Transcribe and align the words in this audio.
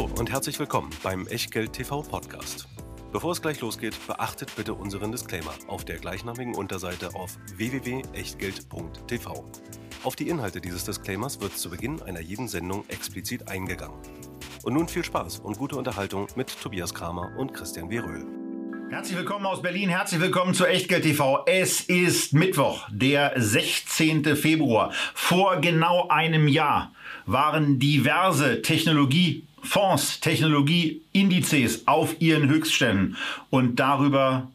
Hallo 0.00 0.10
und 0.18 0.30
herzlich 0.30 0.58
willkommen 0.58 0.88
beim 1.02 1.26
Echtgeld 1.26 1.74
TV 1.74 2.00
Podcast. 2.00 2.66
Bevor 3.12 3.32
es 3.32 3.42
gleich 3.42 3.60
losgeht, 3.60 3.94
beachtet 4.06 4.50
bitte 4.56 4.72
unseren 4.72 5.12
Disclaimer 5.12 5.52
auf 5.66 5.84
der 5.84 5.98
gleichnamigen 5.98 6.54
Unterseite 6.54 7.14
auf 7.14 7.36
www.echtgeld.tv. 7.56 9.44
Auf 10.02 10.16
die 10.16 10.30
Inhalte 10.30 10.62
dieses 10.62 10.86
Disclaimers 10.86 11.42
wird 11.42 11.54
zu 11.58 11.68
Beginn 11.68 12.00
einer 12.00 12.20
jeden 12.20 12.48
Sendung 12.48 12.88
explizit 12.88 13.48
eingegangen. 13.48 13.98
Und 14.62 14.72
nun 14.72 14.88
viel 14.88 15.04
Spaß 15.04 15.40
und 15.40 15.58
gute 15.58 15.76
Unterhaltung 15.76 16.28
mit 16.34 16.48
Tobias 16.62 16.94
Kramer 16.94 17.36
und 17.36 17.52
Christian 17.52 17.90
W. 17.90 17.98
Röhl. 17.98 18.40
Herzlich 18.90 19.18
willkommen 19.18 19.46
aus 19.46 19.62
Berlin, 19.62 19.90
herzlich 19.90 20.20
willkommen 20.20 20.54
zu 20.54 20.66
Echtgeld 20.66 21.02
TV. 21.02 21.44
Es 21.46 21.82
ist 21.82 22.32
Mittwoch, 22.32 22.88
der 22.90 23.34
16. 23.36 24.34
Februar. 24.34 24.92
Vor 25.14 25.60
genau 25.60 26.08
einem 26.08 26.48
Jahr 26.48 26.90
waren 27.24 27.78
diverse 27.78 28.62
Technologie 28.62 29.46
Fonds, 29.62 30.20
Technologieindizes 30.20 31.86
auf 31.86 32.20
ihren 32.20 32.48
Höchstständen. 32.48 33.16
Und 33.50 33.76
darüber 33.76 34.48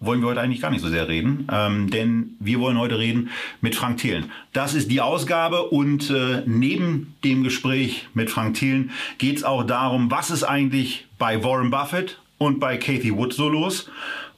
wollen 0.00 0.22
wir 0.22 0.28
heute 0.28 0.40
eigentlich 0.40 0.62
gar 0.62 0.70
nicht 0.70 0.80
so 0.80 0.88
sehr 0.88 1.08
reden, 1.08 1.46
ähm, 1.52 1.90
denn 1.90 2.36
wir 2.40 2.58
wollen 2.58 2.78
heute 2.78 2.98
reden 2.98 3.30
mit 3.60 3.74
Frank 3.74 3.98
Thelen. 3.98 4.30
Das 4.52 4.74
ist 4.74 4.90
die 4.90 5.00
Ausgabe 5.00 5.64
und 5.64 6.10
äh, 6.10 6.42
neben 6.46 7.14
dem 7.22 7.44
Gespräch 7.44 8.08
mit 8.14 8.30
Frank 8.30 8.54
Thelen 8.56 8.90
geht 9.18 9.36
es 9.36 9.44
auch 9.44 9.62
darum, 9.64 10.10
was 10.10 10.30
ist 10.30 10.42
eigentlich 10.42 11.06
bei 11.18 11.44
Warren 11.44 11.70
Buffett 11.70 12.18
und 12.38 12.58
bei 12.60 12.78
Kathy 12.78 13.14
Wood 13.14 13.34
so 13.34 13.48
los. 13.48 13.90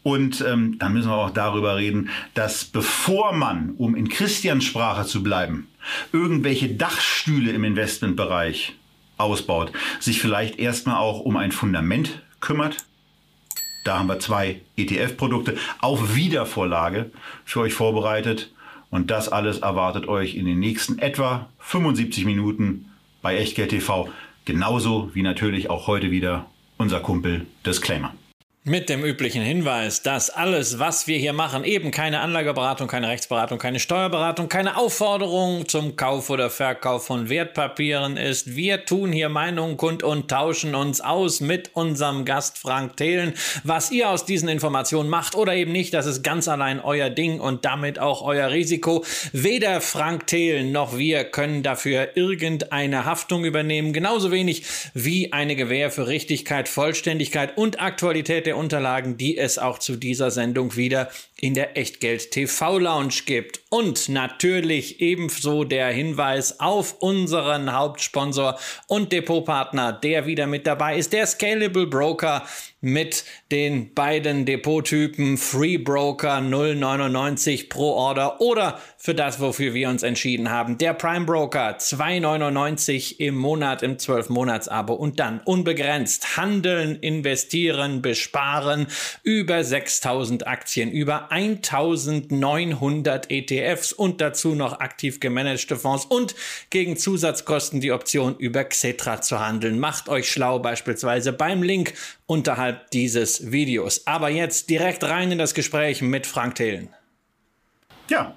Und 0.02 0.44
ähm, 0.44 0.80
dann 0.80 0.94
müssen 0.94 1.10
wir 1.10 1.16
auch 1.16 1.30
darüber 1.30 1.76
reden, 1.76 2.10
dass 2.34 2.64
bevor 2.64 3.32
man, 3.32 3.74
um 3.78 3.94
in 3.94 4.08
Christians 4.08 4.64
Sprache 4.64 5.06
zu 5.06 5.22
bleiben, 5.22 5.68
irgendwelche 6.12 6.70
Dachstühle 6.70 7.52
im 7.52 7.62
Investmentbereich 7.62 8.74
ausbaut, 9.16 9.72
sich 10.00 10.20
vielleicht 10.20 10.58
erstmal 10.58 10.96
auch 10.96 11.20
um 11.20 11.36
ein 11.36 11.52
Fundament 11.52 12.22
kümmert. 12.40 12.76
Da 13.84 13.98
haben 13.98 14.08
wir 14.08 14.20
zwei 14.20 14.60
ETF-Produkte 14.76 15.56
auf 15.80 16.14
Wiedervorlage 16.14 17.10
für 17.44 17.60
euch 17.60 17.74
vorbereitet. 17.74 18.52
Und 18.90 19.10
das 19.10 19.30
alles 19.30 19.58
erwartet 19.58 20.06
euch 20.06 20.34
in 20.34 20.44
den 20.44 20.58
nächsten 20.58 20.98
etwa 20.98 21.48
75 21.60 22.24
Minuten 22.26 22.90
bei 23.22 23.36
Echtgeld 23.36 23.70
TV. 23.70 24.08
Genauso 24.44 25.10
wie 25.14 25.22
natürlich 25.22 25.70
auch 25.70 25.86
heute 25.86 26.10
wieder 26.10 26.46
unser 26.76 27.00
Kumpel 27.00 27.46
Disclaimer. 27.64 28.12
Mit 28.64 28.88
dem 28.88 29.04
üblichen 29.04 29.42
Hinweis, 29.42 30.02
dass 30.02 30.30
alles, 30.30 30.78
was 30.78 31.08
wir 31.08 31.18
hier 31.18 31.32
machen, 31.32 31.64
eben 31.64 31.90
keine 31.90 32.20
Anlageberatung, 32.20 32.86
keine 32.86 33.08
Rechtsberatung, 33.08 33.58
keine 33.58 33.80
Steuerberatung, 33.80 34.48
keine 34.48 34.76
Aufforderung 34.76 35.66
zum 35.66 35.96
Kauf 35.96 36.30
oder 36.30 36.48
Verkauf 36.48 37.04
von 37.04 37.28
Wertpapieren 37.28 38.16
ist. 38.16 38.54
Wir 38.54 38.84
tun 38.84 39.10
hier 39.10 39.30
Meinungen 39.30 39.76
kund 39.76 40.04
und 40.04 40.30
tauschen 40.30 40.76
uns 40.76 41.00
aus 41.00 41.40
mit 41.40 41.72
unserem 41.74 42.24
Gast 42.24 42.56
Frank 42.56 42.96
Thelen. 42.96 43.34
Was 43.64 43.90
ihr 43.90 44.08
aus 44.08 44.26
diesen 44.26 44.48
Informationen 44.48 45.10
macht 45.10 45.34
oder 45.34 45.56
eben 45.56 45.72
nicht, 45.72 45.92
das 45.92 46.06
ist 46.06 46.22
ganz 46.22 46.46
allein 46.46 46.78
euer 46.78 47.10
Ding 47.10 47.40
und 47.40 47.64
damit 47.64 47.98
auch 47.98 48.22
euer 48.22 48.52
Risiko. 48.52 49.04
Weder 49.32 49.80
Frank 49.80 50.28
Thelen 50.28 50.70
noch 50.70 50.96
wir 50.96 51.24
können 51.24 51.64
dafür 51.64 52.16
irgendeine 52.16 53.06
Haftung 53.06 53.44
übernehmen, 53.44 53.92
genauso 53.92 54.30
wenig 54.30 54.62
wie 54.94 55.32
eine 55.32 55.56
Gewähr 55.56 55.90
für 55.90 56.06
Richtigkeit, 56.06 56.68
Vollständigkeit 56.68 57.58
und 57.58 57.82
Aktualität 57.82 58.46
der 58.46 58.51
Unterlagen, 58.56 59.16
die 59.16 59.36
es 59.38 59.58
auch 59.58 59.78
zu 59.78 59.96
dieser 59.96 60.30
Sendung 60.30 60.76
wieder 60.76 61.08
in 61.42 61.54
der 61.54 61.76
Echtgeld 61.76 62.30
TV 62.30 62.78
Lounge 62.78 63.22
gibt. 63.26 63.60
Und 63.68 64.08
natürlich 64.08 65.00
ebenso 65.00 65.64
der 65.64 65.88
Hinweis 65.88 66.60
auf 66.60 67.00
unseren 67.00 67.72
Hauptsponsor 67.72 68.58
und 68.86 69.10
Depotpartner, 69.10 69.92
der 69.92 70.26
wieder 70.26 70.46
mit 70.46 70.68
dabei 70.68 70.96
ist, 70.96 71.12
der 71.12 71.26
Scalable 71.26 71.88
Broker 71.88 72.46
mit 72.80 73.24
den 73.50 73.94
beiden 73.94 74.44
Depottypen 74.44 75.38
Free 75.38 75.78
Broker 75.78 76.38
0,99 76.38 77.68
pro 77.68 77.92
Order 77.92 78.40
oder 78.40 78.80
für 78.98 79.14
das, 79.14 79.40
wofür 79.40 79.72
wir 79.72 79.88
uns 79.88 80.02
entschieden 80.02 80.50
haben, 80.50 80.78
der 80.78 80.92
Prime 80.92 81.24
Broker 81.24 81.78
2,99 81.78 83.20
im 83.20 83.36
Monat 83.36 83.82
im 83.82 83.96
12-Monats-Abo 83.96 84.94
und 84.94 85.20
dann 85.20 85.40
unbegrenzt 85.40 86.36
handeln, 86.36 86.96
investieren, 86.96 88.02
besparen 88.02 88.88
über 89.22 89.62
6000 89.64 90.46
Aktien, 90.46 90.90
über 90.90 91.31
1900 91.32 93.30
ETFs 93.30 93.94
und 93.94 94.20
dazu 94.20 94.54
noch 94.54 94.80
aktiv 94.80 95.18
gemanagte 95.18 95.76
Fonds 95.76 96.04
und 96.04 96.34
gegen 96.68 96.98
Zusatzkosten 96.98 97.80
die 97.80 97.90
Option 97.90 98.36
über 98.36 98.64
Xetra 98.64 99.22
zu 99.22 99.40
handeln. 99.40 99.78
Macht 99.78 100.10
euch 100.10 100.30
schlau 100.30 100.58
beispielsweise 100.58 101.32
beim 101.32 101.62
Link 101.62 101.94
unterhalb 102.26 102.90
dieses 102.90 103.50
Videos. 103.50 104.06
Aber 104.06 104.28
jetzt 104.28 104.68
direkt 104.68 105.04
rein 105.04 105.32
in 105.32 105.38
das 105.38 105.54
Gespräch 105.54 106.02
mit 106.02 106.26
Frank 106.26 106.56
Thelen. 106.56 106.90
Ja, 108.10 108.36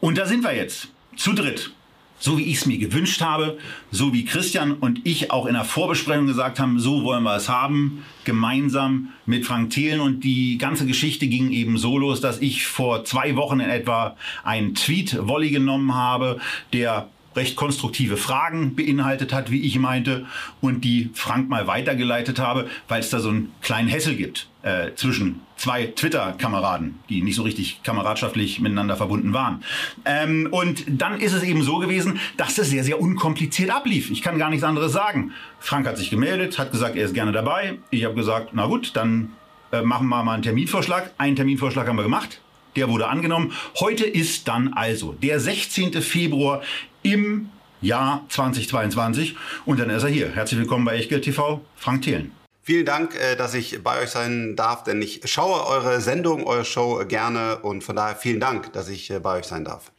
und 0.00 0.16
da 0.16 0.24
sind 0.24 0.42
wir 0.42 0.56
jetzt, 0.56 0.88
zu 1.16 1.34
dritt 1.34 1.72
so 2.22 2.38
wie 2.38 2.44
ich 2.44 2.58
es 2.58 2.66
mir 2.66 2.78
gewünscht 2.78 3.20
habe, 3.20 3.58
so 3.90 4.12
wie 4.12 4.24
Christian 4.24 4.74
und 4.74 5.00
ich 5.02 5.32
auch 5.32 5.46
in 5.46 5.54
der 5.54 5.64
Vorbesprechung 5.64 6.28
gesagt 6.28 6.60
haben, 6.60 6.78
so 6.78 7.02
wollen 7.02 7.24
wir 7.24 7.34
es 7.34 7.48
haben, 7.48 8.04
gemeinsam 8.24 9.08
mit 9.26 9.44
Frank 9.44 9.70
Thelen. 9.70 10.00
Und 10.00 10.22
die 10.22 10.56
ganze 10.56 10.86
Geschichte 10.86 11.26
ging 11.26 11.50
eben 11.50 11.78
so 11.78 11.98
los, 11.98 12.20
dass 12.20 12.40
ich 12.40 12.64
vor 12.64 13.04
zwei 13.04 13.34
Wochen 13.34 13.58
in 13.58 13.68
etwa 13.68 14.16
einen 14.44 14.76
Tweet-Volley 14.76 15.50
genommen 15.50 15.96
habe, 15.96 16.38
der 16.72 17.08
recht 17.36 17.56
konstruktive 17.56 18.16
Fragen 18.16 18.74
beinhaltet 18.74 19.32
hat, 19.32 19.50
wie 19.50 19.62
ich 19.62 19.78
meinte, 19.78 20.26
und 20.60 20.82
die 20.84 21.10
Frank 21.14 21.48
mal 21.48 21.66
weitergeleitet 21.66 22.38
habe, 22.38 22.68
weil 22.88 23.00
es 23.00 23.10
da 23.10 23.20
so 23.20 23.30
einen 23.30 23.52
kleinen 23.60 23.88
Hessel 23.88 24.16
gibt 24.16 24.48
äh, 24.62 24.94
zwischen 24.94 25.40
zwei 25.56 25.86
Twitter-Kameraden, 25.86 26.98
die 27.08 27.22
nicht 27.22 27.36
so 27.36 27.42
richtig 27.42 27.82
kameradschaftlich 27.82 28.60
miteinander 28.60 28.96
verbunden 28.96 29.32
waren. 29.32 29.62
Ähm, 30.04 30.48
und 30.50 30.84
dann 30.88 31.20
ist 31.20 31.32
es 31.32 31.42
eben 31.42 31.62
so 31.62 31.78
gewesen, 31.78 32.18
dass 32.36 32.58
es 32.58 32.70
sehr, 32.70 32.84
sehr 32.84 33.00
unkompliziert 33.00 33.70
ablief. 33.70 34.10
Ich 34.10 34.22
kann 34.22 34.38
gar 34.38 34.50
nichts 34.50 34.64
anderes 34.64 34.92
sagen. 34.92 35.32
Frank 35.60 35.86
hat 35.86 35.98
sich 35.98 36.10
gemeldet, 36.10 36.58
hat 36.58 36.72
gesagt, 36.72 36.96
er 36.96 37.04
ist 37.04 37.14
gerne 37.14 37.32
dabei. 37.32 37.78
Ich 37.90 38.04
habe 38.04 38.14
gesagt, 38.14 38.50
na 38.52 38.66
gut, 38.66 38.92
dann 38.94 39.32
äh, 39.72 39.82
machen 39.82 40.08
wir 40.08 40.22
mal 40.22 40.34
einen 40.34 40.42
Terminvorschlag. 40.42 41.12
Einen 41.18 41.36
Terminvorschlag 41.36 41.86
haben 41.86 41.96
wir 41.96 42.02
gemacht. 42.02 42.41
Der 42.76 42.88
wurde 42.88 43.08
angenommen. 43.08 43.52
Heute 43.80 44.04
ist 44.04 44.48
dann 44.48 44.72
also 44.72 45.12
der 45.12 45.40
16. 45.40 46.00
Februar 46.00 46.62
im 47.02 47.50
Jahr 47.82 48.24
2022 48.28 49.36
und 49.66 49.78
dann 49.78 49.90
ist 49.90 50.04
er 50.04 50.08
hier. 50.08 50.30
Herzlich 50.30 50.60
willkommen 50.60 50.84
bei 50.84 50.96
Echtgeld 50.96 51.24
TV, 51.24 51.60
Frank 51.76 52.02
Thelen. 52.02 52.32
Vielen 52.62 52.86
Dank, 52.86 53.16
äh, 53.16 53.34
dass 53.34 53.54
ich 53.54 53.82
bei 53.82 54.00
euch 54.00 54.10
sein 54.10 54.54
darf, 54.54 54.84
denn 54.84 55.02
ich 55.02 55.20
schaue 55.24 55.66
eure 55.66 56.00
Sendung, 56.00 56.46
eure 56.46 56.64
Show 56.64 57.04
gerne 57.08 57.58
und 57.58 57.82
von 57.82 57.96
daher 57.96 58.14
vielen 58.14 58.38
Dank, 58.38 58.72
dass 58.72 58.88
ich 58.88 59.10
äh, 59.10 59.18
bei 59.18 59.38
euch 59.38 59.46
sein 59.46 59.64
darf. 59.64 59.90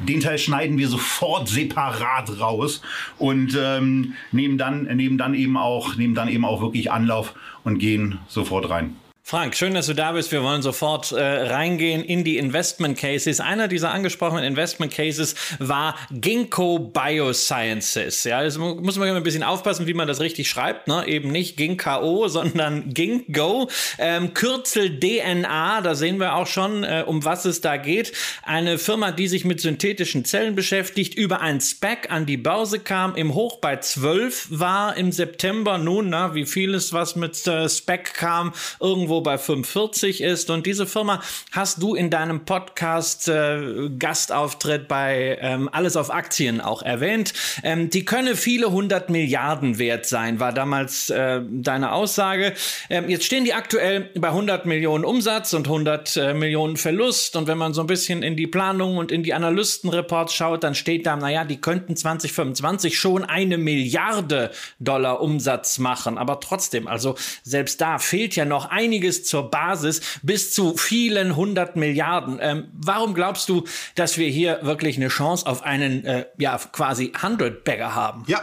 Den 0.00 0.20
Teil 0.20 0.38
schneiden 0.38 0.78
wir 0.78 0.88
sofort 0.88 1.46
separat 1.48 2.40
raus 2.40 2.80
und 3.18 3.54
ähm, 3.60 4.14
nehmen, 4.32 4.56
dann, 4.56 4.84
nehmen, 4.84 5.18
dann 5.18 5.34
eben 5.34 5.58
auch, 5.58 5.94
nehmen 5.96 6.14
dann 6.14 6.28
eben 6.28 6.46
auch 6.46 6.62
wirklich 6.62 6.90
Anlauf 6.90 7.34
und 7.64 7.78
gehen 7.78 8.18
sofort 8.26 8.70
rein. 8.70 8.96
Frank, 9.30 9.54
schön, 9.54 9.74
dass 9.74 9.86
du 9.86 9.94
da 9.94 10.10
bist. 10.10 10.32
Wir 10.32 10.42
wollen 10.42 10.60
sofort 10.60 11.12
äh, 11.12 11.22
reingehen 11.22 12.02
in 12.02 12.24
die 12.24 12.36
Investment 12.36 12.98
Cases. 12.98 13.38
Einer 13.38 13.68
dieser 13.68 13.92
angesprochenen 13.92 14.42
Investment 14.42 14.92
Cases 14.92 15.36
war 15.60 15.94
Ginkgo 16.10 16.80
Biosciences. 16.80 18.24
Ja, 18.24 18.42
das 18.42 18.58
muss 18.58 18.98
man 18.98 19.08
ein 19.14 19.22
bisschen 19.22 19.44
aufpassen, 19.44 19.86
wie 19.86 19.94
man 19.94 20.08
das 20.08 20.18
richtig 20.18 20.50
schreibt. 20.50 20.88
Ne? 20.88 21.06
Eben 21.06 21.30
nicht 21.30 21.56
Ginkgo, 21.56 22.26
sondern 22.26 22.92
Ginkgo. 22.92 23.70
Ähm, 23.98 24.34
Kürzel 24.34 24.98
DNA, 24.98 25.80
da 25.82 25.94
sehen 25.94 26.18
wir 26.18 26.34
auch 26.34 26.48
schon, 26.48 26.82
äh, 26.82 27.04
um 27.06 27.24
was 27.24 27.44
es 27.44 27.60
da 27.60 27.76
geht. 27.76 28.12
Eine 28.42 28.78
Firma, 28.78 29.12
die 29.12 29.28
sich 29.28 29.44
mit 29.44 29.60
synthetischen 29.60 30.24
Zellen 30.24 30.56
beschäftigt, 30.56 31.14
über 31.14 31.40
ein 31.40 31.60
Spec 31.60 32.10
an 32.10 32.26
die 32.26 32.36
Börse 32.36 32.80
kam, 32.80 33.14
im 33.14 33.34
Hoch 33.34 33.60
bei 33.60 33.76
12 33.76 34.48
war 34.50 34.96
im 34.96 35.12
September. 35.12 35.78
Nun, 35.78 36.08
na, 36.08 36.34
wie 36.34 36.46
vieles, 36.46 36.92
was 36.92 37.14
mit 37.14 37.46
äh, 37.46 37.68
Spec 37.68 38.14
kam, 38.14 38.52
irgendwo 38.80 39.19
bei 39.20 39.38
45 39.38 40.22
ist. 40.22 40.50
Und 40.50 40.66
diese 40.66 40.86
Firma 40.86 41.22
hast 41.52 41.82
du 41.82 41.94
in 41.94 42.10
deinem 42.10 42.44
Podcast 42.44 43.28
äh, 43.28 43.90
Gastauftritt 43.98 44.88
bei 44.88 45.38
ähm, 45.40 45.68
Alles 45.72 45.96
auf 45.96 46.10
Aktien 46.10 46.60
auch 46.60 46.82
erwähnt. 46.82 47.32
Ähm, 47.62 47.90
die 47.90 48.04
könne 48.04 48.36
viele 48.36 48.70
hundert 48.70 49.10
Milliarden 49.10 49.78
wert 49.78 50.06
sein, 50.06 50.40
war 50.40 50.52
damals 50.52 51.10
äh, 51.10 51.40
deine 51.50 51.92
Aussage. 51.92 52.54
Ähm, 52.88 53.08
jetzt 53.08 53.24
stehen 53.24 53.44
die 53.44 53.54
aktuell 53.54 54.10
bei 54.14 54.28
100 54.28 54.66
Millionen 54.66 55.04
Umsatz 55.04 55.52
und 55.52 55.66
100 55.66 56.16
äh, 56.16 56.34
Millionen 56.34 56.76
Verlust. 56.76 57.36
Und 57.36 57.46
wenn 57.46 57.58
man 57.58 57.74
so 57.74 57.82
ein 57.82 57.86
bisschen 57.86 58.22
in 58.22 58.36
die 58.36 58.46
Planung 58.46 58.96
und 58.96 59.12
in 59.12 59.22
die 59.22 59.34
Analystenreports 59.34 60.34
schaut, 60.34 60.64
dann 60.64 60.74
steht 60.74 61.06
da, 61.06 61.16
naja, 61.16 61.44
die 61.44 61.60
könnten 61.60 61.96
2025 61.96 62.98
schon 62.98 63.24
eine 63.24 63.58
Milliarde 63.58 64.50
Dollar 64.78 65.20
Umsatz 65.20 65.78
machen. 65.78 66.18
Aber 66.18 66.40
trotzdem, 66.40 66.86
also 66.86 67.16
selbst 67.42 67.80
da 67.80 67.98
fehlt 67.98 68.36
ja 68.36 68.44
noch 68.44 68.70
einiges 68.70 69.09
einiges 69.10 69.24
zur 69.24 69.50
Basis 69.50 70.00
bis 70.22 70.52
zu 70.52 70.76
vielen 70.76 71.36
hundert 71.36 71.76
Milliarden. 71.76 72.38
Ähm, 72.40 72.68
warum 72.72 73.14
glaubst 73.14 73.48
du, 73.48 73.64
dass 73.94 74.18
wir 74.18 74.28
hier 74.28 74.60
wirklich 74.62 74.96
eine 74.96 75.08
Chance 75.08 75.46
auf 75.46 75.62
einen 75.62 76.04
äh, 76.04 76.26
ja 76.38 76.58
quasi 76.72 77.12
Hundred 77.20 77.64
Bagger 77.64 77.94
haben? 77.94 78.24
Ja. 78.26 78.40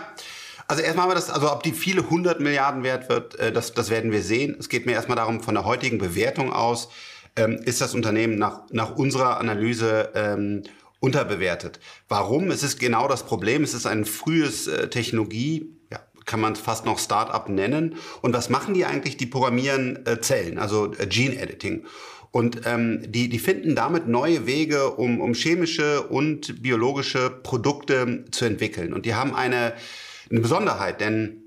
Also 0.69 0.83
erstmal 0.83 1.03
haben 1.03 1.11
wir 1.11 1.15
das, 1.15 1.29
also 1.29 1.49
ob 1.49 1.63
die 1.63 1.71
viele 1.71 2.09
hundert 2.09 2.41
Milliarden 2.41 2.83
wert 2.83 3.07
wird, 3.07 3.39
äh, 3.39 3.53
das, 3.53 3.73
das 3.73 3.89
werden 3.89 4.11
wir 4.11 4.21
sehen. 4.21 4.57
Es 4.59 4.67
geht 4.67 4.85
mir 4.85 4.91
erstmal 4.91 5.15
darum, 5.15 5.41
von 5.41 5.55
der 5.55 5.63
heutigen 5.63 5.97
Bewertung 5.97 6.51
aus, 6.51 6.89
ähm, 7.37 7.53
ist 7.63 7.79
das 7.79 7.93
Unternehmen 7.93 8.37
nach, 8.37 8.63
nach 8.71 8.97
unserer 8.97 9.39
Analyse 9.39 10.09
ähm, 10.13 10.63
unterbewertet. 10.99 11.79
Warum? 12.09 12.51
Es 12.51 12.63
ist 12.63 12.81
genau 12.81 13.07
das 13.07 13.23
Problem. 13.23 13.63
Es 13.63 13.73
ist 13.73 13.85
ein 13.85 14.03
frühes 14.03 14.67
äh, 14.67 14.89
Technologie, 14.89 15.76
kann 16.27 16.39
man 16.39 16.55
fast 16.55 16.85
noch 16.85 16.99
Start-up 16.99 17.49
nennen. 17.49 17.95
Und 18.21 18.33
was 18.35 18.49
machen 18.49 18.75
die 18.75 18.85
eigentlich? 18.85 19.17
Die 19.17 19.25
programmieren 19.25 20.05
äh, 20.05 20.21
Zellen, 20.21 20.59
also 20.59 20.93
äh, 20.93 21.07
Gene 21.07 21.39
Editing. 21.39 21.85
Und 22.29 22.61
ähm, 22.65 23.01
die, 23.07 23.29
die 23.29 23.39
finden 23.39 23.73
damit 23.73 24.07
neue 24.07 24.45
Wege, 24.45 24.91
um, 24.91 25.21
um 25.21 25.33
chemische 25.33 26.03
und 26.03 26.61
biologische 26.61 27.31
Produkte 27.31 28.25
zu 28.29 28.45
entwickeln. 28.45 28.93
Und 28.93 29.07
die 29.07 29.15
haben 29.15 29.33
eine, 29.33 29.73
eine 30.29 30.41
Besonderheit, 30.41 31.01
denn 31.01 31.46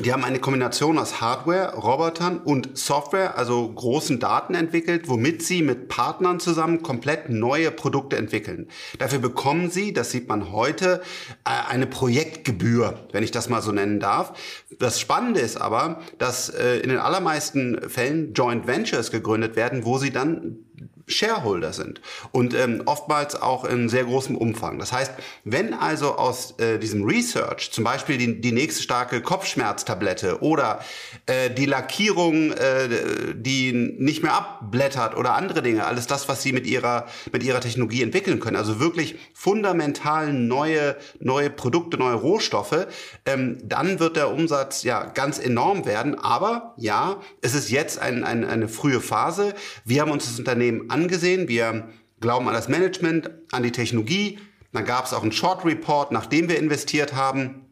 die 0.00 0.12
haben 0.12 0.22
eine 0.22 0.38
Kombination 0.38 0.98
aus 0.98 1.20
Hardware, 1.20 1.74
Robotern 1.74 2.38
und 2.38 2.76
Software, 2.76 3.38
also 3.38 3.72
großen 3.72 4.20
Daten 4.20 4.54
entwickelt, 4.54 5.08
womit 5.08 5.42
sie 5.42 5.62
mit 5.62 5.88
Partnern 5.88 6.40
zusammen 6.40 6.82
komplett 6.82 7.30
neue 7.30 7.70
Produkte 7.70 8.16
entwickeln. 8.16 8.68
Dafür 8.98 9.18
bekommen 9.18 9.70
sie, 9.70 9.92
das 9.92 10.10
sieht 10.10 10.28
man 10.28 10.52
heute, 10.52 11.02
äh, 11.44 11.70
eine 11.70 11.86
Projektgebühr, 11.86 13.08
wenn 13.12 13.24
ich 13.24 13.30
das 13.30 13.48
mal 13.48 13.62
so 13.62 13.72
nennen 13.72 13.98
darf. 13.98 14.34
Das 14.78 15.00
Spannende 15.00 15.40
ist 15.40 15.56
aber, 15.56 16.00
dass 16.18 16.50
äh, 16.50 16.78
in 16.78 16.90
den 16.90 16.98
allermeisten 16.98 17.88
Fällen 17.88 18.34
Joint 18.34 18.66
Ventures 18.66 19.10
gegründet 19.10 19.56
werden, 19.56 19.84
wo 19.84 19.98
sie 19.98 20.10
dann 20.10 20.67
Shareholder 21.08 21.72
sind 21.72 22.00
und 22.32 22.54
ähm, 22.54 22.82
oftmals 22.86 23.40
auch 23.40 23.64
in 23.64 23.88
sehr 23.88 24.04
großem 24.04 24.36
Umfang. 24.36 24.78
Das 24.78 24.92
heißt, 24.92 25.12
wenn 25.44 25.74
also 25.74 26.16
aus 26.16 26.54
äh, 26.58 26.78
diesem 26.78 27.04
Research 27.04 27.70
zum 27.72 27.84
Beispiel 27.84 28.18
die, 28.18 28.40
die 28.40 28.52
nächste 28.52 28.82
starke 28.82 29.20
Kopfschmerztablette 29.20 30.42
oder 30.42 30.80
äh, 31.26 31.50
die 31.50 31.66
Lackierung, 31.66 32.52
äh, 32.52 33.34
die 33.34 33.72
nicht 33.72 34.22
mehr 34.22 34.34
abblättert 34.34 35.16
oder 35.16 35.34
andere 35.34 35.62
Dinge, 35.62 35.86
alles 35.86 36.06
das, 36.06 36.28
was 36.28 36.42
sie 36.42 36.52
mit 36.52 36.66
ihrer 36.66 37.06
mit 37.32 37.42
ihrer 37.42 37.60
Technologie 37.60 38.02
entwickeln 38.02 38.40
können, 38.40 38.56
also 38.56 38.80
wirklich 38.80 39.16
fundamental 39.34 40.32
neue 40.32 40.96
neue 41.20 41.50
Produkte, 41.50 41.98
neue 41.98 42.14
Rohstoffe, 42.14 42.86
ähm, 43.26 43.58
dann 43.62 43.98
wird 44.00 44.16
der 44.16 44.32
Umsatz 44.32 44.82
ja 44.82 45.04
ganz 45.04 45.38
enorm 45.38 45.86
werden. 45.86 46.18
Aber 46.18 46.74
ja, 46.76 47.20
es 47.40 47.54
ist 47.54 47.70
jetzt 47.70 47.98
ein, 47.98 48.24
ein, 48.24 48.44
eine 48.44 48.68
frühe 48.68 49.00
Phase. 49.00 49.54
Wir 49.84 50.02
haben 50.02 50.10
uns 50.10 50.26
das 50.26 50.38
Unternehmen 50.38 50.90
angesehen. 50.98 51.48
Wir 51.48 51.88
glauben 52.20 52.48
an 52.48 52.54
das 52.54 52.68
Management, 52.68 53.30
an 53.52 53.62
die 53.62 53.72
Technologie. 53.72 54.38
Dann 54.72 54.84
gab 54.84 55.06
es 55.06 55.14
auch 55.14 55.22
einen 55.22 55.32
Short 55.32 55.64
Report, 55.64 56.12
nachdem 56.12 56.48
wir 56.48 56.58
investiert 56.58 57.14
haben. 57.14 57.64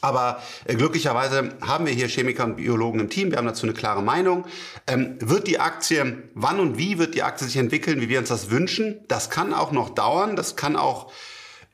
Aber 0.00 0.40
äh, 0.64 0.76
glücklicherweise 0.76 1.56
haben 1.60 1.86
wir 1.86 1.92
hier 1.92 2.06
Chemiker 2.06 2.44
und 2.44 2.56
Biologen 2.56 3.00
im 3.00 3.10
Team. 3.10 3.30
Wir 3.30 3.38
haben 3.38 3.46
dazu 3.46 3.66
eine 3.66 3.74
klare 3.74 4.02
Meinung. 4.02 4.44
Ähm, 4.86 5.16
wird 5.20 5.48
die 5.48 5.58
Aktie, 5.58 6.22
wann 6.34 6.60
und 6.60 6.78
wie 6.78 6.98
wird 6.98 7.14
die 7.14 7.24
Aktie 7.24 7.46
sich 7.46 7.56
entwickeln, 7.56 8.00
wie 8.00 8.08
wir 8.08 8.20
uns 8.20 8.28
das 8.28 8.50
wünschen? 8.50 9.00
Das 9.08 9.28
kann 9.30 9.52
auch 9.52 9.72
noch 9.72 9.90
dauern. 9.90 10.36
Das 10.36 10.54
kann 10.54 10.76
auch 10.76 11.10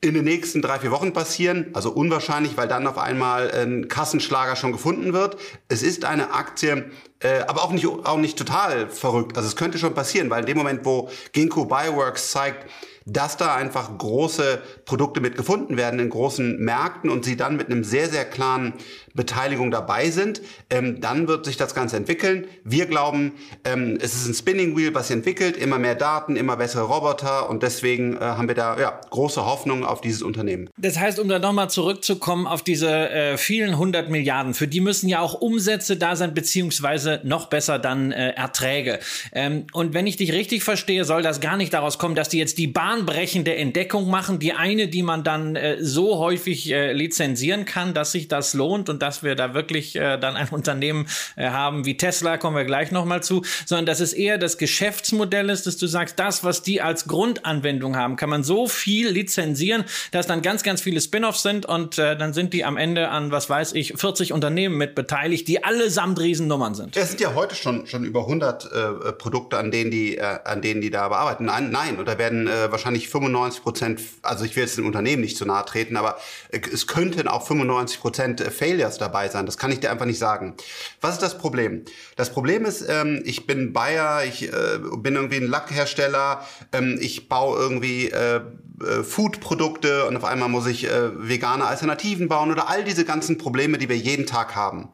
in 0.05 0.13
den 0.13 0.23
nächsten 0.23 0.61
drei, 0.61 0.79
vier 0.79 0.91
Wochen 0.91 1.13
passieren. 1.13 1.71
Also 1.73 1.91
unwahrscheinlich, 1.91 2.55
weil 2.57 2.67
dann 2.67 2.85
auf 2.87 2.97
einmal 2.97 3.51
ein 3.51 3.87
Kassenschlager 3.87 4.55
schon 4.55 4.71
gefunden 4.71 5.13
wird. 5.13 5.37
Es 5.67 5.81
ist 5.81 6.05
eine 6.05 6.33
Aktie, 6.33 6.91
äh, 7.19 7.39
aber 7.47 7.63
auch 7.63 7.71
nicht, 7.71 7.85
auch 7.87 8.17
nicht 8.17 8.37
total 8.37 8.89
verrückt. 8.89 9.35
Also 9.35 9.49
es 9.49 9.55
könnte 9.55 9.77
schon 9.79 9.93
passieren, 9.93 10.29
weil 10.29 10.41
in 10.41 10.45
dem 10.45 10.57
Moment, 10.57 10.85
wo 10.85 11.09
Ginkgo 11.33 11.65
Bioworks 11.65 12.31
zeigt, 12.31 12.69
dass 13.05 13.37
da 13.37 13.55
einfach 13.55 13.97
große 13.97 14.61
Produkte 14.85 15.21
mit 15.21 15.37
gefunden 15.37 15.77
werden 15.77 15.99
in 15.99 16.09
großen 16.09 16.57
Märkten 16.57 17.09
und 17.09 17.23
sie 17.23 17.37
dann 17.37 17.55
mit 17.55 17.67
einem 17.67 17.83
sehr, 17.83 18.09
sehr 18.09 18.25
klaren 18.25 18.73
Beteiligung 19.15 19.71
dabei 19.71 20.09
sind, 20.09 20.41
ähm, 20.69 21.01
dann 21.01 21.27
wird 21.27 21.45
sich 21.45 21.57
das 21.57 21.73
Ganze 21.73 21.97
entwickeln. 21.97 22.45
Wir 22.63 22.85
glauben, 22.85 23.33
ähm, 23.63 23.97
es 24.01 24.13
ist 24.13 24.27
ein 24.27 24.33
Spinning 24.33 24.77
Wheel, 24.77 24.93
was 24.93 25.07
sich 25.07 25.15
entwickelt, 25.15 25.57
immer 25.57 25.79
mehr 25.79 25.95
Daten, 25.95 26.35
immer 26.35 26.57
bessere 26.57 26.83
Roboter 26.83 27.49
und 27.49 27.63
deswegen 27.63 28.17
äh, 28.17 28.19
haben 28.19 28.47
wir 28.47 28.55
da 28.55 28.79
ja, 28.79 28.99
große 29.09 29.45
Hoffnung 29.45 29.85
auf 29.85 30.01
dieses 30.01 30.21
Unternehmen. 30.21 30.69
Das 30.77 30.99
heißt, 30.99 31.19
um 31.19 31.29
da 31.29 31.39
nochmal 31.39 31.69
zurückzukommen 31.69 32.45
auf 32.45 32.61
diese 32.61 33.09
äh, 33.09 33.37
vielen 33.37 33.77
hundert 33.77 34.09
Milliarden, 34.09 34.53
für 34.53 34.67
die 34.67 34.81
müssen 34.81 35.07
ja 35.07 35.21
auch 35.21 35.33
Umsätze 35.33 35.95
da 35.95 36.15
sein, 36.15 36.33
beziehungsweise 36.33 37.21
noch 37.23 37.47
besser 37.47 37.79
dann 37.79 38.11
äh, 38.11 38.31
Erträge. 38.31 38.99
Ähm, 39.31 39.67
und 39.71 39.93
wenn 39.93 40.07
ich 40.07 40.17
dich 40.17 40.33
richtig 40.33 40.63
verstehe, 40.63 41.05
soll 41.05 41.21
das 41.21 41.39
gar 41.39 41.55
nicht 41.55 41.73
daraus 41.73 41.97
kommen, 41.97 42.15
dass 42.15 42.27
die 42.27 42.37
jetzt 42.37 42.57
die 42.57 42.67
bahnbrechende 42.67 43.55
Entdeckung 43.55 44.09
machen, 44.09 44.39
die 44.39 44.53
eine, 44.53 44.89
die 44.89 45.03
man 45.03 45.23
dann 45.23 45.55
äh, 45.55 45.77
so 45.79 46.17
häufig 46.17 46.71
äh, 46.71 46.91
lizenzieren 46.91 47.63
kann, 47.63 47.93
dass 47.93 48.11
sich 48.11 48.27
das 48.27 48.53
lohnt 48.53 48.89
und 48.89 49.01
dass 49.05 49.21
wir 49.21 49.35
da 49.35 49.53
wirklich 49.53 49.95
äh, 49.95 50.17
dann 50.17 50.35
ein 50.35 50.49
Unternehmen 50.51 51.07
äh, 51.35 51.49
haben 51.49 51.85
wie 51.85 51.95
Tesla, 51.95 52.37
kommen 52.37 52.57
wir 52.57 52.65
gleich 52.65 52.91
nochmal 52.91 53.21
zu, 53.21 53.43
sondern 53.65 53.85
dass 53.85 53.99
es 53.99 54.13
eher 54.13 54.39
das 54.39 54.57
Geschäftsmodell 54.57 55.49
ist, 55.51 55.67
dass 55.67 55.77
du 55.77 55.85
sagst, 55.85 56.17
das, 56.17 56.43
was 56.43 56.63
die 56.63 56.81
als 56.81 57.05
Grundanwendung 57.07 57.95
haben, 57.95 58.15
kann 58.15 58.29
man 58.29 58.43
so 58.43 58.67
viel 58.67 59.09
lizenzieren, 59.09 59.85
dass 60.11 60.25
dann 60.25 60.41
ganz, 60.41 60.63
ganz 60.63 60.81
viele 60.81 60.99
Spin-offs 61.01 61.43
sind 61.43 61.67
und 61.67 61.99
äh, 61.99 62.17
dann 62.17 62.33
sind 62.33 62.53
die 62.53 62.65
am 62.65 62.77
Ende 62.77 63.09
an, 63.09 63.31
was 63.31 63.47
weiß 63.47 63.73
ich, 63.73 63.93
40 63.95 64.33
Unternehmen 64.33 64.77
mit 64.77 64.95
beteiligt, 64.95 65.47
die 65.47 65.63
allesamt 65.63 66.19
Riesennummern 66.19 66.73
sind. 66.73 66.97
Es 66.97 67.09
sind 67.09 67.21
ja 67.21 67.35
heute 67.35 67.53
schon, 67.53 67.85
schon 67.85 68.05
über 68.05 68.21
100 68.21 68.65
äh, 68.65 69.11
Produkte, 69.13 69.59
an 69.59 69.69
denen 69.69 69.91
die, 69.91 70.17
äh, 70.17 70.39
an 70.45 70.63
denen 70.63 70.81
die 70.81 70.89
da 70.89 71.09
bearbeiten. 71.09 71.45
Nein, 71.45 71.69
nein, 71.69 71.97
und 71.97 72.07
da 72.07 72.17
werden 72.17 72.47
äh, 72.47 72.71
wahrscheinlich 72.71 73.07
95 73.09 73.61
Prozent, 73.61 74.01
also 74.23 74.45
ich 74.45 74.55
will 74.55 74.63
jetzt 74.63 74.77
dem 74.79 74.87
Unternehmen 74.87 75.21
nicht 75.21 75.37
zu 75.37 75.45
nahe 75.45 75.63
treten, 75.65 75.95
aber 75.95 76.17
äh, 76.49 76.59
es 76.73 76.87
könnten 76.87 77.27
auch 77.27 77.45
95 77.45 77.99
Prozent 77.99 78.41
Failures 78.41 78.94
Failures 78.95 78.97
dabei 78.97 79.29
sein. 79.29 79.45
Das 79.45 79.57
kann 79.57 79.71
ich 79.71 79.79
dir 79.79 79.91
einfach 79.91 80.05
nicht 80.05 80.19
sagen. 80.19 80.55
Was 81.01 81.13
ist 81.13 81.21
das 81.21 81.37
Problem? 81.37 81.83
Das 82.15 82.31
Problem 82.31 82.65
ist, 82.65 82.85
ähm, 82.87 83.21
ich 83.25 83.45
bin 83.45 83.73
Bayer, 83.73 84.23
ich 84.25 84.51
äh, 84.51 84.79
bin 84.97 85.15
irgendwie 85.15 85.37
ein 85.37 85.47
Lackhersteller, 85.47 86.45
ähm, 86.73 86.97
ich 86.99 87.29
baue 87.29 87.57
irgendwie 87.57 88.09
äh, 88.09 88.37
äh, 88.37 89.03
Food-Produkte 89.03 90.05
und 90.05 90.17
auf 90.17 90.23
einmal 90.23 90.49
muss 90.49 90.67
ich 90.67 90.85
äh, 90.85 91.29
vegane 91.29 91.65
Alternativen 91.65 92.27
bauen 92.27 92.51
oder 92.51 92.69
all 92.69 92.83
diese 92.83 93.05
ganzen 93.05 93.37
Probleme, 93.37 93.77
die 93.77 93.89
wir 93.89 93.97
jeden 93.97 94.25
Tag 94.25 94.55
haben. 94.55 94.89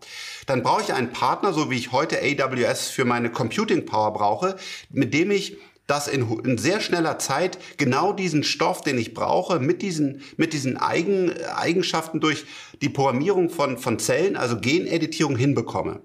Dann 0.48 0.64
brauche 0.64 0.82
ich 0.82 0.94
einen 0.94 1.12
Partner, 1.12 1.54
so 1.54 1.70
wie 1.70 1.78
ich 1.78 1.92
heute 1.92 2.20
AWS 2.20 2.90
für 2.90 3.06
meine 3.06 3.32
Computing 3.32 3.86
Power 3.86 4.14
brauche, 4.14 4.56
mit 4.90 5.14
dem 5.14 5.32
ich 5.32 5.58
dass 5.92 6.08
in, 6.08 6.26
in, 6.46 6.58
sehr 6.58 6.80
schneller 6.80 7.20
Zeit 7.20 7.58
genau 7.76 8.14
diesen 8.14 8.46
Stoff, 8.46 8.80
den 8.80 8.98
ich 8.98 9.14
brauche, 9.14 9.60
mit 9.60 9.82
diesen, 9.82 10.22
mit 10.38 10.54
diesen 10.54 10.78
Eigen, 10.78 11.34
Eigenschaften 11.54 12.22
durch 12.22 12.46
die 12.82 12.88
Programmierung 12.88 13.50
von, 13.50 13.78
von 13.78 14.00
Zellen, 14.00 14.38
also 14.38 14.58
Geneditierung, 14.58 15.36
hinbekomme. 15.36 16.00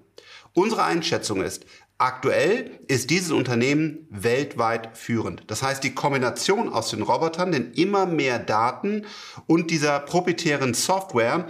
Unsere 0.53 0.83
Einschätzung 0.83 1.41
ist, 1.41 1.65
aktuell 1.97 2.79
ist 2.89 3.11
dieses 3.11 3.31
Unternehmen 3.31 4.07
weltweit 4.09 4.97
führend. 4.97 5.43
Das 5.47 5.63
heißt, 5.63 5.81
die 5.85 5.95
Kombination 5.95 6.67
aus 6.67 6.89
den 6.89 7.01
Robotern, 7.01 7.53
den 7.53 7.71
immer 7.71 8.05
mehr 8.05 8.39
Daten 8.39 9.05
und 9.45 9.71
dieser 9.71 10.01
proprietären 10.01 10.73
Software 10.73 11.47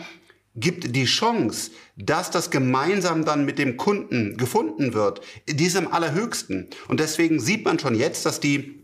gibt 0.58 0.96
die 0.96 1.06
Chance, 1.06 1.72
dass 1.96 2.32
das 2.32 2.52
gemeinsam 2.52 3.24
dann 3.24 3.46
mit 3.46 3.60
dem 3.60 3.78
Kunden 3.78 4.38
gefunden 4.38 4.94
wird, 4.94 5.22
die 5.48 5.66
ist 5.66 5.78
am 5.78 5.88
allerhöchsten. 5.88 6.70
Und 6.88 7.00
deswegen 7.00 7.40
sieht 7.40 7.64
man 7.64 7.80
schon 7.80 7.96
jetzt, 7.96 8.26
dass 8.26 8.40
die 8.40 8.84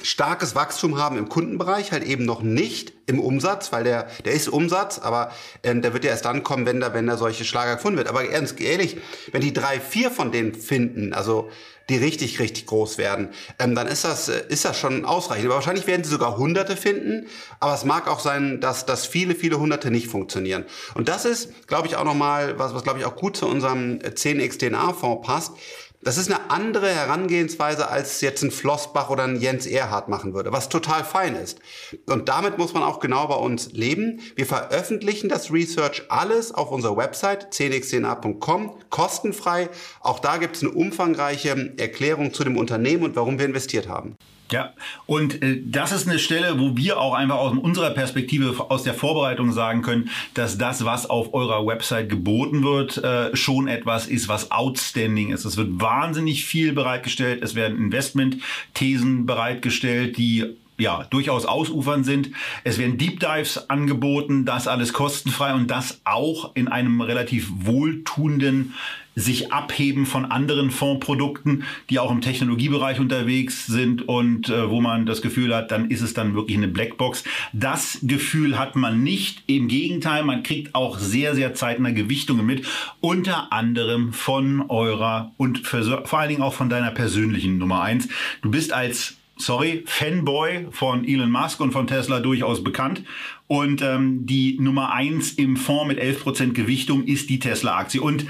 starkes 0.00 0.54
Wachstum 0.54 0.96
haben 0.96 1.18
im 1.18 1.28
Kundenbereich, 1.28 1.92
halt 1.92 2.04
eben 2.04 2.24
noch 2.24 2.42
nicht 2.42 2.92
im 3.06 3.18
Umsatz, 3.18 3.72
weil 3.72 3.84
der, 3.84 4.08
der 4.24 4.32
ist 4.32 4.48
Umsatz, 4.48 4.98
aber 4.98 5.32
ähm, 5.64 5.82
der 5.82 5.92
wird 5.92 6.04
ja 6.04 6.10
erst 6.10 6.24
dann 6.24 6.44
kommen, 6.44 6.66
wenn 6.66 6.80
da, 6.80 6.94
wenn 6.94 7.06
da 7.06 7.16
solche 7.16 7.44
Schlager 7.44 7.76
gefunden 7.76 7.98
wird. 7.98 8.08
Aber 8.08 8.24
ganz 8.24 8.54
ehrlich, 8.60 8.98
wenn 9.32 9.40
die 9.40 9.52
drei, 9.52 9.80
vier 9.80 10.10
von 10.10 10.30
denen 10.30 10.54
finden, 10.54 11.12
also 11.12 11.50
die 11.88 11.96
richtig, 11.96 12.38
richtig 12.38 12.66
groß 12.66 12.98
werden, 12.98 13.30
ähm, 13.58 13.74
dann 13.74 13.86
ist 13.86 14.04
das, 14.04 14.28
äh, 14.28 14.42
ist 14.48 14.64
das 14.64 14.78
schon 14.78 15.04
ausreichend. 15.04 15.46
Aber 15.46 15.54
wahrscheinlich 15.56 15.86
werden 15.86 16.04
sie 16.04 16.10
sogar 16.10 16.36
Hunderte 16.36 16.76
finden, 16.76 17.26
aber 17.60 17.74
es 17.74 17.84
mag 17.84 18.08
auch 18.08 18.20
sein, 18.20 18.60
dass, 18.60 18.86
dass 18.86 19.06
viele, 19.06 19.34
viele 19.34 19.58
Hunderte 19.58 19.90
nicht 19.90 20.08
funktionieren. 20.08 20.64
Und 20.94 21.08
das 21.08 21.24
ist, 21.24 21.66
glaube 21.66 21.88
ich, 21.88 21.96
auch 21.96 22.04
nochmal, 22.04 22.58
was, 22.58 22.74
was 22.74 22.82
glaube 22.82 22.98
ich 22.98 23.04
auch 23.04 23.16
gut 23.16 23.36
zu 23.36 23.46
unserem 23.46 23.98
10x 23.98 24.58
DNA-Fonds 24.58 25.26
passt. 25.26 25.52
Das 26.00 26.16
ist 26.16 26.30
eine 26.30 26.50
andere 26.50 26.88
Herangehensweise, 26.88 27.88
als 27.88 28.20
jetzt 28.20 28.42
ein 28.42 28.52
Flossbach 28.52 29.10
oder 29.10 29.24
ein 29.24 29.40
Jens 29.40 29.66
Erhard 29.66 30.08
machen 30.08 30.32
würde, 30.32 30.52
was 30.52 30.68
total 30.68 31.02
fein 31.02 31.34
ist. 31.34 31.58
Und 32.06 32.28
damit 32.28 32.56
muss 32.56 32.72
man 32.72 32.84
auch 32.84 33.00
genau 33.00 33.26
bei 33.26 33.34
uns 33.34 33.72
leben. 33.72 34.20
Wir 34.36 34.46
veröffentlichen 34.46 35.28
das 35.28 35.52
Research 35.52 36.04
alles 36.08 36.54
auf 36.54 36.70
unserer 36.70 36.96
Website 36.96 37.52
10xdna.com, 37.52 38.76
kostenfrei. 38.90 39.70
Auch 40.00 40.20
da 40.20 40.36
gibt 40.36 40.56
es 40.56 40.62
eine 40.62 40.70
umfangreiche 40.70 41.74
Erklärung 41.76 42.32
zu 42.32 42.44
dem 42.44 42.56
Unternehmen 42.56 43.02
und 43.02 43.16
warum 43.16 43.40
wir 43.40 43.46
investiert 43.46 43.88
haben. 43.88 44.14
Ja, 44.50 44.72
und 45.04 45.42
äh, 45.42 45.60
das 45.62 45.92
ist 45.92 46.08
eine 46.08 46.18
Stelle, 46.18 46.58
wo 46.58 46.74
wir 46.74 46.98
auch 46.98 47.12
einfach 47.12 47.36
aus 47.36 47.56
unserer 47.56 47.90
Perspektive 47.90 48.54
aus 48.70 48.82
der 48.82 48.94
Vorbereitung 48.94 49.52
sagen 49.52 49.82
können, 49.82 50.10
dass 50.32 50.56
das, 50.56 50.86
was 50.86 51.08
auf 51.08 51.34
eurer 51.34 51.66
Website 51.66 52.08
geboten 52.08 52.62
wird, 52.64 52.96
äh, 52.98 53.36
schon 53.36 53.68
etwas 53.68 54.06
ist, 54.06 54.28
was 54.28 54.50
outstanding 54.50 55.32
ist. 55.32 55.44
Es 55.44 55.58
wird 55.58 55.80
wahnsinnig 55.80 56.46
viel 56.46 56.72
bereitgestellt, 56.72 57.42
es 57.42 57.54
werden 57.54 57.76
Investment-Thesen 57.76 59.26
bereitgestellt, 59.26 60.16
die 60.16 60.56
ja, 60.78 61.04
durchaus 61.10 61.44
ausufern 61.44 62.04
sind. 62.04 62.30
Es 62.64 62.78
werden 62.78 62.98
Deep 62.98 63.20
Dives 63.20 63.68
angeboten, 63.68 64.44
das 64.44 64.68
alles 64.68 64.92
kostenfrei 64.92 65.52
und 65.54 65.70
das 65.70 66.00
auch 66.04 66.54
in 66.54 66.68
einem 66.68 67.00
relativ 67.00 67.50
wohltuenden 67.52 68.74
sich 69.18 69.52
abheben 69.52 70.06
von 70.06 70.24
anderen 70.24 70.70
Fondsprodukten, 70.70 71.64
die 71.90 71.98
auch 71.98 72.10
im 72.10 72.20
Technologiebereich 72.20 73.00
unterwegs 73.00 73.66
sind 73.66 74.06
und 74.06 74.48
äh, 74.48 74.70
wo 74.70 74.80
man 74.80 75.06
das 75.06 75.22
Gefühl 75.22 75.54
hat, 75.54 75.72
dann 75.72 75.90
ist 75.90 76.02
es 76.02 76.14
dann 76.14 76.34
wirklich 76.34 76.56
eine 76.56 76.68
Blackbox. 76.68 77.24
Das 77.52 77.98
Gefühl 78.02 78.58
hat 78.58 78.76
man 78.76 79.02
nicht. 79.02 79.42
Im 79.46 79.66
Gegenteil, 79.66 80.22
man 80.22 80.44
kriegt 80.44 80.74
auch 80.74 80.98
sehr, 80.98 81.34
sehr 81.34 81.54
zeitnah 81.54 81.90
Gewichtungen 81.90 82.46
mit, 82.46 82.64
unter 83.00 83.52
anderem 83.52 84.12
von 84.12 84.64
eurer 84.68 85.32
und 85.36 85.66
vor 85.66 86.18
allen 86.18 86.28
Dingen 86.28 86.42
auch 86.42 86.54
von 86.54 86.68
deiner 86.68 86.92
persönlichen 86.92 87.58
Nummer 87.58 87.82
eins. 87.82 88.08
Du 88.42 88.50
bist 88.52 88.72
als 88.72 89.17
sorry, 89.38 89.82
Fanboy 89.86 90.66
von 90.70 91.06
Elon 91.06 91.30
Musk 91.30 91.60
und 91.60 91.72
von 91.72 91.86
Tesla 91.86 92.20
durchaus 92.20 92.62
bekannt. 92.62 93.02
Und 93.46 93.80
ähm, 93.82 94.26
die 94.26 94.58
Nummer 94.60 94.92
eins 94.92 95.32
im 95.32 95.56
Fonds 95.56 95.88
mit 95.88 95.98
11% 95.98 96.52
Gewichtung 96.52 97.04
ist 97.04 97.30
die 97.30 97.38
Tesla-Aktie. 97.38 98.00
Und 98.00 98.26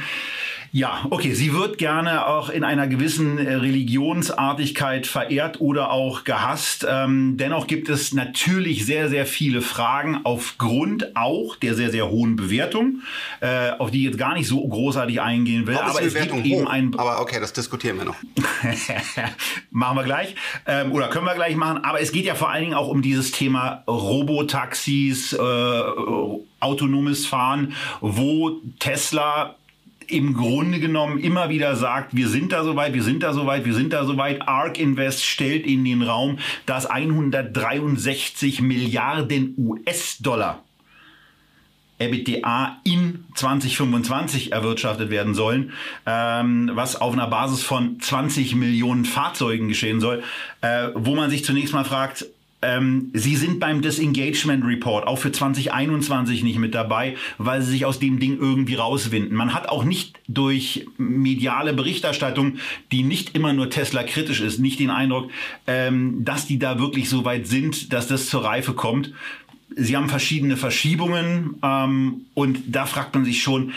ja, 0.72 1.06
okay. 1.10 1.32
Sie 1.32 1.54
wird 1.54 1.78
gerne 1.78 2.26
auch 2.26 2.50
in 2.50 2.62
einer 2.64 2.86
gewissen 2.86 3.38
äh, 3.38 3.54
Religionsartigkeit 3.54 5.06
verehrt 5.06 5.60
oder 5.60 5.90
auch 5.90 6.24
gehasst. 6.24 6.86
Ähm, 6.88 7.36
dennoch 7.36 7.66
gibt 7.66 7.88
es 7.88 8.12
natürlich 8.12 8.84
sehr, 8.84 9.08
sehr 9.08 9.24
viele 9.24 9.62
Fragen 9.62 10.20
aufgrund 10.24 11.16
auch 11.16 11.56
der 11.56 11.74
sehr, 11.74 11.90
sehr 11.90 12.10
hohen 12.10 12.36
Bewertung, 12.36 13.02
äh, 13.40 13.70
auf 13.78 13.90
die 13.90 13.98
ich 13.98 14.04
jetzt 14.04 14.18
gar 14.18 14.34
nicht 14.34 14.46
so 14.46 14.66
großartig 14.66 15.20
eingehen 15.20 15.66
will. 15.66 15.76
Aber 15.76 16.02
es 16.02 16.14
gibt 16.14 16.32
hoch? 16.32 16.44
eben 16.44 16.68
ein. 16.68 16.94
Aber 16.98 17.20
okay, 17.20 17.40
das 17.40 17.52
diskutieren 17.52 17.96
wir 17.98 18.04
noch. 18.04 18.16
machen 19.70 19.96
wir 19.96 20.04
gleich. 20.04 20.34
Ähm, 20.66 20.92
oder 20.92 21.08
können 21.08 21.24
wir 21.24 21.34
gleich 21.34 21.56
machen. 21.56 21.84
Aber 21.84 22.00
es 22.00 22.12
geht 22.12 22.26
ja 22.26 22.34
vor 22.34 22.50
allen 22.50 22.64
Dingen 22.64 22.74
auch 22.74 22.88
um 22.88 23.00
dieses 23.00 23.32
Thema 23.32 23.84
Robotaxis, 23.86 25.32
äh, 25.32 25.82
autonomes 26.60 27.26
Fahren, 27.26 27.74
wo 28.00 28.60
Tesla 28.78 29.54
im 30.08 30.34
Grunde 30.34 30.80
genommen 30.80 31.18
immer 31.18 31.48
wieder 31.48 31.76
sagt, 31.76 32.16
wir 32.16 32.28
sind 32.28 32.52
da 32.52 32.64
soweit, 32.64 32.94
wir 32.94 33.02
sind 33.02 33.22
da 33.22 33.32
soweit, 33.32 33.64
wir 33.64 33.74
sind 33.74 33.92
da 33.92 34.04
soweit. 34.04 34.48
ARK 34.48 34.78
Invest 34.78 35.24
stellt 35.24 35.66
in 35.66 35.84
den 35.84 36.02
Raum, 36.02 36.38
dass 36.66 36.86
163 36.86 38.60
Milliarden 38.62 39.54
US-Dollar 39.58 40.62
EBITDA 41.98 42.80
in 42.84 43.24
2025 43.34 44.52
erwirtschaftet 44.52 45.10
werden 45.10 45.34
sollen, 45.34 45.72
ähm, 46.06 46.70
was 46.74 46.96
auf 46.96 47.12
einer 47.12 47.26
Basis 47.26 47.62
von 47.62 48.00
20 48.00 48.54
Millionen 48.54 49.04
Fahrzeugen 49.04 49.68
geschehen 49.68 50.00
soll, 50.00 50.22
äh, 50.60 50.88
wo 50.94 51.14
man 51.14 51.28
sich 51.30 51.44
zunächst 51.44 51.74
mal 51.74 51.84
fragt, 51.84 52.26
ähm, 52.60 53.10
Sie 53.14 53.36
sind 53.36 53.60
beim 53.60 53.82
Disengagement 53.82 54.64
Report 54.64 55.06
auch 55.06 55.18
für 55.18 55.30
2021 55.30 56.42
nicht 56.42 56.58
mit 56.58 56.74
dabei, 56.74 57.16
weil 57.38 57.62
Sie 57.62 57.70
sich 57.70 57.84
aus 57.84 58.00
dem 58.00 58.18
Ding 58.18 58.38
irgendwie 58.38 58.74
rauswinden. 58.74 59.36
Man 59.36 59.54
hat 59.54 59.68
auch 59.68 59.84
nicht 59.84 60.18
durch 60.26 60.86
mediale 60.96 61.72
Berichterstattung, 61.72 62.54
die 62.90 63.04
nicht 63.04 63.36
immer 63.36 63.52
nur 63.52 63.70
Tesla 63.70 64.02
kritisch 64.02 64.40
ist, 64.40 64.58
nicht 64.58 64.80
den 64.80 64.90
Eindruck, 64.90 65.30
ähm, 65.66 66.24
dass 66.24 66.46
die 66.46 66.58
da 66.58 66.80
wirklich 66.80 67.08
so 67.08 67.24
weit 67.24 67.46
sind, 67.46 67.92
dass 67.92 68.08
das 68.08 68.26
zur 68.26 68.44
Reife 68.44 68.72
kommt. 68.72 69.12
Sie 69.76 69.96
haben 69.96 70.08
verschiedene 70.08 70.56
Verschiebungen 70.56 71.56
ähm, 71.62 72.22
und 72.34 72.58
da 72.66 72.86
fragt 72.86 73.14
man 73.14 73.24
sich 73.24 73.42
schon, 73.42 73.72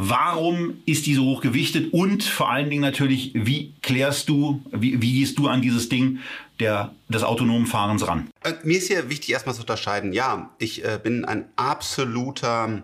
Warum 0.00 0.74
ist 0.86 1.06
die 1.06 1.14
so 1.14 1.24
hoch 1.24 1.40
gewichtet? 1.40 1.92
Und 1.92 2.22
vor 2.22 2.52
allen 2.52 2.70
Dingen 2.70 2.82
natürlich, 2.82 3.32
wie 3.34 3.72
klärst 3.82 4.28
du, 4.28 4.62
wie, 4.70 5.02
wie 5.02 5.14
gehst 5.14 5.36
du 5.40 5.48
an 5.48 5.60
dieses 5.60 5.88
Ding 5.88 6.20
der, 6.60 6.94
des 7.08 7.22
autonomen 7.22 7.66
Fahrens 7.66 8.06
ran? 8.06 8.30
Äh, 8.44 8.54
mir 8.62 8.78
ist 8.78 8.88
hier 8.88 9.08
wichtig 9.10 9.30
erstmal 9.30 9.54
zu 9.54 9.62
unterscheiden. 9.62 10.12
Ja, 10.12 10.50
ich 10.58 10.84
äh, 10.84 10.98
bin 11.02 11.24
ein 11.24 11.48
absoluter 11.56 12.82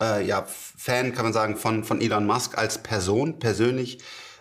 äh, 0.00 0.24
ja, 0.24 0.44
Fan, 0.46 1.14
kann 1.14 1.24
man 1.24 1.32
sagen, 1.32 1.56
von, 1.56 1.84
von 1.84 2.00
Elon 2.00 2.26
Musk 2.26 2.58
als 2.58 2.82
Person. 2.82 3.38
Persönlich 3.38 3.98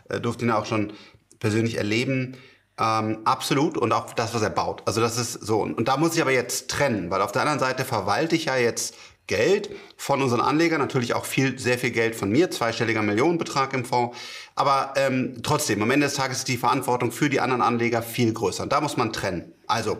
äh, 0.09 0.19
durfte 0.19 0.45
ihn 0.45 0.51
auch 0.51 0.65
schon 0.65 0.93
persönlich 1.39 1.77
erleben. 1.77 2.37
Ähm, 2.79 3.19
absolut 3.25 3.77
und 3.77 3.91
auch 3.91 4.13
das, 4.13 4.33
was 4.33 4.41
er 4.41 4.49
baut. 4.49 4.83
Also 4.85 5.01
das 5.01 5.17
ist 5.17 5.33
so. 5.33 5.61
Und 5.61 5.87
da 5.87 5.97
muss 5.97 6.15
ich 6.15 6.21
aber 6.21 6.31
jetzt 6.31 6.69
trennen, 6.69 7.11
weil 7.11 7.21
auf 7.21 7.31
der 7.31 7.41
anderen 7.41 7.59
Seite 7.59 7.85
verwalte 7.85 8.35
ich 8.35 8.45
ja 8.45 8.55
jetzt 8.55 8.95
Geld 9.31 9.69
von 9.95 10.21
unseren 10.21 10.41
Anlegern, 10.41 10.81
natürlich 10.81 11.13
auch 11.13 11.23
viel, 11.23 11.57
sehr 11.57 11.77
viel 11.77 11.91
Geld 11.91 12.15
von 12.17 12.29
mir, 12.29 12.51
zweistelliger 12.51 13.01
Millionenbetrag 13.01 13.73
im 13.73 13.85
Fonds. 13.85 14.17
Aber 14.55 14.93
ähm, 14.97 15.37
trotzdem, 15.41 15.81
am 15.81 15.89
Ende 15.89 16.07
des 16.07 16.15
Tages 16.15 16.39
ist 16.39 16.49
die 16.49 16.57
Verantwortung 16.57 17.13
für 17.13 17.29
die 17.29 17.39
anderen 17.39 17.61
Anleger 17.61 18.01
viel 18.01 18.33
größer. 18.33 18.63
Und 18.63 18.73
da 18.73 18.81
muss 18.81 18.97
man 18.97 19.13
trennen. 19.13 19.53
Also, 19.67 19.99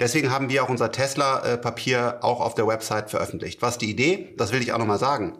deswegen 0.00 0.32
haben 0.32 0.50
wir 0.50 0.64
auch 0.64 0.68
unser 0.68 0.90
Tesla-Papier 0.90 2.18
auch 2.22 2.40
auf 2.40 2.56
der 2.56 2.66
Website 2.66 3.10
veröffentlicht. 3.10 3.62
Was 3.62 3.78
die 3.78 3.88
Idee? 3.88 4.34
Das 4.36 4.50
will 4.50 4.60
ich 4.60 4.72
auch 4.72 4.78
nochmal 4.78 4.98
sagen. 4.98 5.38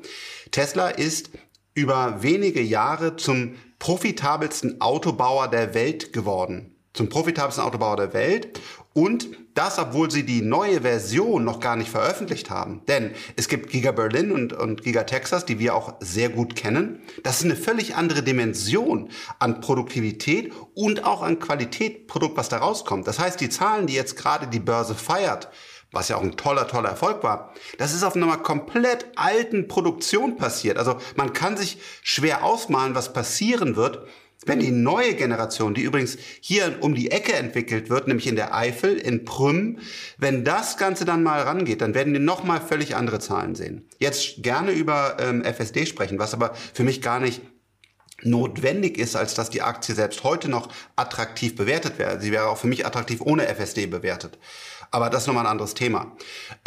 Tesla 0.53 0.89
ist 0.89 1.31
über 1.75 2.23
wenige 2.23 2.63
Jahre 2.63 3.17
zum 3.17 3.57
profitabelsten 3.81 4.81
Autobauer 4.81 5.49
der 5.49 5.75
Welt 5.75 6.13
geworden. 6.13 6.77
Zum 6.93 7.09
profitabelsten 7.09 7.65
Autobauer 7.65 7.97
der 7.97 8.13
Welt 8.13 8.61
und 8.95 9.27
das, 9.55 9.79
obwohl 9.79 10.11
sie 10.11 10.25
die 10.25 10.43
neue 10.43 10.83
Version 10.83 11.45
noch 11.45 11.61
gar 11.61 11.77
nicht 11.77 11.91
veröffentlicht 11.91 12.51
haben. 12.51 12.83
Denn 12.89 13.13
es 13.37 13.49
gibt 13.49 13.71
Giga 13.71 13.93
Berlin 13.93 14.33
und, 14.33 14.53
und 14.53 14.83
Giga 14.83 15.05
Texas, 15.05 15.45
die 15.45 15.59
wir 15.59 15.75
auch 15.75 15.95
sehr 16.01 16.31
gut 16.31 16.57
kennen. 16.57 17.03
Das 17.23 17.39
ist 17.39 17.45
eine 17.45 17.57
völlig 17.57 17.95
andere 17.95 18.23
Dimension 18.23 19.11
an 19.39 19.61
Produktivität 19.61 20.53
und 20.75 21.05
auch 21.05 21.23
an 21.23 21.39
Qualität 21.39 22.07
Produkt, 22.07 22.37
was 22.37 22.49
da 22.49 22.59
rauskommt. 22.59 23.07
Das 23.07 23.19
heißt, 23.19 23.41
die 23.41 23.51
Zahlen, 23.51 23.87
die 23.87 23.95
jetzt 23.95 24.17
gerade 24.17 24.47
die 24.47 24.61
Börse 24.61 24.95
feiert, 24.95 25.49
was 25.93 26.09
ja 26.09 26.17
auch 26.17 26.23
ein 26.23 26.37
toller, 26.37 26.67
toller 26.67 26.89
Erfolg 26.89 27.23
war, 27.23 27.53
das 27.79 27.93
ist 27.93 28.03
auf 28.03 28.17
einer 28.17 28.39
komplett 28.39 29.07
alten 29.17 29.69
Produktion 29.69 30.37
passiert. 30.37 30.79
Also 30.79 30.97
man 31.17 31.35
kann 31.35 31.59
sich 31.59 31.79
schwer 32.03 32.43
ausmalen, 32.45 32.95
was 32.95 33.13
passieren 33.13 33.77
wird, 33.77 34.07
wenn 34.47 34.59
die 34.59 34.71
neue 34.71 35.15
Generation, 35.15 35.75
die 35.75 35.83
übrigens 35.83 36.19
hier 36.41 36.79
um 36.81 36.95
die 36.95 37.11
Ecke 37.11 37.35
entwickelt 37.35 37.91
wird, 37.91 38.09
nämlich 38.09 38.27
in 38.27 38.37
der 38.37 38.55
Eifel, 38.55 38.97
in 38.97 39.25
Prüm, 39.25 39.79
wenn 40.19 40.45
das 40.45 40.77
Ganze 40.77 41.05
dann 41.05 41.23
mal 41.23 41.43
rangeht, 41.43 41.81
dann 41.81 41.95
werden 41.95 42.13
wir 42.13 42.21
nochmal 42.21 42.61
völlig 42.61 42.97
andere 42.97 43.21
Zahlen 43.21 43.55
sehen. 43.55 43.89
Jetzt 43.99 44.43
gerne 44.43 44.73
über 44.73 45.17
ähm, 45.21 45.45
FSD 45.45 45.87
sprechen, 45.87 46.19
was 46.19 46.35
aber 46.35 46.55
für 46.75 46.85
mich 46.85 47.03
gar 47.03 47.21
nicht 47.21 47.43
notwendig 48.25 48.99
ist, 48.99 49.17
als 49.17 49.35
dass 49.35 49.51
die 49.51 49.63
Aktie 49.63 49.95
selbst 49.95 50.25
heute 50.25 50.49
noch 50.49 50.69
attraktiv 50.97 51.57
bewertet 51.57 51.99
wäre. 51.99 52.21
Sie 52.21 52.33
wäre 52.33 52.49
auch 52.49 52.59
für 52.59 52.67
mich 52.67 52.87
attraktiv 52.87 53.21
ohne 53.21 53.47
FSD 53.47 53.87
bewertet. 53.87 54.39
Aber 54.95 55.09
das 55.09 55.23
ist 55.23 55.27
nochmal 55.27 55.47
ein 55.47 55.51
anderes 55.51 55.73
Thema. 55.73 56.13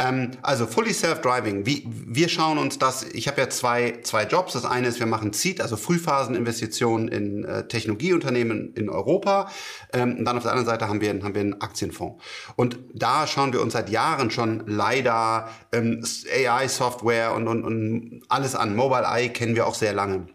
Ähm, 0.00 0.32
also 0.42 0.66
Fully 0.66 0.92
Self-Driving. 0.92 1.64
Wir 1.64 2.28
schauen 2.28 2.58
uns 2.58 2.76
das, 2.76 3.04
ich 3.04 3.28
habe 3.28 3.40
ja 3.40 3.48
zwei, 3.48 4.00
zwei 4.02 4.24
Jobs. 4.24 4.52
Das 4.52 4.64
eine 4.64 4.88
ist, 4.88 4.98
wir 4.98 5.06
machen 5.06 5.32
Seed, 5.32 5.60
also 5.60 5.76
Frühphaseninvestitionen 5.76 7.06
in 7.06 7.44
äh, 7.44 7.68
Technologieunternehmen 7.68 8.74
in 8.74 8.90
Europa. 8.90 9.48
Ähm, 9.92 10.16
und 10.18 10.24
dann 10.24 10.36
auf 10.36 10.42
der 10.42 10.52
anderen 10.52 10.66
Seite 10.66 10.88
haben 10.88 11.00
wir, 11.00 11.10
haben 11.10 11.34
wir 11.34 11.40
einen 11.40 11.60
Aktienfonds. 11.60 12.20
Und 12.56 12.80
da 12.92 13.28
schauen 13.28 13.52
wir 13.52 13.62
uns 13.62 13.74
seit 13.74 13.90
Jahren 13.90 14.32
schon 14.32 14.64
leider 14.66 15.48
ähm, 15.70 16.04
AI-Software 16.28 17.32
und, 17.32 17.46
und, 17.46 17.62
und 17.62 18.22
alles 18.28 18.56
an. 18.56 18.74
Mobile 18.74 19.04
Eye 19.04 19.28
kennen 19.28 19.54
wir 19.54 19.68
auch 19.68 19.76
sehr 19.76 19.92
lange. 19.92 20.26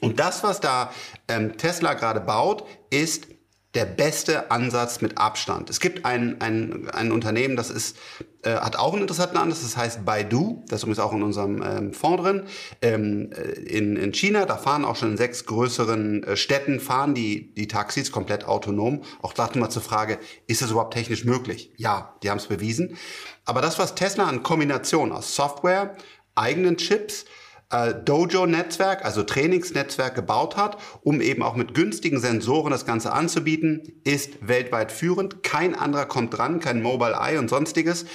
Und 0.00 0.18
das, 0.18 0.42
was 0.42 0.58
da 0.58 0.92
ähm, 1.28 1.56
Tesla 1.56 1.94
gerade 1.94 2.20
baut, 2.20 2.64
ist 2.90 3.28
der 3.74 3.86
beste 3.86 4.50
Ansatz 4.50 5.00
mit 5.00 5.16
Abstand. 5.16 5.70
Es 5.70 5.80
gibt 5.80 6.04
ein, 6.04 6.40
ein, 6.40 6.90
ein 6.90 7.10
Unternehmen, 7.10 7.56
das 7.56 7.70
ist, 7.70 7.96
äh, 8.42 8.50
hat 8.56 8.76
auch 8.76 8.92
einen 8.92 9.02
interessanten 9.02 9.38
Ansatz, 9.38 9.62
das 9.62 9.76
heißt 9.78 10.04
Baidu, 10.04 10.62
das 10.68 10.80
ist 10.80 10.82
übrigens 10.82 10.98
auch 10.98 11.12
in 11.14 11.22
unserem 11.22 11.62
ähm, 11.62 11.94
Fonds 11.94 12.22
drin, 12.22 12.42
ähm, 12.82 13.30
äh, 13.32 13.52
in, 13.60 13.96
in 13.96 14.12
China, 14.12 14.44
da 14.44 14.58
fahren 14.58 14.84
auch 14.84 14.96
schon 14.96 15.12
in 15.12 15.16
sechs 15.16 15.46
größeren 15.46 16.22
äh, 16.22 16.36
Städten, 16.36 16.80
fahren 16.80 17.14
die, 17.14 17.54
die 17.54 17.66
Taxis 17.66 18.12
komplett 18.12 18.44
autonom. 18.44 19.02
Auch 19.22 19.32
dachte 19.32 19.58
mal 19.58 19.70
zur 19.70 19.82
Frage, 19.82 20.18
ist 20.46 20.60
das 20.60 20.70
überhaupt 20.70 20.92
technisch 20.92 21.24
möglich? 21.24 21.72
Ja, 21.76 22.16
die 22.22 22.28
haben 22.28 22.38
es 22.38 22.46
bewiesen. 22.46 22.98
Aber 23.46 23.62
das, 23.62 23.78
was 23.78 23.94
Tesla 23.94 24.26
an 24.26 24.42
Kombination 24.42 25.12
aus 25.12 25.34
Software, 25.34 25.96
eigenen 26.34 26.76
Chips, 26.76 27.24
äh, 27.72 27.94
Dojo-Netzwerk, 27.94 29.04
also 29.04 29.22
Trainingsnetzwerk 29.22 30.14
gebaut 30.14 30.56
hat, 30.56 30.78
um 31.02 31.20
eben 31.20 31.42
auch 31.42 31.56
mit 31.56 31.74
günstigen 31.74 32.20
Sensoren 32.20 32.70
das 32.70 32.86
Ganze 32.86 33.12
anzubieten, 33.12 33.92
ist 34.04 34.46
weltweit 34.46 34.92
führend. 34.92 35.42
Kein 35.42 35.74
anderer 35.74 36.06
kommt 36.06 36.36
dran, 36.36 36.60
kein 36.60 36.82
Mobile 36.82 37.16
Eye 37.18 37.38
und 37.38 37.48
sonstiges 37.48 38.06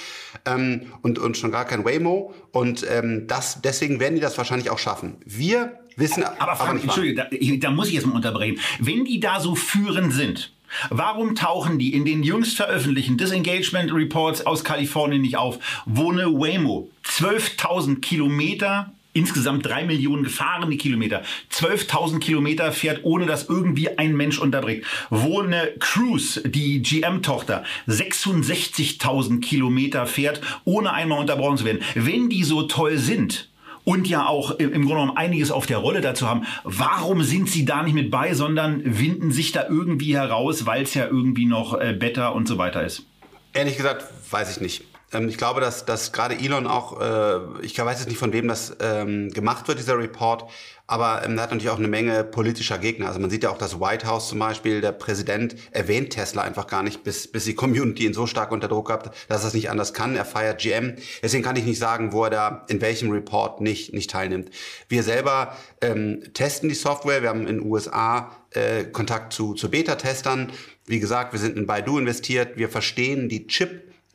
ähm, 0.46 0.92
und, 1.02 1.18
und 1.18 1.36
schon 1.36 1.50
gar 1.50 1.64
kein 1.64 1.84
Waymo. 1.84 2.32
Und 2.52 2.86
ähm, 2.88 3.26
das, 3.26 3.60
deswegen 3.62 4.00
werden 4.00 4.14
die 4.14 4.20
das 4.20 4.38
wahrscheinlich 4.38 4.70
auch 4.70 4.78
schaffen. 4.78 5.16
Wir 5.24 5.78
wissen 5.96 6.22
aber, 6.22 6.56
Frank, 6.56 6.82
Entschuldigung, 6.82 7.26
da, 7.30 7.68
da 7.68 7.70
muss 7.70 7.88
ich 7.88 7.94
jetzt 7.94 8.06
mal 8.06 8.14
unterbrechen. 8.14 8.60
Wenn 8.78 9.04
die 9.04 9.20
da 9.20 9.40
so 9.40 9.54
führend 9.54 10.12
sind, 10.12 10.52
Warum 10.90 11.34
tauchen 11.34 11.78
die 11.78 11.94
in 11.94 12.04
den 12.04 12.22
jüngst 12.22 12.56
veröffentlichten 12.56 13.16
Disengagement 13.16 13.90
Reports 13.90 14.44
aus 14.44 14.64
Kalifornien 14.64 15.22
nicht 15.22 15.38
auf, 15.38 15.58
wo 15.86 16.12
eine 16.12 16.26
Waymo 16.26 16.90
12.000 17.06 18.00
Kilometer 18.00 18.92
insgesamt 19.18 19.66
drei 19.66 19.84
Millionen 19.84 20.22
gefahrene 20.22 20.76
Kilometer, 20.76 21.22
12.000 21.52 22.20
Kilometer 22.20 22.72
fährt, 22.72 23.00
ohne 23.02 23.26
dass 23.26 23.48
irgendwie 23.48 23.98
ein 23.98 24.16
Mensch 24.16 24.38
unterbricht. 24.38 24.84
Wo 25.10 25.40
eine 25.40 25.72
Cruise, 25.80 26.40
die 26.48 26.80
GM-Tochter, 26.82 27.64
66.000 27.88 29.40
Kilometer 29.40 30.06
fährt, 30.06 30.40
ohne 30.64 30.92
einmal 30.92 31.18
unterbrochen 31.18 31.58
zu 31.58 31.64
werden. 31.64 31.80
Wenn 31.94 32.30
die 32.30 32.44
so 32.44 32.62
toll 32.62 32.98
sind, 32.98 33.48
und 33.84 34.06
ja 34.06 34.26
auch 34.26 34.50
im 34.58 34.70
Grunde 34.70 34.86
genommen 34.86 35.16
einiges 35.16 35.50
auf 35.50 35.64
der 35.64 35.78
Rolle 35.78 36.02
dazu 36.02 36.28
haben. 36.28 36.44
Warum 36.62 37.22
sind 37.22 37.48
sie 37.48 37.64
da 37.64 37.82
nicht 37.82 37.94
mit 37.94 38.10
bei, 38.10 38.34
sondern 38.34 38.82
winden 38.84 39.32
sich 39.32 39.52
da 39.52 39.66
irgendwie 39.66 40.14
heraus, 40.14 40.66
weil 40.66 40.82
es 40.82 40.92
ja 40.92 41.06
irgendwie 41.06 41.46
noch 41.46 41.80
äh, 41.80 41.94
better 41.94 42.34
und 42.34 42.46
so 42.46 42.58
weiter 42.58 42.84
ist? 42.84 43.06
Ehrlich 43.54 43.78
gesagt, 43.78 44.04
weiß 44.30 44.54
ich 44.54 44.60
nicht. 44.60 44.84
Ähm, 45.12 45.28
ich 45.28 45.38
glaube, 45.38 45.60
dass, 45.60 45.84
dass 45.84 46.12
gerade 46.12 46.36
Elon 46.36 46.66
auch, 46.66 47.00
äh, 47.00 47.62
ich 47.62 47.78
weiß 47.78 47.98
jetzt 47.98 48.08
nicht, 48.08 48.18
von 48.18 48.32
wem 48.32 48.48
das 48.48 48.76
ähm, 48.80 49.30
gemacht 49.30 49.68
wird, 49.68 49.78
dieser 49.78 49.98
Report, 49.98 50.44
aber 50.90 51.22
ähm, 51.22 51.36
er 51.36 51.42
hat 51.42 51.50
natürlich 51.50 51.68
auch 51.68 51.78
eine 51.78 51.86
Menge 51.86 52.24
politischer 52.24 52.78
Gegner. 52.78 53.08
Also 53.08 53.20
man 53.20 53.28
sieht 53.28 53.42
ja 53.42 53.50
auch 53.50 53.58
das 53.58 53.78
White 53.78 54.06
House 54.06 54.28
zum 54.30 54.38
Beispiel, 54.38 54.80
der 54.80 54.92
Präsident 54.92 55.54
erwähnt 55.70 56.10
Tesla 56.14 56.42
einfach 56.42 56.66
gar 56.66 56.82
nicht, 56.82 57.04
bis, 57.04 57.30
bis 57.30 57.44
die 57.44 57.54
Community 57.54 58.06
ihn 58.06 58.14
so 58.14 58.26
stark 58.26 58.50
unter 58.52 58.68
Druck 58.68 58.90
hat, 58.90 59.14
dass 59.28 59.42
er 59.42 59.48
es 59.48 59.54
nicht 59.54 59.70
anders 59.70 59.92
kann. 59.92 60.16
Er 60.16 60.24
feiert 60.24 60.62
GM. 60.62 60.96
Deswegen 61.22 61.44
kann 61.44 61.56
ich 61.56 61.66
nicht 61.66 61.78
sagen, 61.78 62.12
wo 62.12 62.24
er 62.24 62.30
da 62.30 62.64
in 62.68 62.80
welchem 62.80 63.10
Report 63.10 63.60
nicht, 63.60 63.92
nicht 63.92 64.10
teilnimmt. 64.10 64.50
Wir 64.88 65.02
selber 65.02 65.54
ähm, 65.82 66.22
testen 66.32 66.70
die 66.70 66.74
Software. 66.74 67.20
Wir 67.20 67.28
haben 67.28 67.46
in 67.46 67.58
den 67.58 67.62
USA 67.66 68.34
äh, 68.52 68.84
Kontakt 68.84 69.34
zu, 69.34 69.52
zu 69.52 69.70
Beta-Testern. 69.70 70.50
Wie 70.86 71.00
gesagt, 71.00 71.34
wir 71.34 71.38
sind 71.38 71.58
in 71.58 71.66
Baidu 71.66 71.98
investiert. 71.98 72.56
Wir 72.56 72.70
verstehen 72.70 73.28
die 73.28 73.46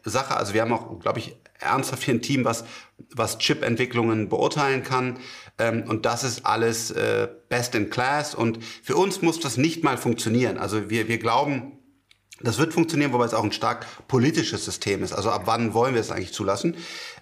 Chip-Sache. 0.04 0.36
Also 0.36 0.54
wir 0.54 0.62
haben 0.62 0.74
auch, 0.74 1.00
glaube 1.00 1.20
ich, 1.20 1.36
ernsthaft 1.60 2.04
hier 2.04 2.14
ein 2.14 2.22
Team, 2.22 2.46
was, 2.46 2.66
was 3.14 3.38
Chip-Entwicklungen 3.38 4.30
beurteilen 4.30 4.84
kann. 4.84 5.18
Ähm, 5.58 5.84
und 5.88 6.06
das 6.06 6.24
ist 6.24 6.46
alles 6.46 6.92
äh, 6.92 7.28
best 7.50 7.76
in 7.76 7.90
class. 7.90 8.36
Und 8.36 8.64
für 8.64 8.96
uns 8.96 9.22
muss 9.22 9.40
das 9.40 9.58
nicht 9.58 9.84
mal 9.84 9.98
funktionieren. 9.98 10.58
Also 10.58 10.90
wir, 10.90 11.08
wir 11.08 11.18
glauben, 11.18 11.80
das 12.42 12.58
wird 12.58 12.74
funktionieren, 12.74 13.14
wobei 13.14 13.26
es 13.26 13.34
auch 13.34 13.44
ein 13.44 13.54
stark 13.54 13.86
politisches 14.08 14.66
System 14.66 15.04
ist. 15.04 15.14
Also 15.14 15.30
ab 15.30 15.44
wann 15.46 15.74
wollen 15.74 15.94
wir 15.94 16.02
es 16.02 16.12
eigentlich 16.12 16.34
zulassen? 16.34 16.76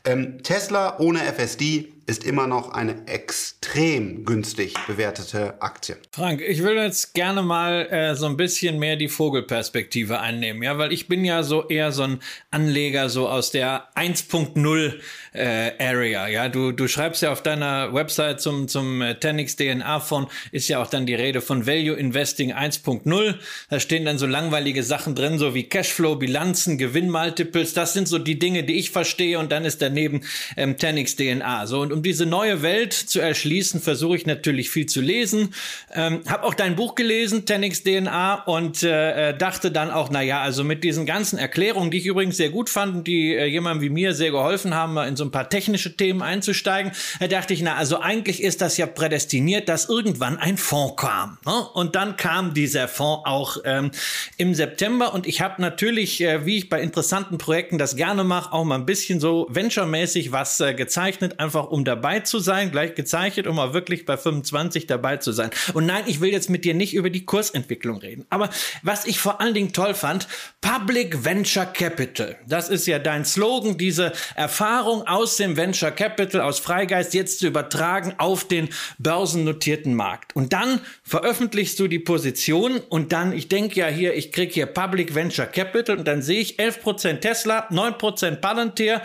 Ähm, 0.05 0.41
Tesla 0.43 1.00
ohne 1.00 1.20
FSD 1.20 1.89
ist 2.08 2.25
immer 2.25 2.48
noch 2.48 2.74
eine 2.74 3.08
extrem 3.08 4.25
günstig 4.25 4.74
bewertete 4.86 5.62
Aktie. 5.62 5.96
Frank, 6.12 6.41
ich 6.41 6.62
will 6.62 6.75
jetzt 6.75 7.13
gerne 7.13 7.41
mal 7.41 7.88
äh, 7.89 8.15
so 8.15 8.25
ein 8.25 8.36
bisschen 8.36 8.79
mehr 8.79 8.98
die 8.98 9.08
Vogelperspektive 9.08 10.20
einnehmen, 10.20 10.62
ja, 10.63 10.77
weil 10.77 10.91
ich 10.91 11.08
bin 11.08 11.24
ja 11.24 11.43
so 11.43 11.67
eher 11.70 11.91
so 11.91 12.03
ein 12.03 12.20
Anleger 12.50 13.08
so 13.08 13.29
aus 13.29 13.51
der 13.51 13.88
1.0 13.96 14.93
äh, 15.34 15.72
Area, 15.79 16.27
ja. 16.27 16.50
Du, 16.50 16.72
du 16.72 16.88
schreibst 16.88 17.22
ja 17.22 17.31
auf 17.31 17.43
deiner 17.43 17.93
Website 17.93 18.41
zum, 18.41 18.67
zum 18.67 19.01
äh, 19.01 19.15
Tenix 19.15 19.55
DNA 19.55 20.00
Fonds 20.01 20.34
ist 20.51 20.67
ja 20.67 20.81
auch 20.81 20.88
dann 20.88 21.05
die 21.05 21.15
Rede 21.15 21.39
von 21.39 21.65
Value 21.65 21.96
Investing 21.96 22.51
1.0. 22.51 23.36
Da 23.70 23.79
stehen 23.79 24.03
dann 24.03 24.17
so 24.17 24.25
langweilige 24.25 24.84
Sachen 24.84 25.15
drin, 25.15 25.38
so 25.38 25.53
wie 25.53 25.63
Cashflow, 25.63 26.15
Bilanzen, 26.15 26.77
Gewinnmultiples. 26.77 27.74
Das 27.74 27.93
sind 27.93 28.10
so 28.10 28.20
die 28.20 28.38
Dinge, 28.38 28.63
die 28.63 28.74
ich 28.74 28.91
verstehe 28.91 29.39
und 29.39 29.51
dann 29.51 29.63
ist 29.63 29.81
daneben 29.91 30.21
ähm, 30.57 30.77
Tenix 30.77 31.15
DNA. 31.15 31.67
So 31.67 31.81
und 31.81 31.91
um 31.91 32.01
diese 32.01 32.25
neue 32.25 32.62
Welt 32.62 32.93
zu 32.93 33.19
erschließen, 33.19 33.81
versuche 33.81 34.15
ich 34.15 34.25
natürlich 34.25 34.69
viel 34.69 34.86
zu 34.86 35.01
lesen. 35.01 35.53
Ähm, 35.93 36.21
habe 36.27 36.43
auch 36.43 36.53
dein 36.53 36.75
Buch 36.75 36.95
gelesen, 36.95 37.45
Tenix 37.45 37.83
DNA, 37.83 38.43
und 38.45 38.83
äh, 38.83 39.29
äh, 39.29 39.38
dachte 39.38 39.71
dann 39.71 39.91
auch, 39.91 40.10
na 40.10 40.21
ja, 40.21 40.41
also 40.41 40.63
mit 40.63 40.83
diesen 40.83 41.05
ganzen 41.05 41.38
Erklärungen, 41.38 41.91
die 41.91 41.98
ich 41.98 42.05
übrigens 42.05 42.38
sehr 42.38 42.50
gut 42.50 42.69
fand, 42.69 43.07
die 43.07 43.36
äh, 43.36 43.45
jemandem 43.45 43.81
wie 43.81 43.89
mir 43.89 44.13
sehr 44.13 44.31
geholfen 44.31 44.74
haben, 44.74 44.98
in 44.98 45.15
so 45.15 45.25
ein 45.25 45.31
paar 45.31 45.50
technische 45.50 45.95
Themen 45.95 46.21
einzusteigen, 46.21 46.91
da 47.19 47.27
dachte 47.27 47.53
ich, 47.53 47.62
na, 47.62 47.75
also 47.75 48.00
eigentlich 48.00 48.41
ist 48.41 48.62
das 48.62 48.77
ja 48.77 48.86
prädestiniert, 48.86 49.69
dass 49.69 49.89
irgendwann 49.89 50.38
ein 50.38 50.57
Fonds 50.57 50.95
kam. 50.98 51.38
Ne? 51.45 51.53
Und 51.74 51.95
dann 51.95 52.17
kam 52.17 52.53
dieser 52.53 52.88
Fonds 52.88 53.25
auch 53.25 53.57
ähm, 53.65 53.91
im 54.38 54.53
September 54.53 55.13
und 55.13 55.27
ich 55.27 55.41
habe 55.41 55.62
natürlich, 55.62 56.21
äh, 56.21 56.45
wie 56.45 56.57
ich 56.57 56.69
bei 56.69 56.81
interessanten 56.81 57.38
Projekten 57.38 57.77
das 57.77 57.95
gerne 57.95 58.24
mache, 58.24 58.53
auch 58.53 58.63
mal 58.63 58.75
ein 58.75 58.86
bisschen 58.86 59.19
so 59.19 59.48
venture-mäßig 59.81 60.31
was 60.31 60.59
äh, 60.59 60.73
gezeichnet, 60.73 61.39
einfach 61.39 61.69
um 61.69 61.83
dabei 61.83 62.19
zu 62.21 62.39
sein, 62.39 62.71
gleich 62.71 62.95
gezeichnet, 62.95 63.47
um 63.47 63.59
auch 63.59 63.73
wirklich 63.73 64.05
bei 64.05 64.17
25 64.17 64.88
dabei 64.88 65.17
zu 65.17 65.31
sein. 65.31 65.50
Und 65.73 65.85
nein, 65.85 66.03
ich 66.08 66.21
will 66.21 66.32
jetzt 66.32 66.49
mit 66.49 66.65
dir 66.65 66.73
nicht 66.73 66.93
über 66.93 67.10
die 67.10 67.25
Kursentwicklung 67.25 67.97
reden. 67.97 68.25
Aber 68.29 68.49
was 68.84 69.06
ich 69.06 69.19
vor 69.19 69.41
allen 69.41 69.53
Dingen 69.53 69.73
toll 69.73 69.93
fand, 69.93 70.27
Public 70.62 71.25
Venture 71.25 71.65
Capital. 71.65 72.38
Das 72.47 72.69
ist 72.69 72.88
ja 72.88 72.99
dein 72.99 73.25
Slogan, 73.25 73.77
diese 73.77 74.13
Erfahrung 74.36 75.08
aus 75.08 75.38
dem 75.38 75.58
Venture 75.58 75.91
Capital, 75.91 76.41
aus 76.41 76.60
Freigeist 76.60 77.13
jetzt 77.13 77.39
zu 77.39 77.47
übertragen 77.47 78.13
auf 78.17 78.47
den 78.47 78.69
börsennotierten 78.99 79.93
Markt. 79.93 80.36
Und 80.36 80.53
dann 80.53 80.82
veröffentlichst 81.03 81.79
du 81.79 81.88
die 81.88 81.99
Position 81.99 82.79
und 82.89 83.12
dann, 83.12 83.34
ich 83.34 83.47
denke 83.47 83.79
ja 83.79 83.88
hier, 83.88 84.13
ich 84.13 84.32
kriege 84.32 84.53
hier 84.53 84.65
Public 84.65 85.15
Venture 85.15 85.45
Capital 85.45 85.97
und 85.97 86.08
dann 86.08 86.21
sehe 86.21 86.39
ich 86.39 86.60
11% 86.60 87.19
Tesla, 87.19 87.67
9% 87.69 88.36
Palantir, 88.38 89.01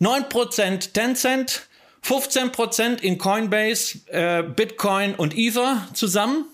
9% 0.00 0.92
Tencent, 0.92 1.68
15% 2.04 3.00
in 3.00 3.18
Coinbase, 3.18 3.98
äh, 4.06 4.42
Bitcoin 4.42 5.14
und 5.14 5.36
Ether 5.36 5.86
zusammen. 5.94 6.46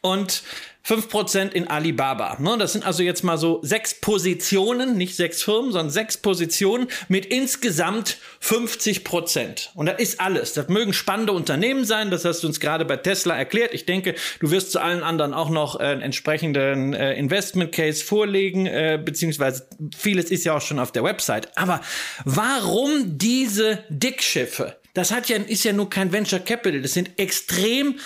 Und 0.00 0.42
5% 0.86 1.52
in 1.52 1.68
Alibaba. 1.68 2.36
Ne? 2.40 2.56
Das 2.58 2.72
sind 2.72 2.84
also 2.84 3.02
jetzt 3.02 3.22
mal 3.22 3.38
so 3.38 3.60
sechs 3.62 3.94
Positionen, 3.94 4.96
nicht 4.96 5.14
sechs 5.14 5.42
Firmen, 5.42 5.72
sondern 5.72 5.90
sechs 5.90 6.16
Positionen 6.16 6.88
mit 7.08 7.26
insgesamt 7.26 8.18
50%. 8.42 9.68
Und 9.74 9.86
das 9.86 10.00
ist 10.00 10.20
alles. 10.20 10.54
Das 10.54 10.68
mögen 10.68 10.92
spannende 10.92 11.32
Unternehmen 11.32 11.84
sein, 11.84 12.10
das 12.10 12.24
hast 12.24 12.42
du 12.42 12.48
uns 12.48 12.58
gerade 12.58 12.84
bei 12.84 12.96
Tesla 12.96 13.36
erklärt. 13.36 13.74
Ich 13.74 13.86
denke, 13.86 14.14
du 14.40 14.50
wirst 14.50 14.72
zu 14.72 14.80
allen 14.80 15.02
anderen 15.02 15.34
auch 15.34 15.50
noch 15.50 15.78
äh, 15.78 15.84
einen 15.84 16.02
entsprechenden 16.02 16.94
äh, 16.94 17.14
Investment 17.14 17.72
Case 17.72 18.04
vorlegen, 18.04 18.66
äh, 18.66 19.00
beziehungsweise 19.02 19.66
vieles 19.96 20.30
ist 20.30 20.44
ja 20.44 20.56
auch 20.56 20.62
schon 20.62 20.80
auf 20.80 20.90
der 20.90 21.04
Website. 21.04 21.56
Aber 21.56 21.80
warum 22.24 23.18
diese 23.18 23.84
Dickschiffe? 23.88 24.76
Das 24.94 25.10
hat 25.10 25.28
ja, 25.30 25.38
ist 25.38 25.64
ja 25.64 25.72
nur 25.72 25.88
kein 25.88 26.12
Venture 26.12 26.40
Capital. 26.40 26.82
Das 26.82 26.92
sind 26.92 27.18
extrem 27.18 27.98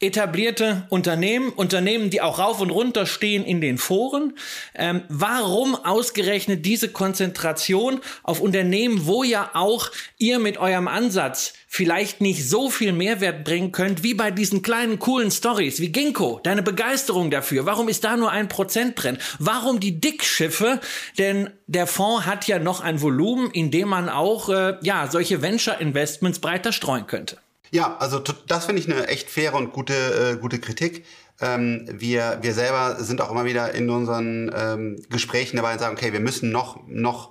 etablierte 0.00 0.86
Unternehmen, 0.90 1.50
Unternehmen, 1.50 2.10
die 2.10 2.20
auch 2.20 2.38
rauf 2.38 2.60
und 2.60 2.70
runter 2.70 3.04
stehen 3.04 3.44
in 3.44 3.60
den 3.60 3.78
Foren. 3.78 4.34
Ähm, 4.74 5.02
warum 5.08 5.74
ausgerechnet 5.74 6.64
diese 6.64 6.88
Konzentration 6.88 8.00
auf 8.22 8.40
Unternehmen, 8.40 9.06
wo 9.06 9.24
ja 9.24 9.50
auch 9.54 9.90
ihr 10.16 10.38
mit 10.38 10.58
eurem 10.58 10.86
Ansatz 10.86 11.54
vielleicht 11.66 12.20
nicht 12.20 12.48
so 12.48 12.70
viel 12.70 12.92
Mehrwert 12.92 13.44
bringen 13.44 13.72
könnt, 13.72 14.04
wie 14.04 14.14
bei 14.14 14.30
diesen 14.30 14.62
kleinen 14.62 15.00
coolen 15.00 15.32
Stories, 15.32 15.80
wie 15.80 15.90
Ginkgo, 15.90 16.40
deine 16.44 16.62
Begeisterung 16.62 17.30
dafür. 17.30 17.66
Warum 17.66 17.88
ist 17.88 18.04
da 18.04 18.16
nur 18.16 18.30
ein 18.30 18.48
Prozent 18.48 19.02
drin? 19.02 19.18
Warum 19.40 19.80
die 19.80 20.00
Dickschiffe? 20.00 20.80
Denn 21.18 21.50
der 21.66 21.88
Fonds 21.88 22.24
hat 22.24 22.46
ja 22.46 22.60
noch 22.60 22.80
ein 22.80 23.02
Volumen, 23.02 23.50
in 23.50 23.72
dem 23.72 23.88
man 23.88 24.08
auch, 24.08 24.48
äh, 24.48 24.76
ja, 24.82 25.08
solche 25.10 25.42
Venture 25.42 25.80
Investments 25.80 26.38
breiter 26.38 26.72
streuen 26.72 27.06
könnte. 27.06 27.38
Ja, 27.70 27.96
also 27.98 28.18
das 28.18 28.66
finde 28.66 28.80
ich 28.80 28.90
eine 28.90 29.08
echt 29.08 29.30
faire 29.30 29.54
und 29.54 29.72
gute, 29.72 29.94
äh, 29.94 30.40
gute 30.40 30.58
Kritik. 30.58 31.04
Ähm, 31.40 31.86
wir, 31.92 32.38
wir 32.42 32.54
selber 32.54 32.96
sind 32.98 33.20
auch 33.20 33.30
immer 33.30 33.44
wieder 33.44 33.74
in 33.74 33.90
unseren 33.90 34.50
ähm, 34.54 35.02
Gesprächen 35.10 35.56
dabei 35.56 35.72
und 35.72 35.78
sagen, 35.78 35.96
okay, 35.96 36.12
wir 36.12 36.20
müssen 36.20 36.50
noch, 36.50 36.80
noch 36.86 37.30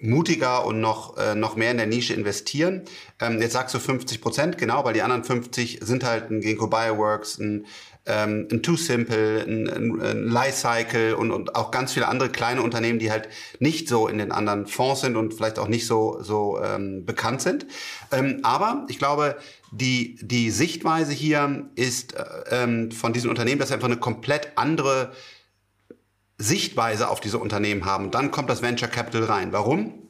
mutiger 0.00 0.66
und 0.66 0.80
noch, 0.80 1.16
äh, 1.16 1.34
noch 1.34 1.56
mehr 1.56 1.70
in 1.70 1.78
der 1.78 1.86
Nische 1.86 2.12
investieren. 2.12 2.82
Ähm, 3.20 3.40
jetzt 3.40 3.52
sagst 3.52 3.74
du 3.74 3.78
50 3.78 4.20
Prozent, 4.20 4.58
genau, 4.58 4.84
weil 4.84 4.92
die 4.92 5.02
anderen 5.02 5.24
50 5.24 5.78
sind 5.82 6.04
halt 6.04 6.30
ein 6.30 6.40
Ginkgo 6.40 6.66
Bioworks, 6.66 7.38
ein, 7.38 7.66
ähm, 8.06 8.48
ein 8.50 8.62
Too 8.62 8.76
Simple, 8.76 9.44
ein, 9.46 9.68
ein, 9.68 10.00
ein 10.00 10.28
Lifecycle 10.28 11.14
und, 11.14 11.30
und 11.30 11.54
auch 11.54 11.70
ganz 11.70 11.92
viele 11.92 12.08
andere 12.08 12.30
kleine 12.30 12.62
Unternehmen, 12.62 12.98
die 12.98 13.10
halt 13.10 13.28
nicht 13.58 13.88
so 13.88 14.08
in 14.08 14.18
den 14.18 14.32
anderen 14.32 14.66
Fonds 14.66 15.00
sind 15.00 15.16
und 15.16 15.34
vielleicht 15.34 15.58
auch 15.58 15.68
nicht 15.68 15.86
so, 15.86 16.18
so 16.22 16.60
ähm, 16.62 17.04
bekannt 17.04 17.42
sind. 17.42 17.66
Ähm, 18.12 18.40
aber 18.42 18.86
ich 18.88 18.98
glaube, 18.98 19.36
die, 19.72 20.18
die 20.22 20.50
Sichtweise 20.50 21.12
hier 21.12 21.68
ist 21.74 22.14
äh, 22.14 22.24
ähm, 22.50 22.92
von 22.92 23.12
diesen 23.12 23.28
Unternehmen, 23.28 23.58
dass 23.58 23.68
sie 23.68 23.74
einfach 23.74 23.88
eine 23.88 23.98
komplett 23.98 24.52
andere 24.56 25.12
Sichtweise 26.38 27.08
auf 27.08 27.20
diese 27.20 27.38
Unternehmen 27.38 27.84
haben. 27.84 28.06
Und 28.06 28.14
dann 28.14 28.30
kommt 28.30 28.50
das 28.50 28.62
Venture 28.62 28.88
Capital 28.88 29.24
rein. 29.24 29.52
Warum? 29.52 30.05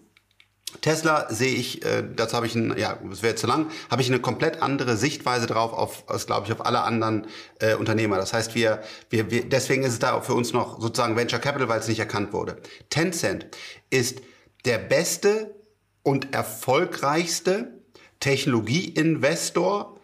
Tesla 0.81 1.33
sehe 1.33 1.55
ich, 1.55 1.85
äh, 1.85 2.03
dazu 2.15 2.37
habe 2.37 2.47
ich 2.47 2.55
ein, 2.55 2.77
ja, 2.77 2.99
das 3.09 3.23
wäre 3.23 3.35
zu 3.37 3.47
lang, 3.47 3.71
habe 3.91 4.03
ich 4.03 4.09
eine 4.09 4.21
komplett 4.21 4.63
andere 4.63 4.97
Sichtweise 4.97 5.47
drauf, 5.47 5.73
auf, 5.73 6.09
als 6.09 6.27
glaube 6.27 6.47
ich 6.47 6.53
auf 6.53 6.65
alle 6.67 6.83
anderen 6.83 7.27
äh, 7.61 7.75
Unternehmer. 7.75 8.17
Das 8.17 8.33
heißt, 8.33 8.55
wir, 8.55 8.83
wir, 9.09 9.31
wir, 9.31 9.49
deswegen 9.49 9.85
ist 9.85 9.93
es 9.93 9.99
da 10.01 10.21
für 10.21 10.35
uns 10.35 10.53
noch 10.53 10.81
sozusagen 10.81 11.17
Venture 11.17 11.39
Capital, 11.39 11.69
weil 11.69 11.81
es 11.81 11.89
nicht 11.89 12.01
erkannt 12.01 12.33
wurde. 12.33 12.57
Tencent 12.91 13.47
ist 13.91 14.21
der 14.65 14.79
beste 14.79 15.55
und 16.03 16.35
erfolgreichste 16.35 17.83
Technologieinvestor 18.21 20.01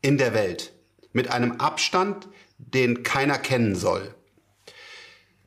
in 0.00 0.18
der 0.18 0.34
Welt 0.34 0.72
mit 1.12 1.30
einem 1.30 1.52
Abstand, 1.60 2.28
den 2.56 3.02
keiner 3.02 3.38
kennen 3.38 3.74
soll. 3.74 4.14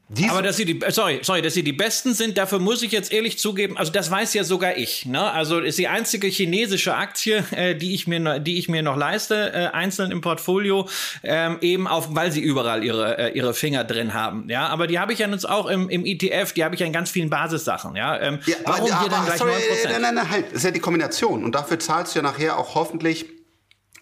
Diese 0.07 0.29
aber 0.29 0.43
dass 0.43 0.57
sie 0.57 0.65
die, 0.65 0.79
sorry, 0.89 1.19
sorry, 1.23 1.41
dass 1.41 1.55
sie 1.55 1.63
die 1.63 1.73
Besten 1.73 2.13
sind, 2.13 2.37
dafür 2.37 2.59
muss 2.59 2.83
ich 2.83 2.91
jetzt 2.91 3.11
ehrlich 3.11 3.39
zugeben, 3.39 3.75
also 3.75 3.91
das 3.91 4.11
weiß 4.11 4.35
ja 4.35 4.43
sogar 4.43 4.77
ich. 4.77 5.07
Ne? 5.07 5.19
Also 5.19 5.59
ist 5.59 5.79
die 5.79 5.87
einzige 5.87 6.27
chinesische 6.27 6.95
Aktie, 6.95 7.43
äh, 7.49 7.75
die 7.75 7.95
ich 7.95 8.05
mir, 8.05 8.39
die 8.39 8.59
ich 8.59 8.69
mir 8.69 8.83
noch 8.83 8.97
leiste, 8.97 9.51
äh, 9.51 9.67
einzeln 9.75 10.11
im 10.11 10.21
Portfolio, 10.21 10.87
ähm, 11.23 11.57
eben 11.61 11.87
auf, 11.87 12.09
weil 12.11 12.31
sie 12.31 12.41
überall 12.41 12.83
ihre 12.83 13.17
äh, 13.17 13.31
ihre 13.35 13.55
Finger 13.55 13.83
drin 13.83 14.13
haben. 14.13 14.47
Ja, 14.47 14.67
aber 14.67 14.85
die 14.85 14.99
habe 14.99 15.11
ich 15.11 15.19
ja 15.19 15.27
jetzt 15.27 15.49
auch 15.49 15.65
im, 15.65 15.89
im 15.89 16.05
ETF, 16.05 16.53
die 16.53 16.63
habe 16.63 16.75
ich 16.75 16.81
ja 16.81 16.85
in 16.85 16.93
ganz 16.93 17.09
vielen 17.09 17.31
Basissachen. 17.31 17.95
Ja, 17.95 18.19
ähm, 18.21 18.39
ja 18.45 18.57
warum 18.63 18.91
aber, 18.91 19.01
hier 19.01 19.09
dann 19.09 19.25
gleich 19.25 19.37
sorry, 19.39 19.53
9%? 19.53 19.57
Nein, 19.85 20.01
nein, 20.01 20.15
nein, 20.15 20.29
halt, 20.29 20.45
das 20.49 20.57
ist 20.57 20.65
ja 20.65 20.71
die 20.71 20.79
Kombination 20.81 21.43
und 21.43 21.55
dafür 21.55 21.79
zahlst 21.79 22.13
du 22.13 22.19
ja 22.19 22.23
nachher 22.23 22.59
auch 22.59 22.75
hoffentlich 22.75 23.25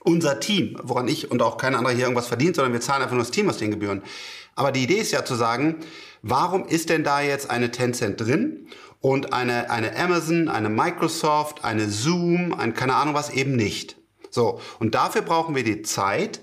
unser 0.01 0.41
Team, 0.41 0.77
woran 0.83 1.07
ich 1.07 1.31
und 1.31 1.41
auch 1.41 1.57
kein 1.57 1.75
anderer 1.75 1.93
hier 1.93 2.03
irgendwas 2.03 2.27
verdient, 2.27 2.57
sondern 2.57 2.73
wir 2.73 2.81
zahlen 2.81 3.03
einfach 3.03 3.15
nur 3.15 3.23
das 3.23 3.31
Team 3.31 3.49
aus 3.49 3.57
den 3.57 3.71
Gebühren. 3.71 4.03
Aber 4.55 4.71
die 4.71 4.83
Idee 4.83 4.99
ist 4.99 5.11
ja 5.11 5.25
zu 5.25 5.35
sagen, 5.35 5.77
warum 6.21 6.67
ist 6.67 6.89
denn 6.89 7.03
da 7.03 7.21
jetzt 7.21 7.49
eine 7.49 7.71
Tencent 7.71 8.21
drin 8.21 8.67
und 9.01 9.33
eine, 9.33 9.69
eine 9.69 9.95
Amazon, 9.97 10.47
eine 10.47 10.69
Microsoft, 10.69 11.63
eine 11.63 11.89
Zoom, 11.89 12.53
ein 12.53 12.73
keine 12.73 12.95
Ahnung 12.95 13.13
was 13.13 13.29
eben 13.29 13.55
nicht? 13.55 13.97
So, 14.29 14.59
und 14.79 14.95
dafür 14.95 15.21
brauchen 15.21 15.55
wir 15.55 15.63
die 15.63 15.83
Zeit, 15.83 16.39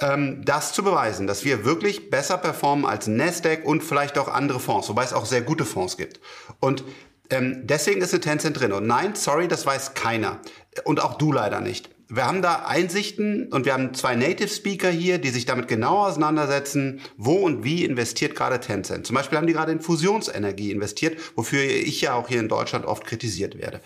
ähm, 0.00 0.44
das 0.44 0.72
zu 0.72 0.82
beweisen, 0.82 1.26
dass 1.26 1.44
wir 1.44 1.64
wirklich 1.64 2.10
besser 2.10 2.38
performen 2.38 2.84
als 2.84 3.06
Nasdaq 3.06 3.64
und 3.64 3.82
vielleicht 3.82 4.18
auch 4.18 4.28
andere 4.28 4.58
Fonds, 4.58 4.88
wobei 4.88 5.04
es 5.04 5.12
auch 5.12 5.26
sehr 5.26 5.42
gute 5.42 5.64
Fonds 5.64 5.96
gibt. 5.96 6.20
Und 6.58 6.82
ähm, 7.30 7.60
deswegen 7.64 8.02
ist 8.02 8.12
eine 8.12 8.20
Tencent 8.20 8.58
drin. 8.58 8.72
Und 8.72 8.86
nein, 8.86 9.14
sorry, 9.14 9.48
das 9.48 9.64
weiß 9.64 9.94
keiner. 9.94 10.40
Und 10.84 11.00
auch 11.00 11.16
du 11.18 11.32
leider 11.32 11.60
nicht 11.60 11.93
wir 12.14 12.26
haben 12.26 12.42
da 12.42 12.66
Einsichten 12.66 13.52
und 13.52 13.64
wir 13.64 13.72
haben 13.72 13.94
zwei 13.94 14.14
Native 14.14 14.48
Speaker 14.48 14.90
hier, 14.90 15.18
die 15.18 15.30
sich 15.30 15.46
damit 15.46 15.68
genau 15.68 16.06
auseinandersetzen, 16.06 17.00
wo 17.16 17.34
und 17.34 17.64
wie 17.64 17.84
investiert 17.84 18.36
gerade 18.36 18.60
Tencent. 18.60 19.06
Zum 19.06 19.14
Beispiel 19.14 19.38
haben 19.38 19.46
die 19.46 19.52
gerade 19.52 19.72
in 19.72 19.80
Fusionsenergie 19.80 20.70
investiert, 20.70 21.18
wofür 21.34 21.62
ich 21.62 22.00
ja 22.00 22.14
auch 22.14 22.28
hier 22.28 22.40
in 22.40 22.48
Deutschland 22.48 22.84
oft 22.84 23.04
kritisiert 23.04 23.58
werde. 23.58 23.80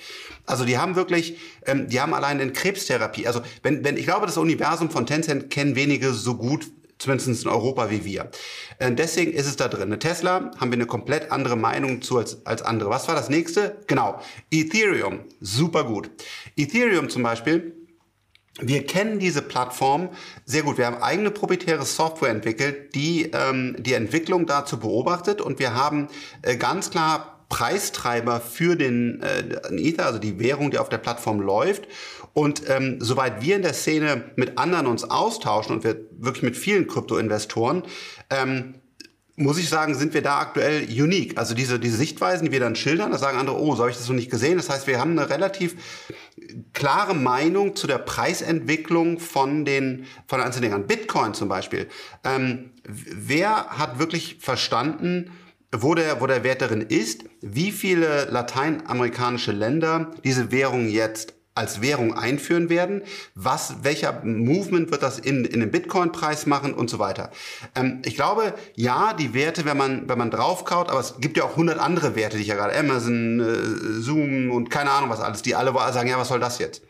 Also 0.46 0.64
die 0.64 0.78
haben 0.78 0.96
wirklich, 0.96 1.38
ähm, 1.66 1.88
die 1.88 2.00
haben 2.00 2.14
allein 2.14 2.40
in 2.40 2.52
Krebstherapie, 2.52 3.26
also 3.26 3.40
wenn, 3.62 3.84
wenn 3.84 3.96
ich 3.96 4.04
glaube, 4.04 4.26
das 4.26 4.36
Universum 4.36 4.90
von 4.90 5.06
Tencent 5.06 5.50
kennen 5.50 5.76
wenige 5.76 6.12
so 6.12 6.36
gut 6.36 6.66
zumindest 6.98 7.44
in 7.44 7.48
Europa 7.48 7.90
wie 7.90 8.04
wir. 8.04 8.30
Äh, 8.78 8.92
deswegen 8.92 9.32
ist 9.32 9.46
es 9.46 9.56
da 9.56 9.68
drin. 9.68 9.84
Eine 9.84 9.98
Tesla 9.98 10.50
haben 10.58 10.70
wir 10.70 10.76
eine 10.76 10.86
komplett 10.86 11.30
andere 11.30 11.56
Meinung 11.56 12.02
zu 12.02 12.18
als, 12.18 12.44
als 12.44 12.62
andere. 12.62 12.90
Was 12.90 13.08
war 13.08 13.14
das 13.14 13.28
nächste? 13.28 13.76
Genau, 13.86 14.20
Ethereum, 14.50 15.20
super 15.40 15.84
gut. 15.84 16.10
Ethereum 16.56 17.08
zum 17.08 17.22
Beispiel 17.22 17.77
wir 18.60 18.86
kennen 18.86 19.18
diese 19.18 19.42
Plattform 19.42 20.08
sehr 20.44 20.62
gut. 20.62 20.78
Wir 20.78 20.86
haben 20.86 21.02
eigene 21.02 21.30
proprietäre 21.30 21.84
Software 21.84 22.30
entwickelt, 22.30 22.94
die 22.94 23.30
ähm, 23.32 23.76
die 23.78 23.94
Entwicklung 23.94 24.46
dazu 24.46 24.78
beobachtet 24.78 25.40
und 25.40 25.58
wir 25.58 25.74
haben 25.74 26.08
äh, 26.42 26.56
ganz 26.56 26.90
klar 26.90 27.38
Preistreiber 27.48 28.40
für 28.40 28.76
den 28.76 29.22
äh, 29.22 29.88
Ether, 29.88 30.06
also 30.06 30.18
die 30.18 30.38
Währung, 30.38 30.70
die 30.70 30.78
auf 30.78 30.88
der 30.88 30.98
Plattform 30.98 31.40
läuft. 31.40 31.88
Und 32.34 32.62
ähm, 32.68 32.98
soweit 33.00 33.42
wir 33.42 33.56
in 33.56 33.62
der 33.62 33.72
Szene 33.72 34.24
mit 34.36 34.58
anderen 34.58 34.86
uns 34.86 35.04
austauschen 35.04 35.76
und 35.76 35.84
wir 35.84 35.96
wirklich 36.10 36.42
mit 36.42 36.56
vielen 36.56 36.86
Kryptoinvestoren, 36.86 37.84
ähm, 38.28 38.74
muss 39.36 39.58
ich 39.58 39.68
sagen, 39.68 39.94
sind 39.94 40.14
wir 40.14 40.22
da 40.22 40.40
aktuell 40.40 40.82
unique. 40.84 41.38
Also 41.38 41.54
diese, 41.54 41.78
diese 41.78 41.96
Sichtweisen, 41.96 42.46
die 42.46 42.52
wir 42.52 42.60
dann 42.60 42.74
schildern, 42.74 43.12
da 43.12 43.18
sagen 43.18 43.38
andere, 43.38 43.58
oh, 43.58 43.74
so 43.74 43.82
habe 43.82 43.90
ich 43.90 43.96
das 43.96 44.08
noch 44.08 44.16
nicht 44.16 44.30
gesehen. 44.30 44.56
Das 44.56 44.68
heißt, 44.68 44.86
wir 44.86 44.98
haben 44.98 45.12
eine 45.12 45.30
relativ 45.30 45.76
klare 46.72 47.14
Meinung 47.14 47.76
zu 47.76 47.86
der 47.86 47.98
Preisentwicklung 47.98 49.18
von 49.18 49.64
den 49.64 50.06
von 50.26 50.40
einzelnen 50.40 50.70
Dingern. 50.70 50.86
Bitcoin 50.86 51.34
zum 51.34 51.48
Beispiel. 51.48 51.88
Ähm, 52.24 52.70
wer 52.84 53.66
hat 53.70 53.98
wirklich 53.98 54.38
verstanden, 54.40 55.30
wo 55.72 55.94
der, 55.94 56.20
wo 56.20 56.26
der 56.26 56.44
Wert 56.44 56.62
darin 56.62 56.80
ist, 56.80 57.24
wie 57.40 57.72
viele 57.72 58.24
lateinamerikanische 58.26 59.52
Länder 59.52 60.12
diese 60.24 60.50
Währung 60.50 60.88
jetzt 60.88 61.34
als 61.58 61.82
Währung 61.82 62.14
einführen 62.14 62.70
werden, 62.70 63.02
was, 63.34 63.82
welcher 63.82 64.22
Movement 64.24 64.90
wird 64.90 65.02
das 65.02 65.18
in, 65.18 65.44
in 65.44 65.60
den 65.60 65.70
Bitcoin-Preis 65.70 66.46
machen 66.46 66.72
und 66.72 66.88
so 66.88 66.98
weiter. 66.98 67.30
Ähm, 67.74 68.00
ich 68.04 68.14
glaube, 68.14 68.54
ja, 68.76 69.12
die 69.12 69.34
Werte, 69.34 69.64
wenn 69.64 69.76
man, 69.76 70.08
wenn 70.08 70.18
man 70.18 70.30
draufkaut, 70.30 70.88
aber 70.88 71.00
es 71.00 71.16
gibt 71.20 71.36
ja 71.36 71.44
auch 71.44 71.56
hundert 71.56 71.78
andere 71.80 72.14
Werte, 72.14 72.36
die 72.36 72.42
ich 72.42 72.48
ja 72.48 72.54
gerade, 72.54 72.78
Amazon, 72.78 73.40
äh, 73.40 74.00
Zoom 74.00 74.50
und 74.50 74.70
keine 74.70 74.90
Ahnung 74.90 75.10
was 75.10 75.20
alles, 75.20 75.42
die 75.42 75.54
alle 75.54 75.72
sagen, 75.92 76.08
ja, 76.08 76.18
was 76.18 76.28
soll 76.28 76.40
das 76.40 76.58
jetzt? 76.58 76.82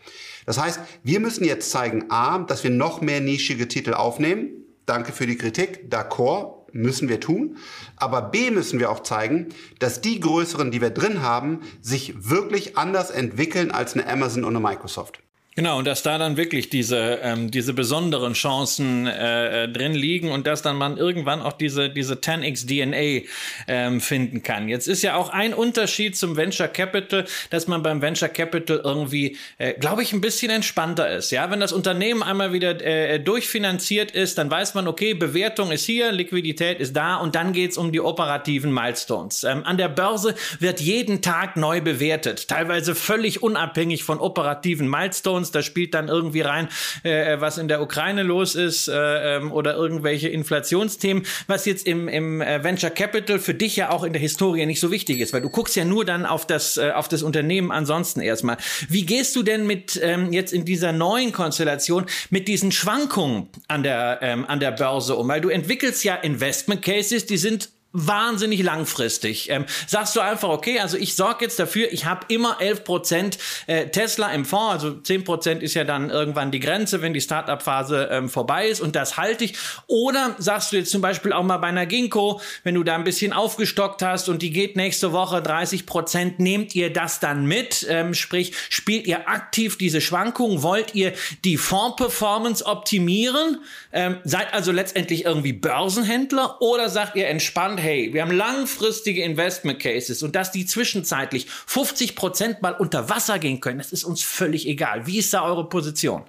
Das 0.44 0.60
heißt, 0.60 0.80
wir 1.02 1.20
müssen 1.20 1.44
jetzt 1.44 1.70
zeigen, 1.70 2.10
A, 2.10 2.38
dass 2.38 2.62
wir 2.62 2.70
noch 2.70 3.00
mehr 3.00 3.20
nischige 3.20 3.68
Titel 3.68 3.94
aufnehmen. 3.94 4.50
Danke 4.86 5.12
für 5.12 5.26
die 5.26 5.36
Kritik, 5.36 5.90
d'accord 5.90 6.57
müssen 6.72 7.08
wir 7.08 7.20
tun. 7.20 7.56
Aber 7.96 8.22
B 8.22 8.50
müssen 8.50 8.78
wir 8.78 8.90
auch 8.90 9.02
zeigen, 9.02 9.48
dass 9.78 10.00
die 10.00 10.20
größeren, 10.20 10.70
die 10.70 10.80
wir 10.80 10.90
drin 10.90 11.22
haben, 11.22 11.60
sich 11.80 12.30
wirklich 12.30 12.76
anders 12.76 13.10
entwickeln 13.10 13.70
als 13.70 13.94
eine 13.94 14.06
Amazon 14.06 14.44
und 14.44 14.56
eine 14.56 14.66
Microsoft. 14.66 15.22
Genau, 15.58 15.78
und 15.78 15.88
dass 15.88 16.04
da 16.04 16.18
dann 16.18 16.36
wirklich 16.36 16.70
diese, 16.70 17.18
ähm, 17.20 17.50
diese 17.50 17.74
besonderen 17.74 18.34
Chancen 18.34 19.08
äh, 19.08 19.64
äh 19.64 19.68
drin 19.68 19.92
liegen 19.92 20.30
und 20.30 20.46
dass 20.46 20.62
dann 20.62 20.76
man 20.76 20.96
irgendwann 20.96 21.42
auch 21.42 21.52
diese, 21.52 21.90
diese 21.90 22.14
10x 22.14 22.68
DNA 22.68 23.26
ähm, 23.66 24.00
finden 24.00 24.44
kann. 24.44 24.68
Jetzt 24.68 24.86
ist 24.86 25.02
ja 25.02 25.16
auch 25.16 25.30
ein 25.30 25.52
Unterschied 25.52 26.16
zum 26.16 26.36
Venture 26.36 26.68
Capital, 26.68 27.24
dass 27.50 27.66
man 27.66 27.82
beim 27.82 28.00
Venture 28.00 28.28
Capital 28.28 28.80
irgendwie, 28.84 29.36
äh, 29.58 29.72
glaube 29.72 30.04
ich, 30.04 30.12
ein 30.12 30.20
bisschen 30.20 30.52
entspannter 30.52 31.10
ist. 31.10 31.32
Ja, 31.32 31.50
wenn 31.50 31.58
das 31.58 31.72
Unternehmen 31.72 32.22
einmal 32.22 32.52
wieder 32.52 32.80
äh, 32.80 33.18
durchfinanziert 33.18 34.12
ist, 34.12 34.38
dann 34.38 34.48
weiß 34.48 34.74
man, 34.74 34.86
okay, 34.86 35.14
Bewertung 35.14 35.72
ist 35.72 35.84
hier, 35.84 36.12
Liquidität 36.12 36.78
ist 36.78 36.94
da 36.94 37.16
und 37.16 37.34
dann 37.34 37.52
geht's 37.52 37.76
um 37.76 37.90
die 37.90 38.00
operativen 38.00 38.72
Milestones. 38.72 39.42
Ähm, 39.42 39.64
an 39.64 39.76
der 39.76 39.88
Börse 39.88 40.36
wird 40.60 40.78
jeden 40.78 41.20
Tag 41.20 41.56
neu 41.56 41.80
bewertet, 41.80 42.46
teilweise 42.46 42.94
völlig 42.94 43.42
unabhängig 43.42 44.04
von 44.04 44.20
operativen 44.20 44.88
Milestones 44.88 45.47
uns. 45.48 45.50
Da 45.50 45.62
spielt 45.62 45.94
dann 45.94 46.08
irgendwie 46.08 46.42
rein, 46.42 46.68
äh, 47.02 47.40
was 47.40 47.58
in 47.58 47.68
der 47.68 47.82
Ukraine 47.82 48.22
los 48.22 48.54
ist 48.54 48.88
äh, 48.88 49.36
ähm, 49.36 49.52
oder 49.52 49.74
irgendwelche 49.74 50.28
Inflationsthemen, 50.28 51.24
was 51.46 51.64
jetzt 51.66 51.86
im, 51.86 52.08
im 52.08 52.40
äh, 52.40 52.62
Venture 52.62 52.90
Capital 52.90 53.38
für 53.38 53.54
dich 53.54 53.76
ja 53.76 53.90
auch 53.90 54.04
in 54.04 54.12
der 54.12 54.20
Historie 54.20 54.66
nicht 54.66 54.80
so 54.80 54.90
wichtig 54.90 55.20
ist, 55.20 55.32
weil 55.32 55.42
du 55.42 55.50
guckst 55.50 55.76
ja 55.76 55.84
nur 55.84 56.04
dann 56.04 56.26
auf 56.26 56.46
das, 56.46 56.76
äh, 56.76 56.92
auf 56.92 57.08
das 57.08 57.22
Unternehmen 57.22 57.70
ansonsten 57.70 58.20
erstmal. 58.20 58.56
Wie 58.88 59.04
gehst 59.04 59.34
du 59.36 59.42
denn 59.42 59.66
mit 59.66 59.98
ähm, 60.02 60.32
jetzt 60.32 60.52
in 60.52 60.64
dieser 60.64 60.92
neuen 60.92 61.32
Konstellation 61.32 62.06
mit 62.30 62.48
diesen 62.48 62.72
Schwankungen 62.72 63.48
an 63.68 63.82
der, 63.82 64.18
ähm, 64.22 64.44
an 64.46 64.60
der 64.60 64.72
Börse 64.72 65.16
um? 65.16 65.28
Weil 65.28 65.40
du 65.40 65.48
entwickelst 65.48 66.04
ja 66.04 66.14
Investment 66.14 66.82
Cases, 66.82 67.26
die 67.26 67.36
sind 67.36 67.70
wahnsinnig 67.92 68.62
langfristig. 68.62 69.48
Ähm, 69.50 69.64
sagst 69.86 70.14
du 70.14 70.20
einfach, 70.20 70.50
okay, 70.50 70.78
also 70.78 70.98
ich 70.98 71.16
sorge 71.16 71.44
jetzt 71.46 71.58
dafür, 71.58 71.90
ich 71.90 72.04
habe 72.04 72.26
immer 72.28 72.60
11 72.60 72.84
Prozent 72.84 73.38
äh, 73.66 73.86
Tesla 73.88 74.30
im 74.32 74.44
Fonds, 74.44 74.84
also 74.84 75.00
10 75.00 75.24
Prozent 75.24 75.62
ist 75.62 75.72
ja 75.72 75.84
dann 75.84 76.10
irgendwann 76.10 76.50
die 76.50 76.60
Grenze, 76.60 77.00
wenn 77.00 77.14
die 77.14 77.20
Startup-Phase 77.22 78.10
ähm, 78.12 78.28
vorbei 78.28 78.68
ist 78.68 78.82
und 78.82 78.94
das 78.94 79.16
halte 79.16 79.44
ich. 79.44 79.54
Oder 79.86 80.36
sagst 80.38 80.72
du 80.72 80.76
jetzt 80.76 80.90
zum 80.90 81.00
Beispiel 81.00 81.32
auch 81.32 81.42
mal 81.42 81.56
bei 81.56 81.68
einer 81.68 81.86
Ginkgo, 81.86 82.42
wenn 82.62 82.74
du 82.74 82.84
da 82.84 82.94
ein 82.94 83.04
bisschen 83.04 83.32
aufgestockt 83.32 84.02
hast 84.02 84.28
und 84.28 84.42
die 84.42 84.50
geht 84.50 84.76
nächste 84.76 85.12
Woche 85.12 85.40
30 85.40 85.86
Prozent, 85.86 86.40
nehmt 86.40 86.74
ihr 86.74 86.92
das 86.92 87.20
dann 87.20 87.46
mit? 87.46 87.86
Ähm, 87.88 88.12
sprich, 88.12 88.52
spielt 88.68 89.06
ihr 89.06 89.30
aktiv 89.30 89.78
diese 89.78 90.02
Schwankungen? 90.02 90.62
Wollt 90.62 90.94
ihr 90.94 91.14
die 91.44 91.56
Fonds-Performance 91.56 92.66
optimieren? 92.66 93.62
Ähm, 93.94 94.18
seid 94.24 94.52
also 94.52 94.72
letztendlich 94.72 95.24
irgendwie 95.24 95.54
Börsenhändler 95.54 96.60
oder 96.60 96.90
sagt 96.90 97.16
ihr 97.16 97.28
entspannt, 97.28 97.77
hey, 97.78 98.12
wir 98.12 98.22
haben 98.22 98.30
langfristige 98.32 99.22
Investment 99.22 99.80
Cases 99.80 100.22
und 100.22 100.34
dass 100.34 100.52
die 100.52 100.66
zwischenzeitlich 100.66 101.46
50 101.66 102.16
Prozent 102.16 102.62
mal 102.62 102.72
unter 102.72 103.08
Wasser 103.08 103.38
gehen 103.38 103.60
können, 103.60 103.78
das 103.78 103.92
ist 103.92 104.04
uns 104.04 104.22
völlig 104.22 104.66
egal. 104.66 105.06
Wie 105.06 105.18
ist 105.18 105.32
da 105.32 105.44
eure 105.44 105.68
Position? 105.68 106.24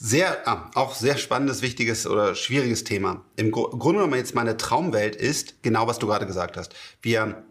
Sehr, 0.00 0.46
ah, 0.46 0.70
auch 0.74 0.94
sehr 0.94 1.18
spannendes, 1.18 1.60
wichtiges 1.60 2.06
oder 2.06 2.36
schwieriges 2.36 2.84
Thema. 2.84 3.24
Im 3.34 3.50
Grunde 3.50 3.78
genommen 3.78 4.14
jetzt 4.14 4.34
meine 4.34 4.56
Traumwelt 4.56 5.16
ist 5.16 5.62
genau, 5.62 5.88
was 5.88 5.98
du 5.98 6.06
gerade 6.06 6.24
gesagt 6.24 6.56
hast. 6.56 6.72
Wir 7.02 7.42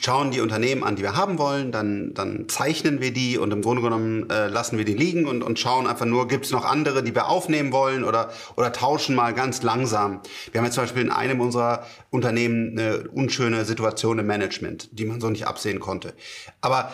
schauen 0.00 0.30
die 0.30 0.40
Unternehmen 0.40 0.84
an, 0.84 0.96
die 0.96 1.02
wir 1.02 1.16
haben 1.16 1.38
wollen, 1.38 1.72
dann, 1.72 2.12
dann 2.14 2.48
zeichnen 2.48 3.00
wir 3.00 3.12
die 3.12 3.38
und 3.38 3.52
im 3.52 3.62
Grunde 3.62 3.82
genommen 3.82 4.30
äh, 4.30 4.48
lassen 4.48 4.78
wir 4.78 4.84
die 4.84 4.94
liegen 4.94 5.26
und, 5.26 5.42
und 5.42 5.58
schauen 5.58 5.86
einfach 5.86 6.06
nur, 6.06 6.28
gibt 6.28 6.44
es 6.44 6.50
noch 6.50 6.64
andere, 6.64 7.02
die 7.02 7.14
wir 7.14 7.28
aufnehmen 7.28 7.72
wollen 7.72 8.04
oder, 8.04 8.30
oder 8.56 8.72
tauschen 8.72 9.14
mal 9.14 9.34
ganz 9.34 9.62
langsam. 9.62 10.20
Wir 10.52 10.60
haben 10.60 10.66
jetzt 10.66 10.74
zum 10.74 10.84
Beispiel 10.84 11.02
in 11.02 11.10
einem 11.10 11.40
unserer 11.40 11.86
Unternehmen 12.10 12.78
eine 12.78 13.08
unschöne 13.08 13.64
Situation 13.64 14.18
im 14.18 14.26
Management, 14.26 14.88
die 14.92 15.04
man 15.04 15.20
so 15.20 15.30
nicht 15.30 15.46
absehen 15.46 15.80
konnte. 15.80 16.14
Aber 16.60 16.92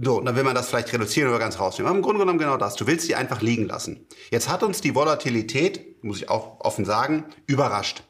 so, 0.00 0.20
dann 0.20 0.36
will 0.36 0.44
man 0.44 0.54
das 0.54 0.68
vielleicht 0.68 0.92
reduzieren 0.92 1.30
oder 1.30 1.38
ganz 1.38 1.58
rausnehmen. 1.58 1.88
Aber 1.88 1.96
im 1.96 2.02
Grunde 2.02 2.20
genommen 2.20 2.38
genau 2.38 2.56
das. 2.56 2.76
Du 2.76 2.86
willst 2.86 3.08
die 3.08 3.14
einfach 3.14 3.40
liegen 3.40 3.66
lassen. 3.66 4.06
Jetzt 4.30 4.48
hat 4.48 4.62
uns 4.62 4.80
die 4.80 4.94
Volatilität, 4.94 6.04
muss 6.04 6.18
ich 6.18 6.28
auch 6.28 6.60
offen 6.60 6.84
sagen, 6.84 7.24
überrascht. 7.46 8.02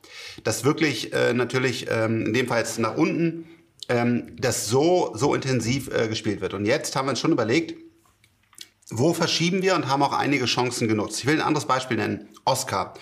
Das 0.43 0.65
wirklich 0.65 1.13
äh, 1.13 1.33
natürlich 1.33 1.87
ähm, 1.89 2.27
in 2.27 2.35
dem 2.35 2.49
Fall 2.49 2.59
jetzt 2.59 2.79
nach 2.79 2.97
unten 2.97 3.47
ähm, 3.89 4.37
das 4.39 4.69
so, 4.69 5.13
so 5.15 5.35
intensiv 5.35 5.89
äh, 5.89 6.09
gespielt 6.09 6.41
wird. 6.41 6.55
Und 6.55 6.65
jetzt 6.65 6.97
haben 6.97 7.07
wir 7.07 7.11
uns 7.11 7.21
schon 7.21 7.33
überlegt, 7.33 7.75
wo 8.91 9.13
verschieben 9.13 9.63
wir 9.63 9.75
und 9.75 9.89
haben 9.89 10.03
auch 10.03 10.13
einige 10.13 10.45
Chancen 10.45 10.87
genutzt. 10.87 11.19
Ich 11.19 11.27
will 11.27 11.35
ein 11.35 11.47
anderes 11.47 11.67
Beispiel 11.67 11.97
nennen. 11.97 12.29
Oscar. 12.45 12.95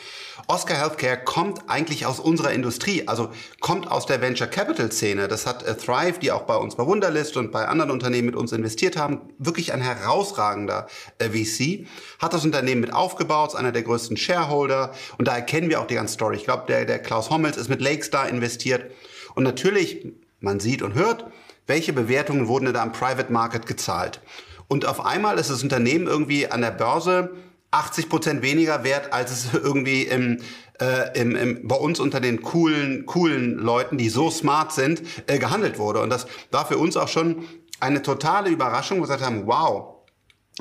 Oscar 0.46 0.76
Healthcare 0.76 1.22
kommt 1.22 1.68
eigentlich 1.68 2.06
aus 2.06 2.20
unserer 2.20 2.52
Industrie, 2.52 3.06
also 3.06 3.30
kommt 3.60 3.90
aus 3.90 4.06
der 4.06 4.22
Venture 4.22 4.46
Capital 4.46 4.90
Szene. 4.90 5.28
Das 5.28 5.46
hat 5.46 5.62
äh, 5.62 5.76
Thrive, 5.76 6.18
die 6.20 6.32
auch 6.32 6.42
bei 6.42 6.56
uns 6.56 6.76
bei 6.76 6.86
Wunderlist 6.86 7.36
und 7.36 7.52
bei 7.52 7.68
anderen 7.68 7.90
Unternehmen 7.90 8.26
mit 8.26 8.36
uns 8.36 8.52
investiert 8.52 8.96
haben, 8.96 9.20
wirklich 9.38 9.74
ein 9.74 9.82
herausragender 9.82 10.86
äh, 11.18 11.28
VC, 11.28 11.86
hat 12.18 12.32
das 12.32 12.46
Unternehmen 12.46 12.80
mit 12.80 12.94
aufgebaut, 12.94 13.50
ist 13.50 13.54
einer 13.54 13.72
der 13.72 13.82
größten 13.82 14.16
Shareholder 14.16 14.94
und 15.18 15.28
da 15.28 15.34
erkennen 15.34 15.68
wir 15.68 15.80
auch 15.80 15.86
die 15.86 15.96
ganze 15.96 16.14
Story. 16.14 16.36
Ich 16.36 16.44
glaube, 16.44 16.64
der, 16.66 16.86
der 16.86 16.98
Klaus 16.98 17.28
Hommels 17.28 17.58
ist 17.58 17.68
mit 17.68 17.82
Lakestar 17.82 18.30
investiert 18.30 18.90
und 19.34 19.44
natürlich, 19.44 20.14
man 20.44 20.60
sieht 20.60 20.82
und 20.82 20.94
hört, 20.94 21.26
welche 21.66 21.92
Bewertungen 21.92 22.46
wurden 22.46 22.72
da 22.72 22.82
im 22.82 22.92
Private 22.92 23.32
Market 23.32 23.66
gezahlt. 23.66 24.20
Und 24.68 24.86
auf 24.86 25.04
einmal 25.04 25.38
ist 25.38 25.50
das 25.50 25.62
Unternehmen 25.62 26.06
irgendwie 26.06 26.48
an 26.48 26.60
der 26.60 26.70
Börse 26.70 27.30
80 27.70 28.08
Prozent 28.08 28.42
weniger 28.42 28.84
wert, 28.84 29.12
als 29.12 29.30
es 29.32 29.54
irgendwie 29.54 30.02
im, 30.02 30.40
äh, 30.80 31.20
im, 31.20 31.34
im, 31.34 31.68
bei 31.68 31.76
uns 31.76 32.00
unter 32.00 32.20
den 32.20 32.42
coolen, 32.42 33.06
coolen 33.06 33.58
Leuten, 33.58 33.98
die 33.98 34.08
so 34.08 34.30
smart 34.30 34.72
sind, 34.72 35.02
äh, 35.26 35.38
gehandelt 35.38 35.78
wurde. 35.78 36.00
Und 36.00 36.10
das 36.10 36.26
war 36.50 36.66
für 36.66 36.78
uns 36.78 36.96
auch 36.96 37.08
schon 37.08 37.44
eine 37.80 38.02
totale 38.02 38.50
Überraschung, 38.50 38.98
wo 38.98 39.02
wir 39.02 39.06
gesagt 39.08 39.24
haben, 39.24 39.46
wow, 39.46 39.94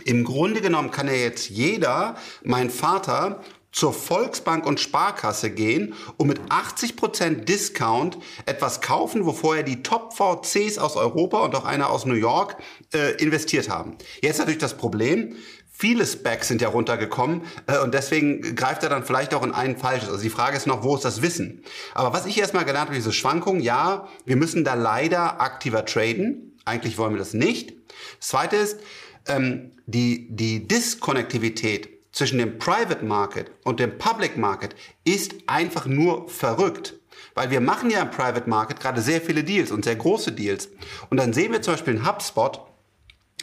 im 0.05 0.23
Grunde 0.23 0.61
genommen 0.61 0.89
kann 0.89 1.07
ja 1.07 1.13
jetzt 1.13 1.49
jeder, 1.49 2.15
mein 2.43 2.71
Vater, 2.71 3.41
zur 3.73 3.91
Volksbank 3.91 4.65
und 4.65 4.79
Sparkasse 4.79 5.49
gehen 5.49 5.95
und 6.17 6.27
mit 6.27 6.39
80% 6.43 7.43
Discount 7.43 8.17
etwas 8.45 8.79
kaufen, 8.79 9.25
wo 9.25 9.33
vorher 9.33 9.63
die 9.63 9.83
Top-VCs 9.83 10.77
aus 10.77 10.95
Europa 10.95 11.39
und 11.39 11.55
auch 11.55 11.65
einer 11.65 11.89
aus 11.89 12.05
New 12.05 12.13
York 12.13 12.55
äh, 12.93 13.15
investiert 13.21 13.69
haben. 13.69 13.97
Jetzt 14.21 14.37
natürlich 14.37 14.59
das 14.59 14.77
Problem, 14.77 15.35
viele 15.71 16.05
Specs 16.05 16.47
sind 16.47 16.61
ja 16.61 16.69
runtergekommen 16.69 17.41
äh, 17.65 17.79
und 17.79 17.95
deswegen 17.95 18.55
greift 18.55 18.83
er 18.83 18.89
dann 18.89 19.03
vielleicht 19.03 19.33
auch 19.33 19.43
in 19.43 19.51
einen 19.51 19.75
falsches. 19.75 20.09
Also 20.09 20.21
die 20.21 20.29
Frage 20.29 20.55
ist 20.55 20.67
noch, 20.67 20.83
wo 20.83 20.95
ist 20.95 21.03
das 21.03 21.23
Wissen? 21.23 21.63
Aber 21.95 22.13
was 22.13 22.27
ich 22.27 22.37
erstmal 22.37 22.65
gelernt 22.65 22.89
habe, 22.89 22.95
diese 22.95 23.11
Schwankung, 23.11 23.59
ja, 23.59 24.07
wir 24.25 24.35
müssen 24.35 24.63
da 24.63 24.75
leider 24.75 25.41
aktiver 25.41 25.83
traden. 25.83 26.59
Eigentlich 26.63 26.99
wollen 26.99 27.13
wir 27.13 27.19
das 27.19 27.33
nicht. 27.33 27.73
Das 28.19 28.29
zweite 28.29 28.55
ist, 28.55 28.79
ähm, 29.27 29.71
die, 29.87 30.27
die 30.29 30.67
Diskonnektivität 30.67 31.92
zwischen 32.13 32.37
dem 32.37 32.57
Private 32.59 33.03
Market 33.03 33.51
und 33.63 33.79
dem 33.79 33.97
Public 33.97 34.37
Market 34.37 34.75
ist 35.03 35.33
einfach 35.47 35.85
nur 35.85 36.29
verrückt. 36.29 36.93
Weil 37.35 37.49
wir 37.49 37.59
machen 37.59 37.89
ja 37.89 38.01
im 38.01 38.11
Private 38.11 38.47
Market 38.47 38.79
gerade 38.79 39.01
sehr 39.01 39.19
viele 39.19 39.43
Deals 39.43 39.71
und 39.71 39.83
sehr 39.83 39.95
große 39.95 40.31
Deals. 40.31 40.69
Und 41.09 41.17
dann 41.17 41.33
sehen 41.33 41.51
wir 41.51 41.61
zum 41.61 41.73
Beispiel 41.73 41.95
in 41.95 42.07
HubSpot, 42.07 42.61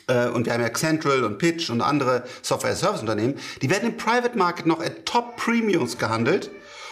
äh, 0.06 0.28
und 0.28 0.46
wir 0.46 0.52
haben 0.52 0.62
ja 0.62 0.72
Central 0.72 1.24
und 1.24 1.38
Pitch 1.38 1.70
und 1.70 1.80
andere 1.80 2.24
Software-Service-Unternehmen, 2.42 3.34
die 3.60 3.70
werden 3.70 3.90
im 3.90 3.96
Private 3.96 4.38
Market 4.38 4.66
noch 4.66 4.80
at 4.80 5.06
Top 5.06 5.36
Premiums 5.36 5.98
gehandelt, 5.98 6.50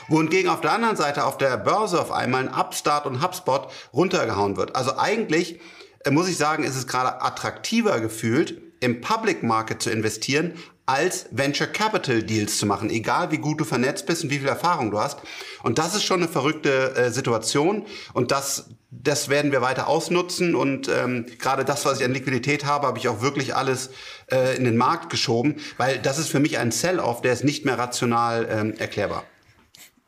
wohingegen 0.08 0.50
auf 0.50 0.60
der 0.60 0.72
anderen 0.72 0.96
Seite 0.96 1.24
auf 1.24 1.38
der 1.38 1.56
Börse 1.56 2.00
auf 2.00 2.10
einmal 2.10 2.48
ein 2.48 2.54
Upstart 2.54 3.06
und 3.06 3.22
HubSpot 3.22 3.70
runtergehauen 3.92 4.56
wird. 4.56 4.74
Also 4.74 4.96
eigentlich 4.96 5.60
äh, 6.04 6.10
muss 6.10 6.28
ich 6.28 6.36
sagen, 6.36 6.64
ist 6.64 6.76
es 6.76 6.88
gerade 6.88 7.22
attraktiver 7.22 8.00
gefühlt, 8.00 8.60
im 8.80 9.00
Public 9.00 9.42
Market 9.42 9.82
zu 9.82 9.90
investieren, 9.90 10.54
als 10.88 11.26
Venture 11.32 11.66
Capital 11.66 12.22
Deals 12.22 12.58
zu 12.58 12.64
machen, 12.64 12.88
egal 12.88 13.30
wie 13.30 13.36
gut 13.36 13.60
du 13.60 13.64
vernetzt 13.64 14.06
bist 14.06 14.24
und 14.24 14.30
wie 14.30 14.38
viel 14.38 14.48
Erfahrung 14.48 14.90
du 14.90 14.98
hast. 14.98 15.18
Und 15.62 15.78
das 15.78 15.94
ist 15.94 16.04
schon 16.04 16.22
eine 16.22 16.32
verrückte 16.32 16.96
äh, 16.96 17.10
Situation 17.10 17.84
und 18.14 18.30
das, 18.30 18.70
das 18.90 19.28
werden 19.28 19.52
wir 19.52 19.60
weiter 19.60 19.86
ausnutzen 19.86 20.54
und 20.54 20.88
ähm, 20.88 21.26
gerade 21.38 21.66
das, 21.66 21.84
was 21.84 22.00
ich 22.00 22.06
an 22.06 22.14
Liquidität 22.14 22.64
habe, 22.64 22.86
habe 22.86 22.98
ich 22.98 23.06
auch 23.08 23.20
wirklich 23.20 23.54
alles 23.54 23.90
äh, 24.32 24.56
in 24.56 24.64
den 24.64 24.78
Markt 24.78 25.10
geschoben, 25.10 25.56
weil 25.76 25.98
das 25.98 26.18
ist 26.18 26.30
für 26.30 26.40
mich 26.40 26.56
ein 26.56 26.72
Sell-off, 26.72 27.20
der 27.20 27.34
ist 27.34 27.44
nicht 27.44 27.66
mehr 27.66 27.78
rational 27.78 28.48
ähm, 28.50 28.74
erklärbar. 28.78 29.24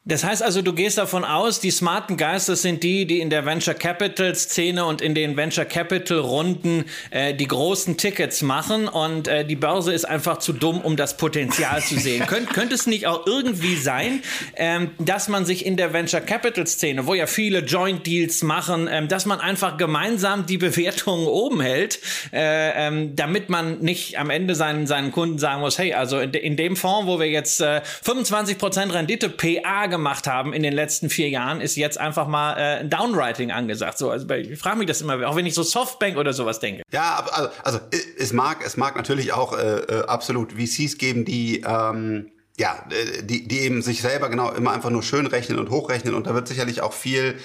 Das 0.07 0.25
heißt 0.25 0.43
also, 0.43 0.63
du 0.63 0.73
gehst 0.73 0.97
davon 0.97 1.27
aus, 1.27 1.61
die 1.61 1.71
smarten 1.71 2.17
Geister 2.17 2.57
sind 2.57 2.83
die, 2.83 3.05
die 3.05 3.21
in 3.21 3.29
der 3.29 3.45
Venture 3.45 3.75
Capital 3.75 4.35
Szene 4.35 4.87
und 4.87 5.03
in 5.03 5.15
den 5.15 5.37
Venture 5.37 5.67
Capital 5.67 6.21
Runden 6.21 6.87
äh, 7.11 7.35
die 7.35 7.47
großen 7.47 7.99
Tickets 7.99 8.41
machen 8.41 8.89
und 8.89 9.29
äh, 9.29 9.45
die 9.45 9.57
Börse 9.57 9.93
ist 9.93 10.07
einfach 10.07 10.39
zu 10.39 10.55
dumm, 10.55 10.81
um 10.81 10.97
das 10.97 11.19
Potenzial 11.19 11.83
zu 11.83 11.99
sehen. 11.99 12.27
Könnt, 12.27 12.49
könnte 12.55 12.77
es 12.77 12.87
nicht 12.87 13.09
auch 13.09 13.27
irgendwie 13.27 13.77
sein, 13.77 14.23
ähm, 14.57 14.93
dass 14.99 15.29
man 15.29 15.45
sich 15.45 15.67
in 15.67 15.77
der 15.77 15.93
Venture 15.93 16.23
Capital 16.23 16.67
Szene, 16.67 17.07
wo 17.07 17.13
ja 17.13 17.27
viele 17.27 17.59
Joint 17.59 18.07
Deals 18.07 18.43
machen, 18.43 18.89
ähm, 18.91 19.07
dass 19.07 19.27
man 19.27 19.39
einfach 19.39 19.77
gemeinsam 19.77 20.47
die 20.47 20.57
Bewertungen 20.57 21.27
oben 21.27 21.61
hält, 21.61 22.01
äh, 22.33 22.87
ähm, 22.87 23.17
damit 23.17 23.51
man 23.51 23.81
nicht 23.81 24.19
am 24.19 24.31
Ende 24.31 24.55
seinen, 24.55 24.87
seinen 24.87 25.13
Kunden 25.13 25.39
sagen 25.39 25.61
muss, 25.61 25.79
hey, 25.79 25.93
also 25.93 26.21
in, 26.21 26.33
de, 26.33 26.41
in 26.41 26.57
dem 26.57 26.77
Fonds, 26.77 27.07
wo 27.07 27.21
wir 27.21 27.29
jetzt 27.29 27.61
äh, 27.61 27.83
25% 28.03 28.95
Rendite 28.95 29.29
PA 29.29 29.90
gemacht 29.91 30.27
haben 30.27 30.53
in 30.53 30.63
den 30.63 30.73
letzten 30.73 31.11
vier 31.11 31.29
Jahren, 31.29 31.61
ist 31.61 31.77
jetzt 31.77 31.99
einfach 31.99 32.27
mal 32.27 32.55
äh, 32.57 32.81
ein 32.81 32.91
Downwriting 32.91 33.51
angesagt. 33.51 33.99
So, 33.99 34.11
also 34.11 34.29
ich 34.35 34.59
frage 34.59 34.79
mich 34.79 34.87
das 34.87 35.03
immer, 35.03 35.27
auch 35.29 35.37
wenn 35.37 35.47
ich 35.47 35.55
so 35.55 35.63
Softbank 35.63 36.17
oder 36.17 36.33
sowas 36.33 36.61
denke. 36.61 36.83
Ja, 36.93 37.27
also, 37.33 37.51
also 37.63 37.81
es 38.19 38.33
mag, 38.33 38.65
es 38.65 38.77
mag 38.77 38.97
natürlich 38.97 39.33
auch 39.33 39.57
äh, 39.57 39.81
äh 39.81 40.07
absolut 40.07 40.53
VCs 40.53 40.99
geben, 40.99 41.25
die 41.25 41.61
ähm, 41.67 42.31
ja, 42.59 42.85
äh, 42.91 43.23
die, 43.23 43.49
die 43.49 43.61
eben 43.61 43.83
sich 43.83 44.03
selber 44.03 44.29
genau 44.29 44.53
immer 44.53 44.73
einfach 44.73 44.91
nur 44.91 45.03
schön 45.03 45.27
rechnen 45.27 45.59
und 45.59 45.71
hochrechnen 45.71 46.15
und 46.15 46.27
da 46.27 46.35
wird 46.35 46.47
sicherlich 46.47 46.83
auch 46.83 46.93
viel 46.93 47.39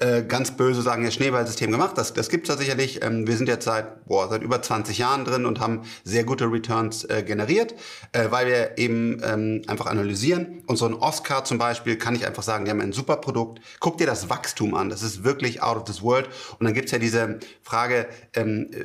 äh, 0.00 0.22
ganz 0.22 0.50
böse 0.52 0.82
sagen, 0.82 1.04
ja, 1.04 1.10
Schneeballsystem 1.10 1.70
gemacht. 1.70 1.96
Das, 1.96 2.14
das 2.14 2.28
gibt's 2.30 2.48
da 2.48 2.56
sicherlich. 2.56 3.02
Ähm, 3.02 3.26
wir 3.26 3.36
sind 3.36 3.48
jetzt 3.48 3.66
seit, 3.66 4.06
boah, 4.06 4.28
seit 4.28 4.42
über 4.42 4.62
20 4.62 4.96
Jahren 4.96 5.24
drin 5.24 5.44
und 5.44 5.60
haben 5.60 5.82
sehr 6.04 6.24
gute 6.24 6.50
Returns 6.50 7.04
äh, 7.04 7.22
generiert, 7.22 7.74
äh, 8.12 8.30
weil 8.30 8.46
wir 8.46 8.78
eben 8.78 9.20
ähm, 9.22 9.62
einfach 9.66 9.86
analysieren. 9.86 10.62
Und 10.66 10.76
so 10.76 10.86
ein 10.86 10.94
Oscar 10.94 11.44
zum 11.44 11.58
Beispiel 11.58 11.96
kann 11.96 12.14
ich 12.14 12.26
einfach 12.26 12.42
sagen, 12.42 12.64
die 12.64 12.70
haben 12.70 12.80
ein 12.80 12.92
super 12.92 13.16
Produkt. 13.18 13.60
Guck 13.78 13.98
dir 13.98 14.06
das 14.06 14.30
Wachstum 14.30 14.74
an. 14.74 14.88
Das 14.88 15.02
ist 15.02 15.22
wirklich 15.22 15.62
out 15.62 15.76
of 15.76 15.84
this 15.84 16.02
world. 16.02 16.28
Und 16.58 16.64
dann 16.64 16.72
gibt's 16.72 16.92
ja 16.92 16.98
diese 16.98 17.38
Frage 17.62 18.06
ähm, 18.34 18.70
äh, 18.72 18.84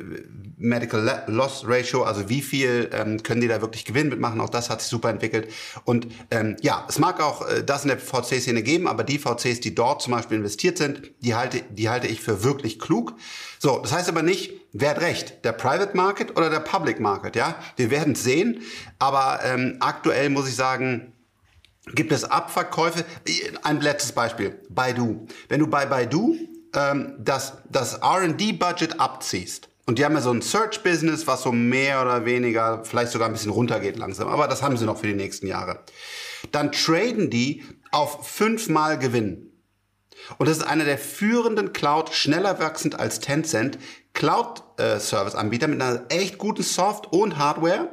Medical 0.58 1.23
Loss 1.28 1.63
Ratio, 1.65 2.04
also 2.04 2.30
wie 2.30 2.41
viel 2.41 2.89
ähm, 2.91 3.23
können 3.23 3.39
die 3.41 3.47
da 3.47 3.62
wirklich 3.62 3.86
Gewinn 3.86 4.10
mitmachen. 4.10 4.41
Auch 4.41 4.49
das 4.49 4.69
hat 4.69 4.82
sich 4.82 4.89
super 4.89 5.10
entwickelt. 5.10 5.49
Und 5.86 6.08
ähm, 6.32 6.58
ja, 6.62 6.86
es 6.89 6.99
mag 6.99 7.21
auch 7.21 7.47
äh, 7.47 7.63
das 7.63 7.84
in 7.84 7.88
der 7.88 7.99
VC-Szene 7.99 8.63
geben, 8.63 8.88
aber 8.88 9.04
die 9.04 9.17
VCs, 9.17 9.62
die 9.62 9.73
dort 9.73 10.01
zum 10.01 10.12
Beispiel 10.12 10.38
investiert 10.38 10.78
sind, 10.78 11.05
die 11.20 11.36
halte, 11.36 11.62
die 11.70 11.89
halte 11.89 12.08
ich 12.08 12.22
für 12.22 12.44
wirklich 12.44 12.80
klug. 12.80 13.13
So, 13.60 13.80
das 13.80 13.91
heißt 13.91 14.10
aber 14.10 14.22
nicht, 14.22 14.54
wer 14.74 14.91
hat 14.91 15.02
recht, 15.02 15.44
der 15.44 15.54
Private 15.54 15.96
Market 15.96 16.38
oder 16.38 16.50
der 16.50 16.60
Public 16.60 17.00
Market, 17.00 17.36
ja? 17.36 17.56
Wir 17.76 17.91
werden 17.91 18.13
es 18.13 18.24
sehen, 18.24 18.62
aber 19.00 19.39
ähm, 19.44 19.78
aktuell 19.80 20.30
muss 20.30 20.48
ich 20.48 20.56
sagen, 20.56 21.13
gibt 21.94 22.12
es 22.12 22.24
Abverkäufe. 22.24 23.06
Ein 23.63 23.82
letztes 23.82 24.12
Beispiel, 24.12 24.60
Baidu. 24.70 25.28
Wenn 25.50 25.60
du 25.60 25.68
bei 25.68 25.86
Baidu 25.86 26.36
ähm, 26.76 27.15
das, 27.20 27.54
das 27.70 27.96
R&D-Budget 27.96 29.00
abziehst, 29.00 29.70
und 29.88 30.00
die 30.00 30.06
haben 30.06 30.15
ja 30.15 30.22
so 30.22 30.32
ein 30.32 30.41
Search-Business, 30.41 31.28
was 31.28 31.44
so 31.44 31.52
mehr 31.52 32.02
oder 32.02 32.26
weniger, 32.26 32.84
vielleicht 32.84 33.12
sogar 33.12 33.28
ein 33.28 33.34
bisschen 33.34 33.52
runtergeht 33.52 33.98
langsam, 33.98 34.28
aber 34.28 34.48
das 34.48 34.63
haben 34.63 34.78
sie 34.78 34.86
noch 34.86 34.98
für 34.98 35.08
die 35.08 35.13
nächsten 35.13 35.46
Jahre. 35.46 35.84
Dann 36.52 36.72
traden 36.72 37.30
die 37.30 37.63
auf 37.91 38.28
fünfmal 38.28 38.98
Gewinn. 38.98 39.44
Und 40.38 40.47
das 40.49 40.57
ist 40.57 40.63
einer 40.63 40.85
der 40.85 40.97
führenden 40.97 41.73
Cloud, 41.73 42.13
schneller 42.13 42.59
wachsend 42.59 42.99
als 42.99 43.19
Tencent, 43.19 43.77
Cloud-Service-Anbieter 44.13 45.67
mit 45.67 45.81
einer 45.81 46.05
echt 46.09 46.38
guten 46.38 46.63
Soft- 46.63 47.11
und 47.11 47.38
Hardware. 47.38 47.89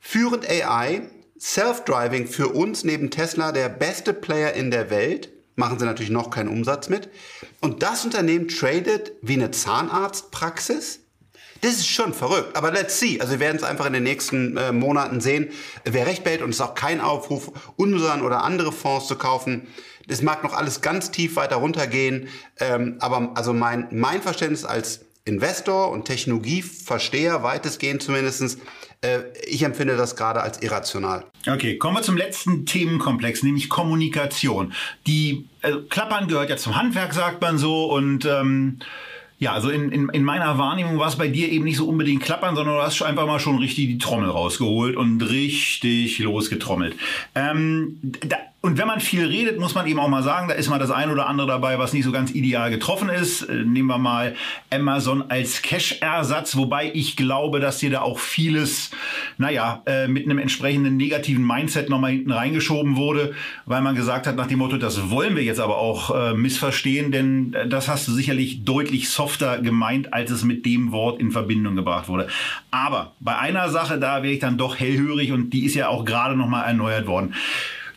Führend 0.00 0.48
AI, 0.48 1.02
Self-Driving 1.38 2.26
für 2.26 2.48
uns 2.48 2.84
neben 2.84 3.10
Tesla 3.10 3.52
der 3.52 3.68
beste 3.68 4.12
Player 4.12 4.54
in 4.54 4.70
der 4.70 4.90
Welt. 4.90 5.30
Machen 5.56 5.78
sie 5.78 5.84
natürlich 5.84 6.10
noch 6.10 6.30
keinen 6.30 6.48
Umsatz 6.48 6.88
mit. 6.88 7.08
Und 7.60 7.82
das 7.82 8.04
Unternehmen 8.04 8.48
tradet 8.48 9.12
wie 9.20 9.34
eine 9.34 9.50
Zahnarztpraxis. 9.50 11.00
Das 11.60 11.72
ist 11.72 11.88
schon 11.88 12.14
verrückt. 12.14 12.56
Aber 12.56 12.72
let's 12.72 12.98
see. 12.98 13.20
Also 13.20 13.32
wir 13.32 13.40
werden 13.40 13.56
es 13.56 13.62
einfach 13.62 13.84
in 13.86 13.92
den 13.92 14.02
nächsten 14.02 14.56
äh, 14.56 14.72
Monaten 14.72 15.20
sehen, 15.20 15.50
wer 15.84 16.06
recht 16.06 16.24
behält. 16.24 16.40
Und 16.40 16.50
es 16.50 16.56
ist 16.56 16.62
auch 16.62 16.74
kein 16.74 17.00
Aufruf, 17.00 17.52
unseren 17.76 18.22
oder 18.22 18.44
andere 18.44 18.72
Fonds 18.72 19.06
zu 19.08 19.16
kaufen. 19.16 19.66
Es 20.08 20.22
mag 20.22 20.42
noch 20.42 20.54
alles 20.54 20.80
ganz 20.80 21.10
tief 21.10 21.36
weiter 21.36 21.56
runtergehen, 21.56 22.28
ähm, 22.58 22.96
aber 23.00 23.32
also 23.34 23.52
mein, 23.52 23.88
mein 23.90 24.22
Verständnis 24.22 24.64
als 24.64 25.04
Investor 25.24 25.90
und 25.90 26.06
Technologieversteher, 26.06 27.42
weitestgehend 27.42 28.02
zumindestens, 28.02 28.58
äh, 29.02 29.20
ich 29.46 29.62
empfinde 29.62 29.96
das 29.96 30.16
gerade 30.16 30.40
als 30.42 30.62
irrational. 30.62 31.24
Okay, 31.46 31.78
kommen 31.78 31.96
wir 31.96 32.02
zum 32.02 32.16
letzten 32.16 32.66
Themenkomplex, 32.66 33.42
nämlich 33.42 33.68
Kommunikation. 33.68 34.72
Die 35.06 35.46
äh, 35.62 35.72
Klappern 35.88 36.28
gehört 36.28 36.50
ja 36.50 36.56
zum 36.56 36.76
Handwerk, 36.76 37.12
sagt 37.12 37.40
man 37.40 37.58
so, 37.58 37.92
und 37.92 38.24
ähm, 38.24 38.78
ja, 39.38 39.52
also 39.52 39.70
in, 39.70 39.90
in, 39.90 40.08
in 40.10 40.22
meiner 40.22 40.58
Wahrnehmung 40.58 40.98
war 40.98 41.08
es 41.08 41.16
bei 41.16 41.28
dir 41.28 41.48
eben 41.48 41.64
nicht 41.64 41.78
so 41.78 41.88
unbedingt 41.88 42.22
klappern, 42.22 42.54
sondern 42.54 42.76
du 42.76 42.82
hast 42.82 43.00
einfach 43.00 43.26
mal 43.26 43.40
schon 43.40 43.58
richtig 43.58 43.86
die 43.86 43.98
Trommel 43.98 44.28
rausgeholt 44.28 44.96
und 44.96 45.22
richtig 45.22 46.18
losgetrommelt. 46.18 46.94
Ähm, 47.34 47.98
da, 48.02 48.36
Und 48.62 48.76
wenn 48.76 48.86
man 48.86 49.00
viel 49.00 49.24
redet, 49.24 49.58
muss 49.58 49.74
man 49.74 49.86
eben 49.86 49.98
auch 49.98 50.08
mal 50.08 50.22
sagen, 50.22 50.48
da 50.48 50.54
ist 50.54 50.68
mal 50.68 50.78
das 50.78 50.90
ein 50.90 51.10
oder 51.10 51.26
andere 51.26 51.46
dabei, 51.46 51.78
was 51.78 51.94
nicht 51.94 52.04
so 52.04 52.12
ganz 52.12 52.30
ideal 52.32 52.70
getroffen 52.70 53.08
ist. 53.08 53.40
Äh, 53.42 53.64
nehmen 53.64 53.88
wir 53.88 53.96
mal 53.96 54.34
Amazon 54.70 55.24
als 55.30 55.62
Cash-Ersatz, 55.62 56.56
wobei 56.56 56.90
ich 56.92 57.16
glaube, 57.16 57.60
dass 57.60 57.78
dir 57.78 57.88
da 57.88 58.02
auch 58.02 58.18
vieles, 58.18 58.90
naja, 59.38 59.80
äh, 59.86 60.08
mit 60.08 60.26
einem 60.26 60.38
entsprechenden 60.38 60.98
negativen 60.98 61.46
Mindset 61.46 61.88
nochmal 61.88 62.10
hinten 62.10 62.32
reingeschoben 62.32 62.96
wurde, 62.96 63.34
weil 63.64 63.80
man 63.80 63.94
gesagt 63.94 64.26
hat 64.26 64.36
nach 64.36 64.46
dem 64.46 64.58
Motto, 64.58 64.76
das 64.76 65.08
wollen 65.08 65.36
wir 65.36 65.42
jetzt 65.42 65.60
aber 65.60 65.78
auch 65.78 66.14
äh, 66.14 66.34
missverstehen, 66.34 67.12
denn 67.12 67.56
das 67.70 67.88
hast 67.88 68.08
du 68.08 68.12
sicherlich 68.12 68.64
deutlich 68.64 69.08
softer 69.08 69.62
gemeint, 69.62 70.12
als 70.12 70.30
es 70.30 70.44
mit 70.44 70.66
dem 70.66 70.92
Wort 70.92 71.18
in 71.18 71.30
Verbindung 71.30 71.76
gebracht 71.76 72.08
wurde. 72.08 72.26
Aber 72.70 73.12
bei 73.20 73.38
einer 73.38 73.70
Sache, 73.70 73.98
da 73.98 74.22
wäre 74.22 74.34
ich 74.34 74.40
dann 74.40 74.58
doch 74.58 74.78
hellhörig 74.78 75.32
und 75.32 75.50
die 75.50 75.64
ist 75.64 75.74
ja 75.74 75.88
auch 75.88 76.04
gerade 76.04 76.36
nochmal 76.36 76.66
erneuert 76.66 77.06
worden. 77.06 77.32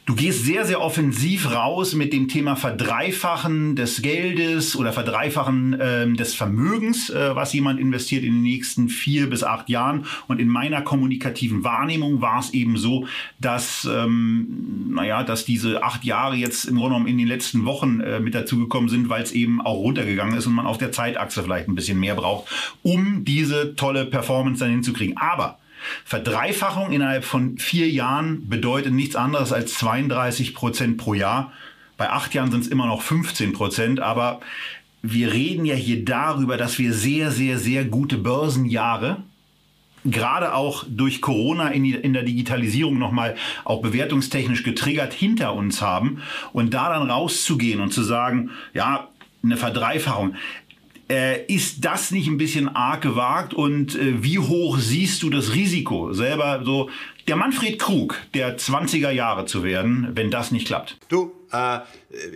Du 0.06 0.16
gehst 0.16 0.44
sehr, 0.44 0.66
sehr 0.66 0.82
offensiv 0.82 1.50
raus 1.50 1.94
mit 1.94 2.12
dem 2.12 2.28
Thema 2.28 2.58
Verdreifachen 2.58 3.78
des 3.78 4.02
Geldes 4.02 4.76
oder 4.76 4.92
Verdreifachen 4.92 5.78
ähm, 5.80 6.18
des 6.18 6.36
Vermögens, 6.36 7.10
äh, 7.10 7.34
was 7.38 7.54
jemand 7.54 7.80
investiert 7.80 8.26
in 8.26 8.34
den 8.34 8.42
nächsten 8.42 8.90
vier 8.90 9.30
bis 9.30 9.46
acht 9.46 9.70
Jahren. 9.70 10.06
Und 10.28 10.42
in 10.42 10.50
meiner 10.50 10.82
kommunikativen 10.82 11.64
Wahrnehmung 11.64 12.20
war 12.20 12.42
es 12.42 12.54
eben 12.54 12.76
so, 12.76 13.08
dass, 13.40 13.88
ähm, 13.90 14.90
naja, 14.90 15.24
dass 15.24 15.46
diese 15.46 15.84
acht 15.84 16.04
Jahre 16.04 16.36
jetzt 16.36 16.66
im 16.66 16.76
Grunde 16.76 16.96
genommen 16.96 17.08
in 17.08 17.18
den 17.18 17.28
letzten 17.28 17.64
Wochen 17.64 18.02
äh, 18.02 18.20
mit 18.20 18.36
dazugekommen 18.36 18.90
sind, 18.90 19.08
weil 19.08 19.24
es 19.24 19.32
eben 19.32 19.62
auch 19.62 19.78
runtergegangen 19.78 20.38
ist 20.38 20.48
und 20.48 20.54
man 20.54 20.66
auf 20.66 20.78
der 20.78 20.92
Zeitachse 20.92 21.44
vielleicht 21.44 21.70
ein 21.70 21.76
bisschen 21.76 21.98
mehr 21.98 22.16
braucht, 22.16 22.52
um 22.82 23.24
diese 23.24 23.76
tolle 23.76 24.06
Performance 24.06 24.60
dann 24.60 24.72
hinzukriegen. 24.72 25.16
Aber 25.16 25.60
Verdreifachung 26.06 26.92
innerhalb 26.92 27.26
von 27.26 27.58
vier 27.58 27.90
Jahren 27.90 28.50
bedeutet 28.50 28.94
nichts 28.94 29.16
anderes 29.16 29.52
als 29.52 29.74
32 29.76 30.54
Prozent 30.54 30.98
pro 30.98 31.14
Jahr. 31.14 31.52
Bei 31.98 32.10
acht 32.10 32.34
Jahren 32.34 32.52
sind 32.52 32.62
es 32.62 32.68
immer 32.68 32.88
noch 32.88 33.02
15 33.02 33.54
Prozent, 33.54 34.00
aber 34.00 34.42
wir 35.02 35.34
reden 35.34 35.66
ja 35.66 35.76
hier 35.76 36.04
darüber, 36.06 36.58
dass 36.58 36.80
wir 36.80 36.94
sehr, 36.94 37.32
sehr, 37.32 37.60
sehr 37.60 37.86
gute 37.86 38.18
Börsenjahre 38.18 39.24
gerade 40.06 40.54
auch 40.54 40.84
durch 40.88 41.22
Corona 41.22 41.70
in, 41.70 41.84
die, 41.84 41.94
in 41.94 42.14
der 42.14 42.24
Digitalisierung 42.24 42.98
nochmal 42.98 43.36
auch 43.64 43.82
bewertungstechnisch 43.82 44.64
getriggert 44.64 45.14
hinter 45.14 45.54
uns 45.54 45.82
haben 45.82 46.22
und 46.52 46.74
da 46.74 46.90
dann 46.90 47.10
rauszugehen 47.10 47.80
und 47.80 47.94
zu 47.94 48.04
sagen, 48.04 48.52
ja, 48.74 49.08
eine 49.44 49.58
Verdreifachung. 49.58 50.36
Äh, 51.10 51.46
ist 51.46 51.84
das 51.84 52.12
nicht 52.12 52.28
ein 52.28 52.38
bisschen 52.38 52.74
arg 52.74 53.02
gewagt 53.02 53.54
und 53.54 53.96
äh, 53.96 54.24
wie 54.24 54.40
hoch 54.40 54.78
siehst 54.78 55.22
du 55.22 55.30
das 55.30 55.54
Risiko, 55.54 56.14
selber 56.14 56.62
so 56.64 56.90
der 57.28 57.36
Manfred 57.36 57.78
Krug 57.78 58.16
der 58.34 58.58
20er 58.58 59.10
Jahre 59.10 59.46
zu 59.46 59.64
werden, 59.64 60.12
wenn 60.14 60.32
das 60.32 60.52
nicht 60.52 60.66
klappt? 60.66 60.98
Du, 61.10 61.34
äh, 61.52 61.80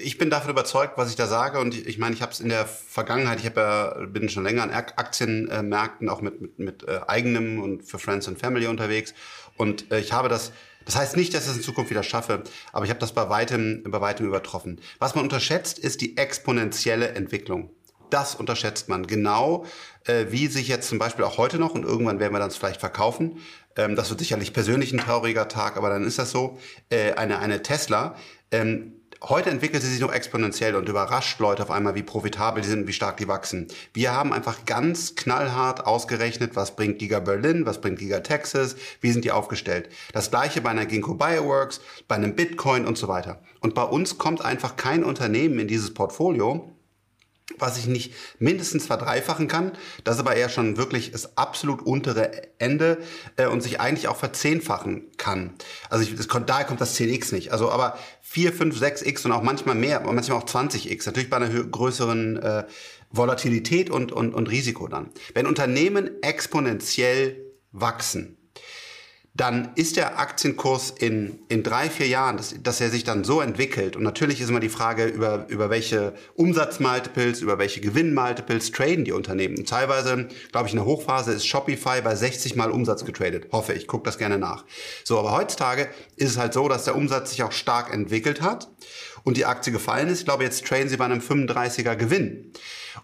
ich 0.04 0.18
bin 0.18 0.30
davon 0.30 0.52
überzeugt, 0.52 0.98
was 0.98 1.10
ich 1.10 1.16
da 1.16 1.28
sage 1.28 1.60
und 1.60 1.76
ich, 1.76 1.88
ich 1.88 1.98
meine, 1.98 2.14
ich 2.14 2.22
habe 2.22 2.34
es 2.34 2.42
in 2.42 2.50
der 2.50 2.66
Vergangenheit, 2.66 3.40
ich 3.40 3.50
ja, 3.56 4.06
bin 4.06 4.28
schon 4.28 4.44
länger 4.44 4.64
an 4.64 4.72
Aktienmärkten 4.72 6.10
auch 6.10 6.22
mit, 6.22 6.42
mit, 6.42 6.60
mit 6.60 6.84
äh, 6.84 7.00
eigenem 7.08 7.62
und 7.62 7.84
für 7.84 8.00
Friends 8.00 8.28
and 8.28 8.38
Family 8.38 8.68
unterwegs 8.68 9.14
und 9.56 9.90
äh, 9.92 10.00
ich 10.00 10.12
habe 10.12 10.28
das 10.28 10.52
das 10.84 10.96
heißt 10.96 11.18
nicht, 11.18 11.34
dass 11.34 11.44
ich 11.44 11.52
es 11.52 11.58
in 11.58 11.64
Zukunft 11.64 11.92
wieder 11.92 12.02
schaffe, 12.02 12.44
aber 12.72 12.86
ich 12.86 12.90
habe 12.90 13.02
das 13.02 13.12
bei 13.12 13.28
weitem, 13.28 13.84
bei 13.86 14.00
weitem 14.00 14.26
übertroffen. 14.26 14.80
Was 15.00 15.16
man 15.16 15.26
unterschätzt, 15.26 15.80
ist 15.80 16.00
die 16.00 16.16
exponentielle 16.16 17.10
Entwicklung. 17.10 17.72
Das 18.10 18.36
unterschätzt 18.36 18.89
man. 18.89 19.08
Genau 19.08 19.65
äh, 20.08 20.28
wie 20.30 20.48
sich 20.48 20.67
jetzt 20.67 20.89
zum 20.89 21.00
Beispiel 21.00 21.26
auch 21.26 21.38
heute 21.38 21.60
noch, 21.60 21.74
und 21.74 21.84
irgendwann 21.84 22.20
werden 22.20 22.34
wir 22.34 22.39
das 22.39 22.58
vielleicht 22.58 22.80
verkaufen, 22.80 23.39
ähm, 23.76 23.96
das 23.96 24.10
wird 24.10 24.20
sicherlich 24.20 24.54
persönlich 24.54 24.91
ein 24.93 25.00
trauriger 25.00 25.48
Tag, 25.48 25.78
aber 25.78 25.89
dann 25.89 26.04
ist 26.04 26.20
das 26.20 26.32
so, 26.32 26.58
äh, 26.89 27.13
eine, 27.13 27.39
eine 27.39 27.62
Tesla, 27.62 28.15
ähm, 28.52 28.93
Heute 29.24 29.50
entwickelt 29.50 29.82
sie 29.82 29.89
sich 29.89 30.00
noch 30.00 30.13
exponentiell 30.13 30.76
und 30.76 30.88
überrascht 30.88 31.39
Leute 31.39 31.63
auf 31.63 31.72
einmal, 31.72 31.96
wie 31.96 32.04
profitabel 32.04 32.62
die 32.62 32.70
sind 32.70 32.88
wie 32.88 32.93
stark 32.93 33.17
die 33.17 33.28
wachsen. 33.28 33.65
Wir 33.91 34.13
haben 34.13 34.32
einfach 34.32 34.65
ganz 34.65 35.15
knallhart 35.15 35.88
ausgerechnet, 35.88 36.56
was 36.56 36.76
bringt 36.76 37.00
Giga 37.00 37.20
Berlin, 37.20 37.65
was 37.65 37.82
bringt 37.82 37.98
Giga 37.98 38.20
Texas, 38.20 38.76
wie 39.02 39.10
sind 39.10 39.26
die 39.26 39.32
aufgestellt. 39.32 39.89
Das 40.13 40.30
gleiche 40.30 40.62
bei 40.62 40.70
einer 40.70 40.86
Ginkgo 40.86 41.15
Bioworks, 41.15 41.82
bei 42.08 42.13
einem 42.13 42.36
Bitcoin 42.36 42.86
und 42.86 43.00
so 43.00 43.08
weiter. 43.08 43.41
Und 43.60 43.74
bei 43.74 43.82
uns 43.82 44.20
kommt 44.20 44.46
einfach 44.46 44.76
kein 44.76 45.04
Unternehmen 45.04 45.58
in 45.58 45.67
dieses 45.67 45.96
Portfolio, 45.96 46.77
was 47.58 47.78
ich 47.78 47.88
nicht 47.88 48.14
mindestens 48.40 48.86
verdreifachen 48.86 49.48
kann. 49.48 49.72
Das 50.04 50.16
ist 50.16 50.22
aber 50.22 50.36
eher 50.36 50.50
schon 50.50 50.78
wirklich 50.78 51.12
das 51.12 51.38
absolut 51.38 51.82
untere 51.82 52.60
Ende 52.60 52.98
äh, 53.38 53.48
und 53.48 53.62
sich 53.62 53.80
eigentlich 53.80 54.08
auch 54.08 54.18
verzehnfachen 54.18 55.06
kann. 55.18 55.54
Also 55.90 56.04
ich, 56.04 56.16
das, 56.16 56.28
daher 56.46 56.66
kommt 56.66 56.82
das 56.82 56.98
10x 56.98 57.34
nicht. 57.34 57.52
Also 57.52 57.72
aber 57.72 57.98
4, 58.22 58.54
5, 58.54 58.82
6x 58.82 59.26
und 59.26 59.32
auch 59.32 59.42
manchmal 59.42 59.76
mehr, 59.76 60.02
manchmal 60.02 60.38
auch 60.40 60.46
20x. 60.46 61.06
Natürlich 61.06 61.30
bei 61.30 61.38
einer 61.38 61.50
größeren 61.50 62.38
äh, 62.38 62.66
Volatilität 63.10 63.90
und, 63.90 64.12
und, 64.12 64.34
und 64.34 64.50
Risiko 64.50 64.88
dann. 64.88 65.10
Wenn 65.34 65.48
Unternehmen 65.48 66.22
exponentiell 66.22 67.38
wachsen, 67.72 68.37
dann 69.38 69.69
ist 69.76 69.97
der 69.97 70.19
Aktienkurs 70.19 70.89
in, 70.89 71.39
in 71.47 71.62
drei, 71.62 71.91
vier 71.91 72.08
Jahren, 72.08 72.38
dass, 72.38 72.56
dass 72.62 72.82
er 72.82 72.89
sich 72.89 73.04
dann 73.04 73.23
so 73.23 73.39
entwickelt. 73.39 73.95
Und 73.95 74.02
natürlich 74.02 74.41
ist 74.41 74.50
immer 74.50 74.60
die 74.60 74.67
Frage, 74.67 75.06
über, 75.06 75.45
über 75.47 75.69
welche 75.69 76.13
Umsatzmultiples, 76.36 77.41
über 77.41 77.60
welche 77.60 77.80
Gewinnmultiples 77.80 78.71
traden 78.71 79.06
die 79.06 79.12
Unternehmen. 79.12 79.56
Und 79.60 79.69
teilweise, 79.69 80.28
glaube 80.52 80.67
ich, 80.67 80.73
in 80.73 80.80
der 80.80 80.88
Hochphase 80.88 81.34
ist 81.34 81.45
Shopify 81.45 82.02
bei 82.02 82.15
60 82.15 82.56
Mal 82.56 82.71
Umsatz 82.71 83.06
getradet. 83.06 83.50
Hoffe 83.52 83.73
ich, 83.73 83.86
gucke 83.86 84.06
das 84.06 84.17
gerne 84.17 84.39
nach. 84.39 84.65
So, 85.04 85.19
aber 85.19 85.32
heutzutage 85.38 85.88
ist 86.15 86.32
es 86.32 86.38
halt 86.38 86.54
so, 86.54 86.67
dass 86.67 86.86
der 86.86 86.95
Umsatz 86.95 87.30
sich 87.30 87.43
auch 87.43 87.52
stark 87.52 87.93
entwickelt 87.93 88.41
hat 88.41 88.67
und 89.28 89.36
die 89.36 89.46
Aktie 89.46 89.74
gefallen 89.74 90.08
ist. 90.08 90.20
Ich 90.20 90.26
glaube, 90.26 90.46
jetzt 90.46 90.66
traden 90.66 90.88
sie 90.88 90.96
bei 90.96 91.04
einem 91.04 91.20
35er 91.20 91.98
Gewinn. 91.98 92.54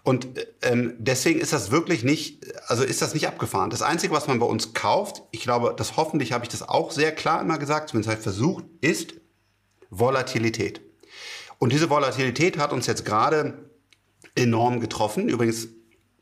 Und 0.04 0.26
ähm, 0.62 0.94
deswegen 0.96 1.38
ist 1.38 1.52
das 1.52 1.70
wirklich 1.70 2.02
nicht, 2.02 2.46
also 2.66 2.82
ist 2.82 3.02
das 3.02 3.12
nicht 3.12 3.28
abgefahren. 3.28 3.68
Das 3.68 3.82
Einzige, 3.82 4.14
was 4.14 4.26
man 4.26 4.38
bei 4.38 4.46
uns 4.46 4.72
kauft, 4.72 5.20
ich 5.32 5.42
glaube, 5.42 5.74
das 5.76 5.98
hoffentlich 5.98 6.32
habe 6.32 6.42
ich 6.42 6.48
das 6.48 6.66
auch 6.66 6.92
sehr 6.92 7.12
klar 7.12 7.42
immer 7.42 7.58
gesagt, 7.58 7.90
zumindest 7.90 8.08
halt 8.08 8.22
versucht, 8.22 8.64
ist 8.80 9.12
Volatilität. 9.90 10.80
Und 11.58 11.74
diese 11.74 11.90
Volatilität 11.90 12.56
hat 12.56 12.72
uns 12.72 12.86
jetzt 12.86 13.04
gerade 13.04 13.70
enorm 14.34 14.80
getroffen. 14.80 15.28
Übrigens, 15.28 15.68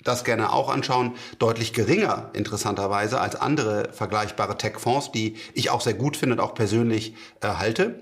das 0.03 0.25
gerne 0.25 0.53
auch 0.53 0.69
anschauen, 0.69 1.13
deutlich 1.39 1.75
geringer 1.75 2.31
interessanterweise 2.33 3.21
als 3.21 3.37
andere 3.37 3.91
vergleichbare 3.93 4.59
Tech-Fonds, 4.59 5.13
die 5.13 5.37
ich 5.55 5.71
auch 5.71 5.81
sehr 5.81 5.95
gut 5.95 6.17
finde 6.17 6.35
und 6.35 6.41
auch 6.41 6.57
persönlich 6.57 7.15
äh, 7.41 7.47
halte. 7.47 8.01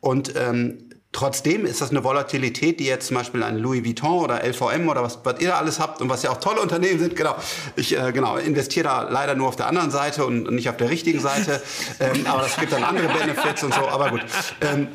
Und 0.00 0.34
ähm, 0.36 0.85
Trotzdem 1.16 1.64
ist 1.64 1.80
das 1.80 1.92
eine 1.92 2.04
Volatilität, 2.04 2.78
die 2.78 2.84
jetzt 2.84 3.06
zum 3.06 3.16
Beispiel 3.16 3.42
ein 3.42 3.56
Louis 3.56 3.82
Vuitton 3.82 4.22
oder 4.22 4.44
LVM 4.44 4.86
oder 4.86 5.02
was, 5.02 5.18
was 5.24 5.40
ihr 5.40 5.48
da 5.48 5.56
alles 5.56 5.80
habt 5.80 6.02
und 6.02 6.10
was 6.10 6.22
ja 6.22 6.30
auch 6.30 6.40
tolle 6.40 6.60
Unternehmen 6.60 6.98
sind, 6.98 7.16
genau. 7.16 7.34
Ich 7.74 7.96
äh, 7.98 8.12
genau, 8.12 8.36
investiere 8.36 8.84
da 8.84 9.08
leider 9.08 9.34
nur 9.34 9.48
auf 9.48 9.56
der 9.56 9.66
anderen 9.66 9.90
Seite 9.90 10.26
und 10.26 10.50
nicht 10.50 10.68
auf 10.68 10.76
der 10.76 10.90
richtigen 10.90 11.20
Seite. 11.20 11.62
ähm, 12.00 12.26
aber 12.26 12.42
das 12.42 12.58
gibt 12.58 12.70
dann 12.70 12.84
andere 12.84 13.08
Benefits 13.08 13.62
und 13.62 13.72
so. 13.72 13.88
Aber 13.88 14.10
gut. 14.10 14.20
Ähm, 14.60 14.88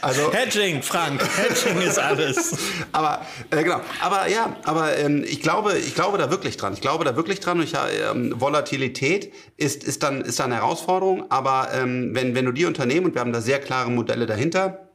also, 0.00 0.32
Hedging, 0.32 0.82
Frank, 0.82 1.22
Hedging 1.36 1.80
ist 1.80 2.00
alles. 2.00 2.56
aber 2.92 3.24
äh, 3.52 3.62
genau, 3.62 3.80
aber 4.00 4.28
ja, 4.28 4.56
aber 4.64 4.98
ähm, 4.98 5.22
ich 5.24 5.42
glaube, 5.42 5.78
ich 5.78 5.94
glaube 5.94 6.18
da 6.18 6.28
wirklich 6.28 6.56
dran. 6.56 6.72
Ich 6.72 6.80
glaube 6.80 7.04
da 7.04 7.14
wirklich 7.14 7.38
dran. 7.38 7.58
Und 7.60 7.64
ich, 7.64 7.74
ähm, 8.10 8.34
Volatilität 8.40 9.32
ist 9.56 9.84
ist 9.84 10.02
dann 10.02 10.22
ist 10.22 10.40
dann 10.40 10.46
eine 10.46 10.60
Herausforderung. 10.60 11.30
Aber 11.30 11.68
ähm, 11.72 12.16
wenn 12.16 12.34
wenn 12.34 12.46
du 12.46 12.50
die 12.50 12.64
Unternehmen 12.64 13.06
und 13.06 13.14
wir 13.14 13.20
haben 13.20 13.32
da 13.32 13.40
sehr 13.40 13.60
klare 13.60 13.92
Modelle 13.92 14.26
dahinter 14.26 14.87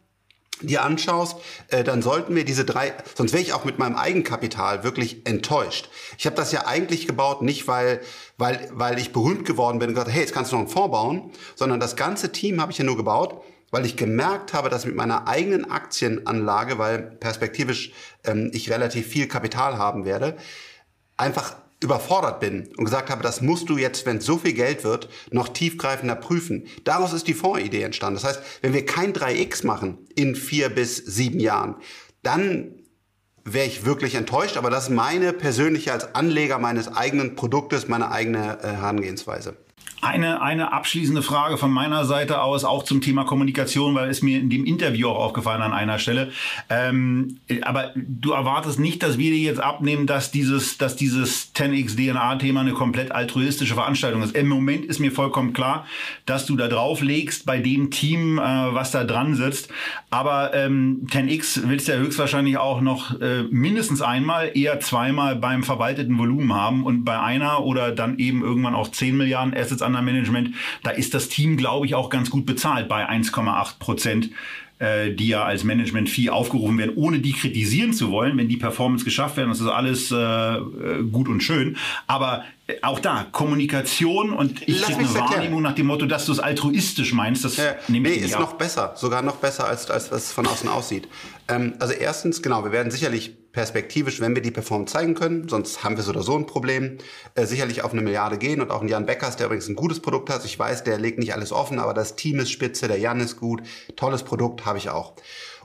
dir 0.62 0.84
anschaust, 0.84 1.38
äh, 1.70 1.84
dann 1.84 2.02
sollten 2.02 2.36
wir 2.36 2.46
diese 2.46 2.66
drei, 2.66 2.94
sonst 3.16 3.34
wäre 3.34 3.42
ich 3.42 3.54
auch 3.54 3.66
mit 3.66 3.80
meinem 3.80 3.96
Eigenkapital 3.96 4.84
wirklich 4.84 5.26
enttäuscht. 5.26 5.89
Ich 6.18 6.26
habe 6.26 6.36
das 6.36 6.52
ja 6.52 6.66
eigentlich 6.68 7.08
gebaut, 7.08 7.42
nicht 7.42 7.68
weil, 7.68 8.02
weil, 8.38 8.70
weil 8.72 9.00
ich 9.00 9.12
berühmt 9.12 9.46
geworden 9.46 9.80
bin 9.80 9.89
und 9.89 9.96
gesagt, 9.96 10.12
hey, 10.12 10.22
jetzt 10.22 10.34
kannst 10.34 10.52
du 10.52 10.56
noch 10.56 10.63
einen 10.63 10.72
Fonds 10.72 10.92
bauen, 10.92 11.32
sondern 11.56 11.80
das 11.80 11.96
ganze 11.96 12.32
Team 12.32 12.62
habe 12.62 12.72
ich 12.72 12.78
ja 12.78 12.86
nur 12.86 12.98
gebaut, 12.98 13.42
weil 13.72 13.86
ich 13.86 13.98
gemerkt 13.98 14.54
habe, 14.54 14.70
dass 14.70 14.86
mit 14.86 14.96
meiner 14.96 15.28
eigenen 15.28 15.70
Aktienanlage, 15.70 16.78
weil 16.78 17.00
perspektivisch 17.02 17.92
ähm, 18.24 18.52
ich 18.54 18.70
relativ 18.70 19.08
viel 19.08 19.28
Kapital 19.28 19.78
haben 19.78 20.06
werde, 20.06 20.38
einfach 21.18 21.56
überfordert 21.84 22.39
bin 22.39 22.69
und 22.78 22.86
gesagt 22.86 23.10
habe, 23.10 23.24
das 23.24 23.41
musst 23.41 23.69
du 23.69 23.78
jetzt, 23.78 24.06
wenn 24.06 24.17
es 24.17 24.26
so 24.26 24.38
viel 24.38 24.54
Geld 24.54 24.84
wird, 24.84 25.10
noch 25.32 25.50
tiefgreifender 25.50 26.15
prüfen. 26.15 26.67
Daraus 26.84 27.13
ist 27.13 27.28
die 27.28 27.34
Fondsidee 27.34 27.84
entstanden. 27.84 28.19
Das 28.22 28.24
heißt, 28.24 28.41
wenn 28.62 28.74
wir 28.74 28.86
kein 28.86 29.13
3x 29.13 29.65
machen 29.65 29.98
in 30.15 30.36
vier 30.36 30.69
bis 30.69 30.98
sieben 30.98 31.39
Jahren, 31.39 31.76
dann 32.24 32.84
wäre 33.46 33.67
ich 33.67 33.86
wirklich 33.86 34.15
enttäuscht, 34.15 34.58
aber 34.58 34.69
das 34.69 34.86
ist 34.86 34.89
meine 34.89 35.34
persönliche 35.34 35.91
als 35.91 36.15
Anleger 36.15 36.60
meines 36.60 36.88
eigenen 36.88 37.36
Produktes, 37.36 37.88
meine 37.88 38.12
eigene 38.12 38.60
äh, 38.63 38.67
Herangehensweise. 38.67 39.58
Eine, 40.04 40.42
eine 40.42 40.74
abschließende 40.74 41.22
Frage 41.22 41.58
von 41.58 41.72
meiner 41.72 42.04
Seite 42.04 42.42
aus, 42.42 42.66
auch 42.66 42.84
zum 42.84 43.00
Thema 43.00 43.24
Kommunikation, 43.24 43.96
weil 43.96 44.10
es 44.10 44.22
mir 44.22 44.38
in 44.38 44.50
dem 44.50 44.66
Interview 44.66 45.08
auch 45.08 45.18
aufgefallen 45.18 45.62
an 45.62 45.72
einer 45.72 45.98
Stelle. 45.98 46.32
Ähm, 46.70 47.39
aber 47.62 47.94
du 47.96 48.34
erwartest 48.34 48.80
nicht, 48.80 49.02
dass 49.02 49.18
wir 49.18 49.32
dir 49.32 49.39
jetzt 49.39 49.62
abnehmen, 49.62 50.06
dass 50.06 50.30
dieses, 50.30 50.78
dass 50.78 50.97
dieses 50.97 51.56
10x 51.56 51.95
DNA-Thema 51.95 52.60
eine 52.60 52.74
komplett 52.74 53.14
altruistische 53.14 53.76
Veranstaltung 53.76 54.22
ist. 54.24 54.36
Im 54.36 54.49
Moment 54.49 54.84
ist 54.84 54.99
mir 54.99 55.14
vollkommen 55.14 55.54
klar, 55.54 55.86
dass 56.26 56.45
du 56.45 56.58
da 56.58 56.68
drauf 56.68 57.01
legst 57.01 57.45
bei 57.45 57.60
dem 57.60 57.89
Team, 57.89 58.39
äh, 58.39 58.41
was 58.41 58.91
da 58.91 59.06
dran 59.06 59.36
sitzt. 59.36 59.70
Aber 60.10 60.54
ähm, 60.54 61.08
10x 61.12 61.62
willst 61.70 61.88
du 61.88 61.93
ja 61.93 61.97
höchstwahrscheinlich 61.99 62.58
auch 62.58 62.82
noch 62.82 63.22
äh, 63.22 63.43
mindestens 63.43 64.01
einmal, 64.01 64.51
eher 64.54 64.82
zweimal 64.82 65.38
beim 65.38 65.64
verwalteten 65.64 66.18
Volumen 66.18 66.54
haben 66.54 66.84
und 66.84 67.06
bei 67.06 67.18
einer 67.18 67.64
oder 67.64 67.91
dann 67.91 68.20
eben 68.20 68.41
irgendwann 68.43 68.76
auch 68.76 68.89
10 68.89 69.16
Milliarden 69.16 69.56
Assets 69.56 69.82
an 69.82 69.93
Management, 70.02 70.56
da 70.84 70.91
ist 70.91 71.14
das 71.14 71.30
Team, 71.30 71.58
glaube 71.58 71.86
ich, 71.86 71.96
auch 71.96 72.10
ganz 72.10 72.30
gut 72.30 72.46
bezahlt 72.46 72.88
bei 72.88 73.10
1,8 73.10 73.80
Prozent 73.80 74.30
äh, 74.80 75.14
die 75.14 75.28
ja 75.28 75.46
als 75.46 75.64
Management-Fee 75.64 76.30
aufgerufen 76.30 76.78
werden, 76.78 76.94
ohne 76.96 77.20
die 77.20 77.32
kritisieren 77.32 77.94
zu 77.94 78.12
wollen, 78.12 78.38
wenn 78.38 78.50
die 78.50 78.58
Performance 78.58 79.06
geschafft 79.06 79.38
werden. 79.38 79.50
Das 79.50 79.62
ist 79.62 79.68
alles 79.68 80.12
äh, 80.12 80.16
äh 80.16 81.04
gut 81.10 81.30
und 81.30 81.41
schön. 81.41 81.78
Aber 82.08 82.44
auch 82.82 82.99
da, 82.99 83.26
Kommunikation 83.32 84.32
und 84.32 84.61
ich 84.68 84.80
Lass 84.80 84.97
eine 84.97 85.14
Wahrnehmung 85.14 85.61
nach 85.61 85.76
dem 85.76 85.88
Motto, 85.88 86.05
dass 86.05 86.26
du 86.26 86.32
es 86.32 86.39
altruistisch 86.39 87.11
meinst, 87.11 87.43
das 87.43 87.57
ja, 87.57 87.76
nehme 87.89 88.09
ich 88.09 88.22
nee, 88.22 88.26
ist 88.26 88.36
ab. 88.36 88.39
noch 88.39 88.53
besser, 88.53 88.93
sogar 88.95 89.22
noch 89.22 89.36
besser, 89.36 89.68
als, 89.68 89.91
als 89.91 90.11
was 90.11 90.26
es 90.28 90.32
von 90.32 90.47
außen 90.47 90.70
aussieht. 90.70 91.09
Ähm, 91.49 91.74
also 91.80 91.93
erstens, 91.93 92.41
genau, 92.41 92.64
wir 92.64 92.72
werden 92.72 92.89
sicherlich 92.89 93.51
perspektivisch, 93.51 94.22
wenn 94.22 94.34
wir 94.34 94.41
die 94.41 94.51
Performance 94.51 94.93
zeigen 94.93 95.14
können, 95.14 95.49
sonst 95.49 95.84
haben 95.84 95.97
wir 95.97 96.03
so 96.03 96.11
oder 96.11 96.24
so 96.24 96.38
ein 96.38 96.45
Problem, 96.45 96.99
äh, 97.36 97.45
sicherlich 97.45 97.84
auf 97.84 97.91
eine 97.91 98.01
Milliarde 98.01 98.38
gehen 98.38 98.61
und 98.61 98.72
auch 98.72 98.82
ein 98.82 98.88
Jan 98.88 99.05
Beckers, 99.05 99.36
der 99.36 99.47
übrigens 99.47 99.68
ein 99.68 99.76
gutes 99.76 99.99
Produkt 99.99 100.30
hat. 100.30 100.45
Ich 100.45 100.57
weiß, 100.57 100.86
der 100.86 100.97
legt 100.97 101.20
nicht 101.20 101.34
alles 101.34 101.51
offen, 101.51 101.80
aber 101.80 101.93
das 101.93 102.16
Team 102.16 102.39
ist 102.39 102.49
spitze, 102.49 102.88
der 102.88 102.97
Jan 102.97 103.20
ist 103.20 103.38
gut, 103.38 103.61
tolles 103.97 104.24
Produkt 104.24 104.66
habe 104.66 104.78
ich 104.78 104.89
auch. 104.89 105.16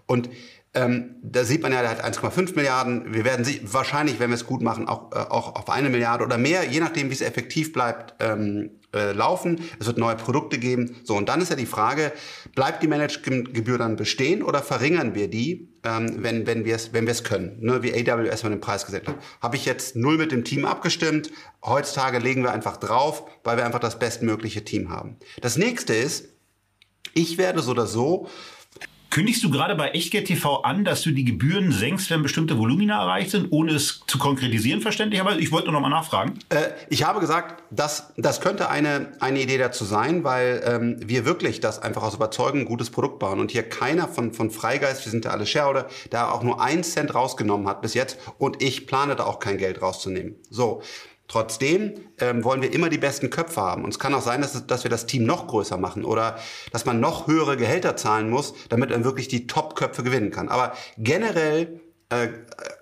Und 0.07 0.31
ähm, 0.79 1.17
da 1.23 1.45
sieht 1.45 1.63
man 1.63 1.73
ja, 1.73 1.81
der 1.83 1.91
hat 1.91 2.05
1,5 2.05 2.55
Milliarden. 2.55 3.13
Wir 3.13 3.25
werden 3.25 3.45
sie 3.45 3.61
wahrscheinlich, 3.65 4.21
wenn 4.21 4.31
wir 4.31 4.37
es 4.37 4.47
gut 4.47 4.63
machen, 4.63 4.87
auch, 4.87 5.11
äh, 5.13 5.17
auch 5.17 5.57
auf 5.57 5.69
eine 5.71 5.89
Milliarde 5.89 6.25
oder 6.25 6.39
mehr, 6.39 6.65
je 6.65 6.79
nachdem, 6.79 7.11
wie 7.11 7.15
es 7.15 7.21
effektiv 7.21 7.73
bleibt, 7.73 8.15
ähm, 8.21 8.71
äh, 8.95 9.13
laufen. 9.13 9.61
Es 9.81 9.87
wird 9.87 9.99
neue 9.99 10.15
Produkte 10.15 10.59
geben. 10.59 10.97
So, 11.03 11.17
und 11.17 11.29
dann 11.29 11.41
ist 11.41 11.51
ja 11.51 11.57
die 11.57 11.67
Frage, 11.67 12.13
bleibt 12.55 12.83
die 12.83 12.87
Managementgebühr 12.87 13.77
dann 13.77 13.97
bestehen 13.97 14.43
oder 14.43 14.63
verringern 14.63 15.17
wir 15.17 15.29
die, 15.29 15.69
ähm, 15.85 16.23
wenn, 16.23 16.47
wenn 16.47 16.65
wir 16.65 16.77
es 16.77 16.93
wenn 16.93 17.07
können? 17.25 17.59
Ne, 17.61 17.83
wie 17.83 17.93
AWS 17.93 18.45
mal 18.45 18.51
den 18.51 18.61
Preis 18.61 18.87
gesetzt 18.87 19.09
hat. 19.09 19.17
Habe 19.43 19.57
ich 19.57 19.65
jetzt 19.65 19.97
null 19.97 20.17
mit 20.17 20.31
dem 20.31 20.45
Team 20.45 20.65
abgestimmt. 20.65 21.31
Heutzutage 21.65 22.19
legen 22.19 22.45
wir 22.45 22.53
einfach 22.53 22.77
drauf, 22.77 23.25
weil 23.43 23.57
wir 23.57 23.67
einfach 23.67 23.81
das 23.81 23.99
bestmögliche 23.99 24.65
Team 24.65 24.91
haben. 24.91 25.17
Das 25.41 25.57
nächste 25.57 25.95
ist, 25.95 26.29
ich 27.15 27.37
werde 27.37 27.63
so 27.63 27.73
oder 27.73 27.87
so 27.87 28.29
Kündigst 29.11 29.43
du 29.43 29.51
gerade 29.51 29.75
bei 29.75 29.89
Echtgeld 29.91 30.27
TV 30.27 30.63
an, 30.63 30.85
dass 30.85 31.03
du 31.03 31.13
die 31.13 31.25
Gebühren 31.25 31.73
senkst, 31.73 32.11
wenn 32.11 32.23
bestimmte 32.23 32.59
Volumina 32.59 33.01
erreicht 33.01 33.31
sind, 33.31 33.49
ohne 33.51 33.73
es 33.73 34.03
zu 34.07 34.19
konkretisieren, 34.19 34.83
verständlich? 34.83 35.21
Aber 35.21 35.39
ich 35.39 35.51
wollte 35.51 35.67
nur 35.67 35.75
noch 35.75 35.81
mal 35.81 35.89
nachfragen. 35.89 36.39
Äh, 36.51 36.71
ich 36.91 37.05
habe 37.05 37.19
gesagt, 37.21 37.63
dass, 37.71 38.13
das 38.17 38.41
könnte 38.41 38.69
eine, 38.69 39.13
eine 39.21 39.41
Idee 39.41 39.57
dazu 39.57 39.85
sein, 39.85 40.25
weil 40.25 40.63
ähm, 40.65 40.97
wir 41.01 41.25
wirklich 41.25 41.61
das 41.61 41.81
einfach 41.81 42.03
aus 42.03 42.15
Überzeugung 42.15 42.61
ein 42.61 42.67
gutes 42.67 42.91
Produkt 42.91 43.19
bauen 43.19 43.41
und 43.41 43.51
hier 43.51 43.63
keiner 43.63 44.09
von, 44.09 44.33
von 44.33 44.51
Freigeist, 44.51 45.07
wir 45.07 45.11
sind 45.11 45.25
ja 45.25 45.31
alle 45.31 45.47
Shareholder, 45.47 45.89
da 46.11 46.31
auch 46.31 46.43
nur 46.43 46.61
einen 46.61 46.85
Cent 46.85 47.15
rausgenommen 47.15 47.67
hat 47.67 47.81
bis 47.81 47.95
jetzt 47.95 48.19
und 48.39 48.63
ich 48.63 48.87
plane 48.87 49.17
da 49.17 49.25
auch 49.25 49.39
kein 49.39 49.57
Geld 49.57 49.81
rauszunehmen. 49.81 50.37
So, 50.51 50.83
Trotzdem 51.29 51.95
ähm, 52.19 52.43
wollen 52.43 52.63
wir 52.63 52.73
immer 52.73 52.89
die 52.89 52.99
besten 52.99 53.31
Köpfe 53.31 53.61
haben. 53.61 53.85
Und 53.85 53.91
es 53.91 53.99
kann 53.99 54.15
auch 54.15 54.23
sein, 54.23 54.41
dass, 54.41 54.67
dass 54.67 54.83
wir 54.83 54.91
das 54.91 55.07
Team 55.07 55.25
noch 55.25 55.47
größer 55.47 55.77
machen 55.77 56.05
oder 56.05 56.39
dass 56.73 56.87
man 56.87 57.01
noch 57.01 57.27
höhere 57.27 57.57
Gehälter 57.57 57.97
zahlen 57.97 58.31
muss, 58.31 58.55
damit 58.71 58.91
man 58.91 59.05
wirklich 59.05 59.29
die 59.29 59.47
Top-Köpfe 59.47 60.03
gewinnen 60.03 60.31
kann. 60.31 60.49
Aber 60.49 60.73
generell 60.97 61.81
äh, 62.09 62.29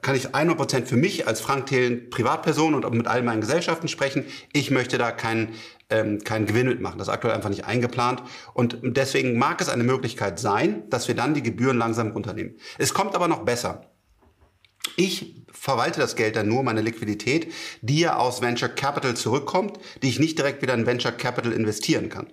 kann 0.01 0.15
ich 0.15 0.29
100% 0.29 0.87
für 0.87 0.97
mich 0.97 1.27
als 1.27 1.41
Frank 1.41 1.67
Thelen 1.67 2.09
Privatperson 2.09 2.75
und 2.75 2.95
mit 2.95 3.09
all 3.09 3.23
meinen 3.23 3.41
Gesellschaften 3.41 3.89
sprechen. 3.89 4.25
Ich 4.53 4.71
möchte 4.71 4.97
da 4.97 5.11
keinen 5.11 5.55
ähm, 5.91 6.23
keinen 6.25 6.47
Gewinn 6.47 6.69
mitmachen. 6.69 6.99
Das 6.99 7.09
ist 7.09 7.15
aktuell 7.15 7.35
einfach 7.35 7.51
nicht 7.51 7.65
eingeplant. 7.65 8.23
Und 8.55 8.79
deswegen 8.83 9.39
mag 9.39 9.61
es 9.61 9.69
eine 9.69 9.85
Möglichkeit 9.85 10.39
sein, 10.39 10.89
dass 10.91 11.09
wir 11.09 11.15
dann 11.15 11.35
die 11.35 11.43
Gebühren 11.43 11.79
langsam 11.79 12.11
runternehmen. 12.11 12.57
Es 12.79 12.95
kommt 12.95 13.15
aber 13.15 13.29
noch 13.29 13.45
besser. 13.45 13.83
Ich 14.97 15.35
verwalte 15.53 16.01
das 16.01 16.17
Geld 16.17 16.37
dann 16.37 16.49
nur, 16.49 16.63
meine 16.63 16.81
Liquidität, 16.81 17.53
die 17.81 18.01
ja 18.01 18.17
aus 18.17 18.41
Venture 18.41 18.69
Capital 18.69 19.17
zurückkommt, 19.17 19.79
die 20.03 20.09
ich 20.09 20.19
nicht 20.19 20.39
direkt 20.39 20.63
wieder 20.63 20.75
in 20.75 20.87
Venture 20.87 21.13
Capital 21.13 21.53
investieren 21.53 22.09
kann. 22.09 22.27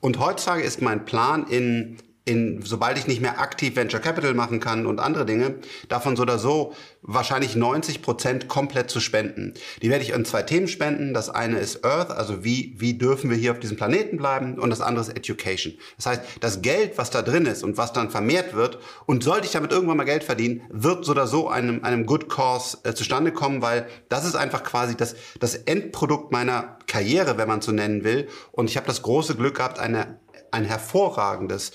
Und 0.00 0.18
heutzutage 0.18 0.62
ist 0.62 0.82
mein 0.82 1.04
Plan 1.04 1.46
in 1.48 1.98
in, 2.26 2.60
sobald 2.62 2.98
ich 2.98 3.06
nicht 3.06 3.20
mehr 3.20 3.40
aktiv 3.40 3.76
Venture 3.76 4.00
Capital 4.00 4.34
machen 4.34 4.58
kann 4.58 4.84
und 4.84 4.98
andere 4.98 5.24
Dinge, 5.24 5.54
davon 5.88 6.16
so 6.16 6.22
oder 6.22 6.38
so 6.38 6.74
wahrscheinlich 7.00 7.54
90 7.54 8.02
Prozent 8.02 8.48
komplett 8.48 8.90
zu 8.90 8.98
spenden. 8.98 9.54
Die 9.80 9.90
werde 9.90 10.02
ich 10.02 10.10
in 10.10 10.24
zwei 10.24 10.42
Themen 10.42 10.66
spenden. 10.66 11.14
Das 11.14 11.30
eine 11.30 11.60
ist 11.60 11.84
Earth, 11.84 12.10
also 12.10 12.42
wie, 12.42 12.74
wie 12.78 12.98
dürfen 12.98 13.30
wir 13.30 13.36
hier 13.36 13.52
auf 13.52 13.60
diesem 13.60 13.76
Planeten 13.76 14.16
bleiben 14.16 14.58
und 14.58 14.70
das 14.70 14.80
andere 14.80 15.06
ist 15.06 15.16
Education. 15.16 15.74
Das 15.96 16.06
heißt, 16.06 16.22
das 16.40 16.62
Geld, 16.62 16.98
was 16.98 17.10
da 17.10 17.22
drin 17.22 17.46
ist 17.46 17.62
und 17.62 17.76
was 17.76 17.92
dann 17.92 18.10
vermehrt 18.10 18.54
wird 18.54 18.80
und 19.06 19.22
sollte 19.22 19.46
ich 19.46 19.52
damit 19.52 19.70
irgendwann 19.70 19.96
mal 19.96 20.04
Geld 20.04 20.24
verdienen, 20.24 20.62
wird 20.68 21.04
so 21.04 21.12
oder 21.12 21.28
so 21.28 21.48
einem, 21.48 21.84
einem 21.84 22.06
Good 22.06 22.28
Cause 22.28 22.78
äh, 22.82 22.92
zustande 22.92 23.30
kommen, 23.30 23.62
weil 23.62 23.86
das 24.08 24.26
ist 24.26 24.34
einfach 24.34 24.64
quasi 24.64 24.96
das, 24.96 25.14
das 25.38 25.54
Endprodukt 25.54 26.32
meiner 26.32 26.78
Karriere, 26.88 27.38
wenn 27.38 27.46
man 27.46 27.60
so 27.60 27.70
nennen 27.70 28.02
will. 28.02 28.28
Und 28.50 28.68
ich 28.68 28.76
habe 28.76 28.86
das 28.88 29.02
große 29.02 29.36
Glück 29.36 29.56
gehabt, 29.56 29.78
eine, 29.78 30.18
ein 30.50 30.64
hervorragendes 30.64 31.72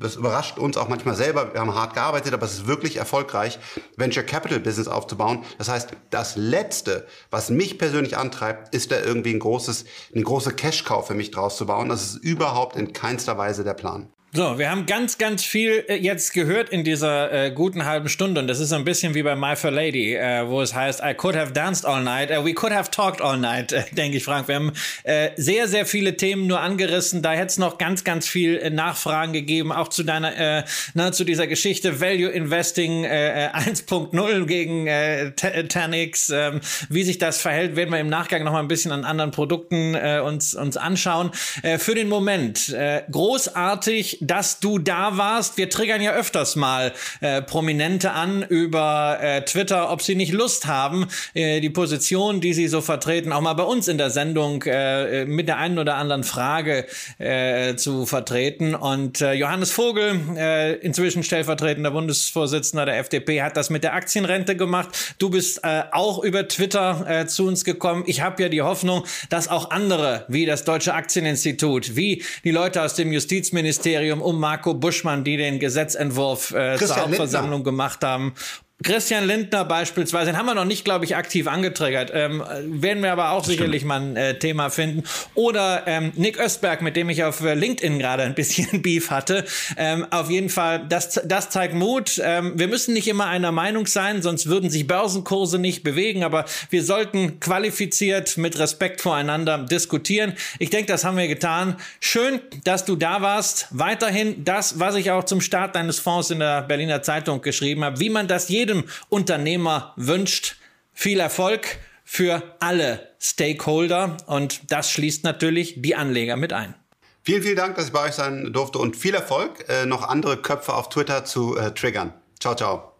das 0.00 0.16
überrascht 0.16 0.58
uns 0.58 0.76
auch 0.76 0.88
manchmal 0.88 1.14
selber. 1.14 1.52
Wir 1.52 1.60
haben 1.60 1.74
hart 1.74 1.94
gearbeitet, 1.94 2.32
aber 2.34 2.46
es 2.46 2.54
ist 2.54 2.66
wirklich 2.66 2.96
erfolgreich, 2.96 3.58
Venture 3.96 4.22
Capital 4.22 4.60
Business 4.60 4.88
aufzubauen. 4.88 5.44
Das 5.58 5.68
heißt, 5.68 5.90
das 6.10 6.36
Letzte, 6.36 7.06
was 7.30 7.50
mich 7.50 7.78
persönlich 7.78 8.16
antreibt, 8.16 8.74
ist 8.74 8.90
da 8.90 9.00
irgendwie 9.00 9.34
ein 9.34 9.38
großes, 9.38 9.84
eine 10.14 10.24
große 10.24 10.52
Cash-Cow 10.52 11.06
für 11.06 11.14
mich 11.14 11.30
draus 11.30 11.56
zu 11.56 11.66
bauen. 11.66 11.88
Das 11.88 12.02
ist 12.02 12.16
überhaupt 12.16 12.76
in 12.76 12.92
keinster 12.92 13.38
Weise 13.38 13.62
der 13.62 13.74
Plan. 13.74 14.12
So, 14.32 14.60
wir 14.60 14.70
haben 14.70 14.86
ganz, 14.86 15.18
ganz 15.18 15.42
viel 15.42 15.84
äh, 15.88 15.96
jetzt 15.96 16.32
gehört 16.34 16.68
in 16.68 16.84
dieser 16.84 17.32
äh, 17.32 17.50
guten 17.50 17.84
halben 17.84 18.08
Stunde 18.08 18.40
und 18.40 18.46
das 18.46 18.60
ist 18.60 18.72
ein 18.72 18.84
bisschen 18.84 19.16
wie 19.16 19.24
bei 19.24 19.34
My 19.34 19.56
Fair 19.56 19.72
Lady, 19.72 20.14
äh, 20.14 20.46
wo 20.46 20.62
es 20.62 20.72
heißt, 20.72 21.00
I 21.04 21.14
could 21.14 21.34
have 21.34 21.50
danced 21.50 21.84
all 21.84 22.00
night, 22.00 22.30
uh, 22.30 22.44
we 22.44 22.54
could 22.54 22.72
have 22.72 22.92
talked 22.92 23.20
all 23.20 23.36
night, 23.36 23.72
äh, 23.72 23.82
denke 23.90 24.18
ich, 24.18 24.22
Frank. 24.22 24.46
Wir 24.46 24.54
haben 24.54 24.72
äh, 25.02 25.30
sehr, 25.36 25.66
sehr 25.66 25.84
viele 25.84 26.16
Themen 26.16 26.46
nur 26.46 26.60
angerissen, 26.60 27.22
da 27.22 27.32
hätte 27.32 27.46
es 27.46 27.58
noch 27.58 27.76
ganz, 27.76 28.04
ganz 28.04 28.28
viel 28.28 28.56
äh, 28.58 28.70
Nachfragen 28.70 29.32
gegeben, 29.32 29.72
auch 29.72 29.88
zu 29.88 30.04
deiner, 30.04 30.36
äh, 30.36 30.62
na, 30.94 31.10
zu 31.10 31.24
dieser 31.24 31.48
Geschichte 31.48 32.00
Value 32.00 32.30
Investing 32.30 33.02
äh, 33.02 33.50
1.0 33.56 34.46
gegen 34.46 34.86
äh, 34.86 35.32
10x, 35.34 36.32
äh, 36.32 36.60
wie 36.88 37.02
sich 37.02 37.18
das 37.18 37.40
verhält, 37.40 37.74
werden 37.74 37.90
wir 37.90 37.98
im 37.98 38.08
Nachgang 38.08 38.44
noch 38.44 38.52
mal 38.52 38.60
ein 38.60 38.68
bisschen 38.68 38.92
an 38.92 39.04
anderen 39.04 39.32
Produkten 39.32 39.96
äh, 39.96 40.22
uns, 40.24 40.54
uns 40.54 40.76
anschauen. 40.76 41.32
Äh, 41.64 41.78
für 41.78 41.96
den 41.96 42.08
Moment, 42.08 42.68
äh, 42.68 43.02
großartig, 43.10 44.19
dass 44.20 44.60
du 44.60 44.78
da 44.78 45.16
warst. 45.16 45.56
Wir 45.56 45.70
triggern 45.70 46.00
ja 46.02 46.12
öfters 46.12 46.56
mal 46.56 46.92
äh, 47.20 47.42
Prominente 47.42 48.12
an 48.12 48.42
über 48.42 49.18
äh, 49.20 49.44
Twitter, 49.44 49.90
ob 49.90 50.02
sie 50.02 50.14
nicht 50.14 50.32
Lust 50.32 50.66
haben, 50.66 51.08
äh, 51.34 51.60
die 51.60 51.70
Position, 51.70 52.40
die 52.40 52.52
sie 52.52 52.68
so 52.68 52.80
vertreten, 52.80 53.32
auch 53.32 53.40
mal 53.40 53.54
bei 53.54 53.62
uns 53.62 53.88
in 53.88 53.98
der 53.98 54.10
Sendung 54.10 54.62
äh, 54.64 55.24
mit 55.24 55.48
der 55.48 55.56
einen 55.58 55.78
oder 55.78 55.96
anderen 55.96 56.24
Frage 56.24 56.86
äh, 57.18 57.76
zu 57.76 58.06
vertreten. 58.06 58.74
Und 58.74 59.20
äh, 59.20 59.32
Johannes 59.32 59.72
Vogel, 59.72 60.20
äh, 60.36 60.74
inzwischen 60.76 61.22
stellvertretender 61.22 61.90
Bundesvorsitzender 61.90 62.84
der 62.84 62.98
FDP, 62.98 63.42
hat 63.42 63.56
das 63.56 63.70
mit 63.70 63.84
der 63.84 63.94
Aktienrente 63.94 64.56
gemacht. 64.56 65.14
Du 65.18 65.30
bist 65.30 65.64
äh, 65.64 65.84
auch 65.92 66.22
über 66.22 66.46
Twitter 66.46 67.04
äh, 67.08 67.26
zu 67.26 67.46
uns 67.46 67.64
gekommen. 67.64 68.04
Ich 68.06 68.20
habe 68.20 68.42
ja 68.42 68.48
die 68.48 68.62
Hoffnung, 68.62 69.04
dass 69.30 69.48
auch 69.48 69.70
andere, 69.70 70.24
wie 70.28 70.46
das 70.46 70.64
Deutsche 70.64 70.94
Aktieninstitut, 70.94 71.96
wie 71.96 72.22
die 72.44 72.50
Leute 72.50 72.82
aus 72.82 72.94
dem 72.94 73.12
Justizministerium, 73.12 74.09
Ministerium 74.10 74.22
um 74.22 74.40
Marco 74.40 74.74
Buschmann, 74.74 75.24
die 75.24 75.36
den 75.36 75.58
Gesetzentwurf 75.58 76.52
äh, 76.52 76.76
zur 76.76 76.96
Hauptversammlung 76.96 77.64
gemacht 77.64 78.02
haben 78.04 78.34
Christian 78.82 79.26
Lindner 79.26 79.66
beispielsweise, 79.66 80.30
den 80.30 80.38
haben 80.38 80.46
wir 80.46 80.54
noch 80.54 80.64
nicht, 80.64 80.86
glaube 80.86 81.04
ich, 81.04 81.14
aktiv 81.14 81.46
angetriggert. 81.46 82.10
Ähm, 82.14 82.42
werden 82.64 83.02
wir 83.02 83.12
aber 83.12 83.32
auch 83.32 83.40
das 83.40 83.48
sicherlich 83.48 83.82
stimmt. 83.82 83.88
mal 83.88 84.00
ein 84.00 84.16
äh, 84.16 84.38
Thema 84.38 84.70
finden. 84.70 85.02
Oder 85.34 85.82
ähm, 85.86 86.12
Nick 86.16 86.40
Östberg, 86.40 86.80
mit 86.80 86.96
dem 86.96 87.10
ich 87.10 87.22
auf 87.22 87.42
äh, 87.42 87.54
LinkedIn 87.54 87.98
gerade 87.98 88.22
ein 88.22 88.34
bisschen 88.34 88.80
Beef 88.82 89.10
hatte. 89.10 89.44
Ähm, 89.76 90.06
auf 90.10 90.30
jeden 90.30 90.48
Fall, 90.48 90.86
das, 90.88 91.20
das 91.24 91.50
zeigt 91.50 91.74
Mut. 91.74 92.20
Ähm, 92.24 92.58
wir 92.58 92.68
müssen 92.68 92.94
nicht 92.94 93.06
immer 93.06 93.26
einer 93.26 93.52
Meinung 93.52 93.86
sein, 93.86 94.22
sonst 94.22 94.46
würden 94.46 94.70
sich 94.70 94.86
Börsenkurse 94.86 95.58
nicht 95.58 95.82
bewegen. 95.82 96.24
Aber 96.24 96.46
wir 96.70 96.82
sollten 96.82 97.38
qualifiziert 97.38 98.38
mit 98.38 98.58
Respekt 98.58 99.02
voreinander 99.02 99.58
diskutieren. 99.58 100.32
Ich 100.58 100.70
denke, 100.70 100.90
das 100.90 101.04
haben 101.04 101.18
wir 101.18 101.28
getan. 101.28 101.76
Schön, 102.00 102.40
dass 102.64 102.86
du 102.86 102.96
da 102.96 103.20
warst. 103.20 103.68
Weiterhin 103.72 104.42
das, 104.42 104.78
was 104.78 104.94
ich 104.94 105.10
auch 105.10 105.24
zum 105.24 105.42
Start 105.42 105.76
deines 105.76 105.98
Fonds 105.98 106.30
in 106.30 106.38
der 106.38 106.62
Berliner 106.62 107.02
Zeitung 107.02 107.42
geschrieben 107.42 107.84
habe, 107.84 108.00
wie 108.00 108.08
man 108.08 108.26
das 108.26 108.48
jedem 108.48 108.69
jedem 108.70 108.84
Unternehmer 109.08 109.92
wünscht. 109.96 110.56
Viel 110.92 111.20
Erfolg 111.20 111.78
für 112.04 112.56
alle 112.60 113.08
Stakeholder 113.20 114.16
und 114.26 114.70
das 114.72 114.90
schließt 114.90 115.24
natürlich 115.24 115.74
die 115.80 115.94
Anleger 115.94 116.36
mit 116.36 116.52
ein. 116.52 116.74
Vielen, 117.22 117.42
vielen 117.42 117.56
Dank, 117.56 117.76
dass 117.76 117.86
ich 117.86 117.92
bei 117.92 118.06
euch 118.06 118.14
sein 118.14 118.52
durfte 118.52 118.78
und 118.78 118.96
viel 118.96 119.14
Erfolg, 119.14 119.68
äh, 119.68 119.86
noch 119.86 120.08
andere 120.08 120.38
Köpfe 120.38 120.74
auf 120.74 120.88
Twitter 120.88 121.24
zu 121.24 121.56
äh, 121.56 121.72
triggern. 121.72 122.14
Ciao, 122.40 122.54
ciao. 122.54 122.92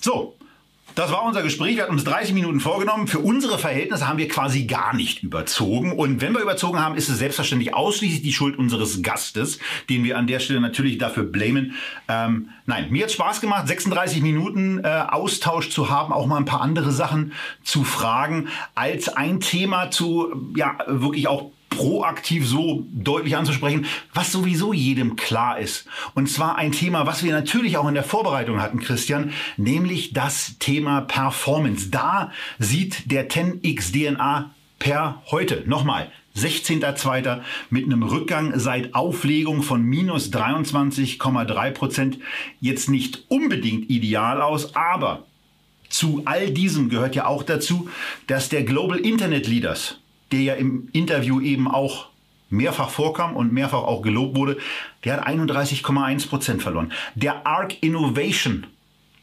So, 0.00 0.37
das 0.98 1.12
war 1.12 1.22
unser 1.22 1.44
Gespräch. 1.44 1.76
Wir 1.76 1.84
hatten 1.84 1.92
uns 1.92 2.02
30 2.02 2.34
Minuten 2.34 2.58
vorgenommen. 2.58 3.06
Für 3.06 3.20
unsere 3.20 3.56
Verhältnisse 3.56 4.08
haben 4.08 4.18
wir 4.18 4.26
quasi 4.26 4.64
gar 4.64 4.96
nicht 4.96 5.22
überzogen. 5.22 5.92
Und 5.92 6.20
wenn 6.20 6.32
wir 6.32 6.40
überzogen 6.40 6.80
haben, 6.80 6.96
ist 6.96 7.08
es 7.08 7.18
selbstverständlich 7.18 7.72
ausschließlich 7.72 8.22
die 8.22 8.32
Schuld 8.32 8.58
unseres 8.58 9.00
Gastes, 9.00 9.60
den 9.88 10.02
wir 10.02 10.18
an 10.18 10.26
der 10.26 10.40
Stelle 10.40 10.60
natürlich 10.60 10.98
dafür 10.98 11.22
blamen. 11.22 11.74
Ähm, 12.08 12.48
nein, 12.66 12.90
mir 12.90 13.04
hat 13.04 13.12
Spaß 13.12 13.40
gemacht, 13.40 13.68
36 13.68 14.22
Minuten 14.22 14.82
äh, 14.82 14.88
Austausch 14.88 15.70
zu 15.70 15.88
haben, 15.88 16.12
auch 16.12 16.26
mal 16.26 16.36
ein 16.36 16.46
paar 16.46 16.62
andere 16.62 16.90
Sachen 16.90 17.32
zu 17.62 17.84
fragen, 17.84 18.48
als 18.74 19.08
ein 19.08 19.38
Thema 19.38 19.92
zu, 19.92 20.52
ja, 20.56 20.78
wirklich 20.88 21.28
auch 21.28 21.52
proaktiv 21.70 22.46
so 22.46 22.86
deutlich 22.90 23.36
anzusprechen, 23.36 23.86
was 24.14 24.32
sowieso 24.32 24.72
jedem 24.72 25.16
klar 25.16 25.58
ist. 25.58 25.86
Und 26.14 26.28
zwar 26.28 26.56
ein 26.56 26.72
Thema, 26.72 27.06
was 27.06 27.22
wir 27.22 27.32
natürlich 27.32 27.76
auch 27.76 27.88
in 27.88 27.94
der 27.94 28.04
Vorbereitung 28.04 28.60
hatten, 28.60 28.80
Christian, 28.80 29.32
nämlich 29.56 30.12
das 30.12 30.56
Thema 30.58 31.02
Performance. 31.02 31.90
Da 31.90 32.32
sieht 32.58 33.10
der 33.10 33.28
10x 33.28 33.92
DNA 33.92 34.50
per 34.78 35.22
heute, 35.30 35.64
nochmal, 35.66 36.10
16.02. 36.36 37.40
mit 37.70 37.84
einem 37.84 38.04
Rückgang 38.04 38.58
seit 38.58 38.94
Auflegung 38.94 39.62
von 39.62 39.82
minus 39.82 40.30
23,3 40.32 41.70
Prozent 41.72 42.18
jetzt 42.60 42.88
nicht 42.88 43.24
unbedingt 43.28 43.90
ideal 43.90 44.40
aus, 44.40 44.76
aber 44.76 45.26
zu 45.88 46.22
all 46.26 46.50
diesem 46.50 46.90
gehört 46.90 47.16
ja 47.16 47.26
auch 47.26 47.42
dazu, 47.42 47.88
dass 48.26 48.48
der 48.48 48.62
Global 48.62 48.98
Internet 48.98 49.48
Leaders 49.48 49.98
der 50.32 50.40
ja 50.40 50.54
im 50.54 50.88
Interview 50.92 51.40
eben 51.40 51.68
auch 51.68 52.08
mehrfach 52.50 52.90
vorkam 52.90 53.36
und 53.36 53.52
mehrfach 53.52 53.82
auch 53.82 54.02
gelobt 54.02 54.36
wurde, 54.36 54.58
der 55.04 55.18
hat 55.18 55.26
31,1 55.26 56.28
Prozent 56.28 56.62
verloren. 56.62 56.92
Der 57.14 57.46
Arc 57.46 57.82
Innovation, 57.82 58.66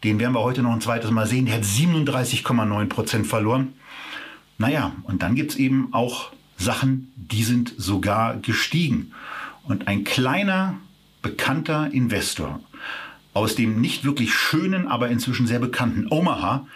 den 0.03 0.19
werden 0.19 0.33
wir 0.33 0.41
heute 0.41 0.61
noch 0.61 0.73
ein 0.73 0.81
zweites 0.81 1.11
Mal 1.11 1.27
sehen, 1.27 1.45
der 1.45 1.55
hat 1.55 1.63
37,9 1.63 2.85
Prozent 2.87 3.27
verloren. 3.27 3.73
Naja, 4.57 4.93
und 5.03 5.21
dann 5.21 5.35
gibt 5.35 5.51
es 5.51 5.57
eben 5.57 5.89
auch 5.91 6.31
Sachen, 6.57 7.11
die 7.15 7.43
sind 7.43 7.73
sogar 7.77 8.37
gestiegen. 8.37 9.11
Und 9.63 9.87
ein 9.87 10.03
kleiner, 10.03 10.75
bekannter 11.21 11.89
Investor 11.91 12.59
aus 13.33 13.55
dem 13.55 13.81
nicht 13.81 14.05
wirklich 14.05 14.33
schönen, 14.33 14.87
aber 14.87 15.09
inzwischen 15.09 15.47
sehr 15.47 15.59
bekannten 15.59 16.07
Omaha 16.09 16.67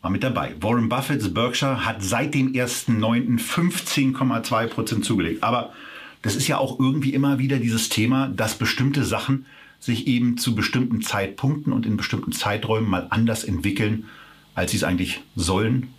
war 0.00 0.10
mit 0.10 0.22
dabei. 0.22 0.54
Warren 0.60 0.88
Buffetts 0.88 1.32
Berkshire 1.32 1.84
hat 1.84 2.02
seit 2.02 2.34
dem 2.34 2.52
1.9. 2.52 3.38
15,2 3.40 4.66
Prozent 4.68 5.04
zugelegt. 5.04 5.42
Aber 5.42 5.72
das 6.22 6.36
ist 6.36 6.48
ja 6.48 6.58
auch 6.58 6.78
irgendwie 6.78 7.14
immer 7.14 7.38
wieder 7.38 7.58
dieses 7.58 7.88
Thema, 7.88 8.28
dass 8.28 8.58
bestimmte 8.58 9.04
Sachen 9.04 9.46
sich 9.80 10.06
eben 10.06 10.38
zu 10.38 10.54
bestimmten 10.54 11.02
Zeitpunkten 11.02 11.72
und 11.72 11.86
in 11.86 11.96
bestimmten 11.96 12.32
Zeiträumen 12.32 12.88
mal 12.88 13.06
anders 13.10 13.44
entwickeln, 13.44 14.06
als 14.54 14.72
sie 14.72 14.76
es 14.76 14.84
eigentlich 14.84 15.20
sollen. 15.36 15.94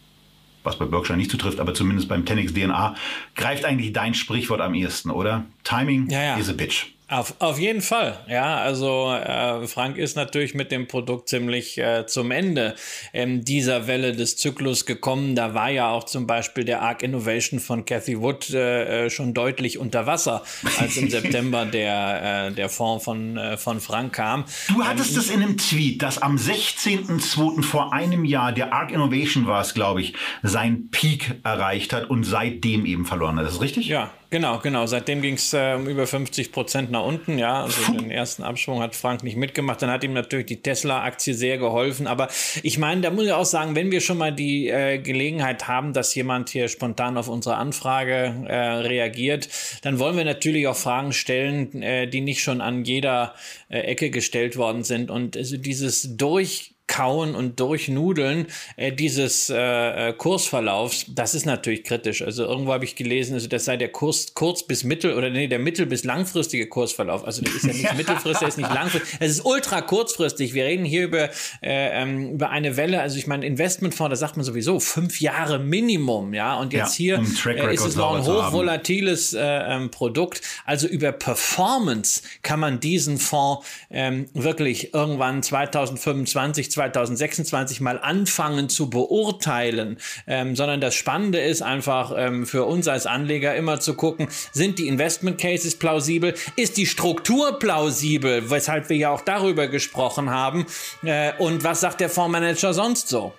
Was 0.63 0.77
bei 0.77 0.85
Berkshire 0.85 1.17
nicht 1.17 1.31
zutrifft, 1.31 1.61
aber 1.61 1.73
zumindest 1.73 2.09
beim 2.09 2.25
Tenix 2.25 2.53
DNA 2.53 2.95
greift 3.35 3.63
eigentlich 3.63 3.93
dein 3.93 4.13
Sprichwort 4.13 4.59
am 4.59 4.73
ehesten, 4.73 5.09
oder? 5.09 5.45
Timing 5.63 6.09
ja, 6.09 6.21
ja. 6.21 6.37
is 6.37 6.49
a 6.49 6.53
bitch. 6.53 6.87
Auf, 7.09 7.33
auf 7.39 7.57
jeden 7.57 7.81
Fall, 7.81 8.23
ja. 8.27 8.57
Also 8.57 9.11
äh, 9.11 9.65
Frank 9.65 9.97
ist 9.97 10.15
natürlich 10.15 10.53
mit 10.53 10.71
dem 10.71 10.87
Produkt 10.87 11.27
ziemlich 11.27 11.79
äh, 11.79 12.05
zum 12.05 12.29
Ende 12.29 12.75
ähm, 13.13 13.43
dieser 13.43 13.87
Welle 13.87 14.15
des 14.15 14.37
Zyklus 14.37 14.85
gekommen. 14.85 15.35
Da 15.35 15.55
war 15.55 15.71
ja 15.71 15.89
auch 15.89 16.03
zum 16.03 16.27
Beispiel 16.27 16.65
der 16.65 16.83
Arc 16.83 17.01
Innovation 17.01 17.59
von 17.59 17.83
Cathy 17.85 18.21
Wood 18.21 18.51
äh, 18.51 19.05
äh 19.05 19.09
schon 19.09 19.33
deutlich 19.33 19.79
unter 19.79 20.05
Wasser, 20.05 20.43
als 20.79 20.97
im 20.97 21.09
September 21.09 21.65
der, 21.65 22.49
äh, 22.49 22.51
der 22.51 22.69
Fonds 22.69 23.03
von, 23.03 23.37
äh, 23.37 23.57
von 23.57 23.79
Frank 23.79 24.13
kam. 24.13 24.45
Du 24.67 24.83
hattest 24.83 25.13
ähm, 25.13 25.19
es 25.19 25.29
in 25.31 25.41
einem 25.41 25.57
Tweet, 25.57 26.03
dass 26.03 26.21
am 26.21 26.35
16.02. 26.35 27.63
vor 27.63 27.91
einem 27.91 28.23
Jahr 28.23 28.51
der 28.51 28.71
Arc 28.71 28.91
Innovation 28.91 29.47
war 29.47 29.61
es, 29.61 29.73
glaube 29.73 30.01
ich, 30.01 30.13
sein 30.43 30.89
Peak 30.91 31.39
erreicht 31.43 31.91
hat 31.91 32.07
und 32.11 32.23
seitdem 32.23 32.85
eben 32.85 33.05
verloren 33.07 33.39
hat. 33.39 33.47
Das 33.47 33.53
ist 33.53 33.61
richtig? 33.61 33.87
Ja, 33.87 34.11
Genau, 34.31 34.59
genau. 34.59 34.85
Seitdem 34.85 35.23
ging 35.23 35.33
es 35.33 35.53
äh, 35.53 35.73
um 35.73 35.87
über 35.87 36.05
50 36.05 36.51
Prozent 36.51 36.91
nach 36.91 37.03
unten. 37.03 37.39
Ja, 37.39 37.63
also 37.63 37.91
den 37.91 38.11
ersten 38.11 38.43
Abschwung 38.43 38.79
hat 38.79 38.95
Frank 38.95 39.23
nicht 39.23 39.35
mitgemacht. 39.35 39.81
Dann 39.81 39.89
hat 39.89 40.03
ihm 40.03 40.13
natürlich 40.13 40.45
die 40.45 40.61
Tesla-Aktie 40.61 41.33
sehr 41.33 41.57
geholfen. 41.57 42.05
Aber 42.05 42.27
ich 42.61 42.77
meine, 42.77 43.01
da 43.01 43.09
muss 43.09 43.25
ich 43.25 43.31
auch 43.31 43.45
sagen, 43.45 43.75
wenn 43.75 43.91
wir 43.91 44.01
schon 44.01 44.19
mal 44.19 44.31
die 44.31 44.67
äh, 44.67 44.99
Gelegenheit 44.99 45.67
haben, 45.67 45.93
dass 45.93 46.13
jemand 46.13 46.49
hier 46.49 46.67
spontan 46.67 47.17
auf 47.17 47.27
unsere 47.27 47.55
Anfrage 47.55 48.45
äh, 48.47 48.55
reagiert, 48.55 49.49
dann 49.81 49.97
wollen 49.97 50.15
wir 50.15 50.25
natürlich 50.25 50.67
auch 50.67 50.77
Fragen 50.77 51.11
stellen, 51.11 51.81
äh, 51.81 52.07
die 52.07 52.21
nicht 52.21 52.43
schon 52.43 52.61
an 52.61 52.83
jeder 52.83 53.33
äh, 53.69 53.79
Ecke 53.79 54.11
gestellt 54.11 54.57
worden 54.57 54.83
sind. 54.83 55.09
Und 55.09 55.37
also 55.37 55.57
dieses 55.57 56.17
durch 56.17 56.75
Kauen 56.89 57.35
und 57.35 57.59
Durchnudeln 57.59 58.47
äh, 58.75 58.91
dieses 58.91 59.49
äh, 59.49 60.09
äh, 60.09 60.13
Kursverlaufs, 60.13 61.05
das 61.07 61.35
ist 61.35 61.45
natürlich 61.45 61.83
kritisch. 61.83 62.21
Also 62.21 62.43
irgendwo 62.43 62.73
habe 62.73 62.83
ich 62.83 62.95
gelesen, 62.95 63.35
also 63.35 63.47
das 63.47 63.63
sei 63.65 63.77
der 63.77 63.89
Kurs 63.89 64.33
kurz 64.33 64.63
bis 64.63 64.83
mittel 64.83 65.13
oder 65.13 65.29
nee, 65.29 65.47
der 65.47 65.59
mittel 65.59 65.85
bis 65.85 66.03
langfristige 66.03 66.67
Kursverlauf. 66.67 67.23
Also 67.23 67.43
das 67.43 67.53
ist 67.53 67.65
ja 67.65 67.73
nicht 67.73 67.93
mittelfristig, 67.97 68.47
das 68.47 68.49
ist 68.49 68.57
nicht 68.57 68.73
langfristig. 68.73 69.17
Es 69.19 69.31
ist 69.31 69.45
ultra 69.45 69.81
kurzfristig. 69.81 70.53
Wir 70.53 70.65
reden 70.65 70.83
hier 70.83 71.03
über, 71.03 71.29
äh, 71.61 72.01
ähm, 72.01 72.33
über 72.33 72.49
eine 72.49 72.75
Welle. 72.75 73.01
Also 73.01 73.17
ich 73.17 73.27
meine, 73.27 73.45
Investmentfonds, 73.45 74.09
da 74.09 74.15
sagt 74.15 74.35
man 74.35 74.43
sowieso 74.43 74.79
fünf 74.79 75.21
Jahre 75.21 75.59
Minimum, 75.59 76.33
ja. 76.33 76.55
Und 76.59 76.73
jetzt 76.73 76.97
ja, 76.97 77.19
hier 77.19 77.55
äh, 77.55 77.73
ist 77.73 77.85
es 77.85 77.95
noch 77.95 78.15
ein 78.15 78.25
hochvolatiles 78.25 79.33
äh, 79.33 79.41
ähm, 79.41 79.91
Produkt. 79.91 80.41
Also 80.65 80.87
über 80.87 81.11
Performance 81.11 82.23
kann 82.41 82.59
man 82.59 82.79
diesen 82.79 83.19
Fonds 83.19 83.65
ähm, 83.91 84.25
wirklich 84.33 84.93
irgendwann 84.93 85.43
2025, 85.43 86.71
2026 86.79 87.81
mal 87.81 87.99
anfangen 87.99 88.69
zu 88.69 88.89
beurteilen, 88.89 89.97
ähm, 90.27 90.55
sondern 90.55 90.79
das 90.79 90.95
Spannende 90.95 91.39
ist 91.39 91.61
einfach 91.61 92.13
ähm, 92.15 92.45
für 92.45 92.63
uns 92.63 92.87
als 92.87 93.05
Anleger 93.05 93.55
immer 93.55 93.81
zu 93.81 93.95
gucken, 93.95 94.29
sind 94.51 94.79
die 94.79 94.87
Investment 94.87 95.37
Cases 95.37 95.75
plausibel, 95.75 96.33
ist 96.55 96.77
die 96.77 96.85
Struktur 96.85 97.59
plausibel, 97.59 98.49
weshalb 98.49 98.89
wir 98.89 98.95
ja 98.95 99.09
auch 99.09 99.21
darüber 99.21 99.67
gesprochen 99.67 100.29
haben 100.29 100.65
äh, 101.03 101.33
und 101.37 101.63
was 101.63 101.81
sagt 101.81 101.99
der 101.99 102.09
Fondsmanager 102.09 102.73
sonst 102.73 103.09
so? 103.09 103.33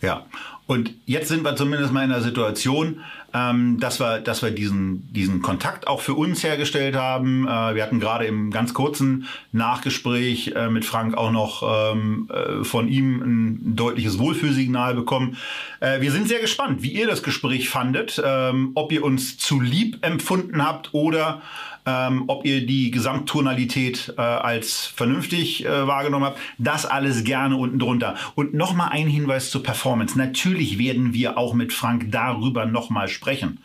Ja, 0.00 0.26
und 0.66 0.94
jetzt 1.06 1.28
sind 1.28 1.42
wir 1.42 1.56
zumindest 1.56 1.92
mal 1.92 2.04
in 2.04 2.10
der 2.10 2.20
Situation, 2.20 3.00
ähm, 3.34 3.78
dass 3.78 4.00
wir, 4.00 4.20
dass 4.20 4.42
wir 4.42 4.50
diesen, 4.50 5.12
diesen 5.12 5.42
Kontakt 5.42 5.86
auch 5.86 6.00
für 6.00 6.14
uns 6.14 6.42
hergestellt 6.42 6.96
haben. 6.96 7.46
Äh, 7.46 7.74
wir 7.74 7.82
hatten 7.82 8.00
gerade 8.00 8.24
im 8.24 8.50
ganz 8.50 8.72
kurzen 8.72 9.26
Nachgespräch 9.52 10.52
äh, 10.56 10.68
mit 10.70 10.84
Frank 10.84 11.16
auch 11.16 11.30
noch 11.30 11.92
ähm, 11.92 12.28
äh, 12.32 12.64
von 12.64 12.88
ihm 12.88 13.20
ein 13.20 13.76
deutliches 13.76 14.18
Wohlfühlsignal 14.18 14.94
bekommen. 14.94 15.36
Äh, 15.80 16.00
wir 16.00 16.10
sind 16.10 16.28
sehr 16.28 16.40
gespannt, 16.40 16.82
wie 16.82 16.92
ihr 16.92 17.06
das 17.06 17.22
Gespräch 17.22 17.68
fandet, 17.68 18.20
ähm, 18.24 18.72
ob 18.74 18.92
ihr 18.92 19.04
uns 19.04 19.36
zu 19.36 19.60
lieb 19.60 19.98
empfunden 20.00 20.64
habt 20.64 20.94
oder 20.94 21.42
ähm, 21.88 22.24
ob 22.26 22.44
ihr 22.44 22.66
die 22.66 22.90
Gesamttonalität 22.90 24.12
äh, 24.18 24.20
als 24.20 24.86
vernünftig 24.86 25.64
äh, 25.64 25.86
wahrgenommen 25.86 26.26
habt. 26.26 26.38
Das 26.58 26.84
alles 26.84 27.24
gerne 27.24 27.56
unten 27.56 27.78
drunter. 27.78 28.16
Und 28.34 28.52
nochmal 28.52 28.90
ein 28.90 29.06
Hinweis 29.06 29.50
zur 29.50 29.62
Performance. 29.62 30.18
Natürlich 30.18 30.78
werden 30.78 31.14
wir 31.14 31.38
auch 31.38 31.54
mit 31.54 31.72
Frank 31.72 32.08
darüber 32.10 32.66
nochmal 32.66 33.08
sprechen. 33.08 33.62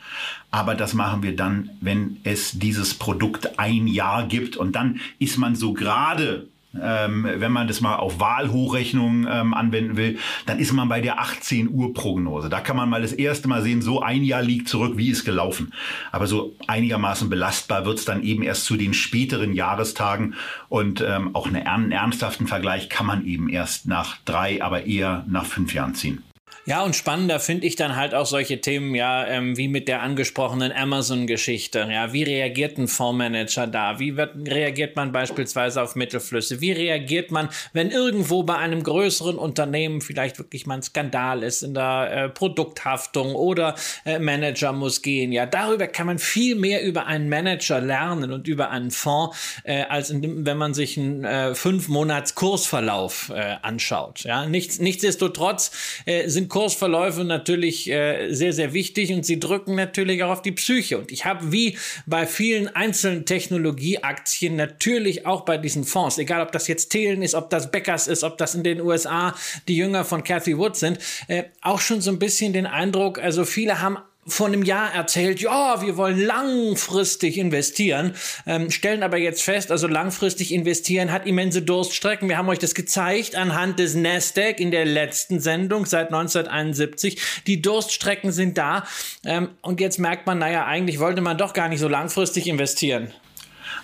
Aber 0.51 0.75
das 0.75 0.93
machen 0.93 1.23
wir 1.23 1.35
dann, 1.35 1.71
wenn 1.81 2.17
es 2.23 2.57
dieses 2.59 2.93
Produkt 2.93 3.59
ein 3.59 3.87
Jahr 3.87 4.25
gibt. 4.27 4.55
Und 4.55 4.73
dann 4.73 5.01
ist 5.19 5.37
man 5.37 5.55
so 5.55 5.73
gerade 5.73 6.47
ähm, 6.81 7.27
wenn 7.37 7.51
man 7.51 7.67
das 7.67 7.81
mal 7.81 7.95
auf 7.95 8.19
Wahlhochrechnungen 8.19 9.27
ähm, 9.29 9.53
anwenden 9.53 9.97
will, 9.97 10.17
dann 10.45 10.59
ist 10.59 10.73
man 10.73 10.89
bei 10.89 11.01
der 11.01 11.19
18 11.19 11.69
Uhr 11.69 11.93
Prognose. 11.93 12.49
Da 12.49 12.59
kann 12.59 12.75
man 12.75 12.89
mal 12.89 13.01
das 13.01 13.13
erste 13.13 13.47
Mal 13.47 13.61
sehen, 13.61 13.81
so 13.81 14.01
ein 14.01 14.23
Jahr 14.23 14.41
liegt 14.41 14.69
zurück, 14.69 14.97
wie 14.97 15.09
ist 15.09 15.25
gelaufen. 15.25 15.73
Aber 16.11 16.27
so 16.27 16.55
einigermaßen 16.67 17.29
belastbar 17.29 17.85
wird 17.85 17.99
es 17.99 18.05
dann 18.05 18.23
eben 18.23 18.43
erst 18.43 18.65
zu 18.65 18.75
den 18.75 18.93
späteren 18.93 19.53
Jahrestagen 19.53 20.35
und 20.69 21.01
ähm, 21.01 21.35
auch 21.35 21.47
einen 21.47 21.91
ernsthaften 21.91 22.47
Vergleich 22.47 22.89
kann 22.89 23.05
man 23.05 23.25
eben 23.25 23.49
erst 23.49 23.87
nach 23.87 24.17
drei, 24.25 24.63
aber 24.63 24.85
eher 24.85 25.25
nach 25.27 25.45
fünf 25.45 25.73
Jahren 25.73 25.95
ziehen. 25.95 26.23
Ja, 26.65 26.81
und 26.81 26.95
spannender 26.95 27.41
finde 27.41 27.67
ich 27.67 27.75
dann 27.75 27.97
halt 27.97 28.15
auch 28.15 28.25
solche 28.25 28.61
Themen, 28.61 28.95
ja, 28.95 29.27
ähm, 29.27 29.57
wie 29.57 29.67
mit 29.67 29.89
der 29.89 30.01
angesprochenen 30.01 30.71
Amazon-Geschichte. 30.71 31.89
Ja, 31.91 32.13
wie 32.13 32.23
reagiert 32.23 32.77
ein 32.77 32.87
Fondsmanager 32.87 33.67
da? 33.67 33.99
Wie 33.99 34.15
wird, 34.15 34.31
reagiert 34.47 34.95
man 34.95 35.11
beispielsweise 35.11 35.81
auf 35.81 35.95
Mittelflüsse? 35.95 36.61
Wie 36.61 36.71
reagiert 36.71 37.31
man, 37.31 37.49
wenn 37.73 37.91
irgendwo 37.91 38.43
bei 38.43 38.55
einem 38.55 38.81
größeren 38.81 39.37
Unternehmen 39.37 39.99
vielleicht 39.99 40.39
wirklich 40.39 40.65
mal 40.65 40.75
ein 40.75 40.83
Skandal 40.83 41.43
ist 41.43 41.63
in 41.63 41.73
der 41.73 42.11
äh, 42.11 42.29
Produkthaftung 42.29 43.35
oder 43.35 43.75
äh, 44.05 44.19
Manager 44.19 44.71
muss 44.71 45.01
gehen? 45.01 45.33
Ja, 45.33 45.45
darüber 45.45 45.87
kann 45.87 46.07
man 46.07 46.17
viel 46.17 46.55
mehr 46.55 46.81
über 46.81 47.07
einen 47.07 47.27
Manager 47.27 47.81
lernen 47.81 48.31
und 48.31 48.47
über 48.47 48.69
einen 48.69 48.91
Fonds, 48.91 49.37
äh, 49.65 49.81
als 49.83 50.07
dem, 50.07 50.45
wenn 50.45 50.57
man 50.57 50.73
sich 50.73 50.97
einen 50.97 51.25
äh, 51.25 51.55
fünf 51.55 51.89
Monats 51.89 52.35
Kursverlauf 52.35 53.33
äh, 53.35 53.57
anschaut. 53.61 54.21
Ja, 54.21 54.45
nichts, 54.45 54.79
nichtsdestotrotz 54.79 55.71
äh, 56.05 56.29
sind 56.29 56.52
Kursverläufe 56.53 57.23
natürlich 57.23 57.89
äh, 57.89 58.31
sehr, 58.31 58.53
sehr 58.53 58.73
wichtig 58.73 59.11
und 59.11 59.25
sie 59.25 59.39
drücken 59.39 59.73
natürlich 59.73 60.21
auch 60.21 60.29
auf 60.29 60.43
die 60.43 60.51
Psyche. 60.51 60.99
Und 60.99 61.11
ich 61.11 61.25
habe 61.25 61.51
wie 61.51 61.79
bei 62.05 62.27
vielen 62.27 62.67
einzelnen 62.67 63.25
Technologieaktien 63.25 64.55
natürlich 64.55 65.25
auch 65.25 65.45
bei 65.45 65.57
diesen 65.57 65.83
Fonds, 65.83 66.19
egal 66.19 66.43
ob 66.43 66.51
das 66.51 66.67
jetzt 66.67 66.89
Thelen 66.89 67.23
ist, 67.23 67.33
ob 67.33 67.49
das 67.49 67.71
Beckers 67.71 68.07
ist, 68.07 68.23
ob 68.23 68.37
das 68.37 68.53
in 68.53 68.61
den 68.61 68.81
USA 68.81 69.33
die 69.67 69.75
Jünger 69.75 70.05
von 70.05 70.23
Cathy 70.23 70.55
Wood 70.55 70.75
sind, 70.75 70.99
äh, 71.27 71.45
auch 71.63 71.79
schon 71.79 72.01
so 72.01 72.11
ein 72.11 72.19
bisschen 72.19 72.53
den 72.53 72.67
Eindruck, 72.67 73.17
also 73.17 73.45
viele 73.45 73.81
haben 73.81 73.97
vor 74.25 74.47
einem 74.47 74.63
Jahr 74.63 74.93
erzählt, 74.93 75.41
ja, 75.41 75.81
wir 75.81 75.97
wollen 75.97 76.19
langfristig 76.19 77.37
investieren, 77.37 78.13
ähm, 78.45 78.71
stellen 78.71 79.03
aber 79.03 79.17
jetzt 79.17 79.43
fest, 79.43 79.71
also 79.71 79.87
langfristig 79.87 80.53
investieren 80.53 81.11
hat 81.11 81.25
immense 81.25 81.61
Durststrecken. 81.61 82.29
Wir 82.29 82.37
haben 82.37 82.49
euch 82.49 82.59
das 82.59 82.75
gezeigt 82.75 83.35
anhand 83.35 83.79
des 83.79 83.95
Nasdaq 83.95 84.59
in 84.59 84.71
der 84.71 84.85
letzten 84.85 85.39
Sendung 85.39 85.85
seit 85.85 86.07
1971. 86.07 87.19
Die 87.47 87.61
Durststrecken 87.61 88.31
sind 88.31 88.57
da 88.57 88.85
ähm, 89.25 89.49
und 89.61 89.81
jetzt 89.81 89.99
merkt 89.99 90.25
man, 90.25 90.39
naja, 90.39 90.65
eigentlich 90.65 90.99
wollte 90.99 91.21
man 91.21 91.37
doch 91.37 91.53
gar 91.53 91.67
nicht 91.67 91.79
so 91.79 91.87
langfristig 91.87 92.47
investieren. 92.47 93.13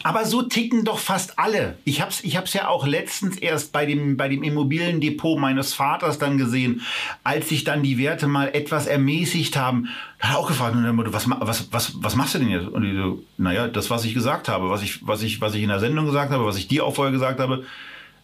Aber 0.03 0.25
so 0.25 0.41
ticken 0.41 0.85
doch 0.85 0.99
fast 0.99 1.39
alle. 1.39 1.77
Ich 1.85 2.01
habe 2.01 2.11
es 2.11 2.23
ich 2.23 2.37
hab's 2.37 2.53
ja 2.53 2.67
auch 2.67 2.87
letztens 2.87 3.37
erst 3.37 3.71
bei 3.71 3.85
dem, 3.85 4.17
bei 4.17 4.27
dem 4.27 4.43
Immobiliendepot 4.43 5.39
meines 5.39 5.73
Vaters 5.73 6.19
dann 6.19 6.37
gesehen, 6.37 6.81
als 7.23 7.49
sich 7.49 7.63
dann 7.63 7.83
die 7.83 7.97
Werte 7.97 8.27
mal 8.27 8.49
etwas 8.53 8.87
ermäßigt 8.87 9.57
haben. 9.57 9.89
Da 10.19 10.29
hat 10.29 10.35
er 10.35 10.39
auch 10.39 10.47
gefragt, 10.47 10.75
was, 10.77 11.29
was, 11.29 11.71
was, 11.71 11.93
was 11.95 12.15
machst 12.15 12.35
du 12.35 12.39
denn 12.39 12.49
jetzt? 12.49 12.67
Und 12.67 12.83
ich 12.83 12.95
so, 12.95 13.23
naja, 13.37 13.67
das, 13.67 13.89
was 13.89 14.05
ich 14.05 14.13
gesagt 14.13 14.47
habe, 14.47 14.69
was 14.69 14.81
ich, 14.81 15.05
was, 15.07 15.21
ich, 15.21 15.41
was 15.41 15.53
ich 15.55 15.63
in 15.63 15.69
der 15.69 15.79
Sendung 15.79 16.05
gesagt 16.05 16.31
habe, 16.31 16.45
was 16.45 16.57
ich 16.57 16.67
dir 16.67 16.85
auch 16.85 16.95
vorher 16.95 17.11
gesagt 17.11 17.39
habe, 17.39 17.65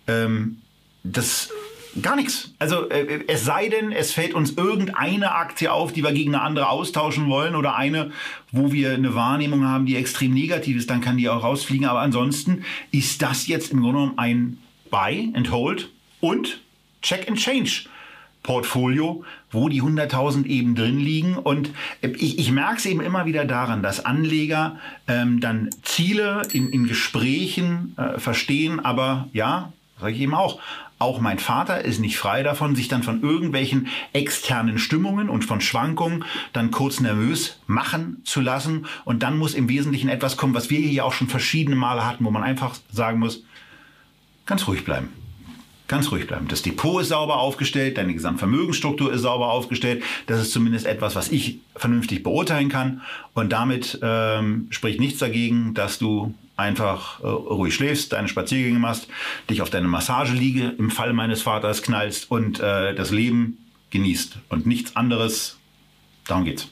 ähm, 0.08 0.58
das 1.04 1.50
Gar 2.02 2.18
nichts. 2.18 2.54
Also 2.60 2.90
äh, 2.90 3.24
es 3.28 3.46
sei 3.46 3.70
denn, 3.70 3.92
es 3.92 4.12
fällt 4.12 4.34
uns 4.34 4.52
irgendeine 4.52 5.34
Aktie 5.34 5.72
auf, 5.72 5.94
die 5.94 6.04
wir 6.04 6.12
gegen 6.12 6.36
eine 6.36 6.44
andere 6.44 6.70
austauschen 6.70 7.30
wollen 7.30 7.56
oder 7.56 7.76
eine, 7.76 8.12
wo 8.52 8.72
wir 8.72 8.94
eine 8.94 9.16
Wahrnehmung 9.16 9.66
haben, 9.66 9.86
die 9.86 9.96
extrem 9.96 10.34
negativ 10.34 10.76
ist, 10.78 10.90
dann 10.90 11.02
kann 11.02 11.18
die 11.18 11.30
auch 11.30 11.44
rausfliegen. 11.44 11.88
Aber 11.88 12.02
ansonsten 12.02 12.66
ist 12.92 13.22
das 13.22 13.48
jetzt 13.48 13.72
im 13.72 13.82
Grunde 13.82 14.00
genommen 14.00 14.18
ein 14.18 14.58
Buy 14.90 15.32
and 15.36 15.52
Hold 15.52 15.90
und 16.20 16.60
Check 17.02 17.30
and 17.30 17.38
Change. 17.38 17.86
Portfolio, 18.46 19.24
wo 19.50 19.70
die 19.70 19.82
100.000 19.82 20.46
eben 20.46 20.76
drin 20.76 21.00
liegen. 21.00 21.36
Und 21.36 21.72
ich, 22.02 22.38
ich 22.38 22.52
merke 22.52 22.78
es 22.78 22.86
eben 22.86 23.02
immer 23.02 23.26
wieder 23.26 23.44
daran, 23.46 23.82
dass 23.82 24.06
Anleger 24.06 24.78
ähm, 25.08 25.40
dann 25.40 25.72
Ziele 25.82 26.44
in, 26.54 26.70
in 26.70 26.86
Gesprächen 26.86 27.96
äh, 27.98 28.20
verstehen, 28.20 28.80
aber 28.80 29.30
ja, 29.34 29.74
sage 30.00 30.14
ich 30.14 30.22
eben 30.22 30.36
auch, 30.36 30.60
auch 30.98 31.20
mein 31.20 31.40
Vater 31.40 31.84
ist 31.84 32.00
nicht 32.00 32.18
frei 32.18 32.42
davon, 32.42 32.76
sich 32.76 32.88
dann 32.88 33.04
von 33.04 33.22
irgendwelchen 33.22 33.88
externen 34.14 34.78
Stimmungen 34.80 35.30
und 35.30 35.44
von 35.44 35.60
Schwankungen 35.60 36.24
dann 36.54 36.72
kurz 36.72 37.02
nervös 37.02 37.60
machen 37.68 38.22
zu 38.24 38.40
lassen. 38.40 38.86
Und 39.04 39.22
dann 39.22 39.38
muss 39.38 39.56
im 39.56 39.68
Wesentlichen 39.68 40.10
etwas 40.10 40.38
kommen, 40.38 40.54
was 40.54 40.70
wir 40.70 40.80
hier 40.80 41.06
auch 41.06 41.14
schon 41.14 41.28
verschiedene 41.28 41.76
Male 41.76 42.06
hatten, 42.06 42.24
wo 42.24 42.32
man 42.32 42.44
einfach 42.44 42.76
sagen 42.92 43.20
muss, 43.20 43.44
ganz 44.46 44.68
ruhig 44.68 44.86
bleiben. 44.86 45.10
Ganz 45.88 46.12
ruhig 46.12 46.26
bleiben. 46.26 46.48
Das 46.48 46.64
Depot 46.64 47.02
ist 47.02 47.10
sauber 47.10 47.38
aufgestellt, 47.38 47.98
deine 47.98 48.14
Gesamtvermögensstruktur 48.14 49.14
ist 49.14 49.22
sauber 49.22 49.52
aufgestellt. 49.52 50.02
Das 50.26 50.42
ist 50.42 50.52
zumindest 50.52 50.88
etwas, 50.88 51.16
was 51.16 51.30
ich 51.30 51.60
vernünftig 51.76 52.24
beurteilen 52.24 52.70
kann. 52.70 53.02
Und 53.34 53.52
damit 53.52 54.00
ähm, 54.02 54.68
spricht 54.72 55.00
nichts 55.00 55.20
dagegen, 55.20 55.74
dass 55.76 56.00
du 56.00 56.34
einfach 56.58 57.20
äh, 57.22 57.28
ruhig 57.28 57.74
schläfst, 57.74 58.14
deine 58.14 58.28
Spaziergänge 58.28 58.80
machst, 58.80 59.08
dich 59.50 59.62
auf 59.62 59.70
deine 59.70 59.88
Massageliege 59.88 60.74
im 60.78 60.92
Fall 60.92 61.14
meines 61.14 61.42
Vaters 61.42 61.82
knallst 61.82 62.32
und 62.32 62.60
äh, 62.60 62.94
das 62.96 63.12
Leben 63.12 63.72
genießt 63.92 64.38
und 64.50 64.66
nichts 64.66 64.96
anderes. 64.96 65.58
Darum 66.28 66.46
geht's 66.46 66.70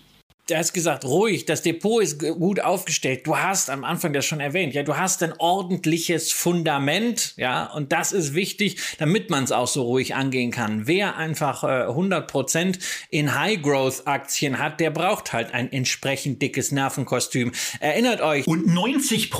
du 0.49 0.57
hast 0.57 0.73
gesagt, 0.73 1.05
ruhig, 1.05 1.45
das 1.45 1.61
Depot 1.61 2.03
ist 2.03 2.19
gut 2.19 2.59
aufgestellt. 2.59 3.25
Du 3.25 3.37
hast 3.37 3.69
am 3.69 3.83
Anfang 3.83 4.13
das 4.13 4.25
schon 4.25 4.39
erwähnt, 4.39 4.73
ja, 4.73 4.83
du 4.83 4.97
hast 4.97 5.23
ein 5.23 5.33
ordentliches 5.37 6.31
Fundament, 6.31 7.33
ja, 7.37 7.71
und 7.71 7.91
das 7.91 8.11
ist 8.11 8.33
wichtig, 8.33 8.77
damit 8.97 9.29
man 9.29 9.43
es 9.43 9.51
auch 9.51 9.67
so 9.67 9.83
ruhig 9.83 10.15
angehen 10.15 10.51
kann. 10.51 10.87
Wer 10.87 11.15
einfach 11.17 11.63
äh, 11.63 11.67
100% 11.87 12.79
in 13.09 13.35
High-Growth-Aktien 13.35 14.59
hat, 14.59 14.79
der 14.79 14.91
braucht 14.91 15.33
halt 15.33 15.53
ein 15.53 15.71
entsprechend 15.71 16.41
dickes 16.41 16.71
Nervenkostüm. 16.71 17.51
Erinnert 17.79 18.21
euch. 18.21 18.45
Und 18.47 18.67
90%, 18.67 19.31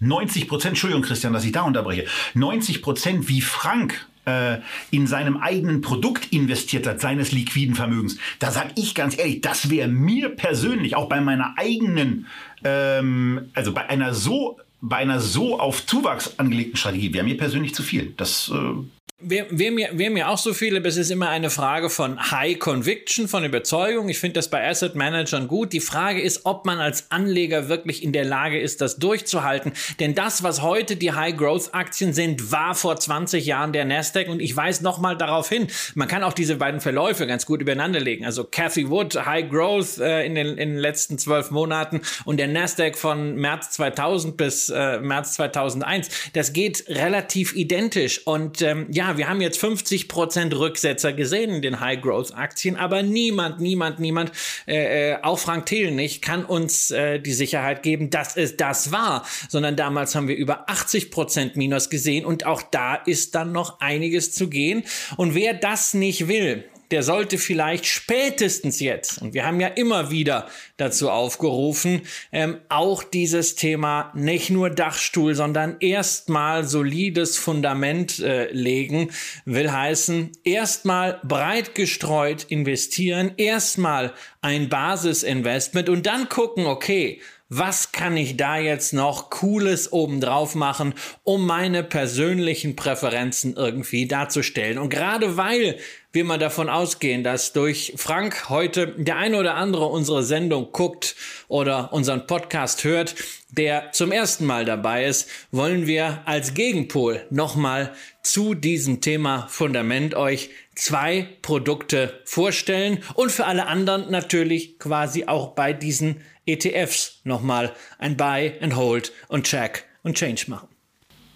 90%, 0.00 0.68
Entschuldigung, 0.68 1.02
Christian, 1.02 1.32
dass 1.32 1.44
ich 1.44 1.52
da 1.52 1.62
unterbreche, 1.62 2.06
90% 2.34 3.28
wie 3.28 3.40
Frank 3.40 4.06
äh, 4.26 4.58
in 4.90 5.06
seinem 5.06 5.38
eigenen 5.38 5.80
Produkt 5.80 6.32
investiert 6.32 6.86
hat, 6.86 7.00
seines 7.00 7.32
liquiden 7.32 7.74
Vermögens, 7.74 8.18
da 8.38 8.50
sage 8.50 8.70
ich 8.76 8.94
ganz 8.94 9.18
ehrlich, 9.18 9.40
das 9.40 9.70
wäre 9.70 9.88
mir 9.88 10.28
persönlich, 10.28 10.96
auch 10.96 11.08
bei 11.08 11.20
meiner 11.20 11.54
eigenen, 11.56 12.26
ähm, 12.64 13.48
also 13.54 13.72
bei 13.72 13.88
einer 13.88 14.14
so 14.14 14.58
bei 14.82 14.96
einer 14.96 15.20
so 15.20 15.58
auf 15.58 15.86
Zuwachs 15.86 16.38
angelegten 16.38 16.76
Strategie 16.76 17.12
wäre 17.12 17.24
mir 17.24 17.36
persönlich 17.36 17.74
zu 17.74 17.82
viel. 17.82 18.12
Das 18.16 18.52
äh, 18.54 18.74
Wäre 19.18 19.46
wär 19.48 19.72
mir, 19.72 19.88
wär 19.92 20.10
mir 20.10 20.28
auch 20.28 20.36
so 20.36 20.52
viele, 20.52 20.76
aber 20.76 20.88
es 20.88 20.98
ist 20.98 21.10
immer 21.10 21.30
eine 21.30 21.48
Frage 21.48 21.88
von 21.88 22.30
High 22.32 22.58
Conviction, 22.58 23.28
von 23.28 23.46
Überzeugung. 23.46 24.10
Ich 24.10 24.18
finde 24.18 24.34
das 24.34 24.50
bei 24.50 24.68
Asset 24.68 24.94
Managern 24.94 25.48
gut. 25.48 25.72
Die 25.72 25.80
Frage 25.80 26.20
ist, 26.20 26.44
ob 26.44 26.66
man 26.66 26.80
als 26.80 27.10
Anleger 27.10 27.70
wirklich 27.70 28.02
in 28.02 28.12
der 28.12 28.26
Lage 28.26 28.60
ist, 28.60 28.82
das 28.82 28.98
durchzuhalten. 28.98 29.72
Denn 30.00 30.14
das, 30.14 30.42
was 30.42 30.60
heute 30.60 30.96
die 30.96 31.12
High 31.12 31.34
Growth 31.34 31.72
Aktien 31.72 32.12
sind, 32.12 32.52
war 32.52 32.74
vor 32.74 32.98
20 32.98 33.46
Jahren 33.46 33.72
der 33.72 33.86
Nasdaq. 33.86 34.28
Und 34.28 34.40
ich 34.40 34.54
weise 34.54 34.84
nochmal 34.84 35.16
darauf 35.16 35.48
hin, 35.48 35.68
man 35.94 36.08
kann 36.08 36.22
auch 36.22 36.34
diese 36.34 36.56
beiden 36.56 36.82
Verläufe 36.82 37.26
ganz 37.26 37.46
gut 37.46 37.62
übereinander 37.62 38.00
legen. 38.00 38.26
Also 38.26 38.44
Cathy 38.44 38.90
Wood, 38.90 39.14
High 39.24 39.48
Growth 39.48 39.96
äh, 39.96 40.26
in, 40.26 40.34
den, 40.34 40.58
in 40.58 40.72
den 40.72 40.76
letzten 40.76 41.16
zwölf 41.16 41.50
Monaten 41.50 42.02
und 42.26 42.36
der 42.36 42.48
Nasdaq 42.48 42.98
von 42.98 43.36
März 43.36 43.70
2000 43.70 44.36
bis 44.36 44.68
äh, 44.68 44.98
März 45.00 45.32
2001. 45.32 46.10
Das 46.34 46.52
geht 46.52 46.84
relativ 46.88 47.56
identisch. 47.56 48.26
Und 48.26 48.60
ähm, 48.60 48.88
ja, 48.90 49.05
wir 49.14 49.28
haben 49.28 49.40
jetzt 49.40 49.62
50% 49.62 50.56
Rücksetzer 50.58 51.12
gesehen 51.12 51.50
in 51.50 51.62
den 51.62 51.80
High-Growth-Aktien, 51.80 52.76
aber 52.76 53.02
niemand, 53.02 53.60
niemand, 53.60 53.98
niemand, 53.98 54.32
äh, 54.66 55.12
äh, 55.12 55.18
auch 55.22 55.38
Frank 55.38 55.66
Thelen 55.66 55.96
nicht, 55.96 56.22
kann 56.22 56.44
uns 56.44 56.90
äh, 56.90 57.20
die 57.20 57.32
Sicherheit 57.32 57.82
geben, 57.82 58.10
dass 58.10 58.36
es 58.36 58.56
das 58.56 58.92
war, 58.92 59.24
sondern 59.48 59.76
damals 59.76 60.14
haben 60.14 60.28
wir 60.28 60.36
über 60.36 60.68
80% 60.68 61.52
Minus 61.54 61.90
gesehen 61.90 62.24
und 62.24 62.46
auch 62.46 62.62
da 62.62 62.96
ist 62.96 63.34
dann 63.34 63.52
noch 63.52 63.80
einiges 63.80 64.32
zu 64.32 64.48
gehen. 64.48 64.84
Und 65.16 65.34
wer 65.34 65.54
das 65.54 65.94
nicht 65.94 66.28
will, 66.28 66.64
der 66.90 67.02
sollte 67.02 67.38
vielleicht 67.38 67.86
spätestens 67.86 68.80
jetzt, 68.80 69.20
und 69.22 69.34
wir 69.34 69.46
haben 69.46 69.60
ja 69.60 69.68
immer 69.68 70.10
wieder 70.10 70.48
dazu 70.76 71.10
aufgerufen, 71.10 72.02
ähm, 72.32 72.58
auch 72.68 73.02
dieses 73.02 73.54
Thema 73.54 74.12
nicht 74.14 74.50
nur 74.50 74.70
Dachstuhl, 74.70 75.34
sondern 75.34 75.76
erstmal 75.80 76.64
solides 76.64 77.36
Fundament 77.36 78.18
äh, 78.18 78.50
legen, 78.52 79.10
will 79.44 79.70
heißen, 79.70 80.32
erstmal 80.44 81.20
breit 81.24 81.74
gestreut 81.74 82.44
investieren, 82.48 83.32
erstmal 83.36 84.12
ein 84.40 84.68
Basisinvestment 84.68 85.88
und 85.88 86.06
dann 86.06 86.28
gucken, 86.28 86.66
okay, 86.66 87.20
was 87.48 87.92
kann 87.92 88.16
ich 88.16 88.36
da 88.36 88.58
jetzt 88.58 88.92
noch 88.92 89.30
Cooles 89.30 89.92
obendrauf 89.92 90.54
machen, 90.54 90.94
um 91.22 91.46
meine 91.46 91.84
persönlichen 91.84 92.74
Präferenzen 92.74 93.54
irgendwie 93.54 94.06
darzustellen. 94.06 94.78
Und 94.78 94.88
gerade 94.88 95.36
weil 95.36 95.78
wir 96.10 96.24
mal 96.24 96.38
davon 96.38 96.68
ausgehen, 96.68 97.22
dass 97.22 97.52
durch 97.52 97.92
Frank 97.96 98.48
heute 98.48 98.88
der 98.96 99.16
eine 99.16 99.38
oder 99.38 99.54
andere 99.54 99.86
unsere 99.86 100.24
Sendung 100.24 100.72
guckt 100.72 101.14
oder 101.46 101.92
unseren 101.92 102.26
Podcast 102.26 102.84
hört, 102.84 103.14
der 103.50 103.92
zum 103.92 104.12
ersten 104.12 104.46
Mal 104.46 104.64
dabei 104.64 105.04
ist, 105.04 105.28
wollen 105.52 105.86
wir 105.86 106.22
als 106.24 106.54
Gegenpol 106.54 107.26
nochmal 107.30 107.92
zu 108.22 108.54
diesem 108.54 109.02
Thema 109.02 109.46
Fundament 109.48 110.14
euch 110.14 110.50
zwei 110.74 111.28
Produkte 111.42 112.20
vorstellen 112.24 113.04
und 113.14 113.30
für 113.30 113.44
alle 113.44 113.66
anderen 113.66 114.10
natürlich 114.10 114.78
quasi 114.78 115.26
auch 115.26 115.48
bei 115.48 115.72
diesen 115.72 116.22
ETFs 116.46 117.20
nochmal 117.24 117.74
ein 117.98 118.16
Buy 118.16 118.54
and 118.60 118.76
Hold 118.76 119.12
und 119.28 119.46
Check 119.46 119.84
und 120.02 120.16
Change 120.16 120.44
machen. 120.48 120.68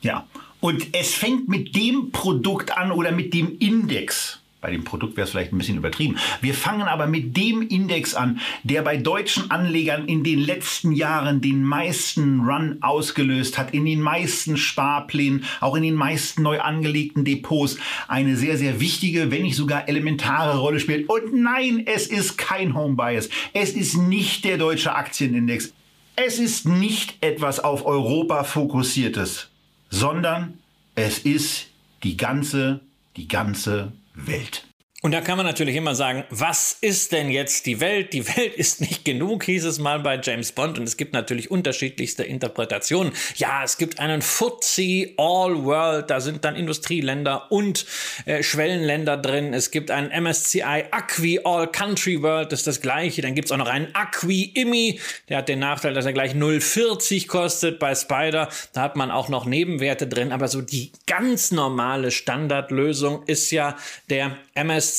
Ja, 0.03 0.27
und 0.61 0.95
es 0.95 1.15
fängt 1.15 1.49
mit 1.49 1.75
dem 1.75 2.13
Produkt 2.13 2.77
an 2.77 2.93
oder 2.93 3.13
mit 3.13 3.35
dem 3.35 3.59
Index. 3.59 4.40
Bei 4.61 4.71
dem 4.71 4.85
Produkt 4.85 5.17
wäre 5.17 5.25
es 5.25 5.31
vielleicht 5.31 5.53
ein 5.53 5.59
bisschen 5.59 5.79
übertrieben. 5.79 6.17
Wir 6.43 6.53
fangen 6.53 6.83
aber 6.83 7.07
mit 7.07 7.35
dem 7.35 7.63
Index 7.63 8.15
an, 8.15 8.41
der 8.63 8.83
bei 8.83 8.99
deutschen 8.99 9.51
Anlegern 9.51 10.07
in 10.07 10.23
den 10.23 10.39
letzten 10.39 10.93
Jahren 10.93 11.41
den 11.41 11.65
meisten 11.65 12.41
Run 12.41 12.77
ausgelöst 12.83 13.57
hat, 13.57 13.73
in 13.73 13.87
den 13.87 14.03
meisten 14.03 14.59
Sparplänen, 14.59 15.45
auch 15.61 15.77
in 15.77 15.83
den 15.83 15.95
meisten 15.95 16.43
neu 16.43 16.61
angelegten 16.61 17.25
Depots 17.25 17.79
eine 18.07 18.37
sehr, 18.37 18.59
sehr 18.59 18.81
wichtige, 18.81 19.31
wenn 19.31 19.43
nicht 19.43 19.57
sogar 19.57 19.89
elementare 19.89 20.59
Rolle 20.59 20.79
spielt. 20.79 21.09
Und 21.09 21.33
nein, 21.33 21.85
es 21.87 22.07
ist 22.07 22.37
kein 22.37 22.75
Home 22.75 22.97
Bias. 22.97 23.31
Es 23.55 23.71
ist 23.73 23.97
nicht 23.97 24.45
der 24.45 24.59
deutsche 24.59 24.95
Aktienindex. 24.95 25.73
Es 26.17 26.39
ist 26.39 26.69
nicht 26.69 27.15
etwas 27.23 27.61
auf 27.61 27.87
Europa 27.87 28.45
fokussiertes, 28.45 29.49
sondern 29.89 30.59
es 30.97 31.21
ist 31.21 31.69
die 32.03 32.19
ganze, 32.19 32.81
die 33.17 33.27
ganze 33.27 33.93
Welt. 34.15 34.70
Und 35.03 35.13
da 35.13 35.23
kann 35.23 35.39
man 35.39 35.47
natürlich 35.47 35.77
immer 35.77 35.95
sagen, 35.95 36.25
was 36.29 36.77
ist 36.79 37.13
denn 37.13 37.31
jetzt 37.31 37.65
die 37.65 37.81
Welt? 37.81 38.13
Die 38.13 38.29
Welt 38.37 38.55
ist 38.55 38.83
nicht 38.83 39.03
genug, 39.03 39.45
hieß 39.45 39.65
es 39.65 39.79
mal 39.79 39.99
bei 40.01 40.21
James 40.23 40.53
Bond. 40.53 40.79
Und 40.79 40.85
es 40.85 40.99
gibt 40.99 41.15
natürlich 41.15 41.51
unterschiedlichste 41.51 42.23
Interpretationen. 42.23 43.15
Ja, 43.37 43.65
es 43.65 43.79
gibt 43.79 43.99
einen 43.99 44.21
FTSE 44.21 45.15
All 45.17 45.65
World, 45.65 46.11
da 46.11 46.21
sind 46.21 46.45
dann 46.45 46.55
Industrieländer 46.55 47.51
und 47.51 47.87
äh, 48.27 48.43
Schwellenländer 48.43 49.17
drin. 49.17 49.55
Es 49.55 49.71
gibt 49.71 49.91
einen 49.91 50.11
MSCI 50.11 50.85
Acqui 50.91 51.41
All 51.45 51.67
Country 51.69 52.21
World, 52.21 52.53
das 52.53 52.61
ist 52.61 52.67
das 52.67 52.81
gleiche. 52.83 53.23
Dann 53.23 53.35
gibt 53.35 53.47
es 53.47 53.53
auch 53.53 53.57
noch 53.57 53.69
einen 53.69 53.95
Acqui 53.95 54.53
IMI, 54.55 55.01
der 55.31 55.39
hat 55.39 55.49
den 55.49 55.61
Nachteil, 55.61 55.95
dass 55.95 56.05
er 56.05 56.13
gleich 56.13 56.33
0,40 56.33 57.27
kostet. 57.27 57.79
Bei 57.79 57.95
Spider, 57.95 58.51
da 58.75 58.83
hat 58.83 58.97
man 58.97 59.11
auch 59.11 59.31
noch 59.31 59.47
Nebenwerte 59.47 60.07
drin. 60.07 60.31
Aber 60.31 60.49
so 60.49 60.61
die 60.61 60.93
ganz 61.07 61.53
normale 61.53 62.11
Standardlösung 62.11 63.23
ist 63.25 63.51
ja 63.51 63.79
der 64.11 64.37
MSCI 64.55 64.90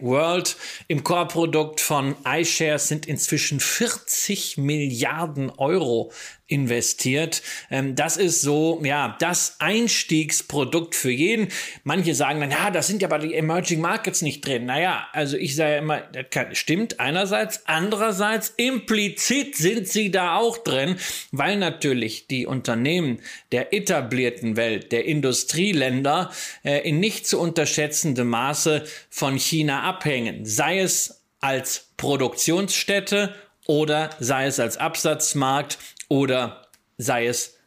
World. 0.00 0.56
Im 0.88 1.04
Core-Produkt 1.04 1.80
von 1.80 2.14
iShares 2.24 2.88
sind 2.88 3.06
inzwischen 3.06 3.60
40 3.60 4.58
Milliarden 4.58 5.50
Euro 5.50 6.12
investiert. 6.48 7.42
Ähm, 7.70 7.94
das 7.94 8.16
ist 8.16 8.40
so, 8.40 8.80
ja, 8.82 9.16
das 9.20 9.56
Einstiegsprodukt 9.60 10.94
für 10.94 11.10
jeden. 11.10 11.48
Manche 11.84 12.14
sagen 12.14 12.40
dann, 12.40 12.50
ja, 12.50 12.70
das 12.70 12.86
sind 12.86 13.02
ja 13.02 13.08
aber 13.08 13.18
die 13.18 13.34
Emerging 13.34 13.80
Markets 13.80 14.22
nicht 14.22 14.44
drin. 14.44 14.64
Naja, 14.64 15.06
also 15.12 15.36
ich 15.36 15.54
sage 15.54 15.76
immer, 15.76 16.00
das 16.00 16.24
kann, 16.30 16.54
stimmt 16.54 17.00
einerseits. 17.00 17.66
Andererseits 17.66 18.54
implizit 18.56 19.56
sind 19.56 19.88
sie 19.88 20.10
da 20.10 20.36
auch 20.36 20.58
drin, 20.58 20.96
weil 21.30 21.56
natürlich 21.56 22.26
die 22.26 22.46
Unternehmen 22.46 23.20
der 23.52 23.74
etablierten 23.74 24.56
Welt, 24.56 24.90
der 24.90 25.04
Industrieländer 25.04 26.32
äh, 26.64 26.88
in 26.88 26.98
nicht 26.98 27.26
zu 27.26 27.38
unterschätzendem 27.38 28.28
Maße 28.28 28.84
von 29.10 29.38
China 29.38 29.82
abhängen. 29.82 30.46
Sei 30.46 30.80
es 30.80 31.22
als 31.40 31.88
Produktionsstätte 31.98 33.34
oder 33.66 34.10
sei 34.18 34.46
es 34.46 34.58
als 34.58 34.78
Absatzmarkt 34.78 35.78
oder 36.08 36.66
sei 36.96 37.26
es 37.26 37.58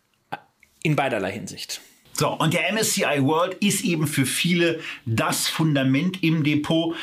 in 0.84 0.96
beiderlei 0.96 1.32
Hinsicht. 1.32 1.82
So, 2.14 2.30
und 2.30 2.54
der 2.54 2.72
MSCI 2.72 3.24
World 3.24 3.56
ist 3.64 3.84
eben 3.84 4.08
für 4.08 4.26
viele 4.26 4.80
das 5.06 5.48
Fundament 5.48 6.22
im 6.24 6.44
Depot. 6.44 6.96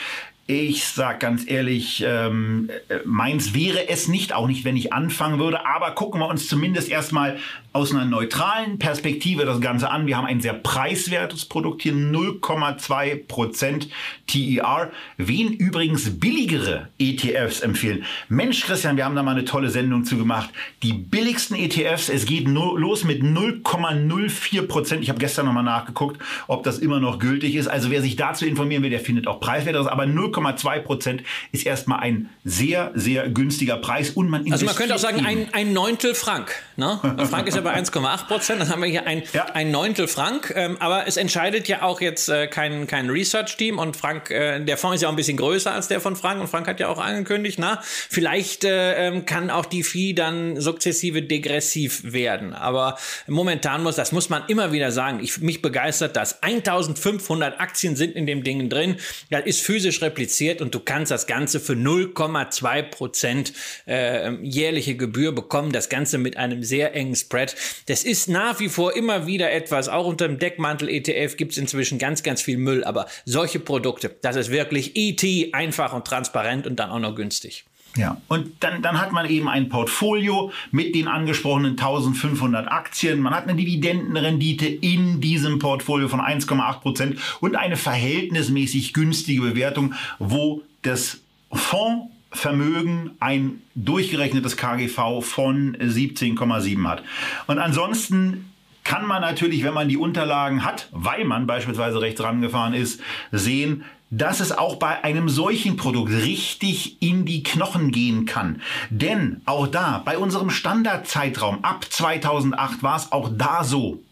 Ich 0.46 0.86
sag 0.86 1.20
ganz 1.20 1.48
ehrlich, 1.48 2.02
ähm, 2.06 2.70
äh, 2.88 3.00
meins 3.04 3.52
wäre 3.52 3.88
es 3.88 4.08
nicht, 4.08 4.32
auch 4.32 4.46
nicht, 4.46 4.64
wenn 4.64 4.76
ich 4.76 4.92
anfangen 4.92 5.38
würde. 5.38 5.66
Aber 5.66 5.90
gucken 5.90 6.20
wir 6.20 6.28
uns 6.28 6.48
zumindest 6.48 6.88
erstmal 6.88 7.38
aus 7.72 7.92
einer 7.92 8.04
neutralen 8.04 8.78
Perspektive 8.78 9.44
das 9.44 9.60
Ganze 9.60 9.90
an. 9.90 10.06
Wir 10.06 10.16
haben 10.16 10.26
ein 10.26 10.40
sehr 10.40 10.54
preiswertes 10.54 11.44
Produkt 11.44 11.82
hier, 11.82 11.92
0,2% 11.92 13.88
TER. 14.26 14.90
Wen 15.16 15.52
übrigens 15.52 16.18
billigere 16.18 16.88
ETFs 16.98 17.60
empfehlen. 17.60 18.04
Mensch, 18.28 18.62
Christian, 18.62 18.96
wir 18.96 19.04
haben 19.04 19.14
da 19.14 19.22
mal 19.22 19.32
eine 19.32 19.44
tolle 19.44 19.68
Sendung 19.70 20.04
zu 20.04 20.16
gemacht. 20.16 20.50
Die 20.82 20.94
billigsten 20.94 21.56
ETFs, 21.56 22.08
es 22.08 22.24
geht 22.24 22.48
nur 22.48 22.78
los 22.80 23.04
mit 23.04 23.22
0,04%. 23.22 25.00
Ich 25.00 25.10
habe 25.10 25.18
gestern 25.18 25.46
nochmal 25.46 25.64
nachgeguckt, 25.64 26.20
ob 26.46 26.62
das 26.62 26.78
immer 26.78 27.00
noch 27.00 27.18
gültig 27.18 27.54
ist. 27.54 27.68
Also 27.68 27.90
wer 27.90 28.00
sich 28.00 28.16
dazu 28.16 28.46
informieren 28.46 28.82
will, 28.82 28.90
der 28.90 29.00
findet 29.00 29.26
auch 29.26 29.40
preiswerteres. 29.40 29.86
Aber 29.86 30.04
0,2% 30.04 31.20
ist 31.52 31.66
erstmal 31.66 32.00
ein 32.00 32.30
sehr, 32.44 32.92
sehr 32.94 33.28
günstiger 33.28 33.76
Preis. 33.76 34.10
Und 34.10 34.30
man 34.30 34.50
also 34.50 34.64
man 34.64 34.74
könnte 34.74 34.94
auch 34.94 34.98
sagen, 34.98 35.24
ein, 35.24 35.48
ein 35.52 35.74
Neuntel 35.74 36.14
Frank. 36.14 36.50
Ne? 36.76 36.98
Frank 37.28 37.46
ist 37.46 37.57
ja 37.58 37.72
bei 37.72 37.78
1,8 37.78 38.26
Prozent. 38.26 38.60
Dann 38.60 38.68
haben 38.68 38.82
wir 38.82 38.88
hier 38.88 39.06
ein, 39.06 39.22
ja. 39.32 39.46
ein 39.54 39.70
Neuntel 39.70 40.08
Frank. 40.08 40.52
Ähm, 40.56 40.76
aber 40.80 41.06
es 41.06 41.16
entscheidet 41.16 41.68
ja 41.68 41.82
auch 41.82 42.00
jetzt 42.00 42.28
äh, 42.28 42.46
kein, 42.46 42.86
kein 42.86 43.10
Research-Team. 43.10 43.78
Und 43.78 43.96
Frank, 43.96 44.30
äh, 44.30 44.60
der 44.60 44.76
Fonds 44.76 44.96
ist 44.96 45.02
ja 45.02 45.08
auch 45.08 45.12
ein 45.12 45.16
bisschen 45.16 45.36
größer 45.36 45.72
als 45.72 45.88
der 45.88 46.00
von 46.00 46.16
Frank. 46.16 46.40
Und 46.40 46.48
Frank 46.48 46.66
hat 46.66 46.80
ja 46.80 46.88
auch 46.88 46.98
angekündigt, 46.98 47.58
na, 47.58 47.80
vielleicht 47.82 48.64
äh, 48.64 49.08
ähm, 49.08 49.26
kann 49.26 49.50
auch 49.50 49.66
die 49.66 49.82
Fee 49.82 50.12
dann 50.12 50.60
sukzessive 50.60 51.22
degressiv 51.22 52.12
werden. 52.12 52.54
Aber 52.54 52.98
momentan 53.26 53.82
muss, 53.82 53.96
das 53.96 54.12
muss 54.12 54.28
man 54.28 54.42
immer 54.48 54.72
wieder 54.72 54.92
sagen, 54.92 55.20
ich, 55.22 55.38
mich 55.40 55.62
begeistert 55.62 56.16
das. 56.16 56.42
1500 56.42 57.60
Aktien 57.60 57.96
sind 57.96 58.14
in 58.14 58.26
dem 58.26 58.44
Ding 58.44 58.68
drin. 58.68 58.96
Das 59.30 59.44
ist 59.44 59.60
physisch 59.60 60.02
repliziert 60.02 60.60
und 60.60 60.74
du 60.74 60.80
kannst 60.80 61.10
das 61.10 61.26
Ganze 61.26 61.60
für 61.60 61.74
0,2 61.74 62.82
Prozent 62.82 63.52
äh, 63.86 64.32
jährliche 64.42 64.96
Gebühr 64.96 65.32
bekommen. 65.34 65.72
Das 65.72 65.88
Ganze 65.88 66.18
mit 66.18 66.36
einem 66.36 66.62
sehr 66.62 66.94
engen 66.94 67.16
Spread. 67.16 67.47
Das 67.86 68.04
ist 68.04 68.28
nach 68.28 68.60
wie 68.60 68.68
vor 68.68 68.96
immer 68.96 69.26
wieder 69.26 69.52
etwas, 69.52 69.88
auch 69.88 70.06
unter 70.06 70.28
dem 70.28 70.38
Deckmantel 70.38 70.88
ETF 70.88 71.36
gibt 71.36 71.52
es 71.52 71.58
inzwischen 71.58 71.98
ganz, 71.98 72.22
ganz 72.22 72.42
viel 72.42 72.58
Müll, 72.58 72.84
aber 72.84 73.06
solche 73.24 73.60
Produkte, 73.60 74.14
das 74.22 74.36
ist 74.36 74.50
wirklich 74.50 74.92
ET, 74.94 75.54
einfach 75.54 75.92
und 75.92 76.06
transparent 76.06 76.66
und 76.66 76.76
dann 76.76 76.90
auch 76.90 76.98
noch 76.98 77.14
günstig. 77.14 77.64
Ja, 77.96 78.20
und 78.28 78.52
dann, 78.60 78.82
dann 78.82 79.00
hat 79.00 79.12
man 79.12 79.28
eben 79.28 79.48
ein 79.48 79.68
Portfolio 79.68 80.52
mit 80.70 80.94
den 80.94 81.08
angesprochenen 81.08 81.72
1500 81.72 82.70
Aktien. 82.70 83.20
Man 83.20 83.34
hat 83.34 83.48
eine 83.48 83.56
Dividendenrendite 83.56 84.66
in 84.66 85.20
diesem 85.20 85.58
Portfolio 85.58 86.08
von 86.08 86.20
1,8 86.20 86.80
Prozent 86.80 87.18
und 87.40 87.56
eine 87.56 87.76
verhältnismäßig 87.76 88.92
günstige 88.92 89.40
Bewertung, 89.40 89.94
wo 90.18 90.62
das 90.82 91.18
Fonds 91.50 92.12
Vermögen 92.30 93.12
ein 93.20 93.62
durchgerechnetes 93.74 94.56
KGV 94.56 95.22
von 95.22 95.76
17,7 95.76 96.86
hat. 96.86 97.02
Und 97.46 97.58
ansonsten 97.58 98.50
kann 98.84 99.06
man 99.06 99.20
natürlich, 99.20 99.64
wenn 99.64 99.74
man 99.74 99.88
die 99.88 99.96
Unterlagen 99.96 100.64
hat, 100.64 100.88
weil 100.92 101.24
man 101.24 101.46
beispielsweise 101.46 102.00
rechts 102.00 102.22
rangefahren 102.22 102.74
ist, 102.74 103.00
sehen, 103.32 103.84
dass 104.10 104.40
es 104.40 104.56
auch 104.56 104.76
bei 104.76 105.04
einem 105.04 105.28
solchen 105.28 105.76
Produkt 105.76 106.10
richtig 106.10 107.02
in 107.02 107.26
die 107.26 107.42
Knochen 107.42 107.90
gehen 107.90 108.24
kann. 108.24 108.62
Denn 108.88 109.42
auch 109.44 109.66
da, 109.66 110.00
bei 110.04 110.16
unserem 110.16 110.48
Standardzeitraum 110.48 111.64
ab 111.64 111.84
2008 111.90 112.82
war 112.82 112.96
es 112.96 113.12
auch 113.12 113.30
da 113.30 113.64
so, 113.64 114.02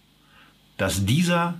dass 0.76 1.06
dieser 1.06 1.58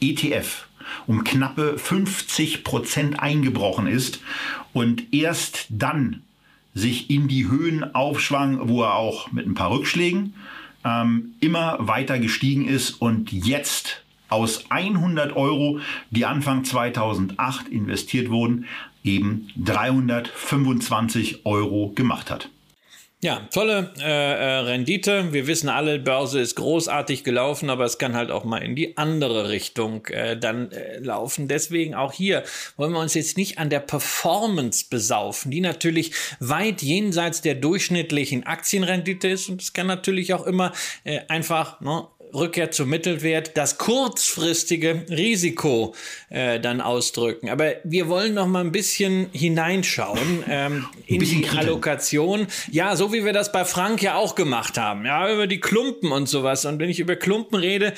ETF 0.00 0.67
um 1.06 1.24
knappe 1.24 1.78
50 1.78 2.64
Prozent 2.64 3.20
eingebrochen 3.20 3.86
ist 3.86 4.20
und 4.72 5.12
erst 5.12 5.66
dann 5.70 6.22
sich 6.74 7.10
in 7.10 7.28
die 7.28 7.48
Höhen 7.48 7.94
aufschwang, 7.94 8.68
wo 8.68 8.82
er 8.82 8.94
auch 8.94 9.32
mit 9.32 9.46
ein 9.46 9.54
paar 9.54 9.70
Rückschlägen 9.70 10.34
ähm, 10.84 11.34
immer 11.40 11.76
weiter 11.80 12.18
gestiegen 12.18 12.66
ist 12.66 13.00
und 13.00 13.32
jetzt 13.32 14.02
aus 14.28 14.70
100 14.70 15.34
Euro, 15.36 15.80
die 16.10 16.26
Anfang 16.26 16.64
2008 16.64 17.68
investiert 17.68 18.30
wurden, 18.30 18.66
eben 19.02 19.48
325 19.56 21.46
Euro 21.46 21.92
gemacht 21.94 22.30
hat. 22.30 22.50
Ja, 23.20 23.48
tolle 23.52 23.92
äh, 23.98 24.04
äh, 24.04 24.58
Rendite. 24.60 25.32
Wir 25.32 25.48
wissen 25.48 25.68
alle, 25.68 25.98
Börse 25.98 26.38
ist 26.38 26.54
großartig 26.54 27.24
gelaufen, 27.24 27.68
aber 27.68 27.84
es 27.84 27.98
kann 27.98 28.14
halt 28.14 28.30
auch 28.30 28.44
mal 28.44 28.58
in 28.58 28.76
die 28.76 28.96
andere 28.96 29.48
Richtung 29.48 30.06
äh, 30.06 30.38
dann 30.38 30.70
äh, 30.70 31.00
laufen. 31.00 31.48
Deswegen 31.48 31.96
auch 31.96 32.12
hier 32.12 32.44
wollen 32.76 32.92
wir 32.92 33.00
uns 33.00 33.14
jetzt 33.14 33.36
nicht 33.36 33.58
an 33.58 33.70
der 33.70 33.80
Performance 33.80 34.86
besaufen, 34.88 35.50
die 35.50 35.60
natürlich 35.60 36.12
weit 36.38 36.80
jenseits 36.80 37.42
der 37.42 37.56
durchschnittlichen 37.56 38.46
Aktienrendite 38.46 39.26
ist. 39.26 39.48
Und 39.48 39.62
es 39.62 39.72
kann 39.72 39.88
natürlich 39.88 40.32
auch 40.32 40.46
immer 40.46 40.72
äh, 41.02 41.18
einfach 41.26 41.80
ne, 41.80 42.06
Rückkehr 42.34 42.70
zum 42.70 42.88
Mittelwert, 42.88 43.56
das 43.56 43.78
kurzfristige 43.78 45.04
Risiko 45.10 45.94
äh, 46.30 46.60
dann 46.60 46.80
ausdrücken. 46.80 47.48
Aber 47.48 47.72
wir 47.84 48.08
wollen 48.08 48.34
noch 48.34 48.46
mal 48.46 48.64
ein 48.64 48.72
bisschen 48.72 49.28
hineinschauen 49.32 50.44
ähm, 50.48 50.86
in 51.06 51.20
die 51.20 51.42
Kritik. 51.42 51.58
Allokation. 51.58 52.46
Ja, 52.70 52.96
so 52.96 53.12
wie 53.12 53.24
wir 53.24 53.32
das 53.32 53.52
bei 53.52 53.64
Frank 53.64 54.02
ja 54.02 54.16
auch 54.16 54.34
gemacht 54.34 54.78
haben. 54.78 55.04
Ja, 55.04 55.32
über 55.32 55.46
die 55.46 55.60
Klumpen 55.60 56.12
und 56.12 56.28
sowas. 56.28 56.64
Und 56.64 56.78
wenn 56.78 56.90
ich 56.90 57.00
über 57.00 57.16
Klumpen 57.16 57.58
rede, 57.58 57.94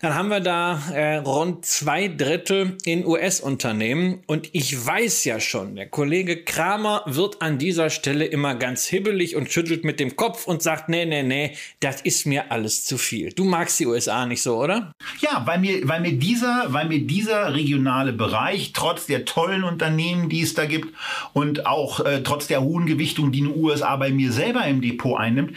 dann 0.00 0.14
haben 0.14 0.28
wir 0.28 0.40
da 0.40 0.80
äh, 0.94 1.16
rund 1.16 1.66
zwei 1.66 2.08
Drittel 2.08 2.78
in 2.86 3.04
US-Unternehmen. 3.04 4.20
Und 4.26 4.48
ich 4.52 4.86
weiß 4.86 5.24
ja 5.26 5.40
schon, 5.40 5.76
der 5.76 5.88
Kollege 5.88 6.42
Kramer 6.42 7.02
wird 7.06 7.42
an 7.42 7.58
dieser 7.58 7.90
Stelle 7.90 8.24
immer 8.24 8.54
ganz 8.54 8.86
hibbelig 8.86 9.36
und 9.36 9.52
schüttelt 9.52 9.84
mit 9.84 10.00
dem 10.00 10.16
Kopf 10.16 10.46
und 10.46 10.62
sagt, 10.62 10.88
nee, 10.88 11.04
nee, 11.04 11.22
nee, 11.22 11.54
das 11.80 12.00
ist 12.00 12.24
mir 12.24 12.50
alles 12.50 12.84
zu 12.84 12.96
viel. 12.96 13.30
Du 13.34 13.44
magst 13.44 13.78
die 13.78 13.86
USA 13.86 14.24
nicht 14.24 14.40
so, 14.40 14.56
oder? 14.56 14.92
Ja, 15.20 15.42
weil 15.44 15.58
mir, 15.58 15.86
weil 15.86 16.00
mir 16.00 16.14
dieser, 16.14 16.64
weil 16.68 16.88
mir 16.88 17.00
dieser 17.00 17.54
regionale 17.54 18.14
Bereich, 18.14 18.72
trotz 18.72 19.04
der 19.04 19.26
tollen 19.26 19.64
Unternehmen, 19.64 20.30
die 20.30 20.40
es 20.40 20.54
da 20.54 20.64
gibt 20.64 20.94
und 21.34 21.66
auch 21.66 22.00
äh, 22.00 22.22
trotz 22.22 22.46
der 22.46 22.62
hohen 22.62 22.86
Gewichtung, 22.86 23.32
die 23.32 23.42
die 23.42 23.48
USA 23.48 23.96
bei 23.96 24.10
mir 24.10 24.32
selber 24.32 24.66
im 24.66 24.80
Depot 24.80 25.18
einnimmt, 25.18 25.56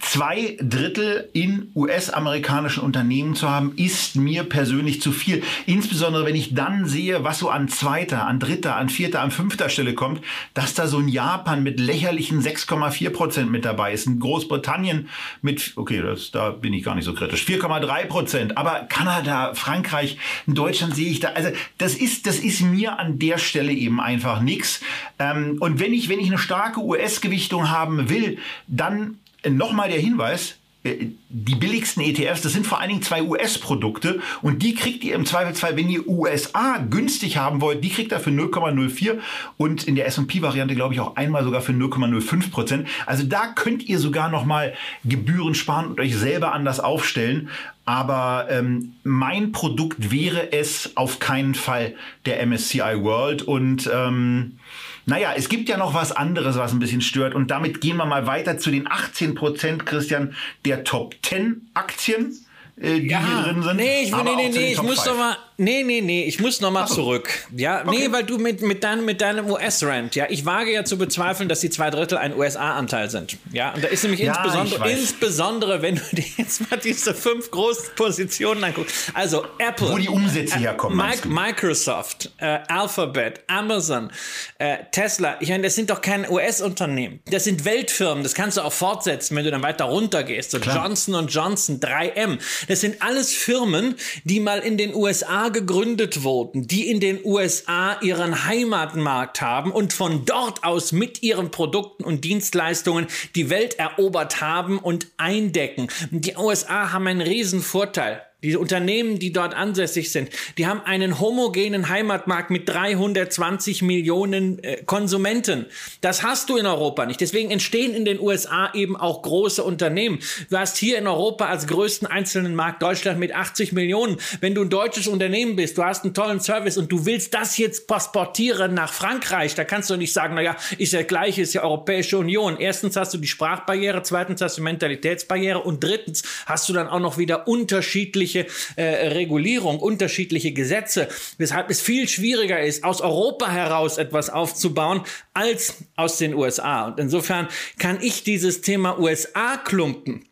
zwei 0.00 0.56
Drittel 0.60 1.28
in 1.32 1.70
US-amerikanischen 1.74 2.82
Unternehmen 2.82 3.34
zu 3.34 3.48
haben, 3.48 3.72
ist 3.76 4.16
mir 4.16 4.44
persönlich 4.44 5.00
zu 5.00 5.12
viel. 5.12 5.42
Insbesondere 5.66 6.24
wenn 6.24 6.34
ich 6.34 6.54
dann 6.54 6.86
sehe, 6.86 7.22
was 7.22 7.38
so 7.38 7.50
an 7.50 7.68
zweiter, 7.68 8.26
an 8.26 8.40
dritter, 8.40 8.76
an 8.76 8.88
vierter, 8.88 9.20
an 9.20 9.30
fünfter 9.30 9.68
Stelle 9.68 9.94
kommt, 9.94 10.20
dass 10.54 10.74
da 10.74 10.86
so 10.86 10.98
ein 10.98 11.08
Japan 11.08 11.62
mit 11.62 11.78
lächerlichen 11.78 12.42
6,4 12.42 13.10
Prozent 13.10 13.50
mit 13.50 13.64
dabei 13.64 13.92
ist, 13.92 14.06
ein 14.06 14.20
Großbritannien 14.20 15.08
mit, 15.42 15.72
okay, 15.76 16.02
das, 16.02 16.30
da 16.30 16.50
bin 16.50 16.72
ich 16.72 16.82
gar 16.82 16.94
nicht 16.94 17.04
so 17.04 17.14
kritisch, 17.14 17.44
4,3 17.44 18.06
Prozent, 18.06 18.56
aber 18.56 18.86
Kanada, 18.88 19.54
Frankreich, 19.54 20.18
in 20.46 20.54
Deutschland 20.54 20.94
sehe 20.94 21.10
ich 21.10 21.20
da, 21.20 21.28
also 21.28 21.50
das 21.78 21.94
ist, 21.94 22.26
das 22.26 22.38
ist 22.38 22.62
mir 22.62 22.98
an 22.98 23.18
der 23.18 23.38
Stelle 23.38 23.72
eben 23.72 24.00
einfach 24.00 24.40
nichts. 24.40 24.80
Ähm, 25.18 25.58
und 25.60 25.78
wenn 25.78 25.92
ich, 25.92 26.08
wenn 26.08 26.20
ich 26.20 26.28
eine 26.28 26.38
starke 26.38 26.80
US-Gewichtung 26.80 27.70
haben 27.70 28.08
will, 28.08 28.38
dann 28.66 29.18
nochmal 29.48 29.88
der 29.88 30.00
Hinweis, 30.00 30.56
äh, 30.82 31.08
die 31.28 31.56
billigsten 31.56 32.02
ETFs, 32.02 32.40
das 32.40 32.52
sind 32.52 32.66
vor 32.66 32.80
allen 32.80 32.88
Dingen 32.88 33.02
zwei 33.02 33.22
US-Produkte 33.22 34.20
und 34.40 34.62
die 34.62 34.74
kriegt 34.74 35.04
ihr 35.04 35.14
im 35.14 35.26
Zweifelsfall, 35.26 35.76
wenn 35.76 35.90
ihr 35.90 36.08
USA 36.08 36.78
günstig 36.78 37.36
haben 37.36 37.60
wollt, 37.60 37.84
die 37.84 37.90
kriegt 37.90 38.12
ihr 38.12 38.18
für 38.18 38.30
0,04 38.30 39.18
und 39.58 39.84
in 39.84 39.94
der 39.94 40.06
S&P-Variante 40.06 40.74
glaube 40.74 40.94
ich 40.94 41.00
auch 41.00 41.16
einmal 41.16 41.44
sogar 41.44 41.60
für 41.60 41.72
0,05 41.72 42.50
Prozent. 42.50 42.88
Also 43.04 43.24
da 43.24 43.48
könnt 43.48 43.82
ihr 43.82 43.98
sogar 43.98 44.30
noch 44.30 44.46
mal 44.46 44.72
Gebühren 45.04 45.54
sparen 45.54 45.86
und 45.86 46.00
euch 46.00 46.16
selber 46.16 46.54
anders 46.54 46.80
aufstellen. 46.80 47.50
Aber 47.84 48.46
ähm, 48.50 48.94
mein 49.04 49.52
Produkt 49.52 50.10
wäre 50.10 50.52
es 50.52 50.96
auf 50.96 51.18
keinen 51.18 51.54
Fall 51.54 51.94
der 52.24 52.44
MSCI 52.46 53.02
World 53.02 53.42
und 53.42 53.90
ähm, 53.92 54.58
naja, 55.06 55.32
es 55.36 55.48
gibt 55.48 55.68
ja 55.68 55.76
noch 55.76 55.94
was 55.94 56.12
anderes, 56.12 56.56
was 56.56 56.72
ein 56.72 56.78
bisschen 56.78 57.00
stört. 57.00 57.34
Und 57.34 57.50
damit 57.50 57.80
gehen 57.80 57.96
wir 57.96 58.06
mal 58.06 58.26
weiter 58.26 58.58
zu 58.58 58.70
den 58.70 58.90
18 58.90 59.34
Prozent, 59.34 59.86
Christian, 59.86 60.34
der 60.64 60.84
Top 60.84 61.14
10 61.22 61.70
Aktien, 61.74 62.36
äh, 62.76 63.00
die 63.00 63.08
ja, 63.08 63.20
hier 63.20 63.42
drin 63.42 63.62
sind. 63.62 63.76
Nee, 63.76 64.02
ich, 64.02 64.12
nee, 64.14 64.22
nee, 64.36 64.48
nee, 64.48 64.72
ich 64.72 64.82
muss 64.82 65.04
doch 65.04 65.16
mal, 65.16 65.36
Nee, 65.62 65.82
nee, 65.82 66.00
nee, 66.00 66.24
ich 66.24 66.40
muss 66.40 66.62
nochmal 66.62 66.88
zurück. 66.88 67.28
Ja, 67.54 67.82
Okay. 67.82 67.90
nee, 68.08 68.12
weil 68.12 68.24
du 68.24 68.38
mit, 68.38 68.62
mit, 68.62 68.82
deinem, 68.82 69.04
mit 69.04 69.20
deinem 69.20 69.50
US-Rent, 69.50 70.14
ja, 70.16 70.24
ich 70.30 70.46
wage 70.46 70.72
ja 70.72 70.84
zu 70.86 70.96
bezweifeln, 70.96 71.50
dass 71.50 71.60
die 71.60 71.68
zwei 71.68 71.90
Drittel 71.90 72.16
ein 72.16 72.34
USA-Anteil 72.34 73.10
sind. 73.10 73.36
Ja, 73.52 73.74
und 73.74 73.84
da 73.84 73.88
ist 73.88 74.02
nämlich 74.04 74.20
Ja, 74.20 74.42
insbesondere, 74.42 74.90
insbesondere, 74.90 75.82
wenn 75.82 75.96
du 75.96 76.02
dir 76.12 76.24
jetzt 76.38 76.70
mal 76.70 76.78
diese 76.78 77.12
fünf 77.14 77.50
großen 77.50 77.94
Positionen 77.94 78.64
anguckst. 78.64 79.10
Also 79.12 79.44
Apple. 79.58 79.90
Wo 79.90 79.98
die 79.98 80.08
Umsätze 80.08 80.58
herkommen, 80.58 80.96
Mi 80.96 81.02
meinst 81.04 81.26
du? 81.26 81.28
Microsoft, 81.28 82.30
äh, 82.38 82.60
Alphabet, 82.68 83.40
Amazon, 83.46 84.10
äh, 84.58 84.78
Tesla. 84.92 85.36
Ich 85.40 85.50
meine, 85.50 85.64
das 85.64 85.74
sind 85.74 85.90
doch 85.90 86.00
keine 86.00 86.30
US-Unternehmen. 86.30 87.20
Das 87.30 87.44
sind 87.44 87.66
Weltfirmen. 87.66 88.22
Das 88.22 88.32
kannst 88.34 88.56
du 88.56 88.62
auch 88.62 88.72
fortsetzen, 88.72 89.36
wenn 89.36 89.44
du 89.44 89.50
dann 89.50 89.62
weiter 89.62 89.84
runter 89.84 90.22
gehst. 90.22 90.52
So 90.52 90.58
Klar. 90.58 90.86
Johnson 90.86 91.26
Johnson, 91.28 91.80
3M. 91.80 92.38
Das 92.68 92.80
sind 92.80 93.02
alles 93.02 93.34
Firmen, 93.34 93.94
die 94.24 94.40
mal 94.40 94.60
in 94.60 94.78
den 94.78 94.94
USA 94.94 95.49
gegründet 95.50 96.22
wurden, 96.22 96.66
die 96.66 96.88
in 96.88 97.00
den 97.00 97.20
USA 97.24 98.00
ihren 98.00 98.46
Heimatmarkt 98.46 99.40
haben 99.40 99.72
und 99.72 99.92
von 99.92 100.24
dort 100.24 100.64
aus 100.64 100.92
mit 100.92 101.22
ihren 101.22 101.50
Produkten 101.50 102.04
und 102.04 102.24
Dienstleistungen 102.24 103.06
die 103.34 103.50
Welt 103.50 103.78
erobert 103.78 104.40
haben 104.40 104.78
und 104.78 105.08
eindecken. 105.16 105.88
Die 106.10 106.36
USA 106.36 106.92
haben 106.92 107.06
einen 107.06 107.20
riesen 107.20 107.60
Vorteil. 107.60 108.22
Die 108.42 108.56
Unternehmen, 108.56 109.18
die 109.18 109.32
dort 109.32 109.54
ansässig 109.54 110.10
sind, 110.10 110.30
die 110.56 110.66
haben 110.66 110.80
einen 110.80 111.20
homogenen 111.20 111.90
Heimatmarkt 111.90 112.50
mit 112.50 112.66
320 112.68 113.82
Millionen 113.82 114.64
äh, 114.64 114.82
Konsumenten. 114.86 115.66
Das 116.00 116.22
hast 116.22 116.48
du 116.48 116.56
in 116.56 116.64
Europa 116.64 117.04
nicht. 117.04 117.20
Deswegen 117.20 117.50
entstehen 117.50 117.94
in 117.94 118.06
den 118.06 118.18
USA 118.18 118.72
eben 118.72 118.96
auch 118.96 119.20
große 119.20 119.62
Unternehmen. 119.62 120.20
Du 120.48 120.56
hast 120.56 120.78
hier 120.78 120.96
in 120.96 121.06
Europa 121.06 121.46
als 121.46 121.66
größten 121.66 122.08
einzelnen 122.08 122.54
Markt 122.54 122.82
Deutschland 122.82 123.18
mit 123.18 123.34
80 123.34 123.72
Millionen. 123.72 124.16
Wenn 124.40 124.54
du 124.54 124.62
ein 124.62 124.70
deutsches 124.70 125.06
Unternehmen 125.06 125.56
bist, 125.56 125.76
du 125.76 125.84
hast 125.84 126.04
einen 126.04 126.14
tollen 126.14 126.40
Service 126.40 126.78
und 126.78 126.90
du 126.90 127.04
willst 127.04 127.34
das 127.34 127.58
jetzt 127.58 127.88
pasportieren 127.88 128.72
nach 128.72 128.92
Frankreich, 128.92 129.54
da 129.54 129.64
kannst 129.64 129.90
du 129.90 129.96
nicht 129.96 130.14
sagen, 130.14 130.34
naja, 130.34 130.56
ist 130.78 130.94
ja 130.94 131.02
gleich, 131.02 131.38
ist 131.38 131.52
ja 131.52 131.62
Europäische 131.62 132.16
Union. 132.16 132.56
Erstens 132.58 132.96
hast 132.96 133.12
du 133.12 133.18
die 133.18 133.28
Sprachbarriere, 133.28 134.02
zweitens 134.02 134.40
hast 134.40 134.56
du 134.56 134.62
Mentalitätsbarriere 134.62 135.58
und 135.58 135.84
drittens 135.84 136.22
hast 136.46 136.70
du 136.70 136.72
dann 136.72 136.88
auch 136.88 137.00
noch 137.00 137.18
wieder 137.18 137.46
unterschiedliche 137.46 138.29
äh, 138.34 138.82
Regulierung, 139.08 139.78
unterschiedliche 139.78 140.52
Gesetze, 140.52 141.08
weshalb 141.38 141.70
es 141.70 141.80
viel 141.80 142.08
schwieriger 142.08 142.60
ist, 142.60 142.84
aus 142.84 143.00
Europa 143.00 143.50
heraus 143.50 143.98
etwas 143.98 144.30
aufzubauen, 144.30 145.02
als 145.34 145.84
aus 145.96 146.18
den 146.18 146.34
USA. 146.34 146.86
Und 146.86 147.00
insofern 147.00 147.48
kann 147.78 147.98
ich 148.00 148.22
dieses 148.24 148.60
Thema 148.60 148.98
USA-Klumpen 148.98 150.29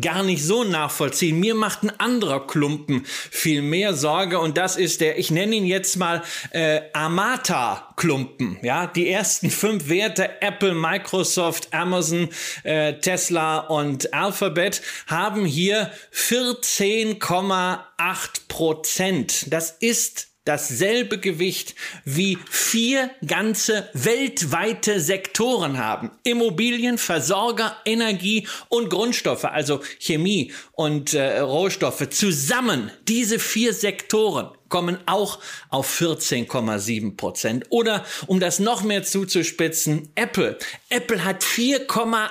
gar 0.00 0.22
nicht 0.22 0.44
so 0.44 0.64
nachvollziehen. 0.64 1.40
Mir 1.40 1.54
macht 1.54 1.82
ein 1.82 1.98
anderer 1.98 2.46
Klumpen 2.46 3.04
viel 3.06 3.62
mehr 3.62 3.94
Sorge 3.94 4.38
und 4.38 4.56
das 4.56 4.76
ist 4.76 5.00
der, 5.00 5.18
ich 5.18 5.30
nenne 5.30 5.56
ihn 5.56 5.66
jetzt 5.66 5.96
mal 5.96 6.22
äh, 6.50 6.82
Amata-Klumpen. 6.92 8.58
Ja, 8.62 8.86
die 8.86 9.08
ersten 9.08 9.50
fünf 9.50 9.88
Werte, 9.88 10.42
Apple, 10.42 10.74
Microsoft, 10.74 11.72
Amazon, 11.72 12.28
äh, 12.62 12.94
Tesla 12.94 13.58
und 13.58 14.12
Alphabet, 14.14 14.82
haben 15.06 15.44
hier 15.44 15.90
14,8 16.12 17.78
Prozent. 18.48 19.52
Das 19.52 19.70
ist 19.70 20.33
dasselbe 20.44 21.18
Gewicht 21.18 21.74
wie 22.04 22.38
vier 22.50 23.10
ganze 23.26 23.88
weltweite 23.94 25.00
Sektoren 25.00 25.78
haben. 25.78 26.10
Immobilien, 26.22 26.98
Versorger, 26.98 27.76
Energie 27.84 28.46
und 28.68 28.90
Grundstoffe, 28.90 29.44
also 29.44 29.80
Chemie 29.98 30.52
und 30.72 31.14
äh, 31.14 31.38
Rohstoffe. 31.38 32.08
Zusammen, 32.10 32.90
diese 33.08 33.38
vier 33.38 33.72
Sektoren 33.72 34.50
kommen 34.68 34.98
auch 35.06 35.38
auf 35.70 36.00
14,7 36.00 37.16
Prozent. 37.16 37.64
Oder 37.70 38.04
um 38.26 38.40
das 38.40 38.58
noch 38.58 38.82
mehr 38.82 39.02
zuzuspitzen, 39.02 40.10
Apple. 40.14 40.58
Apple 40.90 41.24
hat 41.24 41.42
4,8 41.42 42.30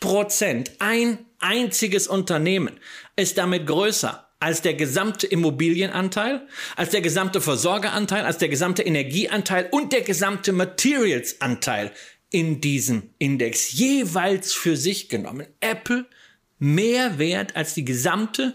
Prozent. 0.00 0.72
Ein 0.80 1.24
einziges 1.38 2.08
Unternehmen 2.08 2.80
ist 3.16 3.38
damit 3.38 3.66
größer 3.66 4.26
als 4.44 4.60
der 4.60 4.74
gesamte 4.74 5.26
Immobilienanteil, 5.26 6.46
als 6.76 6.90
der 6.90 7.00
gesamte 7.00 7.40
Versorgeranteil, 7.40 8.26
als 8.26 8.36
der 8.36 8.50
gesamte 8.50 8.82
Energieanteil 8.82 9.68
und 9.70 9.94
der 9.94 10.02
gesamte 10.02 10.52
Materialsanteil 10.52 11.90
in 12.28 12.60
diesem 12.60 13.14
Index 13.16 13.72
jeweils 13.72 14.52
für 14.52 14.76
sich 14.76 15.08
genommen. 15.08 15.46
Apple 15.60 16.04
mehr 16.58 17.18
wert 17.18 17.56
als 17.56 17.72
die 17.72 17.86
gesamte 17.86 18.52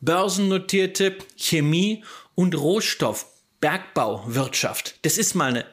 börsennotierte 0.00 1.16
Chemie- 1.36 2.04
und 2.36 2.54
Rohstoffbergbauwirtschaft. 2.54 5.00
Das 5.02 5.18
ist 5.18 5.34
mal 5.34 5.50
eine 5.50 5.66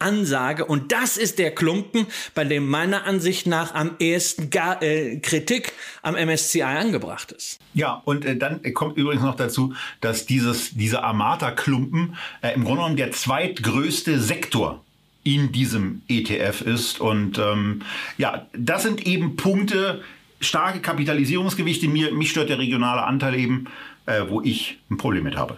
Riesenansage 0.00 0.64
und 0.64 0.92
das 0.92 1.16
ist 1.16 1.38
der 1.38 1.54
Klumpen, 1.54 2.06
bei 2.34 2.44
dem 2.44 2.68
meiner 2.68 3.04
Ansicht 3.06 3.46
nach 3.46 3.74
am 3.74 3.92
ehesten 3.98 4.50
gar, 4.50 4.82
äh, 4.82 5.18
Kritik 5.18 5.72
am 6.02 6.14
MSCI 6.14 6.62
angebracht 6.62 7.32
ist. 7.32 7.58
Ja, 7.74 8.02
und 8.04 8.24
äh, 8.24 8.36
dann 8.36 8.62
kommt 8.74 8.96
übrigens 8.96 9.22
noch 9.22 9.36
dazu, 9.36 9.74
dass 10.00 10.26
dieses, 10.26 10.74
diese 10.74 11.02
Amata-Klumpen 11.02 12.16
äh, 12.42 12.54
im 12.54 12.64
Grunde 12.64 12.80
genommen 12.80 12.96
der 12.96 13.12
zweitgrößte 13.12 14.18
Sektor 14.18 14.84
in 15.22 15.52
diesem 15.52 16.02
ETF 16.08 16.62
ist. 16.62 17.00
Und 17.00 17.38
ähm, 17.38 17.82
ja, 18.16 18.46
das 18.52 18.82
sind 18.82 19.06
eben 19.06 19.36
Punkte, 19.36 20.02
starke 20.40 20.80
Kapitalisierungsgewichte. 20.80 21.88
Mir, 21.88 22.12
mich 22.12 22.30
stört 22.30 22.48
der 22.48 22.58
regionale 22.58 23.02
Anteil 23.02 23.34
eben, 23.34 23.66
äh, 24.06 24.22
wo 24.28 24.40
ich 24.40 24.78
ein 24.90 24.96
Problem 24.96 25.24
mit 25.24 25.36
habe. 25.36 25.56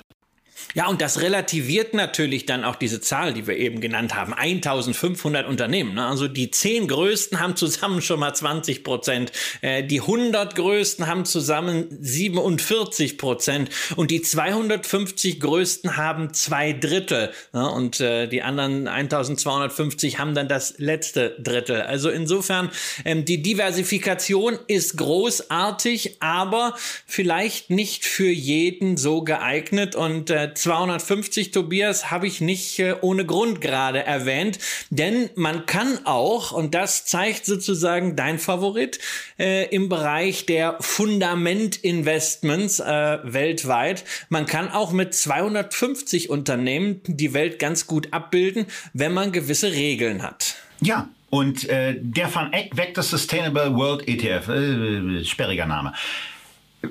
Ja, 0.75 0.89
und 0.89 1.03
das 1.03 1.21
relativiert 1.21 1.93
natürlich 1.93 2.47
dann 2.47 2.65
auch 2.65 2.77
diese 2.77 3.01
Zahl, 3.01 3.35
die 3.35 3.47
wir 3.47 3.57
eben 3.57 3.81
genannt 3.81 4.15
haben. 4.15 4.33
1500 4.33 5.47
Unternehmen. 5.47 5.95
Ne? 5.95 6.07
Also 6.07 6.29
die 6.29 6.51
10 6.51 6.89
größten 6.89 7.41
haben 7.41 7.57
zusammen 7.57 8.01
schon 8.01 8.21
mal 8.21 8.35
20 8.35 8.83
Prozent. 8.83 9.33
Äh, 9.61 9.85
die 9.85 10.01
100 10.01 10.55
größten 10.55 11.07
haben 11.07 11.27
zusammen 11.27 11.87
47 12.01 13.19
Prozent. 13.19 13.71
Und 13.97 14.11
die 14.11 14.23
250 14.23 15.41
größten 15.41 15.97
haben 15.99 16.33
zwei 16.33 16.73
Drittel. 16.73 17.33
Ne? 17.53 17.71
Und 17.71 18.01
äh, 18.01 18.27
die 18.27 18.43
anderen 18.43 18.89
1250 18.89 20.19
haben 20.19 20.35
dann 20.35 20.49
das 20.49 20.79
letzte 20.79 21.37
Drittel. 21.39 21.83
Also 21.83 22.09
insofern, 22.09 22.71
ähm, 23.05 23.27
die 23.27 23.43
Diversifikation 23.43 24.59
ist 24.69 24.97
großartig, 24.97 26.17
aber 26.21 26.75
vielleicht 27.07 27.69
nicht 27.69 28.07
für 28.07 28.31
jeden 28.31 28.97
so 28.97 29.23
geeignet. 29.23 29.95
Und 29.95 30.31
äh, 30.31 30.52
250, 30.55 31.51
Tobias, 31.51 32.11
habe 32.11 32.27
ich 32.27 32.41
nicht 32.41 32.79
äh, 32.79 32.95
ohne 33.01 33.27
Grund 33.27 33.61
gerade 33.61 34.05
erwähnt, 34.05 34.59
denn 34.91 35.31
man 35.35 35.67
kann 35.67 35.99
auch, 36.05 36.53
und 36.53 36.75
das 36.75 37.05
zeigt 37.05 37.47
sozusagen 37.47 38.17
dein 38.17 38.39
Favorit, 38.39 38.99
äh, 39.39 39.67
im 39.75 39.89
Bereich 39.89 40.47
der 40.47 40.77
Fundamentinvestments 40.81 42.81
äh, 42.81 43.19
weltweit, 43.23 44.05
man 44.29 44.47
kann 44.47 44.71
auch 44.71 44.93
mit 44.93 45.15
250 45.15 46.31
Unternehmen 46.31 47.01
die 47.07 47.35
Welt 47.35 47.59
ganz 47.59 47.87
gut 47.87 48.13
abbilden, 48.13 48.67
wenn 48.93 49.13
man 49.13 49.33
gewisse 49.33 49.73
Regeln 49.73 50.23
hat. 50.23 50.57
Ja, 50.81 51.09
Und 51.31 51.67
äh, 51.71 51.97
der 51.99 52.35
Van 52.35 52.53
Eck 52.53 52.77
Vector 52.77 53.03
Sustainable 53.03 53.75
World 53.75 54.07
ETF, 54.07 54.49
äh, 54.49 55.25
sperriger 55.25 55.65
Name. 55.65 55.95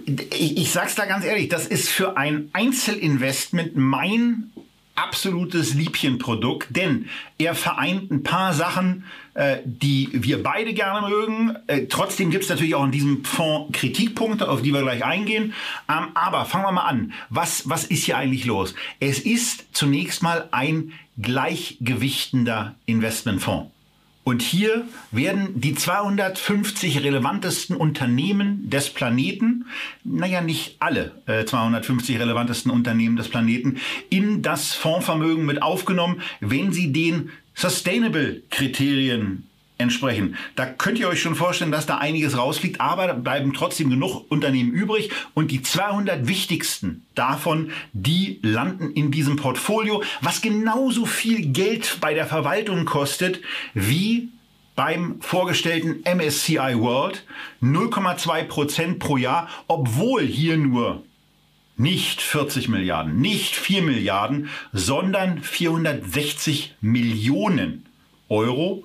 Ich, 0.05 0.57
ich 0.57 0.71
sag's 0.71 0.95
da 0.95 1.05
ganz 1.05 1.25
ehrlich, 1.25 1.49
das 1.49 1.67
ist 1.67 1.89
für 1.89 2.17
ein 2.17 2.49
Einzelinvestment 2.53 3.75
mein 3.75 4.51
absolutes 4.95 5.73
Liebchenprodukt, 5.73 6.75
denn 6.75 7.09
er 7.37 7.55
vereint 7.55 8.11
ein 8.11 8.23
paar 8.23 8.53
Sachen, 8.53 9.05
äh, 9.33 9.57
die 9.65 10.09
wir 10.11 10.43
beide 10.43 10.73
gerne 10.73 11.07
mögen. 11.07 11.55
Äh, 11.67 11.85
trotzdem 11.87 12.29
gibt 12.29 12.43
es 12.43 12.49
natürlich 12.49 12.75
auch 12.75 12.83
in 12.83 12.91
diesem 12.91 13.23
Fonds 13.23 13.77
Kritikpunkte, 13.77 14.49
auf 14.49 14.61
die 14.61 14.73
wir 14.73 14.81
gleich 14.81 15.03
eingehen. 15.03 15.53
Ähm, 15.89 16.09
aber 16.13 16.45
fangen 16.45 16.65
wir 16.65 16.71
mal 16.71 16.85
an. 16.85 17.13
Was, 17.29 17.69
was 17.69 17.85
ist 17.85 18.03
hier 18.03 18.17
eigentlich 18.17 18.45
los? 18.45 18.75
Es 18.99 19.19
ist 19.19 19.65
zunächst 19.71 20.21
mal 20.21 20.49
ein 20.51 20.93
gleichgewichtender 21.21 22.75
Investmentfonds. 22.85 23.71
Und 24.31 24.41
hier 24.41 24.87
werden 25.11 25.59
die 25.59 25.75
250 25.75 27.03
relevantesten 27.03 27.75
Unternehmen 27.75 28.69
des 28.69 28.89
Planeten, 28.89 29.65
naja, 30.05 30.39
nicht 30.39 30.77
alle 30.79 31.21
äh, 31.25 31.43
250 31.43 32.17
relevantesten 32.17 32.71
Unternehmen 32.71 33.17
des 33.17 33.27
Planeten, 33.27 33.81
in 34.09 34.41
das 34.41 34.71
Fondsvermögen 34.71 35.45
mit 35.45 35.61
aufgenommen, 35.61 36.21
wenn 36.39 36.71
sie 36.71 36.93
den 36.93 37.31
Sustainable-Kriterien 37.55 39.50
entsprechen. 39.81 40.35
Da 40.55 40.65
könnt 40.65 40.99
ihr 40.99 41.07
euch 41.07 41.21
schon 41.21 41.35
vorstellen, 41.35 41.71
dass 41.71 41.85
da 41.85 41.97
einiges 41.97 42.37
rausfliegt, 42.37 42.79
aber 42.79 43.13
bleiben 43.13 43.53
trotzdem 43.53 43.89
genug 43.89 44.29
Unternehmen 44.29 44.71
übrig 44.71 45.11
und 45.33 45.51
die 45.51 45.61
200 45.61 46.27
wichtigsten 46.27 47.05
davon, 47.15 47.71
die 47.93 48.39
landen 48.41 48.91
in 48.91 49.11
diesem 49.11 49.35
Portfolio, 49.35 50.03
was 50.21 50.41
genauso 50.41 51.05
viel 51.05 51.47
Geld 51.47 51.97
bei 51.99 52.13
der 52.13 52.25
Verwaltung 52.25 52.85
kostet 52.85 53.41
wie 53.73 54.29
beim 54.75 55.21
vorgestellten 55.21 56.03
MSCI 56.03 56.75
World 56.75 57.25
0,2 57.61 58.43
Prozent 58.45 58.99
pro 58.99 59.17
Jahr, 59.17 59.49
obwohl 59.67 60.23
hier 60.23 60.57
nur 60.57 61.03
nicht 61.77 62.21
40 62.21 62.69
Milliarden, 62.69 63.19
nicht 63.19 63.55
4 63.55 63.81
Milliarden, 63.81 64.49
sondern 64.71 65.41
460 65.41 66.75
Millionen 66.81 67.85
Euro 68.29 68.83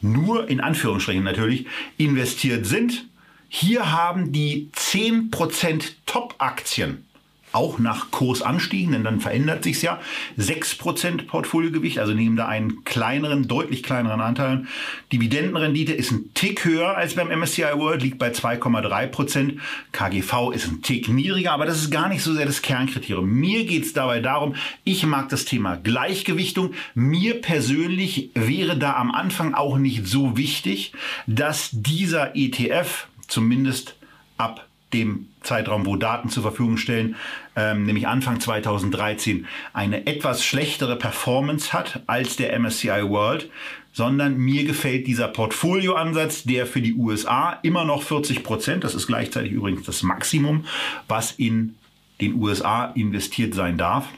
nur 0.00 0.48
in 0.48 0.60
Anführungsstrichen 0.60 1.24
natürlich 1.24 1.66
investiert 1.98 2.66
sind. 2.66 3.06
Hier 3.48 3.90
haben 3.92 4.32
die 4.32 4.70
10% 4.74 5.92
Top-Aktien 6.06 7.06
auch 7.52 7.78
nach 7.78 8.10
Kursanstiegen, 8.10 8.92
denn 8.92 9.04
dann 9.04 9.20
verändert 9.20 9.64
sich's 9.64 9.82
ja. 9.82 10.00
6% 10.38 11.26
Portfoliogewicht, 11.26 11.98
also 11.98 12.14
nehmen 12.14 12.36
da 12.36 12.46
einen 12.46 12.84
kleineren, 12.84 13.48
deutlich 13.48 13.82
kleineren 13.82 14.20
Anteil. 14.20 14.66
Dividendenrendite 15.12 15.92
ist 15.92 16.12
ein 16.12 16.30
Tick 16.34 16.64
höher 16.64 16.96
als 16.96 17.14
beim 17.14 17.28
MSCI 17.28 17.62
World, 17.74 18.02
liegt 18.02 18.18
bei 18.18 18.30
2,3%. 18.30 19.58
KGV 19.92 20.52
ist 20.52 20.68
ein 20.68 20.82
Tick 20.82 21.08
niedriger, 21.08 21.52
aber 21.52 21.66
das 21.66 21.78
ist 21.78 21.90
gar 21.90 22.08
nicht 22.08 22.22
so 22.22 22.34
sehr 22.34 22.46
das 22.46 22.62
Kernkriterium. 22.62 23.28
Mir 23.28 23.64
geht's 23.64 23.92
dabei 23.92 24.20
darum, 24.20 24.54
ich 24.84 25.04
mag 25.06 25.28
das 25.28 25.44
Thema 25.44 25.76
Gleichgewichtung. 25.76 26.74
Mir 26.94 27.40
persönlich 27.40 28.30
wäre 28.34 28.78
da 28.78 28.94
am 28.94 29.10
Anfang 29.10 29.54
auch 29.54 29.76
nicht 29.76 30.06
so 30.06 30.36
wichtig, 30.36 30.92
dass 31.26 31.70
dieser 31.72 32.36
ETF 32.36 33.06
zumindest 33.26 33.96
ab 34.36 34.66
dem 34.92 35.28
Zeitraum, 35.42 35.86
wo 35.86 35.96
Daten 35.96 36.28
zur 36.28 36.42
Verfügung 36.42 36.76
stellen, 36.76 37.16
ähm, 37.56 37.84
nämlich 37.84 38.06
Anfang 38.06 38.40
2013, 38.40 39.46
eine 39.72 40.06
etwas 40.06 40.44
schlechtere 40.44 40.96
Performance 40.96 41.72
hat 41.72 42.02
als 42.06 42.36
der 42.36 42.58
MSCI 42.58 43.08
World, 43.08 43.50
sondern 43.92 44.36
mir 44.36 44.64
gefällt 44.64 45.06
dieser 45.06 45.28
Portfolioansatz, 45.28 46.44
der 46.44 46.66
für 46.66 46.80
die 46.80 46.94
USA 46.94 47.58
immer 47.62 47.84
noch 47.84 48.02
40 48.02 48.42
Prozent, 48.42 48.84
das 48.84 48.94
ist 48.94 49.06
gleichzeitig 49.06 49.52
übrigens 49.52 49.84
das 49.84 50.02
Maximum, 50.02 50.64
was 51.08 51.32
in 51.32 51.76
den 52.20 52.34
USA 52.34 52.86
investiert 52.86 53.54
sein 53.54 53.78
darf, 53.78 54.08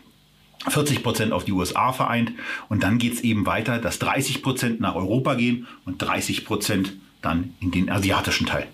40 0.68 1.02
Prozent 1.02 1.32
auf 1.32 1.44
die 1.44 1.52
USA 1.52 1.92
vereint 1.92 2.32
und 2.68 2.82
dann 2.82 2.98
geht 2.98 3.14
es 3.14 3.20
eben 3.22 3.46
weiter, 3.46 3.78
dass 3.78 3.98
30 3.98 4.42
Prozent 4.42 4.80
nach 4.80 4.94
Europa 4.94 5.34
gehen 5.34 5.66
und 5.84 6.00
30 6.00 6.44
Prozent 6.44 6.94
dann 7.20 7.54
in 7.60 7.70
den 7.70 7.90
asiatischen 7.90 8.46
Teil. 8.46 8.68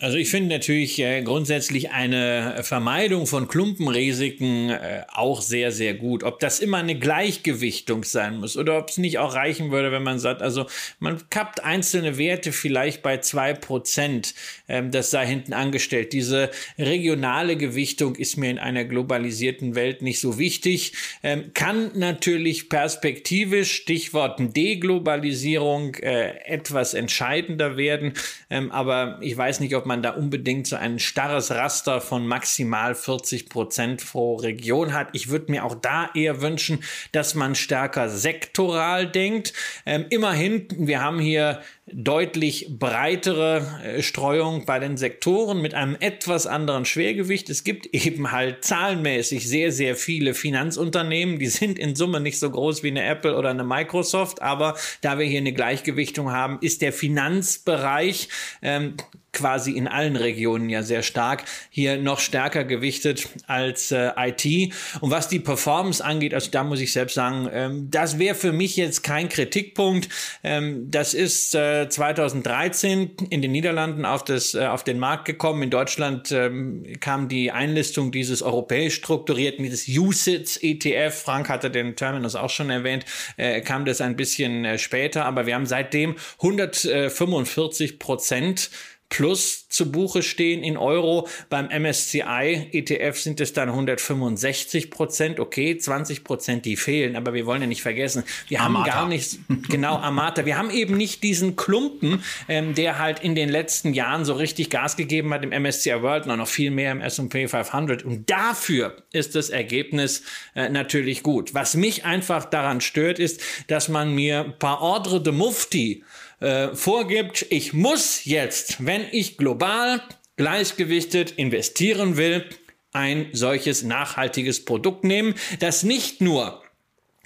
Also 0.00 0.16
ich 0.16 0.28
finde 0.28 0.48
natürlich 0.48 0.98
äh, 0.98 1.22
grundsätzlich 1.22 1.92
eine 1.92 2.64
Vermeidung 2.64 3.28
von 3.28 3.46
Klumpenrisiken 3.46 4.70
äh, 4.70 5.04
auch 5.12 5.40
sehr, 5.40 5.70
sehr 5.70 5.94
gut. 5.94 6.24
Ob 6.24 6.40
das 6.40 6.58
immer 6.58 6.78
eine 6.78 6.98
Gleichgewichtung 6.98 8.02
sein 8.02 8.38
muss 8.38 8.56
oder 8.56 8.76
ob 8.76 8.88
es 8.88 8.98
nicht 8.98 9.18
auch 9.20 9.36
reichen 9.36 9.70
würde, 9.70 9.92
wenn 9.92 10.02
man 10.02 10.18
sagt, 10.18 10.42
also 10.42 10.66
man 10.98 11.22
kappt 11.30 11.62
einzelne 11.62 12.18
Werte 12.18 12.50
vielleicht 12.50 13.04
bei 13.04 13.18
zwei 13.18 13.54
Prozent, 13.54 14.34
ähm, 14.68 14.90
das 14.90 15.12
sei 15.12 15.28
hinten 15.28 15.52
angestellt. 15.52 16.12
Diese 16.12 16.50
regionale 16.76 17.56
Gewichtung 17.56 18.16
ist 18.16 18.36
mir 18.36 18.50
in 18.50 18.58
einer 18.58 18.84
globalisierten 18.84 19.76
Welt 19.76 20.02
nicht 20.02 20.18
so 20.18 20.40
wichtig. 20.40 20.94
Ähm, 21.22 21.52
kann 21.54 21.92
natürlich 21.94 22.68
perspektivisch, 22.68 23.70
Stichwort 23.72 24.40
Deglobalisierung, 24.56 25.94
äh, 25.94 26.30
etwas 26.46 26.94
entscheidender 26.94 27.76
werden. 27.76 28.14
Ähm, 28.50 28.72
aber 28.72 29.20
ich 29.22 29.36
weiß 29.36 29.60
nicht, 29.60 29.76
ob 29.76 29.83
ob 29.84 29.88
man 29.88 30.02
da 30.02 30.10
unbedingt 30.12 30.66
so 30.66 30.76
ein 30.76 30.98
starres 30.98 31.50
Raster 31.50 32.00
von 32.00 32.26
maximal 32.26 32.94
40 32.94 33.50
Prozent 33.50 34.02
pro 34.06 34.36
Region 34.36 34.94
hat. 34.94 35.08
Ich 35.12 35.28
würde 35.28 35.52
mir 35.52 35.62
auch 35.62 35.74
da 35.74 36.08
eher 36.14 36.40
wünschen, 36.40 36.82
dass 37.12 37.34
man 37.34 37.54
stärker 37.54 38.08
sektoral 38.08 39.06
denkt. 39.06 39.52
Ähm, 39.84 40.06
immerhin, 40.08 40.68
wir 40.70 41.02
haben 41.02 41.18
hier 41.18 41.60
deutlich 41.86 42.78
breitere 42.78 43.82
äh, 43.84 44.02
Streuung 44.02 44.64
bei 44.64 44.78
den 44.78 44.96
Sektoren 44.96 45.60
mit 45.60 45.74
einem 45.74 45.98
etwas 46.00 46.46
anderen 46.46 46.86
Schwergewicht. 46.86 47.50
Es 47.50 47.62
gibt 47.62 47.84
eben 47.94 48.32
halt 48.32 48.64
zahlenmäßig 48.64 49.46
sehr, 49.46 49.70
sehr 49.70 49.96
viele 49.96 50.32
Finanzunternehmen, 50.32 51.38
die 51.38 51.48
sind 51.48 51.78
in 51.78 51.94
Summe 51.94 52.20
nicht 52.20 52.38
so 52.38 52.50
groß 52.50 52.82
wie 52.82 52.88
eine 52.88 53.04
Apple 53.04 53.36
oder 53.36 53.50
eine 53.50 53.64
Microsoft, 53.64 54.40
aber 54.40 54.76
da 55.02 55.18
wir 55.18 55.26
hier 55.26 55.40
eine 55.40 55.52
Gleichgewichtung 55.52 56.32
haben, 56.32 56.56
ist 56.62 56.80
der 56.80 56.94
Finanzbereich 56.94 58.30
ähm, 58.62 58.94
quasi 59.34 59.72
in 59.72 59.86
allen 59.88 60.16
Regionen 60.16 60.70
ja 60.70 60.82
sehr 60.82 61.02
stark, 61.02 61.44
hier 61.70 61.98
noch 61.98 62.20
stärker 62.20 62.64
gewichtet 62.64 63.28
als 63.46 63.90
äh, 63.90 64.10
IT. 64.16 64.72
Und 65.00 65.10
was 65.10 65.28
die 65.28 65.40
Performance 65.40 66.02
angeht, 66.02 66.32
also 66.32 66.50
da 66.50 66.64
muss 66.64 66.80
ich 66.80 66.92
selbst 66.92 67.14
sagen, 67.14 67.48
ähm, 67.52 67.88
das 67.90 68.18
wäre 68.18 68.34
für 68.34 68.52
mich 68.52 68.76
jetzt 68.76 69.02
kein 69.02 69.28
Kritikpunkt. 69.28 70.08
Ähm, 70.42 70.90
das 70.90 71.14
ist 71.14 71.54
äh, 71.54 71.88
2013 71.88 73.10
in 73.30 73.42
den 73.42 73.52
Niederlanden 73.52 74.04
auf, 74.04 74.24
das, 74.24 74.54
äh, 74.54 74.66
auf 74.66 74.84
den 74.84 74.98
Markt 74.98 75.24
gekommen. 75.26 75.62
In 75.62 75.70
Deutschland 75.70 76.32
ähm, 76.32 76.84
kam 77.00 77.28
die 77.28 77.50
Einlistung 77.50 78.12
dieses 78.12 78.42
europäisch 78.42 78.94
strukturierten, 78.94 79.64
dieses 79.64 79.88
USITS 79.88 80.58
ETF. 80.62 81.14
Frank 81.14 81.48
hatte 81.48 81.70
den 81.70 81.96
Terminus 81.96 82.34
auch 82.34 82.50
schon 82.50 82.70
erwähnt, 82.70 83.04
äh, 83.36 83.60
kam 83.60 83.84
das 83.84 84.00
ein 84.00 84.16
bisschen 84.16 84.64
äh, 84.64 84.78
später, 84.78 85.24
aber 85.24 85.46
wir 85.46 85.54
haben 85.54 85.66
seitdem 85.66 86.16
145 86.38 87.98
Prozent 87.98 88.70
plus 89.14 89.68
zu 89.68 89.92
Buche 89.92 90.24
stehen 90.24 90.64
in 90.64 90.76
Euro. 90.76 91.28
Beim 91.48 91.66
MSCI 91.66 92.70
ETF 92.72 93.16
sind 93.16 93.40
es 93.40 93.52
dann 93.52 93.68
165 93.68 94.90
Prozent. 94.90 95.38
Okay, 95.38 95.78
20 95.78 96.24
Prozent, 96.24 96.64
die 96.64 96.76
fehlen. 96.76 97.14
Aber 97.14 97.32
wir 97.32 97.46
wollen 97.46 97.60
ja 97.60 97.68
nicht 97.68 97.82
vergessen, 97.82 98.24
wir 98.48 98.60
Amata. 98.60 98.90
haben 98.90 99.00
gar 99.02 99.08
nicht, 99.08 99.38
genau, 99.68 99.98
Amata. 99.98 100.46
Wir 100.46 100.58
haben 100.58 100.70
eben 100.70 100.96
nicht 100.96 101.22
diesen 101.22 101.54
Klumpen, 101.54 102.24
ähm, 102.48 102.74
der 102.74 102.98
halt 102.98 103.20
in 103.20 103.36
den 103.36 103.48
letzten 103.48 103.94
Jahren 103.94 104.24
so 104.24 104.32
richtig 104.32 104.68
Gas 104.68 104.96
gegeben 104.96 105.32
hat 105.32 105.44
im 105.44 105.50
MSCI 105.50 106.02
World 106.02 106.26
und 106.26 106.36
noch 106.36 106.48
viel 106.48 106.72
mehr 106.72 106.90
im 106.90 107.00
S&P 107.00 107.46
500. 107.46 108.02
Und 108.02 108.28
dafür 108.28 108.96
ist 109.12 109.36
das 109.36 109.48
Ergebnis 109.48 110.22
äh, 110.56 110.68
natürlich 110.68 111.22
gut. 111.22 111.54
Was 111.54 111.76
mich 111.76 112.04
einfach 112.04 112.46
daran 112.46 112.80
stört, 112.80 113.20
ist, 113.20 113.40
dass 113.68 113.88
man 113.88 114.12
mir 114.12 114.56
paar 114.58 114.80
Ordre 114.80 115.22
de 115.22 115.32
Mufti 115.32 116.02
äh, 116.44 116.74
vorgibt, 116.74 117.46
ich 117.48 117.72
muss 117.72 118.24
jetzt, 118.24 118.84
wenn 118.84 119.06
ich 119.10 119.38
global 119.38 120.02
gleichgewichtet 120.36 121.32
investieren 121.32 122.16
will, 122.16 122.44
ein 122.92 123.30
solches 123.32 123.82
nachhaltiges 123.82 124.64
Produkt 124.64 125.04
nehmen, 125.04 125.34
das 125.60 125.82
nicht 125.82 126.20
nur 126.20 126.63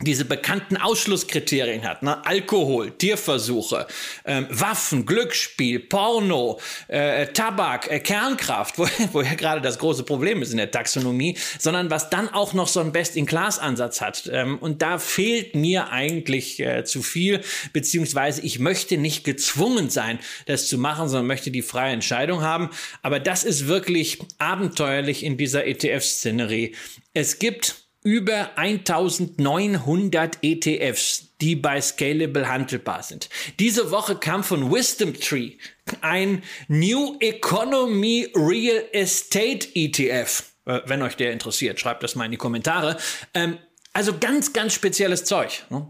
diese 0.01 0.25
bekannten 0.25 0.77
Ausschlusskriterien 0.77 1.83
hat, 1.83 2.03
ne? 2.03 2.25
Alkohol, 2.25 2.93
Tierversuche, 2.93 3.87
ähm, 4.25 4.47
Waffen, 4.51 5.07
Glücksspiel, 5.07 5.81
Porno, 5.81 6.61
äh, 6.87 7.27
Tabak, 7.29 7.91
äh, 7.91 7.99
Kernkraft, 7.99 8.79
wo, 8.79 8.87
wo 9.13 9.23
ja 9.23 9.35
gerade 9.35 9.61
das 9.61 9.79
große 9.79 10.05
Problem 10.05 10.41
ist 10.41 10.53
in 10.53 10.59
der 10.59 10.71
Taxonomie, 10.71 11.37
sondern 11.59 11.91
was 11.91 12.11
dann 12.11 12.29
auch 12.29 12.55
noch 12.55 12.69
so 12.69 12.79
einen 12.81 12.93
Best-in-Class-Ansatz 12.93 14.01
hat. 14.01 14.31
Ähm, 14.33 14.59
und 14.59 14.83
da 14.83 14.99
fehlt 14.99 15.57
mir 15.57 15.91
eigentlich 15.91 16.61
äh, 16.61 16.85
zu 16.85 17.03
viel, 17.03 17.41
beziehungsweise 17.73 18.43
ich 18.43 18.61
möchte 18.61 18.99
nicht 18.99 19.25
gezwungen 19.25 19.91
sein, 19.91 20.21
das 20.47 20.69
zu 20.69 20.79
machen, 20.79 21.09
sondern 21.09 21.27
möchte 21.27 21.51
die 21.51 21.63
freie 21.63 21.93
Entscheidung 21.93 22.43
haben. 22.43 22.71
Aber 23.03 23.19
das 23.19 23.43
ist 23.43 23.67
wirklich 23.67 24.21
abenteuerlich 24.39 25.25
in 25.25 25.37
dieser 25.37 25.67
ETF-Szenerie. 25.67 26.77
Es 27.15 27.41
gibt 27.41 27.88
über 28.09 28.57
1900 28.57 30.39
ETFs, 30.41 31.29
die 31.43 31.57
bei 31.57 31.79
Scalable 31.79 32.49
handelbar 32.49 33.03
sind. 33.03 33.29
Diese 33.59 33.91
Woche 33.91 34.17
kam 34.17 34.43
von 34.43 34.73
Wisdom 34.73 35.13
Tree 35.13 35.57
ein 36.01 36.43
New 36.69 37.19
Economy 37.21 38.33
Real 38.35 38.83
Estate 38.93 39.69
ETF. 39.75 40.43
Äh, 40.65 40.81
wenn 40.87 41.03
euch 41.03 41.17
der 41.17 41.33
interessiert, 41.33 41.79
schreibt 41.81 42.03
das 42.03 42.15
mal 42.15 42.25
in 42.25 42.31
die 42.31 42.39
Kommentare. 42.39 42.97
Ähm, 43.35 43.59
also 43.93 44.17
ganz, 44.19 44.55
ganz 44.55 44.73
spezielles 44.73 45.27
Zeug. 45.27 45.67
Ne? 45.69 45.87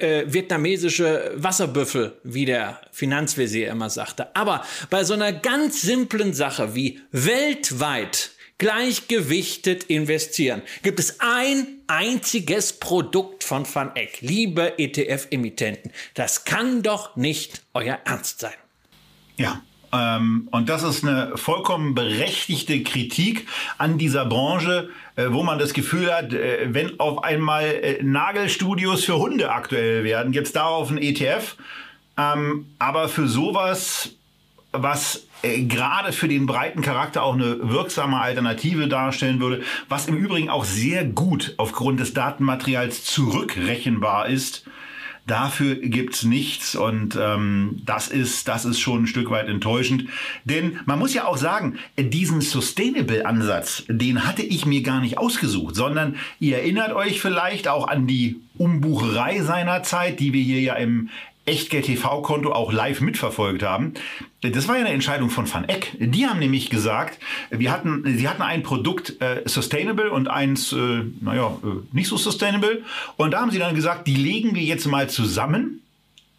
Äh, 0.00 0.26
vietnamesische 0.26 1.32
Wasserbüffel, 1.36 2.20
wie 2.22 2.44
der 2.44 2.82
Finanzvisier 2.92 3.70
immer 3.70 3.88
sagte. 3.88 4.36
Aber 4.36 4.62
bei 4.90 5.04
so 5.04 5.14
einer 5.14 5.32
ganz 5.32 5.80
simplen 5.80 6.34
Sache 6.34 6.74
wie 6.74 7.00
weltweit 7.12 8.33
gleichgewichtet 8.58 9.84
investieren. 9.84 10.62
Gibt 10.82 11.00
es 11.00 11.20
ein 11.20 11.66
einziges 11.86 12.74
Produkt 12.74 13.44
von 13.44 13.66
Van 13.72 13.94
Eck, 13.94 14.18
liebe 14.20 14.78
ETF-Emittenten. 14.78 15.92
Das 16.14 16.44
kann 16.44 16.82
doch 16.82 17.16
nicht 17.16 17.62
euer 17.74 17.98
Ernst 18.04 18.40
sein. 18.40 18.54
Ja, 19.36 19.62
ähm, 19.92 20.48
und 20.50 20.68
das 20.68 20.82
ist 20.82 21.04
eine 21.04 21.36
vollkommen 21.36 21.94
berechtigte 21.94 22.82
Kritik 22.82 23.46
an 23.78 23.98
dieser 23.98 24.24
Branche, 24.24 24.90
äh, 25.16 25.26
wo 25.30 25.42
man 25.42 25.58
das 25.58 25.72
Gefühl 25.72 26.12
hat, 26.12 26.32
äh, 26.32 26.72
wenn 26.72 26.98
auf 26.98 27.22
einmal 27.22 27.64
äh, 27.64 28.02
Nagelstudios 28.02 29.04
für 29.04 29.18
Hunde 29.18 29.50
aktuell 29.50 30.04
werden, 30.04 30.32
gibt 30.32 30.46
es 30.48 30.52
darauf 30.52 30.90
ein 30.90 30.98
ETF. 30.98 31.56
Ähm, 32.16 32.66
aber 32.78 33.08
für 33.08 33.28
sowas, 33.28 34.10
was 34.72 35.26
gerade 35.66 36.12
für 36.12 36.28
den 36.28 36.46
breiten 36.46 36.82
Charakter 36.82 37.22
auch 37.22 37.34
eine 37.34 37.58
wirksame 37.60 38.20
Alternative 38.20 38.88
darstellen 38.88 39.40
würde, 39.40 39.62
was 39.88 40.08
im 40.08 40.16
Übrigen 40.16 40.48
auch 40.48 40.64
sehr 40.64 41.04
gut 41.04 41.54
aufgrund 41.56 42.00
des 42.00 42.14
Datenmaterials 42.14 43.04
zurückrechenbar 43.04 44.28
ist. 44.28 44.64
Dafür 45.26 45.76
gibt's 45.76 46.22
nichts 46.22 46.76
und 46.76 47.16
ähm, 47.18 47.80
das, 47.86 48.08
ist, 48.08 48.46
das 48.46 48.66
ist 48.66 48.78
schon 48.78 49.04
ein 49.04 49.06
Stück 49.06 49.30
weit 49.30 49.48
enttäuschend. 49.48 50.04
Denn 50.44 50.78
man 50.84 50.98
muss 50.98 51.14
ja 51.14 51.24
auch 51.24 51.38
sagen, 51.38 51.78
diesen 51.98 52.42
Sustainable-Ansatz, 52.42 53.84
den 53.88 54.26
hatte 54.26 54.42
ich 54.42 54.66
mir 54.66 54.82
gar 54.82 55.00
nicht 55.00 55.16
ausgesucht, 55.16 55.76
sondern 55.76 56.16
ihr 56.40 56.58
erinnert 56.58 56.92
euch 56.92 57.22
vielleicht 57.22 57.68
auch 57.68 57.88
an 57.88 58.06
die 58.06 58.36
Umbucherei 58.58 59.40
seiner 59.40 59.82
Zeit, 59.82 60.20
die 60.20 60.34
wir 60.34 60.42
hier 60.42 60.60
ja 60.60 60.74
im 60.74 61.08
Echtgeld 61.46 61.86
TV-Konto 61.86 62.52
auch 62.52 62.72
live 62.72 63.00
mitverfolgt 63.00 63.62
haben. 63.62 63.94
Das 64.42 64.66
war 64.68 64.76
ja 64.76 64.84
eine 64.84 64.94
Entscheidung 64.94 65.30
von 65.30 65.52
Van 65.52 65.68
Eck. 65.68 65.92
Die 65.98 66.26
haben 66.26 66.38
nämlich 66.38 66.70
gesagt, 66.70 67.18
wir 67.50 67.70
hatten, 67.70 68.02
sie 68.16 68.28
hatten 68.28 68.42
ein 68.42 68.62
Produkt 68.62 69.20
äh, 69.20 69.42
sustainable 69.44 70.10
und 70.10 70.28
eins, 70.28 70.72
äh, 70.72 71.04
naja, 71.20 71.58
äh, 71.62 71.66
nicht 71.92 72.08
so 72.08 72.16
sustainable. 72.16 72.82
Und 73.16 73.32
da 73.32 73.40
haben 73.40 73.50
sie 73.50 73.58
dann 73.58 73.74
gesagt, 73.74 74.06
die 74.06 74.16
legen 74.16 74.54
wir 74.54 74.62
jetzt 74.62 74.86
mal 74.86 75.08
zusammen 75.10 75.80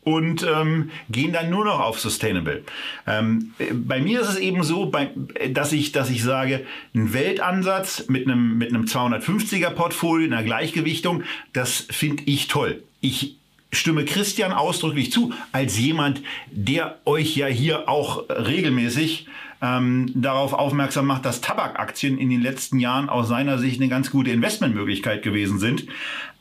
und 0.06 0.44
ähm, 0.44 0.92
gehen 1.10 1.34
dann 1.34 1.50
nur 1.50 1.66
noch 1.66 1.80
auf 1.80 2.00
Sustainable. 2.00 2.64
Ähm, 3.08 3.54
bei 3.74 4.00
mir 4.00 4.22
ist 4.22 4.30
es 4.30 4.38
eben 4.38 4.64
so, 4.64 4.86
bei, 4.86 5.10
dass, 5.50 5.74
ich, 5.74 5.92
dass 5.92 6.12
ich 6.12 6.24
sage, 6.24 6.66
ein 6.94 7.12
Weltansatz 7.12 8.06
mit 8.08 8.28
einem, 8.28 8.58
mit 8.58 8.70
einem 8.70 8.86
250er 8.86 9.72
Portfolio, 9.72 10.28
einer 10.28 10.44
Gleichgewichtung, 10.44 11.24
das 11.54 11.88
finde 11.90 12.24
ich 12.28 12.48
toll. 12.48 12.84
Ich 13.02 13.38
stimme 13.76 14.06
Christian 14.06 14.52
ausdrücklich 14.52 15.12
zu, 15.12 15.34
als 15.52 15.78
jemand, 15.78 16.22
der 16.52 17.00
euch 17.06 17.36
ja 17.36 17.48
hier 17.48 17.88
auch 17.90 18.30
regelmäßig 18.30 19.28
ähm, 19.62 20.12
darauf 20.16 20.54
aufmerksam 20.54 21.06
macht, 21.06 21.26
dass 21.26 21.42
Tabakaktien 21.42 22.18
in 22.18 22.30
den 22.30 22.42
letzten 22.42 22.80
Jahren 22.80 23.10
aus 23.10 23.28
seiner 23.28 23.58
Sicht 23.58 23.80
eine 23.80 23.90
ganz 23.90 24.12
gute 24.12 24.32
Investmentmöglichkeit 24.32 25.24
gewesen 25.24 25.60
sind. 25.60 25.86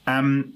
Ähm, 0.07 0.55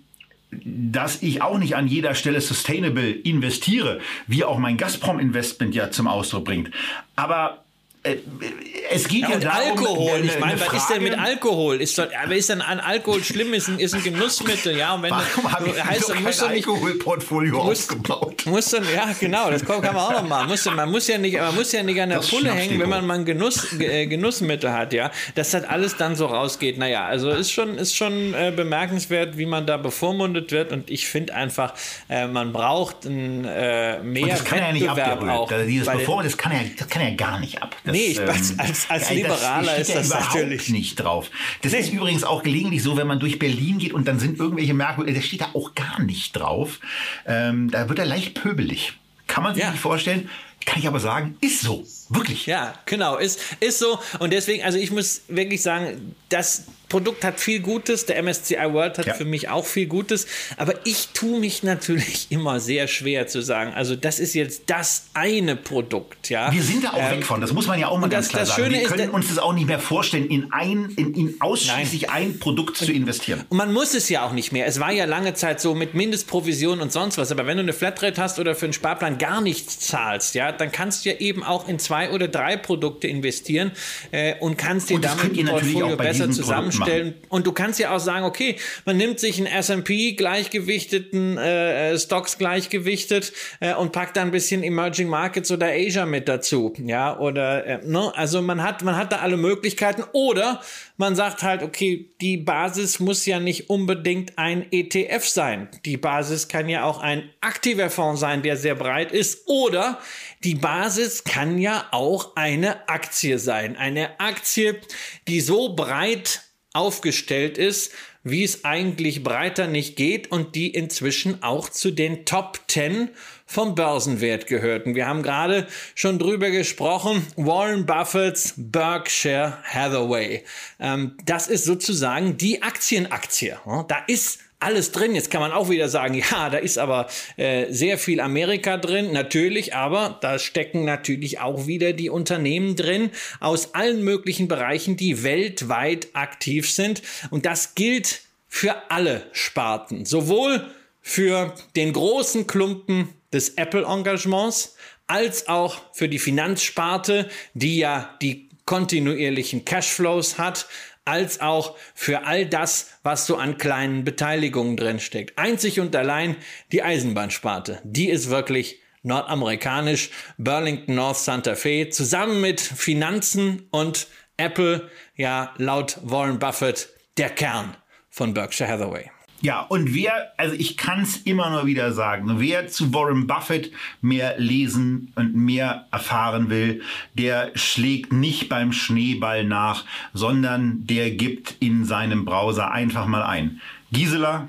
dass 0.51 1.23
ich 1.23 1.43
auch 1.43 1.59
nicht 1.59 1.77
an 1.77 1.89
jeder 1.89 2.15
Stelle 2.15 2.41
sustainable 2.41 3.11
investiere, 3.11 4.01
wie 4.27 4.45
auch 4.45 4.59
mein 4.59 4.79
Gazprom-Investment 4.79 5.75
ja 5.75 5.91
zum 5.91 6.07
Ausdruck 6.07 6.47
bringt. 6.47 6.71
Aber 7.17 7.65
es 8.03 9.09
geht 9.09 9.23
ja, 9.23 9.31
ja 9.31 9.39
darum, 9.39 9.79
Alkohol. 9.79 10.25
Ich 10.25 10.39
meine, 10.39 10.61
was 10.61 10.73
ist 10.73 10.89
denn 10.89 11.03
mit 11.03 11.19
Alkohol? 11.19 11.81
Ist 11.81 11.99
doch, 11.99 12.07
aber 12.23 12.35
ist 12.35 12.49
denn 12.49 12.63
an 12.63 12.81
Alkohol 12.81 13.23
schlimm? 13.25 13.53
Ist 13.53 13.69
ein, 13.69 13.79
ist 13.79 13.95
ein 13.95 14.03
Genussmittel, 14.03 14.77
ja? 14.77 14.95
Und 14.95 15.03
wenn 15.03 15.11
Warum 15.11 15.53
habe 15.53 15.69
ich 15.69 15.85
heißt, 15.85 16.13
kein 16.13 16.23
musst 16.23 16.43
Alkoholportfolio 16.43 17.65
musst, 17.65 17.91
aufgebaut? 17.91 18.45
Musst 18.47 18.73
du, 18.73 18.79
ja, 18.79 19.11
genau, 19.19 19.51
das 19.51 19.65
kann 19.65 19.81
man 19.83 19.97
auch 19.97 20.13
noch 20.13 20.29
machen. 20.29 20.49
Musst 20.49 20.71
man 20.71 20.91
muss 20.91 21.09
ja 21.09 21.19
nicht, 21.19 21.37
man 21.37 21.55
muss 21.55 21.73
ja 21.73 21.83
nicht 21.83 22.01
an 22.01 22.11
der 22.11 22.19
das 22.19 22.31
Pulle 22.31 22.53
hängen, 22.53 22.79
wenn 22.79 22.89
man 22.89 23.05
mal 23.07 23.15
ein 23.15 23.25
Genuss, 23.25 23.79
äh, 23.79 24.07
Genussmittel 24.07 24.73
hat, 24.73 24.93
ja. 24.93 25.11
Dass 25.35 25.51
das 25.51 25.65
alles 25.65 25.97
dann 25.97 26.15
so 26.15 26.27
rausgeht. 26.27 26.79
Naja, 26.79 27.05
also 27.05 27.31
ist 27.31 27.51
schon, 27.51 27.77
ist 27.79 27.97
schon 27.97 28.33
äh, 28.33 28.53
bemerkenswert, 28.55 29.37
wie 29.37 29.47
man 29.47 29.67
da 29.67 29.77
bevormundet 29.77 30.53
wird. 30.53 30.73
Und 30.73 30.89
ich 30.89 31.09
finde 31.09 31.35
einfach, 31.35 31.75
äh, 32.09 32.27
man 32.29 32.53
braucht 32.53 33.05
ein, 33.07 33.45
äh, 33.45 33.99
mehr 34.03 34.23
und 34.23 34.33
das 34.33 34.45
kann 34.45 34.61
Wettbewerb 34.61 34.67
ja 34.67 34.73
nicht 34.73 34.89
ab, 34.89 35.23
auch. 35.29 35.53
Dieses 35.67 35.89
Bevormundet, 35.89 36.33
das 36.33 36.39
kann 36.39 36.53
ja, 36.53 36.59
das 36.79 36.89
kann 36.89 37.03
ja 37.03 37.11
gar 37.15 37.41
nicht 37.41 37.61
ab. 37.61 37.77
Das, 37.89 37.97
nee, 37.97 38.07
ich, 38.07 38.19
ähm, 38.19 38.29
als, 38.29 38.91
als, 38.91 39.11
Liberaler 39.11 39.79
das, 39.79 39.89
ist 39.89 39.95
das 39.97 40.09
ja 40.11 40.21
natürlich 40.21 40.69
nicht 40.69 40.97
drauf. 40.97 41.31
Das 41.63 41.73
nee. 41.73 41.79
ist 41.79 41.93
übrigens 41.93 42.23
auch 42.23 42.43
gelegentlich 42.43 42.83
so, 42.83 42.97
wenn 42.97 43.07
man 43.07 43.19
durch 43.19 43.39
Berlin 43.39 43.79
geht 43.79 43.93
und 43.93 44.07
dann 44.07 44.19
sind 44.19 44.39
irgendwelche 44.39 44.75
Merkmale, 44.75 45.13
das 45.13 45.25
steht 45.25 45.41
da 45.41 45.51
auch 45.55 45.75
gar 45.75 46.01
nicht 46.01 46.33
drauf. 46.33 46.81
Ähm, 47.27 47.71
da 47.71 47.89
wird 47.89 47.99
er 47.99 48.07
leicht 48.07 48.35
pöbelig. 48.35 48.93
Kann 49.27 49.43
man 49.43 49.55
sich 49.55 49.65
ja. 49.65 49.71
nicht 49.71 49.81
vorstellen. 49.81 50.29
Kann 50.67 50.81
ich 50.81 50.87
aber 50.87 51.01
sagen, 51.01 51.37
ist 51.41 51.63
so. 51.63 51.85
Wirklich. 52.09 52.47
Ja, 52.47 52.75
genau. 52.87 53.17
Ist, 53.17 53.41
ist 53.61 53.79
so. 53.79 53.99
Und 54.19 54.33
deswegen, 54.33 54.65
also 54.65 54.79
ich 54.79 54.91
muss 54.91 55.23
wirklich 55.29 55.63
sagen, 55.63 56.15
das 56.29 56.65
Produkt 56.89 57.23
hat 57.23 57.39
viel 57.39 57.61
Gutes, 57.61 58.07
der 58.07 58.23
MSCI 58.23 58.57
World 58.73 58.99
hat 58.99 59.07
ja. 59.07 59.15
für 59.15 59.27
mich 59.27 59.49
auch 59.51 59.67
viel 59.67 59.87
Gutes, 59.87 60.27
aber 60.57 60.75
ich 60.87 61.09
tue 61.13 61.39
mich 61.39 61.63
natürlich 61.69 62.29
immer 62.31 62.61
sehr 62.61 62.89
schwer 62.89 63.27
zu 63.27 63.43
sagen, 63.43 63.73
also 63.75 63.95
das 63.95 64.19
ist 64.19 64.35
jetzt 64.35 64.65
das 64.67 65.09
eine 65.15 65.57
Produkt, 65.57 66.31
ja. 66.31 66.53
Wir 66.53 66.63
sind 66.63 66.85
da 66.85 66.91
auch 66.91 66.99
ähm, 66.99 67.19
weg 67.19 67.27
von, 67.27 67.41
das 67.41 67.53
muss 67.53 67.67
man 67.67 67.79
ja 67.79 67.89
auch 67.89 67.99
mal 67.99 68.09
ganz 68.09 68.29
klar 68.29 68.47
sagen. 68.47 68.73
Wir 68.73 68.83
können 68.85 69.09
ist, 69.09 69.15
uns 69.15 69.29
das 69.29 69.39
auch 69.39 69.53
nicht 69.53 69.67
mehr 69.67 69.79
vorstellen, 69.79 70.29
in 70.29 70.51
ein, 70.53 70.91
in, 70.97 71.15
in 71.15 71.41
ausschließlich 71.41 72.03
nein. 72.03 72.15
ein 72.15 72.39
Produkt 72.39 72.79
zu 72.79 72.91
investieren. 72.91 73.45
Und 73.49 73.59
man 73.59 73.73
muss 73.73 73.95
es 73.95 74.09
ja 74.09 74.27
auch 74.27 74.33
nicht 74.33 74.53
mehr. 74.53 74.67
Es 74.67 74.81
war 74.81 74.93
ja 74.93 75.05
lange 75.05 75.35
Zeit 75.35 75.61
so 75.61 75.75
mit 75.75 75.95
Mindestprovision 75.95 76.81
und 76.81 76.91
sonst 76.91 77.19
was, 77.19 77.31
aber 77.31 77.47
wenn 77.47 77.59
du 77.59 77.63
eine 77.63 77.73
Flatrate 77.75 78.21
hast 78.21 78.39
oder 78.39 78.55
für 78.55 78.67
einen 78.67 78.73
Sparplan 78.73 79.19
gar 79.19 79.43
nichts 79.43 79.79
zahlst, 79.81 80.35
ja, 80.35 80.53
dann 80.53 80.73
kannst 80.73 81.05
du 81.05 81.11
ja 81.11 81.17
eben 81.17 81.45
auch 81.45 81.69
in 81.69 81.79
zwei 81.79 81.98
oder 82.11 82.29
drei 82.29 82.57
Produkte 82.57 83.09
investieren 83.09 83.73
äh, 84.11 84.35
und 84.41 84.57
kannst 84.57 84.91
dir 84.91 84.97
und 84.97 85.05
damit 85.05 85.39
ein 85.39 85.47
Portfolio 85.47 85.97
besser 85.97 86.31
zusammenstellen. 86.31 87.15
stellen. 87.15 87.15
Und 87.29 87.47
du 87.47 87.53
kannst 87.53 87.79
ja 87.79 87.95
auch 87.95 88.01
sagen, 88.01 88.25
okay, 88.25 88.57
man 88.85 88.97
nimmt 88.97 89.21
sich 89.21 89.39
einen 89.39 89.47
S&P 89.47 90.13
gleichgewichteten 90.13 91.39
äh, 91.39 91.93
äh, 91.93 91.99
Stocks 91.99 92.39
gleichgewichtet 92.39 93.33
äh, 93.61 93.75
und 93.75 93.93
packt 93.93 94.17
da 94.17 94.23
ein 94.23 94.31
bisschen 94.31 94.63
Emerging 94.63 95.09
Markets 95.09 95.51
oder 95.51 95.67
Asia 95.69 96.07
mit 96.07 96.29
dazu, 96.29 96.73
ja, 96.79 97.19
oder 97.19 97.67
äh, 97.67 97.79
ne, 97.85 98.13
also 98.15 98.43
man 98.43 98.63
hat 98.63 98.83
man 98.83 98.97
hat 98.97 99.13
da 99.13 99.17
alle 99.17 99.37
Möglichkeiten. 99.37 100.05
Oder 100.13 100.61
man 100.99 101.15
sagt 101.15 101.45
halt, 101.45 101.63
okay, 101.63 102.11
die 102.21 102.37
Basis 102.37 102.99
muss 102.99 103.25
ja 103.25 103.39
nicht 103.39 103.71
unbedingt 103.71 104.37
ein 104.37 104.67
ETF 104.73 105.27
sein. 105.27 105.69
Die 105.85 105.97
Basis 105.97 106.49
kann 106.49 106.69
ja 106.69 106.83
auch 106.83 106.99
ein 106.99 107.31
aktiver 107.41 107.89
Fonds 107.89 108.21
sein, 108.21 108.43
der 108.43 108.57
sehr 108.57 108.75
breit 108.75 109.13
ist 109.13 109.47
oder 109.47 110.01
die 110.43 110.57
Basis 110.57 111.23
kann 111.23 111.59
ja 111.59 111.87
auch 111.93 112.35
eine 112.35 112.89
Aktie 112.89 113.39
sein. 113.39 113.77
Eine 113.77 114.19
Aktie, 114.19 114.81
die 115.29 115.41
so 115.41 115.75
breit 115.77 116.43
aufgestellt 116.73 117.59
ist, 117.59 117.93
wie 118.25 118.45
es 118.45 118.65
eigentlich 118.65 119.23
breiter 119.23 119.67
nicht 119.67 119.97
geht 119.97 120.31
und 120.31 120.55
die 120.55 120.69
inzwischen 120.69 121.43
auch 121.43 121.69
zu 121.69 121.91
den 121.91 122.25
Top 122.25 122.61
10 122.69 123.11
vom 123.47 123.75
Börsenwert 123.75 124.47
gehörten. 124.47 124.95
Wir 124.95 125.07
haben 125.07 125.23
gerade 125.23 125.67
schon 125.95 126.19
drüber 126.19 126.51
gesprochen, 126.51 127.27
Warren 127.37 127.87
Buffetts 127.87 128.55
Berkshire 128.57 129.59
Hathaway. 129.65 130.45
Ähm, 130.79 131.17
das 131.25 131.49
ist 131.49 131.65
sozusagen 131.65 132.37
die 132.37 132.63
Aktienaktie. 132.63 133.57
Da 133.89 134.05
ist 134.07 134.41
alles 134.61 134.93
drin. 134.93 135.15
Jetzt 135.15 135.31
kann 135.31 135.41
man 135.41 135.53
auch 135.53 135.71
wieder 135.71 135.89
sagen, 135.89 136.15
ja, 136.15 136.51
da 136.51 136.59
ist 136.59 136.79
aber 136.79 137.09
äh, 137.37 137.73
sehr 137.73 137.99
viel 137.99 138.21
Amerika 138.21 138.77
drin, 138.77 139.13
natürlich, 139.13 139.75
aber 139.75 140.19
da 140.21 140.39
stecken 140.39 140.85
natürlich 140.85 141.41
auch 141.41 141.67
wieder 141.67 141.93
die 141.93 142.11
Unternehmen 142.11 142.77
drin 142.77 143.11
aus 143.41 143.75
allen 143.75 144.03
möglichen 144.03 144.49
Bereichen, 144.49 144.97
die 144.97 145.23
weltweit 145.23 146.09
aktiv 146.15 146.71
sind. 146.71 147.03
Und 147.31 147.47
das 147.47 147.75
gilt 147.75 148.23
für 148.49 148.91
alle 148.91 149.27
Sparten, 149.33 150.05
sowohl 150.05 150.67
für 151.01 151.55
den 151.77 151.93
großen 151.93 152.47
Klumpen 152.47 153.09
des 153.33 153.51
Apple-Engagements, 153.51 154.77
als 155.07 155.49
auch 155.49 155.81
für 155.93 156.09
die 156.09 156.19
Finanzsparte, 156.19 157.31
die 157.55 157.79
ja 157.79 158.15
die 158.21 158.49
kontinuierlichen 158.67 159.65
Cashflows 159.65 160.37
hat, 160.37 160.67
als 161.09 161.41
auch 161.41 161.77
für 161.95 162.27
all 162.27 162.45
das, 162.45 162.91
was 163.03 163.27
so 163.27 163.37
an 163.37 163.57
kleinen 163.57 164.05
Beteiligungen 164.05 164.77
drin 164.77 165.01
steckt. 165.01 165.39
Einzig 165.39 165.81
und 165.81 165.97
allein 165.97 166.37
die 166.71 166.83
Eisenbahnsparte. 166.83 167.81
Die 167.83 168.11
ist 168.11 168.29
wirklich 168.29 168.81
nordamerikanisch. 169.03 170.11
Burlington 170.37 170.95
North 170.95 171.17
Santa 171.17 171.55
Fe 171.55 171.89
zusammen 171.89 172.41
mit 172.43 172.61
Finanzen 172.61 173.67
und 173.71 174.07
Apple, 174.37 174.91
ja, 175.17 175.55
laut 175.57 175.99
Warren 176.03 176.39
Buffett 176.39 176.91
der 177.17 177.31
Kern 177.31 177.77
von 178.11 178.35
Berkshire 178.35 178.69
Hathaway. 178.69 179.11
Ja, 179.41 179.61
und 179.61 179.95
wer, 179.95 180.33
also 180.37 180.55
ich 180.55 180.77
kann 180.77 181.03
es 181.03 181.19
immer 181.19 181.49
nur 181.51 181.67
wieder 181.67 181.93
sagen, 181.93 182.41
wer 182.41 182.67
zu 182.67 182.93
Warren 182.93 183.29
Buffett 183.29 183.71
mehr 184.01 184.37
lesen 184.39 185.13
und 185.15 185.37
mehr 185.37 185.87
erfahren 185.93 186.51
will, 186.51 186.83
der 187.15 187.53
schlägt 187.55 188.13
nicht 188.13 188.49
beim 188.49 188.73
Schneeball 188.73 189.45
nach, 189.45 189.85
sondern 190.13 190.87
der 190.87 191.13
gibt 191.13 191.55
in 191.61 191.85
seinem 191.85 192.25
Browser 192.25 192.73
einfach 192.73 193.07
mal 193.07 193.23
ein. 193.23 193.61
Gisela, 193.93 194.49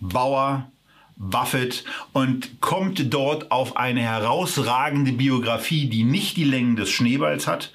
Bauer, 0.00 0.66
Buffett 1.22 1.84
und 2.14 2.62
kommt 2.62 3.12
dort 3.12 3.52
auf 3.52 3.76
eine 3.76 4.00
herausragende 4.00 5.12
Biografie, 5.12 5.86
die 5.86 6.02
nicht 6.02 6.38
die 6.38 6.44
Längen 6.44 6.76
des 6.76 6.90
Schneeballs 6.90 7.46
hat 7.46 7.72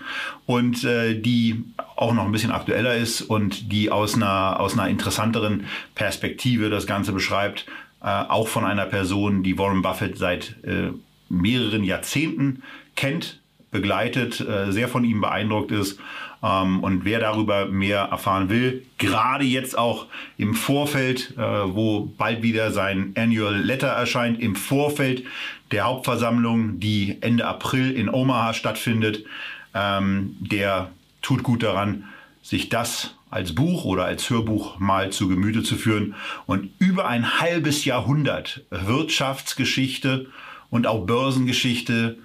und 0.48 0.84
äh, 0.84 1.14
die 1.14 1.64
auch 1.96 2.14
noch 2.14 2.26
ein 2.26 2.32
bisschen 2.32 2.52
aktueller 2.52 2.96
ist 2.96 3.22
und 3.22 3.72
die 3.72 3.92
aus 3.92 4.16
einer, 4.16 4.60
aus 4.60 4.74
einer 4.74 4.90
interessanteren 4.90 5.68
Perspektive 5.94 6.72
das 6.72 6.88
Ganze 6.88 7.12
beschreibt. 7.12 7.68
Äh, 8.02 8.08
auch 8.08 8.48
von 8.48 8.66
einer 8.66 8.88
Person, 8.88 9.44
die 9.44 9.60
Warren 9.60 9.84
Buffett 9.84 10.18
seit 10.18 10.56
äh, 10.64 10.90
mehreren 11.30 11.84
Jahrzehnten 11.84 12.64
kennt, 12.96 13.42
begleitet, 13.70 14.40
äh, 14.40 14.72
sehr 14.72 14.88
von 14.88 15.04
ihm 15.04 15.22
beeindruckt 15.22 15.72
ist 15.72 16.00
und 16.46 17.06
wer 17.06 17.20
darüber 17.20 17.66
mehr 17.66 18.02
erfahren 18.02 18.50
will, 18.50 18.86
gerade 19.00 19.44
jetzt 19.44 19.76
auch 19.76 20.06
im 20.38 20.54
Vorfeld, 20.54 21.34
äh, 21.38 21.42
wo 21.42 22.02
bald 22.18 22.44
wieder 22.44 22.72
sein 22.72 23.14
Annual 23.18 23.56
Letter 23.56 23.88
erscheint, 23.88 24.40
im 24.40 24.56
Vorfeld 24.56 25.24
der 25.72 25.86
Hauptversammlung, 25.86 26.80
die 26.80 27.18
Ende 27.22 27.48
April 27.48 27.92
in 27.92 28.10
Omaha 28.10 28.54
stattfindet, 28.54 29.26
ähm, 29.74 30.38
der 30.40 30.92
tut 31.24 31.42
gut 31.42 31.64
daran, 31.64 32.04
sich 32.44 32.70
das 32.70 33.16
als 33.32 33.56
Buch 33.56 33.84
oder 33.84 34.06
als 34.06 34.30
Hörbuch 34.30 34.78
mal 34.78 35.12
zu 35.12 35.28
Gemüte 35.28 35.64
zu 35.64 35.76
führen. 35.76 36.14
Und 36.46 36.70
über 36.78 37.08
ein 37.08 37.40
halbes 37.40 37.86
Jahrhundert 37.86 38.62
Wirtschaftsgeschichte 38.70 40.28
und 40.70 40.86
auch 40.86 41.08
Börsengeschichte 41.08 42.20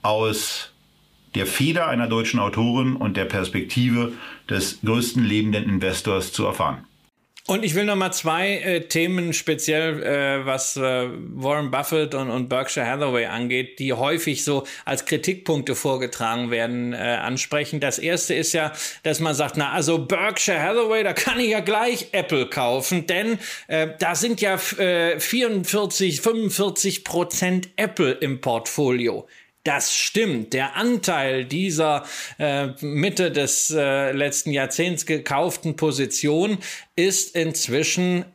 aus 0.00 0.72
der 1.36 1.46
Feder 1.46 1.86
einer 1.86 2.08
deutschen 2.08 2.40
Autorin 2.40 2.96
und 2.96 3.16
der 3.16 3.26
Perspektive 3.26 4.12
des 4.48 4.80
größten 4.84 5.22
lebenden 5.22 5.64
Investors 5.64 6.32
zu 6.32 6.44
erfahren. 6.44 6.86
Und 7.48 7.64
ich 7.64 7.76
will 7.76 7.84
noch 7.84 7.94
mal 7.94 8.10
zwei 8.10 8.56
äh, 8.56 8.80
Themen 8.88 9.32
speziell, 9.32 10.02
äh, 10.02 10.44
was 10.44 10.76
äh, 10.76 11.08
Warren 11.12 11.70
Buffett 11.70 12.16
und, 12.16 12.28
und 12.28 12.48
Berkshire 12.48 12.84
Hathaway 12.84 13.26
angeht, 13.26 13.78
die 13.78 13.92
häufig 13.92 14.42
so 14.42 14.66
als 14.84 15.04
Kritikpunkte 15.04 15.76
vorgetragen 15.76 16.50
werden, 16.50 16.92
äh, 16.92 16.96
ansprechen. 16.96 17.78
Das 17.78 18.00
erste 18.00 18.34
ist 18.34 18.52
ja, 18.52 18.72
dass 19.04 19.20
man 19.20 19.36
sagt, 19.36 19.56
na 19.56 19.70
also 19.70 19.98
Berkshire 19.98 20.60
Hathaway, 20.60 21.04
da 21.04 21.12
kann 21.12 21.38
ich 21.38 21.50
ja 21.50 21.60
gleich 21.60 22.08
Apple 22.10 22.46
kaufen, 22.46 23.06
denn 23.06 23.38
äh, 23.68 23.90
da 24.00 24.16
sind 24.16 24.40
ja 24.40 24.56
äh, 24.78 25.20
44, 25.20 26.20
45 26.20 27.04
Prozent 27.04 27.68
Apple 27.76 28.10
im 28.10 28.40
Portfolio. 28.40 29.28
Das 29.66 29.92
stimmt. 29.92 30.52
Der 30.52 30.76
Anteil 30.76 31.44
dieser 31.44 32.04
äh, 32.38 32.68
Mitte 32.82 33.32
des 33.32 33.68
äh, 33.72 34.12
letzten 34.12 34.52
Jahrzehnts 34.52 35.06
gekauften 35.06 35.74
Position 35.74 36.58
ist 36.94 37.34
inzwischen 37.34 38.26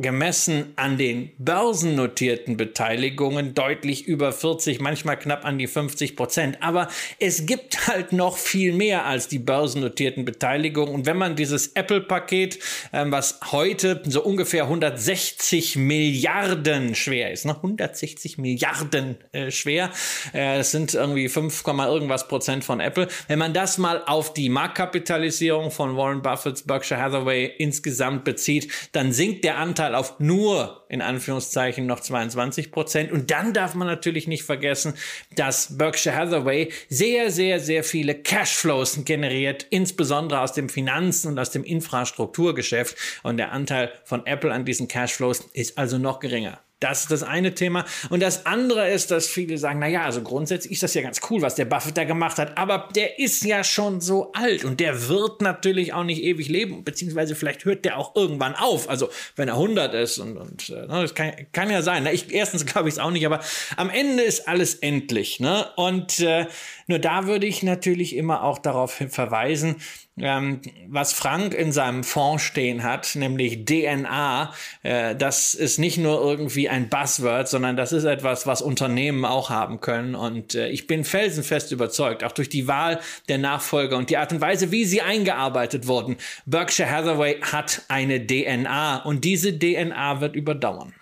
gemessen 0.00 0.72
an 0.76 0.96
den 0.96 1.32
börsennotierten 1.38 2.56
Beteiligungen 2.56 3.54
deutlich 3.54 4.06
über 4.06 4.30
40, 4.30 4.80
manchmal 4.80 5.18
knapp 5.18 5.44
an 5.44 5.58
die 5.58 5.66
50 5.66 6.14
Prozent. 6.14 6.62
Aber 6.62 6.88
es 7.18 7.46
gibt 7.46 7.88
halt 7.88 8.12
noch 8.12 8.38
viel 8.38 8.72
mehr 8.72 9.06
als 9.06 9.26
die 9.26 9.40
börsennotierten 9.40 10.24
Beteiligungen. 10.24 10.94
Und 10.94 11.06
wenn 11.06 11.16
man 11.16 11.34
dieses 11.34 11.68
Apple-Paket, 11.68 12.60
ähm, 12.92 13.10
was 13.10 13.40
heute 13.50 14.00
so 14.06 14.22
ungefähr 14.22 14.64
160 14.64 15.74
Milliarden 15.74 16.94
schwer 16.94 17.32
ist, 17.32 17.44
ne? 17.44 17.56
160 17.56 18.38
Milliarden 18.38 19.16
äh, 19.32 19.50
schwer, 19.50 19.90
äh, 20.32 20.58
das 20.58 20.70
sind 20.70 20.94
irgendwie 20.94 21.28
5, 21.28 21.64
irgendwas 21.66 22.28
Prozent 22.28 22.62
von 22.62 22.78
Apple. 22.78 23.08
Wenn 23.26 23.40
man 23.40 23.52
das 23.52 23.78
mal 23.78 24.04
auf 24.06 24.32
die 24.32 24.48
Marktkapitalisierung 24.48 25.72
von 25.72 25.96
Warren 25.96 26.22
Buffetts 26.22 26.62
Berkshire 26.62 27.00
Hathaway 27.00 27.46
insgesamt 27.58 28.22
bezieht, 28.22 28.70
dann 28.92 29.12
sinkt 29.12 29.42
der 29.42 29.58
Anteil 29.58 29.87
Anteil 29.88 29.94
auf 29.94 30.20
nur 30.20 30.84
in 30.88 31.02
Anführungszeichen 31.02 31.86
noch 31.86 32.00
22 32.00 32.70
Prozent. 32.70 33.12
Und 33.12 33.30
dann 33.30 33.52
darf 33.52 33.74
man 33.74 33.88
natürlich 33.88 34.26
nicht 34.26 34.42
vergessen, 34.42 34.94
dass 35.34 35.76
Berkshire 35.76 36.16
Hathaway 36.16 36.70
sehr, 36.88 37.30
sehr, 37.30 37.60
sehr 37.60 37.84
viele 37.84 38.14
Cashflows 38.14 39.04
generiert, 39.04 39.66
insbesondere 39.70 40.40
aus 40.40 40.52
dem 40.52 40.68
Finanzen- 40.68 41.28
und 41.28 41.38
aus 41.38 41.50
dem 41.50 41.64
Infrastrukturgeschäft. 41.64 42.96
Und 43.22 43.36
der 43.38 43.52
Anteil 43.52 43.92
von 44.04 44.26
Apple 44.26 44.52
an 44.52 44.64
diesen 44.64 44.88
Cashflows 44.88 45.48
ist 45.52 45.78
also 45.78 45.98
noch 45.98 46.20
geringer. 46.20 46.60
Das 46.80 47.02
ist 47.02 47.10
das 47.10 47.22
eine 47.24 47.54
Thema. 47.54 47.84
Und 48.08 48.22
das 48.22 48.46
andere 48.46 48.88
ist, 48.90 49.10
dass 49.10 49.26
viele 49.26 49.58
sagen, 49.58 49.80
na 49.80 49.88
ja, 49.88 50.04
also 50.04 50.22
grundsätzlich 50.22 50.74
ist 50.74 50.82
das 50.82 50.94
ja 50.94 51.02
ganz 51.02 51.20
cool, 51.28 51.42
was 51.42 51.56
der 51.56 51.64
Buffett 51.64 51.96
da 51.96 52.04
gemacht 52.04 52.38
hat, 52.38 52.56
aber 52.56 52.88
der 52.94 53.18
ist 53.18 53.44
ja 53.44 53.64
schon 53.64 54.00
so 54.00 54.32
alt 54.32 54.64
und 54.64 54.78
der 54.78 55.08
wird 55.08 55.42
natürlich 55.42 55.92
auch 55.92 56.04
nicht 56.04 56.22
ewig 56.22 56.48
leben, 56.48 56.84
beziehungsweise 56.84 57.34
vielleicht 57.34 57.64
hört 57.64 57.84
der 57.84 57.98
auch 57.98 58.14
irgendwann 58.14 58.54
auf, 58.54 58.88
also 58.88 59.08
wenn 59.34 59.48
er 59.48 59.54
100 59.54 59.94
ist 59.94 60.18
und, 60.18 60.36
und 60.36 60.70
äh, 60.70 60.86
ne, 60.86 61.02
das 61.02 61.14
kann, 61.14 61.32
kann 61.52 61.70
ja 61.70 61.82
sein. 61.82 62.06
Ich, 62.06 62.32
erstens 62.32 62.64
glaube 62.64 62.88
ich 62.88 62.94
es 62.94 62.98
auch 63.00 63.10
nicht, 63.10 63.26
aber 63.26 63.40
am 63.76 63.90
Ende 63.90 64.22
ist 64.22 64.46
alles 64.46 64.74
endlich. 64.74 65.40
Ne? 65.40 65.66
Und 65.76 66.20
äh, 66.20 66.46
nur 66.86 66.98
da 66.98 67.26
würde 67.26 67.46
ich 67.46 67.62
natürlich 67.62 68.14
immer 68.14 68.44
auch 68.44 68.58
darauf 68.58 69.02
verweisen, 69.08 69.76
ähm, 70.20 70.60
was 70.88 71.12
Frank 71.12 71.54
in 71.54 71.72
seinem 71.72 72.04
Fonds 72.04 72.42
stehen 72.42 72.82
hat, 72.82 73.14
nämlich 73.14 73.64
DNA, 73.64 74.52
äh, 74.82 75.14
das 75.16 75.54
ist 75.54 75.78
nicht 75.78 75.98
nur 75.98 76.20
irgendwie 76.20 76.68
ein 76.68 76.88
Buzzword, 76.88 77.48
sondern 77.48 77.76
das 77.76 77.92
ist 77.92 78.04
etwas, 78.04 78.46
was 78.46 78.62
Unternehmen 78.62 79.24
auch 79.24 79.50
haben 79.50 79.80
können. 79.80 80.14
Und 80.14 80.54
äh, 80.54 80.68
ich 80.68 80.86
bin 80.86 81.04
felsenfest 81.04 81.72
überzeugt, 81.72 82.24
auch 82.24 82.32
durch 82.32 82.48
die 82.48 82.66
Wahl 82.68 83.00
der 83.28 83.38
Nachfolger 83.38 83.96
und 83.96 84.10
die 84.10 84.16
Art 84.16 84.32
und 84.32 84.40
Weise, 84.40 84.70
wie 84.72 84.84
sie 84.84 85.02
eingearbeitet 85.02 85.86
wurden. 85.86 86.16
Berkshire 86.46 86.90
Hathaway 86.90 87.40
hat 87.40 87.82
eine 87.88 88.26
DNA 88.26 89.02
und 89.02 89.24
diese 89.24 89.58
DNA 89.58 90.20
wird 90.20 90.36
überdauern. 90.36 90.94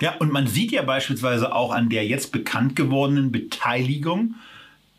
Ja, 0.00 0.16
und 0.16 0.32
man 0.32 0.48
sieht 0.48 0.72
ja 0.72 0.82
beispielsweise 0.82 1.54
auch 1.54 1.70
an 1.70 1.88
der 1.88 2.04
jetzt 2.04 2.32
bekannt 2.32 2.74
gewordenen 2.74 3.30
Beteiligung 3.30 4.34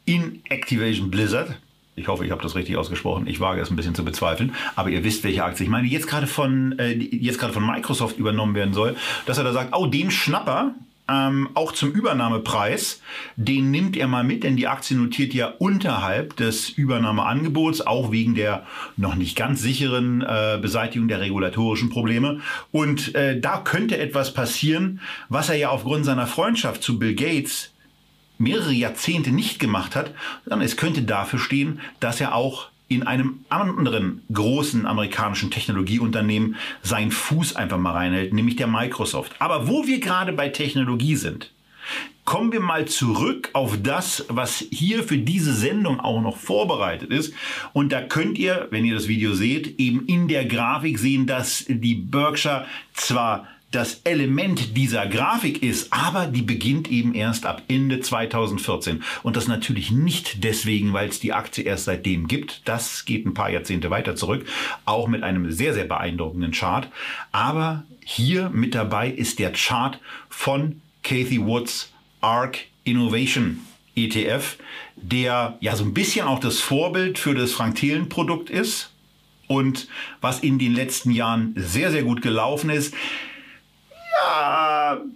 in 0.06 0.42
Activation 0.50 1.12
Blizzard, 1.12 1.58
ich 1.96 2.08
hoffe, 2.08 2.26
ich 2.26 2.32
habe 2.32 2.42
das 2.42 2.56
richtig 2.56 2.78
ausgesprochen. 2.78 3.28
Ich 3.28 3.40
wage 3.40 3.62
es 3.62 3.70
ein 3.70 3.76
bisschen 3.76 3.96
zu 3.96 4.04
bezweifeln. 4.04 4.54
Aber 4.76 4.90
ihr 4.90 5.04
wisst, 5.04 5.24
welche 5.24 5.44
Aktie 5.44 5.66
ich 5.66 5.70
meine, 5.70 5.88
jetzt 5.88 6.08
gerade 6.08 6.28
von, 6.28 6.78
äh, 6.80 6.94
jetzt 6.94 7.40
gerade 7.40 7.54
von 7.54 7.66
Microsoft 7.66 8.18
übernommen 8.18 8.56
werden 8.56 8.74
soll, 8.74 8.96
dass 9.26 9.38
er 9.38 9.44
da 9.44 9.54
sagt, 9.54 9.76
oh, 9.76 9.86
den 9.86 10.10
Schnapper, 10.10 10.74
ähm, 11.10 11.50
auch 11.54 11.74
zum 11.74 11.92
Übernahmepreis, 11.92 13.02
den 13.36 13.72
nimmt 13.72 13.98
er 13.98 14.08
mal 14.08 14.24
mit, 14.24 14.44
denn 14.44 14.56
die 14.56 14.68
Aktie 14.68 14.96
notiert 14.96 15.34
ja 15.34 15.48
unterhalb 15.48 16.38
des 16.38 16.70
Übernahmeangebots, 16.70 17.82
auch 17.82 18.12
wegen 18.12 18.36
der 18.36 18.66
noch 18.96 19.16
nicht 19.16 19.36
ganz 19.36 19.62
sicheren 19.62 20.22
äh, 20.22 20.58
Beseitigung 20.62 21.10
der 21.10 21.20
regulatorischen 21.20 21.90
Probleme. 21.90 22.40
Und 22.72 23.14
äh, 23.16 23.40
da 23.40 23.58
könnte 23.58 23.98
etwas 23.98 24.34
passieren, 24.34 25.02
was 25.28 25.50
er 25.50 25.56
ja 25.56 25.70
aufgrund 25.70 26.06
seiner 26.06 26.26
Freundschaft 26.26 26.82
zu 26.82 26.98
Bill 26.98 27.16
Gates 27.16 27.73
mehrere 28.44 28.74
Jahrzehnte 28.74 29.32
nicht 29.32 29.60
gemacht 29.60 29.96
hat, 29.96 30.12
sondern 30.44 30.62
es 30.62 30.78
könnte 30.78 31.02
dafür 31.02 31.40
stehen, 31.40 31.80
dass 32.00 32.22
er 32.22 32.36
auch 32.36 32.70
in 32.90 33.04
einem 33.04 33.40
anderen 33.50 34.22
großen 34.32 34.86
amerikanischen 34.86 35.50
Technologieunternehmen 35.50 36.56
seinen 36.84 37.12
Fuß 37.12 37.56
einfach 37.56 37.80
mal 37.80 37.94
reinhält, 37.94 38.34
nämlich 38.34 38.56
der 38.56 38.68
Microsoft. 38.68 39.34
Aber 39.40 39.68
wo 39.68 39.88
wir 39.88 40.00
gerade 40.00 40.34
bei 40.34 40.50
Technologie 40.50 41.16
sind, 41.16 41.50
kommen 42.26 42.52
wir 42.52 42.62
mal 42.62 42.86
zurück 42.86 43.50
auf 43.54 43.78
das, 43.82 44.26
was 44.30 44.64
hier 44.72 45.04
für 45.04 45.18
diese 45.18 45.54
Sendung 45.54 46.00
auch 46.00 46.22
noch 46.22 46.38
vorbereitet 46.38 47.12
ist. 47.12 47.34
Und 47.74 47.92
da 47.92 48.02
könnt 48.02 48.38
ihr, 48.38 48.68
wenn 48.70 48.86
ihr 48.86 48.96
das 48.96 49.08
Video 49.08 49.34
seht, 49.34 49.80
eben 49.80 50.06
in 50.06 50.28
der 50.28 50.46
Grafik 50.46 51.00
sehen, 51.00 51.28
dass 51.28 51.66
die 51.68 51.96
Berkshire 51.96 52.66
zwar 52.94 53.48
das 53.74 54.02
Element 54.04 54.78
dieser 54.78 55.08
Grafik 55.08 55.64
ist, 55.64 55.92
aber 55.92 56.28
die 56.28 56.44
beginnt 56.44 56.92
eben 56.92 57.16
erst 57.16 57.48
ab 57.48 57.64
Ende 57.68 58.00
2014. 58.00 59.04
Und 59.24 59.36
das 59.36 59.48
natürlich 59.48 59.90
nicht 59.90 60.44
deswegen, 60.44 60.94
weil 60.94 61.10
es 61.10 61.20
die 61.20 61.34
Aktie 61.34 61.64
erst 61.64 61.86
seitdem 61.86 62.28
gibt. 62.28 62.62
Das 62.66 63.06
geht 63.06 63.26
ein 63.26 63.34
paar 63.34 63.50
Jahrzehnte 63.50 63.90
weiter 63.90 64.16
zurück, 64.16 64.46
auch 64.86 65.08
mit 65.08 65.24
einem 65.24 65.52
sehr, 65.52 65.74
sehr 65.74 65.86
beeindruckenden 65.86 66.52
Chart. 66.52 66.88
Aber 67.32 67.84
hier 68.06 68.50
mit 68.50 68.76
dabei 68.76 69.10
ist 69.10 69.40
der 69.40 69.54
Chart 69.54 70.00
von 70.30 70.82
Kathy 71.02 71.44
Woods 71.44 71.92
ARC 72.22 72.60
Innovation 72.84 73.60
ETF, 73.96 74.58
der 74.98 75.58
ja 75.62 75.76
so 75.76 75.84
ein 75.84 75.96
bisschen 75.96 76.28
auch 76.28 76.40
das 76.40 76.60
Vorbild 76.60 77.18
für 77.18 77.34
das 77.34 77.54
Frank 77.54 77.78
Thelen 77.78 78.08
Produkt 78.08 78.52
ist 78.52 78.92
und 79.48 79.88
was 80.22 80.42
in 80.42 80.60
den 80.60 80.76
letzten 80.76 81.10
Jahren 81.10 81.54
sehr, 81.56 81.92
sehr 81.92 82.04
gut 82.04 82.22
gelaufen 82.22 82.70
ist 82.70 82.94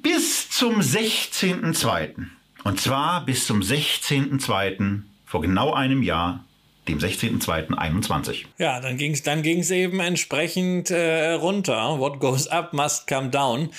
bis 0.02 0.50
zum 0.50 0.80
16.02. 0.80 2.26
Und 2.64 2.80
zwar 2.80 3.26
bis 3.26 3.46
zum 3.46 3.62
16.02. 3.62 5.02
vor 5.26 5.42
genau 5.42 5.74
einem 5.74 6.02
Jahr 6.02 6.44
dem 6.88 7.00
16.02.21. 7.00 8.46
Ja, 8.58 8.80
dann 8.80 8.98
ging 8.98 9.14
es 9.14 9.24
dann 9.24 9.42
ging's 9.42 9.72
eben 9.72 10.00
entsprechend 10.00 10.90
äh, 10.90 11.32
runter. 11.32 12.00
What 12.00 12.20
goes 12.20 12.48
up 12.48 12.74
must 12.74 13.08
come 13.08 13.30
down. 13.30 13.70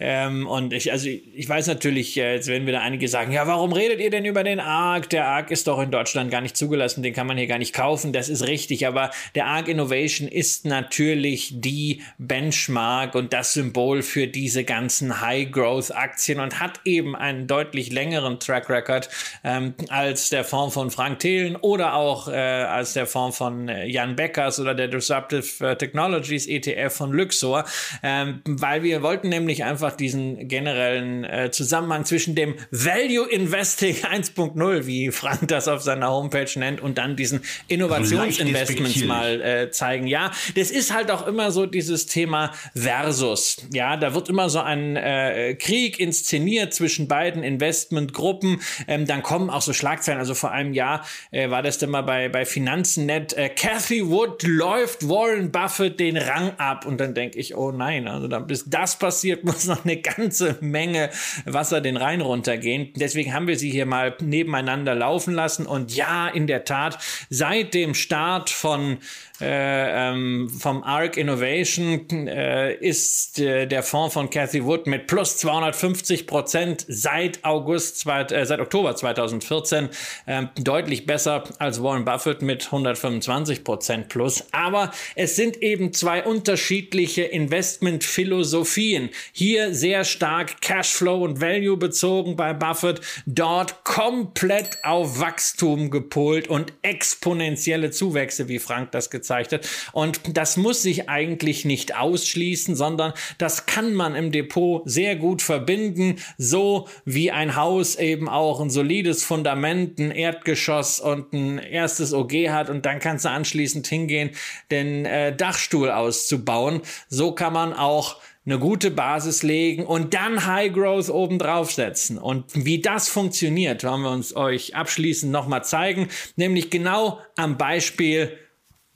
Ähm, 0.00 0.46
und 0.46 0.72
ich, 0.72 0.92
also 0.92 1.08
ich 1.08 1.48
weiß 1.48 1.66
natürlich, 1.66 2.16
äh, 2.16 2.34
jetzt 2.34 2.48
werden 2.48 2.66
wieder 2.66 2.82
einige 2.82 3.08
sagen, 3.08 3.32
ja, 3.32 3.46
warum 3.46 3.72
redet 3.72 4.00
ihr 4.00 4.10
denn 4.10 4.24
über 4.24 4.44
den 4.44 4.60
ARC? 4.60 5.08
Der 5.10 5.26
ARC 5.26 5.50
ist 5.50 5.66
doch 5.66 5.80
in 5.80 5.90
Deutschland 5.90 6.30
gar 6.30 6.40
nicht 6.40 6.56
zugelassen, 6.56 7.02
den 7.02 7.14
kann 7.14 7.26
man 7.26 7.38
hier 7.38 7.46
gar 7.46 7.58
nicht 7.58 7.74
kaufen. 7.74 8.12
Das 8.12 8.28
ist 8.28 8.46
richtig, 8.46 8.86
aber 8.86 9.10
der 9.34 9.46
ARC 9.46 9.68
Innovation 9.68 10.28
ist 10.28 10.64
natürlich 10.64 11.52
die 11.60 12.02
Benchmark 12.18 13.14
und 13.14 13.32
das 13.32 13.54
Symbol 13.54 14.02
für 14.02 14.26
diese 14.26 14.64
ganzen 14.64 15.20
High-Growth-Aktien 15.20 16.40
und 16.40 16.60
hat 16.60 16.80
eben 16.84 17.16
einen 17.16 17.46
deutlich 17.46 17.92
längeren 17.92 18.40
Track 18.40 18.68
Record 18.68 19.08
ähm, 19.44 19.74
als 19.88 20.30
der 20.30 20.44
Fonds 20.44 20.74
von 20.74 20.90
Frank 20.90 21.20
Thelen 21.20 21.56
oder 21.56 21.94
auch 21.94 22.28
äh, 22.28 22.57
als 22.66 22.94
der 22.94 23.06
Fonds 23.06 23.38
von 23.38 23.68
äh, 23.68 23.86
Jan 23.86 24.16
Beckers 24.16 24.60
oder 24.60 24.74
der 24.74 24.88
Disruptive 24.88 25.66
äh, 25.66 25.76
Technologies 25.76 26.46
ETF 26.46 26.94
von 26.94 27.12
Luxor, 27.12 27.64
ähm, 28.02 28.42
weil 28.46 28.82
wir 28.82 29.02
wollten 29.02 29.28
nämlich 29.28 29.64
einfach 29.64 29.92
diesen 29.92 30.48
generellen 30.48 31.24
äh, 31.24 31.50
Zusammenhang 31.50 32.04
zwischen 32.04 32.34
dem 32.34 32.54
Value 32.70 33.28
Investing 33.28 33.96
1.0, 34.02 34.86
wie 34.86 35.10
Frank 35.10 35.48
das 35.48 35.68
auf 35.68 35.82
seiner 35.82 36.10
Homepage 36.10 36.50
nennt, 36.58 36.80
und 36.80 36.98
dann 36.98 37.16
diesen 37.16 37.42
Innovationsinvestments 37.68 39.04
mal 39.04 39.40
äh, 39.40 39.70
zeigen. 39.70 40.06
Ja, 40.06 40.30
das 40.54 40.70
ist 40.70 40.92
halt 40.92 41.10
auch 41.10 41.26
immer 41.26 41.50
so 41.50 41.66
dieses 41.66 42.06
Thema 42.06 42.52
Versus. 42.74 43.56
Ja, 43.72 43.96
da 43.96 44.14
wird 44.14 44.28
immer 44.28 44.48
so 44.48 44.60
ein 44.60 44.96
äh, 44.96 45.54
Krieg 45.54 46.00
inszeniert 46.00 46.74
zwischen 46.74 47.08
beiden 47.08 47.42
Investmentgruppen. 47.42 48.60
Ähm, 48.86 49.06
dann 49.06 49.22
kommen 49.22 49.50
auch 49.50 49.62
so 49.62 49.72
Schlagzeilen. 49.72 50.18
Also 50.18 50.34
vor 50.34 50.50
einem 50.50 50.72
Jahr 50.72 51.04
äh, 51.30 51.50
war 51.50 51.62
das 51.62 51.78
dann 51.78 51.90
mal 51.90 52.02
bei, 52.02 52.28
bei 52.28 52.44
Finanzen.net. 52.48 53.34
Äh, 53.34 53.48
Cathy 53.50 54.08
Wood 54.08 54.42
läuft 54.42 55.08
Warren 55.08 55.52
Buffett 55.52 56.00
den 56.00 56.16
Rang 56.16 56.52
ab. 56.58 56.86
Und 56.86 56.98
dann 56.98 57.14
denke 57.14 57.38
ich, 57.38 57.54
oh 57.54 57.70
nein, 57.70 58.08
also 58.08 58.26
dann, 58.26 58.46
bis 58.46 58.64
das 58.66 58.98
passiert, 58.98 59.44
muss 59.48 59.66
noch 59.66 59.84
eine 59.84 59.98
ganze 59.98 60.58
Menge 60.60 61.10
Wasser 61.44 61.80
den 61.80 61.96
Rhein 61.96 62.20
runtergehen. 62.20 62.92
Deswegen 62.96 63.32
haben 63.32 63.46
wir 63.46 63.58
sie 63.58 63.70
hier 63.70 63.86
mal 63.86 64.16
nebeneinander 64.20 64.94
laufen 64.94 65.34
lassen. 65.34 65.66
Und 65.66 65.94
ja, 65.94 66.28
in 66.28 66.46
der 66.46 66.64
Tat, 66.64 66.98
seit 67.30 67.74
dem 67.74 67.94
Start 67.94 68.50
von 68.50 68.98
äh, 69.40 70.10
ähm, 70.10 70.50
vom 70.50 70.82
ARC 70.82 71.16
Innovation 71.16 72.26
äh, 72.26 72.74
ist 72.74 73.38
äh, 73.38 73.66
der 73.66 73.84
Fonds 73.84 74.14
von 74.14 74.30
Cathy 74.30 74.64
Wood 74.64 74.88
mit 74.88 75.06
plus 75.06 75.36
250 75.36 76.26
Prozent 76.26 76.84
seit 76.88 77.44
August, 77.44 78.00
zweit, 78.00 78.32
äh, 78.32 78.44
seit 78.46 78.58
Oktober 78.58 78.96
2014 78.96 79.90
ähm, 80.26 80.48
deutlich 80.56 81.06
besser 81.06 81.44
als 81.58 81.80
Warren 81.82 82.04
Buffett 82.04 82.42
mit 82.42 82.66
125 82.66 83.62
Prozent 83.62 84.08
plus. 84.08 84.44
Aber 84.50 84.90
es 85.14 85.36
sind 85.36 85.62
eben 85.62 85.92
zwei 85.92 86.24
unterschiedliche 86.24 87.22
Investmentphilosophien. 87.22 89.10
Hier 89.32 89.72
sehr 89.72 90.04
stark 90.04 90.60
Cashflow 90.60 91.22
und 91.22 91.40
Value 91.40 91.76
bezogen 91.76 92.34
bei 92.34 92.54
Buffett, 92.54 93.02
dort 93.26 93.84
komplett 93.84 94.84
auf 94.84 95.20
Wachstum 95.20 95.90
gepolt 95.90 96.48
und 96.48 96.72
exponentielle 96.82 97.92
Zuwächse, 97.92 98.48
wie 98.48 98.58
Frank 98.58 98.90
das 98.90 99.10
gezeigt 99.10 99.27
gezeichnet. 99.28 99.68
Und 99.92 100.36
das 100.36 100.56
muss 100.56 100.82
sich 100.82 101.08
eigentlich 101.08 101.64
nicht 101.64 101.96
ausschließen, 101.96 102.74
sondern 102.74 103.12
das 103.36 103.66
kann 103.66 103.94
man 103.94 104.14
im 104.14 104.32
Depot 104.32 104.82
sehr 104.86 105.16
gut 105.16 105.42
verbinden, 105.42 106.16
so 106.38 106.88
wie 107.04 107.30
ein 107.30 107.56
Haus 107.56 107.96
eben 107.96 108.28
auch 108.28 108.60
ein 108.60 108.70
solides 108.70 109.24
Fundament, 109.24 109.98
ein 109.98 110.10
Erdgeschoss 110.10 111.00
und 111.00 111.32
ein 111.32 111.58
erstes 111.58 112.14
OG 112.14 112.48
hat 112.48 112.70
und 112.70 112.86
dann 112.86 113.00
kannst 113.00 113.24
du 113.24 113.30
anschließend 113.30 113.86
hingehen, 113.86 114.30
den 114.70 115.04
äh, 115.04 115.34
Dachstuhl 115.36 115.90
auszubauen. 115.90 116.80
So 117.08 117.32
kann 117.32 117.52
man 117.52 117.72
auch 117.74 118.16
eine 118.46 118.58
gute 118.58 118.90
Basis 118.90 119.42
legen 119.42 119.84
und 119.84 120.14
dann 120.14 120.46
High 120.46 120.72
Growth 120.72 121.10
oben 121.10 121.38
drauf 121.38 121.70
setzen. 121.70 122.16
Und 122.16 122.46
wie 122.54 122.80
das 122.80 123.08
funktioniert, 123.08 123.84
wollen 123.84 124.00
wir 124.00 124.10
uns 124.10 124.34
euch 124.34 124.74
abschließend 124.74 125.30
nochmal 125.30 125.64
zeigen, 125.64 126.08
nämlich 126.36 126.70
genau 126.70 127.18
am 127.36 127.58
Beispiel 127.58 128.38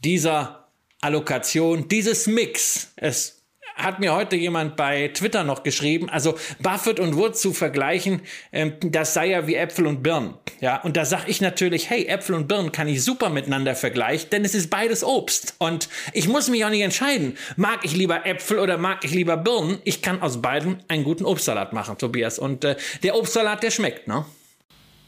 dieser 0.05 0.69
Allokation, 1.01 1.89
dieses 1.89 2.27
Mix. 2.27 2.93
Es 2.97 3.43
hat 3.75 4.01
mir 4.01 4.15
heute 4.15 4.37
jemand 4.37 4.77
bei 4.77 5.09
Twitter 5.09 5.45
noch 5.45 5.63
geschrieben, 5.63 6.11
also 6.11 6.37
Buffett 6.61 7.01
und 7.01 7.17
Wood 7.17 7.37
zu 7.37 7.53
vergleichen, 7.53 8.21
ähm, 8.53 8.75
das 8.81 9.15
sei 9.15 9.31
ja 9.31 9.47
wie 9.47 9.55
Äpfel 9.55 9.87
und 9.87 10.03
Birnen. 10.03 10.35
Ja, 10.61 10.81
und 10.83 10.97
da 10.97 11.05
sage 11.05 11.25
ich 11.29 11.41
natürlich, 11.41 11.91
hey, 11.91 12.07
Äpfel 12.07 12.35
und 12.35 12.49
Birnen 12.49 12.73
kann 12.73 12.89
ich 12.89 13.03
super 13.03 13.31
miteinander 13.31 13.75
vergleichen, 13.75 14.31
denn 14.31 14.45
es 14.45 14.55
ist 14.55 14.71
beides 14.71 15.03
Obst. 15.03 15.55
Und 15.59 15.89
ich 16.13 16.29
muss 16.29 16.49
mich 16.49 16.65
auch 16.65 16.71
nicht 16.71 16.83
entscheiden, 16.83 17.37
mag 17.57 17.81
ich 17.85 17.97
lieber 17.97 18.27
Äpfel 18.27 18.59
oder 18.59 18.79
mag 18.79 19.05
ich 19.05 19.13
lieber 19.13 19.37
Birnen. 19.37 19.79
Ich 19.85 20.03
kann 20.03 20.23
aus 20.23 20.41
beiden 20.43 20.83
einen 20.89 21.05
guten 21.05 21.25
Obstsalat 21.25 21.73
machen, 21.73 21.99
Tobias. 21.99 22.39
Und 22.39 22.65
äh, 22.65 22.77
der 23.03 23.17
Obstsalat, 23.17 23.63
der 23.63 23.71
schmeckt, 23.71 24.07
ne? 24.07 24.25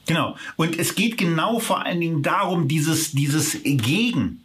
Genau. 0.07 0.37
Und 0.57 0.79
es 0.79 0.95
geht 0.95 1.17
genau 1.17 1.61
vor 1.61 1.85
allen 1.85 2.01
Dingen 2.01 2.23
darum, 2.23 2.69
dieses, 2.69 3.13
dieses 3.13 3.63
Gegen 3.63 4.44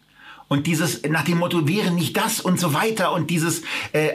und 0.49 0.67
dieses 0.67 1.03
nach 1.03 1.23
dem 1.23 1.37
Motto 1.37 1.67
wäre 1.67 1.91
nicht 1.91 2.17
das 2.17 2.41
und 2.41 2.59
so 2.59 2.73
weiter 2.73 3.13
und 3.13 3.29
dieses 3.29 3.61
äh, 3.93 4.09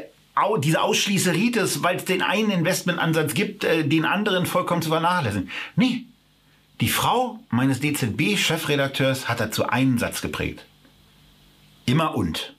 diese 0.59 0.83
Ausschließeritis, 0.83 1.83
weil 1.85 1.97
es 1.97 2.05
den 2.05 2.21
einen 2.21 2.51
Investmentansatz 2.51 3.35
gibt, 3.35 3.65
äh, 3.65 3.87
den 3.87 4.05
anderen 4.05 4.47
vollkommen 4.47 4.83
zu 4.83 4.91
vernachlässigen. 4.91 5.49
Nee, 5.77 6.05
die 6.81 6.89
Frau 6.89 7.39
meines 7.51 7.81
DZB-Chefredakteurs 7.81 9.29
hat 9.29 9.39
dazu 9.39 9.67
einen 9.67 9.99
Satz 9.99 10.21
geprägt. 10.21 10.67
Immer 11.87 12.17
und. 12.17 12.55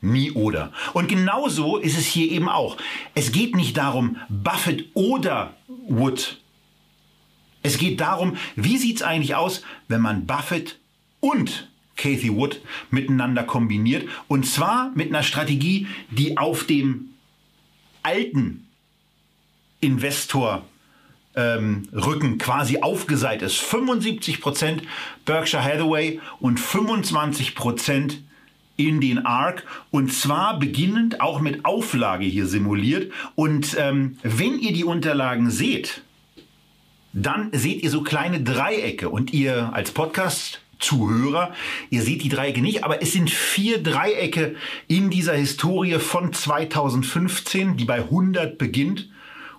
Nie 0.00 0.32
oder. 0.32 0.72
Und 0.92 1.08
genauso 1.08 1.78
ist 1.78 1.96
es 1.96 2.06
hier 2.06 2.30
eben 2.30 2.48
auch. 2.48 2.76
Es 3.14 3.32
geht 3.32 3.54
nicht 3.54 3.76
darum, 3.76 4.16
Buffett 4.28 4.86
oder 4.94 5.54
Wood. 5.88 6.38
Es 7.62 7.78
geht 7.78 8.00
darum, 8.00 8.36
wie 8.56 8.78
sieht 8.78 8.96
es 8.96 9.02
eigentlich 9.02 9.34
aus, 9.34 9.62
wenn 9.88 10.00
man 10.00 10.26
Buffett 10.26 10.78
und 11.20 11.68
Kathy 11.96 12.34
Wood 12.34 12.60
miteinander 12.90 13.42
kombiniert. 13.42 14.08
Und 14.28 14.46
zwar 14.46 14.92
mit 14.94 15.08
einer 15.08 15.22
Strategie, 15.22 15.86
die 16.10 16.38
auf 16.38 16.64
dem 16.64 17.10
alten 18.02 18.66
Investor 19.80 20.64
ähm, 21.34 21.88
Rücken 21.92 22.38
quasi 22.38 22.78
aufgeseit 22.78 23.42
ist. 23.42 23.60
75% 23.60 24.80
Berkshire 25.24 25.62
Hathaway 25.62 26.20
und 26.40 26.58
25% 26.58 28.18
in 28.76 29.00
den 29.00 29.24
ARC 29.24 29.64
und 29.90 30.12
zwar 30.12 30.58
beginnend 30.58 31.20
auch 31.20 31.40
mit 31.40 31.64
Auflage 31.64 32.24
hier 32.24 32.46
simuliert. 32.46 33.12
Und 33.34 33.76
ähm, 33.78 34.18
wenn 34.22 34.58
ihr 34.58 34.72
die 34.72 34.84
Unterlagen 34.84 35.50
seht, 35.50 36.02
dann 37.12 37.50
seht 37.52 37.82
ihr 37.82 37.90
so 37.90 38.02
kleine 38.02 38.42
Dreiecke 38.42 39.08
und 39.08 39.32
ihr 39.32 39.72
als 39.72 39.90
Podcast 39.90 40.60
Zuhörer. 40.78 41.54
Ihr 41.90 42.02
seht 42.02 42.22
die 42.22 42.28
Dreiecke 42.28 42.60
nicht, 42.60 42.84
aber 42.84 43.02
es 43.02 43.12
sind 43.12 43.30
vier 43.30 43.82
Dreiecke 43.82 44.56
in 44.88 45.10
dieser 45.10 45.34
Historie 45.34 45.98
von 45.98 46.32
2015, 46.32 47.76
die 47.76 47.84
bei 47.84 47.96
100 47.96 48.58
beginnt 48.58 49.08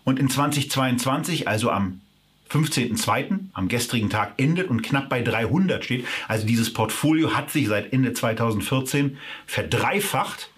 und 0.04 0.20
in 0.20 0.30
2022, 0.30 1.48
also 1.48 1.70
am 1.70 2.02
15.02., 2.50 3.40
am 3.54 3.68
gestrigen 3.68 4.10
Tag 4.10 4.36
endet 4.38 4.70
und 4.70 4.82
knapp 4.82 5.10
bei 5.10 5.22
300 5.22 5.84
steht. 5.84 6.06
Also 6.28 6.48
dieses 6.48 6.72
Portfolio 6.72 7.36
hat 7.36 7.52
sich 7.52 7.68
seit 7.68 7.92
Ende 7.92 8.14
2014 8.14 9.18
verdreifacht. 9.46 10.50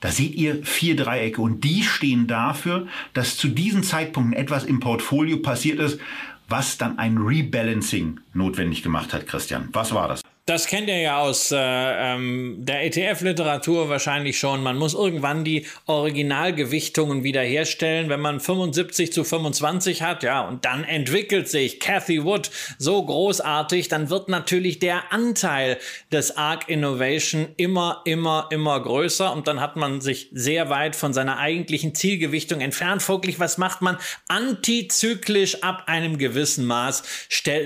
Da 0.00 0.10
seht 0.10 0.34
ihr 0.34 0.62
vier 0.64 0.94
Dreiecke 0.94 1.40
und 1.40 1.64
die 1.64 1.82
stehen 1.82 2.26
dafür, 2.26 2.86
dass 3.14 3.38
zu 3.38 3.48
diesen 3.48 3.82
Zeitpunkten 3.82 4.34
etwas 4.34 4.64
im 4.64 4.80
Portfolio 4.80 5.38
passiert 5.38 5.80
ist, 5.80 5.98
was 6.48 6.78
dann 6.78 6.98
ein 6.98 7.18
Rebalancing 7.18 8.20
notwendig 8.32 8.82
gemacht 8.82 9.12
hat, 9.12 9.26
Christian. 9.26 9.68
Was 9.72 9.92
war 9.92 10.08
das? 10.08 10.22
Das 10.48 10.68
kennt 10.68 10.86
ihr 10.86 11.00
ja 11.00 11.18
aus 11.18 11.50
äh, 11.50 11.56
ähm, 11.58 12.58
der 12.60 12.84
ETF-Literatur 12.84 13.88
wahrscheinlich 13.88 14.38
schon. 14.38 14.62
Man 14.62 14.76
muss 14.76 14.94
irgendwann 14.94 15.42
die 15.42 15.66
Originalgewichtungen 15.86 17.24
wiederherstellen, 17.24 18.08
wenn 18.08 18.20
man 18.20 18.38
75 18.38 19.12
zu 19.12 19.24
25 19.24 20.02
hat, 20.02 20.22
ja, 20.22 20.42
und 20.42 20.64
dann 20.64 20.84
entwickelt 20.84 21.48
sich 21.48 21.80
Cathy 21.80 22.22
Wood 22.22 22.52
so 22.78 23.04
großartig, 23.04 23.88
dann 23.88 24.08
wird 24.08 24.28
natürlich 24.28 24.78
der 24.78 25.12
Anteil 25.12 25.78
des 26.12 26.36
ARC 26.36 26.68
Innovation 26.68 27.48
immer, 27.56 28.02
immer, 28.04 28.46
immer 28.52 28.78
größer 28.78 29.32
und 29.32 29.48
dann 29.48 29.60
hat 29.60 29.74
man 29.74 30.00
sich 30.00 30.28
sehr 30.32 30.70
weit 30.70 30.94
von 30.94 31.12
seiner 31.12 31.38
eigentlichen 31.38 31.92
Zielgewichtung 31.92 32.60
entfernt. 32.60 33.02
Folglich, 33.02 33.40
was 33.40 33.58
macht 33.58 33.82
man? 33.82 33.98
Antizyklisch 34.28 35.64
ab 35.64 35.82
einem 35.86 36.18
gewissen 36.18 36.66
Maß 36.66 37.02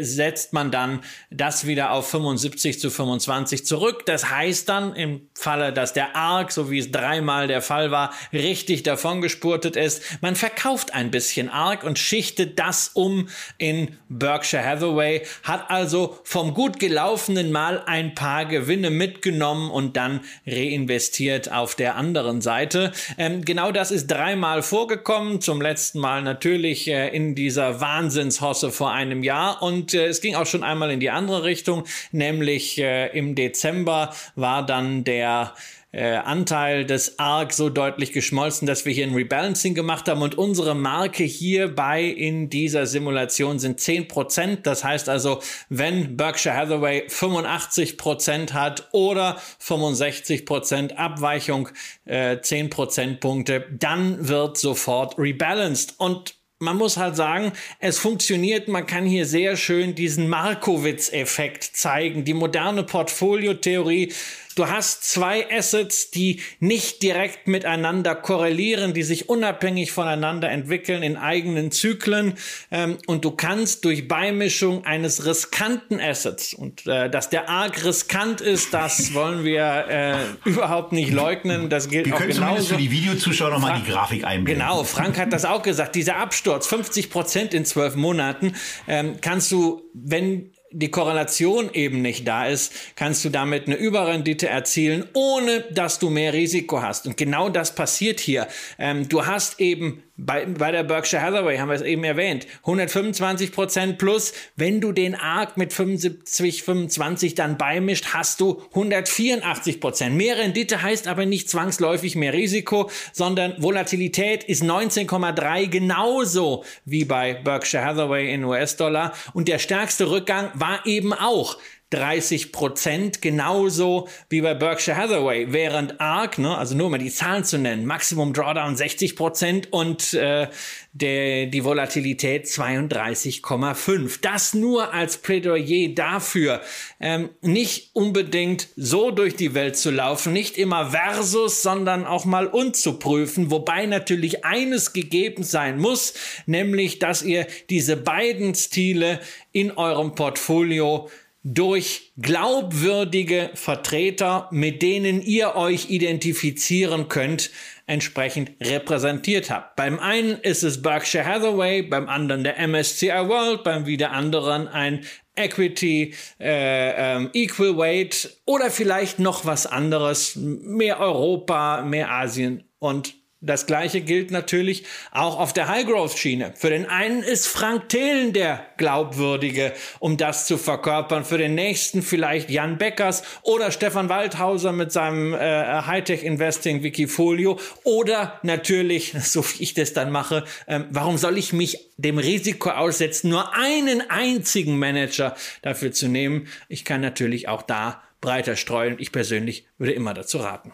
setzt 0.01 0.55
man 0.55 0.71
dann 0.71 1.01
das 1.31 1.67
wieder 1.67 1.93
auf 1.93 2.09
75 2.09 2.70
70 2.71 2.81
zu 2.81 2.91
25 2.91 3.67
zurück. 3.67 4.07
Das 4.07 4.31
heißt 4.31 4.69
dann 4.69 4.95
im 4.95 5.23
Falle, 5.35 5.73
dass 5.73 5.93
der 5.93 6.17
ARC, 6.17 6.53
so 6.53 6.71
wie 6.71 6.79
es 6.79 6.91
dreimal 6.91 7.49
der 7.49 7.63
Fall 7.63 7.91
war, 7.91 8.13
richtig 8.33 8.83
davongespurtet 8.83 9.77
ist, 9.77 10.03
man 10.21 10.37
verkauft 10.37 10.95
ein 10.95 11.11
bisschen 11.11 11.49
ARC 11.49 11.85
und 11.85 11.99
schichtet 11.99 12.59
das 12.59 12.91
um 12.95 13.29
in 13.59 13.97
Berkshire 14.09 14.65
Hathaway, 14.65 15.23
hat 15.43 15.71
also 15.71 16.19
vom 16.25 16.55
gut 16.55 16.79
gelaufenen 16.79 17.53
Mal 17.53 17.83
ein 17.87 18.15
paar 18.15 18.45
Gewinne 18.45 18.91
mitgenommen 18.91 19.71
und 19.71 19.97
dann 19.97 20.21
reinvestiert 20.47 21.53
auf 21.53 21.75
der 21.75 21.97
anderen 21.97 22.41
Seite. 22.41 22.93
Ähm, 23.19 23.45
genau 23.45 23.73
das 23.73 23.91
ist 23.91 24.07
dreimal 24.07 24.63
vorgekommen. 24.63 25.41
Zum 25.41 25.61
letzten 25.61 25.99
Mal 25.99 26.23
natürlich 26.23 26.89
äh, 26.89 27.09
in 27.09 27.35
dieser 27.35 27.81
Wahnsinnshosse 27.81 28.71
vor 28.71 28.93
einem 28.93 29.23
Jahr 29.23 29.63
und 29.63 29.95
äh, 29.95 30.07
es 30.07 30.21
ging 30.21 30.35
auch 30.35 30.47
schon 30.47 30.63
einmal 30.63 30.91
in 30.91 31.01
die 31.01 31.11
andere 31.11 31.45
Richtung, 31.45 31.85
nämlich 32.13 32.60
äh, 32.79 33.09
im 33.09 33.35
Dezember 33.35 34.15
war 34.35 34.65
dann 34.65 35.05
der 35.05 35.55
äh, 35.93 36.15
Anteil 36.15 36.85
des 36.85 37.19
ARC 37.19 37.53
so 37.53 37.69
deutlich 37.69 38.13
geschmolzen, 38.13 38.67
dass 38.67 38.85
wir 38.85 38.93
hier 38.93 39.07
ein 39.07 39.15
Rebalancing 39.15 39.75
gemacht 39.75 40.09
haben 40.09 40.23
und 40.23 40.39
unsere 40.39 40.75
Marke 40.75 41.25
hierbei 41.25 42.05
in 42.05 42.49
dieser 42.49 42.87
Simulation 42.87 43.59
sind 43.59 43.81
10%. 43.81 44.63
Das 44.63 44.85
heißt 44.85 45.09
also, 45.09 45.41
wenn 45.69 46.17
Berkshire 46.17 46.55
Hathaway 46.55 47.07
85% 47.09 48.53
hat 48.53 48.89
oder 48.93 49.41
65% 49.61 50.95
Abweichung, 50.95 51.69
äh, 52.05 52.41
10 52.41 52.71
Prozentpunkte, 52.71 53.67
dann 53.77 54.29
wird 54.29 54.59
sofort 54.59 55.19
rebalanced. 55.19 55.95
Und 55.99 56.40
man 56.61 56.77
muss 56.77 56.99
halt 56.99 57.17
sagen, 57.17 57.53
es 57.79 57.99
funktioniert. 57.99 58.69
Man 58.69 58.87
kann 58.87 59.07
hier 59.07 59.25
sehr 59.25 59.57
schön 59.57 59.95
diesen 59.95 60.29
Markowitz-Effekt 60.29 61.65
zeigen. 61.65 62.25
Die 62.25 62.35
moderne 62.35 62.83
Portfoliotheorie 62.83 64.13
Du 64.61 64.69
hast 64.69 65.11
zwei 65.11 65.51
Assets, 65.51 66.11
die 66.11 66.43
nicht 66.59 67.03
direkt 67.03 67.47
miteinander 67.47 68.15
korrelieren, 68.15 68.93
die 68.93 69.05
sich 69.05 69.31
unabhängig 69.31 69.91
voneinander 69.91 70.51
entwickeln 70.51 71.03
in 71.03 71.17
eigenen 71.17 71.71
Zyklen. 71.71 72.35
Ähm, 72.71 72.99
und 73.07 73.25
du 73.25 73.31
kannst 73.31 73.87
durch 73.87 74.07
Beimischung 74.07 74.85
eines 74.85 75.25
riskanten 75.25 75.99
Assets 75.99 76.53
und 76.53 76.87
äh, 76.87 77.09
dass 77.09 77.31
der 77.31 77.49
arg 77.49 77.83
riskant 77.87 78.43
ist, 78.43 78.75
das 78.75 79.15
wollen 79.15 79.45
wir 79.45 79.87
äh, 79.89 80.17
überhaupt 80.45 80.93
nicht 80.93 81.11
leugnen. 81.11 81.71
Das 81.71 81.89
gilt 81.89 82.05
wir 82.05 82.13
auch 82.17 82.19
können 82.19 82.35
genauso. 82.35 82.75
für 82.75 82.77
die 82.77 82.91
Videozuschauer 82.91 83.53
nochmal 83.53 83.81
die 83.83 83.91
Grafik 83.91 84.25
einblenden. 84.25 84.63
Genau, 84.63 84.85
Frank 84.85 85.19
hat 85.19 85.33
das 85.33 85.47
auch 85.47 85.63
gesagt. 85.63 85.95
Dieser 85.95 86.17
Absturz, 86.17 86.67
50 86.67 87.09
Prozent 87.09 87.55
in 87.55 87.65
zwölf 87.65 87.95
Monaten, 87.95 88.55
ähm, 88.87 89.23
kannst 89.23 89.51
du, 89.53 89.81
wenn 89.95 90.53
die 90.73 90.91
Korrelation 90.91 91.71
eben 91.73 92.03
nicht 92.03 92.27
da 92.27 92.47
ist, 92.47 92.73
kannst 92.95 93.25
du 93.25 93.31
damit 93.31 93.67
eine 93.67 93.77
Überrendite 93.77 94.49
erzielen, 94.49 95.05
ohne 95.15 95.63
dass 95.73 95.99
du 95.99 96.11
mehr 96.11 96.33
Risiko 96.33 96.81
hast. 96.83 97.07
Und 97.07 97.17
genau 97.17 97.49
das 97.49 97.75
passiert 97.75 98.21
hier. 98.21 98.47
Ähm, 98.79 99.09
du 99.09 99.27
hast 99.27 99.61
eben 99.61 100.03
bei, 100.25 100.45
bei 100.45 100.71
der 100.71 100.83
Berkshire 100.83 101.23
Hathaway 101.23 101.59
haben 101.59 101.69
wir 101.69 101.77
es 101.77 101.83
eben 101.83 102.05
erwähnt. 102.05 102.47
125 102.61 103.53
Prozent 103.53 103.99
plus. 103.99 104.33
Wenn 104.57 104.81
du 104.81 104.93
den 104.93 105.15
ARC 105.15 105.57
mit 105.57 105.73
75, 105.73 106.63
25 106.63 107.35
dann 107.35 107.57
beimischt, 107.57 108.09
hast 108.13 108.41
du 108.41 108.63
184 108.71 109.81
Prozent. 109.81 110.17
Mehr 110.17 110.37
Rendite 110.37 110.83
heißt 110.83 111.09
aber 111.09 111.27
nicht 111.27 111.49
zwangsläufig 111.49 112.17
mehr 112.17 112.33
Risiko, 112.33 112.91
sondern 113.13 113.55
Volatilität 113.63 114.45
ist 114.45 114.63
19,3 114.63 115.69
genauso 115.69 116.65
wie 116.85 117.05
bei 117.05 117.35
Berkshire 117.35 117.85
Hathaway 117.85 118.33
in 118.33 118.45
US-Dollar. 118.45 119.15
Und 119.33 119.49
der 119.49 119.59
stärkste 119.59 120.11
Rückgang 120.11 120.51
war 120.55 120.85
eben 120.87 121.13
auch 121.15 121.57
30 121.91 122.53
Prozent, 122.53 123.21
genauso 123.21 124.09
wie 124.29 124.41
bei 124.41 124.55
Berkshire 124.55 124.97
Hathaway, 124.97 125.53
während 125.53 126.01
ARK, 126.01 126.39
ne, 126.39 126.57
also 126.57 126.77
nur 126.77 126.89
mal 126.89 126.99
die 126.99 127.11
Zahlen 127.11 127.45
zu 127.45 127.59
nennen, 127.59 127.85
Maximum 127.85 128.33
Drawdown 128.33 128.77
60 128.77 129.17
Prozent 129.17 129.73
und 129.73 130.15
äh, 130.15 130.49
der, 130.93 131.47
die 131.47 131.65
Volatilität 131.65 132.47
32,5. 132.47 134.19
Das 134.23 134.55
nur 134.55 134.93
als 134.93 135.19
Plädoyer 135.19 135.89
dafür, 135.95 136.61
ähm, 137.01 137.31
nicht 137.41 137.91
unbedingt 137.93 138.69
so 138.77 139.11
durch 139.11 139.37
die 139.37 139.55
Welt 139.55 139.77
zu 139.77 139.91
laufen, 139.91 140.33
nicht 140.33 140.59
immer 140.59 140.91
versus, 140.91 141.63
sondern 141.63 142.07
auch 142.07 142.25
mal 142.25 142.47
unzuprüfen, 142.47 143.51
wobei 143.51 143.87
natürlich 143.87 144.45
eines 144.45 144.93
gegeben 144.93 145.43
sein 145.43 145.79
muss, 145.79 146.15
nämlich, 146.47 146.99
dass 146.99 147.23
ihr 147.23 147.47
diese 147.69 147.97
beiden 147.97 148.55
Stile 148.55 149.21
in 149.53 149.73
eurem 149.73 150.15
Portfolio 150.15 151.09
durch 151.43 152.13
glaubwürdige 152.21 153.51
Vertreter, 153.55 154.49
mit 154.51 154.83
denen 154.83 155.23
ihr 155.23 155.57
euch 155.57 155.91
identifizieren 155.91 157.09
könnt, 157.09 157.51
entsprechend 157.87 158.53
repräsentiert 158.61 159.51
habt. 159.51 159.77
Beim 159.77 159.99
einen 159.99 160.39
ist 160.41 160.63
es 160.63 160.83
Berkshire 160.83 161.25
Hathaway, 161.25 161.83
beim 161.83 162.09
anderen 162.09 162.45
der 162.45 162.59
MSCI 162.69 163.09
World, 163.09 163.65
beim 163.65 163.87
wieder 163.87 164.13
anderen 164.13 164.69
ein 164.69 165.05
Equity, 165.35 166.15
äh, 166.39 167.17
ähm, 167.17 167.31
Equal 167.33 167.77
Weight 167.77 168.37
oder 168.45 168.71
vielleicht 168.71 169.19
noch 169.19 169.47
was 169.47 169.67
anderes, 169.67 170.37
mehr 170.37 171.01
Europa, 171.01 171.83
mehr 171.83 172.11
Asien 172.11 172.65
und 172.79 173.15
das 173.43 173.65
gleiche 173.65 174.03
gilt 174.03 174.31
natürlich 174.31 174.85
auch 175.13 175.39
auf 175.39 175.55
der 175.55 175.69
High-Growth-Schiene. 175.69 176.53
Für 176.57 176.69
den 176.69 176.85
einen 176.85 177.23
ist 177.23 177.47
Frank 177.47 177.89
Thelen 177.89 178.35
der 178.35 178.67
Glaubwürdige, 178.77 179.73
um 179.99 180.19
das 180.19 180.47
zu 180.47 180.59
verkörpern. 180.59 181.25
Für 181.25 181.39
den 181.39 181.55
nächsten 181.55 182.03
vielleicht 182.03 182.51
Jan 182.51 182.77
Beckers 182.77 183.23
oder 183.43 183.71
Stefan 183.71 184.11
Waldhauser 184.11 184.73
mit 184.73 184.93
seinem 184.93 185.33
äh, 185.33 185.39
Hightech-Investing 185.39 186.83
Wikifolio. 186.83 187.59
Oder 187.83 188.39
natürlich, 188.43 189.15
so 189.23 189.43
wie 189.43 189.63
ich 189.63 189.73
das 189.73 189.95
dann 189.95 190.13
mache, 190.13 190.45
ähm, 190.69 190.85
warum 190.91 191.17
soll 191.17 191.39
ich 191.39 191.55
mich 191.55 191.89
dem 191.97 192.19
Risiko 192.19 192.69
aussetzen, 192.71 193.31
nur 193.31 193.55
einen 193.55 194.03
einzigen 194.11 194.79
Manager 194.79 195.35
dafür 195.63 195.93
zu 195.93 196.09
nehmen? 196.09 196.49
Ich 196.69 196.85
kann 196.85 197.01
natürlich 197.01 197.49
auch 197.49 197.63
da 197.63 198.03
breiter 198.21 198.57
streuen. 198.57 198.97
Ich 198.99 199.13
persönlich 199.13 199.65
würde 199.79 199.93
immer 199.93 200.13
dazu 200.13 200.39
raten. 200.39 200.73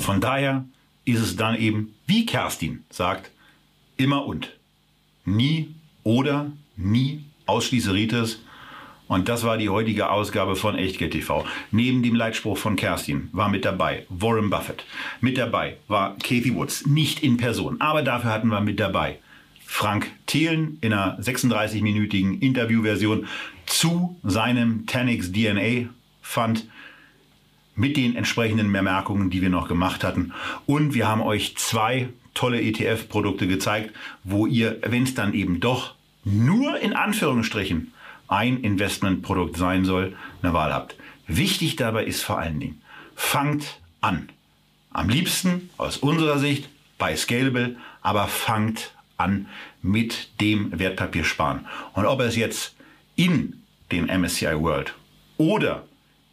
Von 0.00 0.20
daher 0.20 0.66
ist 1.04 1.20
es 1.20 1.36
dann 1.36 1.56
eben, 1.56 1.94
wie 2.06 2.26
Kerstin 2.26 2.84
sagt, 2.90 3.30
immer 3.96 4.26
und. 4.26 4.52
Nie 5.24 5.74
oder 6.02 6.52
nie 6.76 7.24
ausschließeritis. 7.46 8.40
Und 9.08 9.28
das 9.28 9.44
war 9.44 9.58
die 9.58 9.68
heutige 9.68 10.10
Ausgabe 10.10 10.56
von 10.56 10.74
Echtgeld 10.74 11.12
TV. 11.12 11.44
Neben 11.70 12.02
dem 12.02 12.14
Leitspruch 12.14 12.56
von 12.56 12.76
Kerstin 12.76 13.28
war 13.32 13.48
mit 13.48 13.64
dabei 13.64 14.06
Warren 14.08 14.48
Buffett. 14.48 14.84
Mit 15.20 15.36
dabei 15.36 15.76
war 15.86 16.16
Kathy 16.16 16.54
Woods, 16.54 16.86
nicht 16.86 17.22
in 17.22 17.36
Person, 17.36 17.80
aber 17.80 18.02
dafür 18.02 18.30
hatten 18.30 18.48
wir 18.48 18.60
mit 18.60 18.80
dabei 18.80 19.18
Frank 19.66 20.10
Thelen 20.26 20.78
in 20.80 20.92
einer 20.92 21.18
36-minütigen 21.20 22.40
Interviewversion 22.40 23.26
zu 23.66 24.18
seinem 24.22 24.86
Tanix 24.86 25.32
DNA 25.32 25.90
Fund 26.20 26.66
mit 27.74 27.96
den 27.96 28.16
entsprechenden 28.16 28.72
Bemerkungen, 28.72 29.30
die 29.30 29.42
wir 29.42 29.50
noch 29.50 29.68
gemacht 29.68 30.04
hatten. 30.04 30.32
Und 30.66 30.94
wir 30.94 31.08
haben 31.08 31.22
euch 31.22 31.56
zwei 31.56 32.08
tolle 32.34 32.60
ETF-Produkte 32.60 33.46
gezeigt, 33.46 33.94
wo 34.24 34.46
ihr, 34.46 34.78
wenn 34.82 35.04
es 35.04 35.14
dann 35.14 35.34
eben 35.34 35.60
doch 35.60 35.94
nur 36.24 36.78
in 36.80 36.92
Anführungsstrichen 36.94 37.92
ein 38.28 38.58
Investmentprodukt 38.58 39.56
sein 39.56 39.84
soll, 39.84 40.16
eine 40.42 40.54
Wahl 40.54 40.72
habt. 40.72 40.96
Wichtig 41.26 41.76
dabei 41.76 42.04
ist 42.04 42.22
vor 42.22 42.38
allen 42.38 42.60
Dingen, 42.60 42.82
fangt 43.14 43.80
an. 44.00 44.28
Am 44.90 45.08
liebsten 45.08 45.70
aus 45.78 45.96
unserer 45.96 46.38
Sicht 46.38 46.68
bei 46.98 47.16
Scalable, 47.16 47.76
aber 48.02 48.28
fangt 48.28 48.94
an 49.16 49.48
mit 49.80 50.30
dem 50.40 50.78
Wertpapiersparen. 50.78 51.66
Und 51.94 52.06
ob 52.06 52.20
es 52.20 52.36
jetzt 52.36 52.74
in 53.16 53.62
den 53.90 54.06
MSCI 54.06 54.60
World 54.60 54.94
oder 55.36 55.84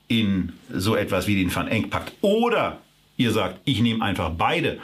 in 0.10 0.52
so 0.70 0.96
etwas 0.96 1.28
wie 1.28 1.36
den 1.36 1.56
Van 1.56 1.70
Enck 1.70 1.90
packt. 1.90 2.12
Oder 2.20 2.82
ihr 3.16 3.32
sagt, 3.32 3.62
ich 3.64 3.80
nehme 3.80 4.04
einfach 4.04 4.32
beide. 4.32 4.80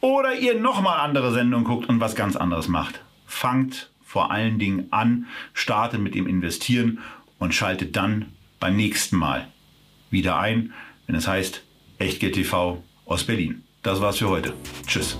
Oder 0.00 0.34
ihr 0.34 0.58
nochmal 0.58 1.00
andere 1.00 1.32
Sendungen 1.32 1.66
guckt 1.66 1.88
und 1.88 2.00
was 2.00 2.16
ganz 2.16 2.34
anderes 2.34 2.66
macht. 2.66 3.00
Fangt 3.26 3.90
vor 4.04 4.32
allen 4.32 4.58
Dingen 4.58 4.88
an, 4.90 5.26
startet 5.52 6.00
mit 6.00 6.16
dem 6.16 6.26
Investieren 6.26 6.98
und 7.38 7.54
schaltet 7.54 7.94
dann 7.94 8.32
beim 8.58 8.76
nächsten 8.76 9.16
Mal 9.16 9.46
wieder 10.10 10.40
ein, 10.40 10.72
wenn 11.06 11.14
es 11.14 11.28
heißt 11.28 11.62
Echtgeld 11.98 12.34
TV 12.34 12.82
aus 13.04 13.24
Berlin. 13.24 13.62
Das 13.82 14.00
war's 14.00 14.18
für 14.18 14.28
heute. 14.28 14.54
Tschüss. 14.86 15.16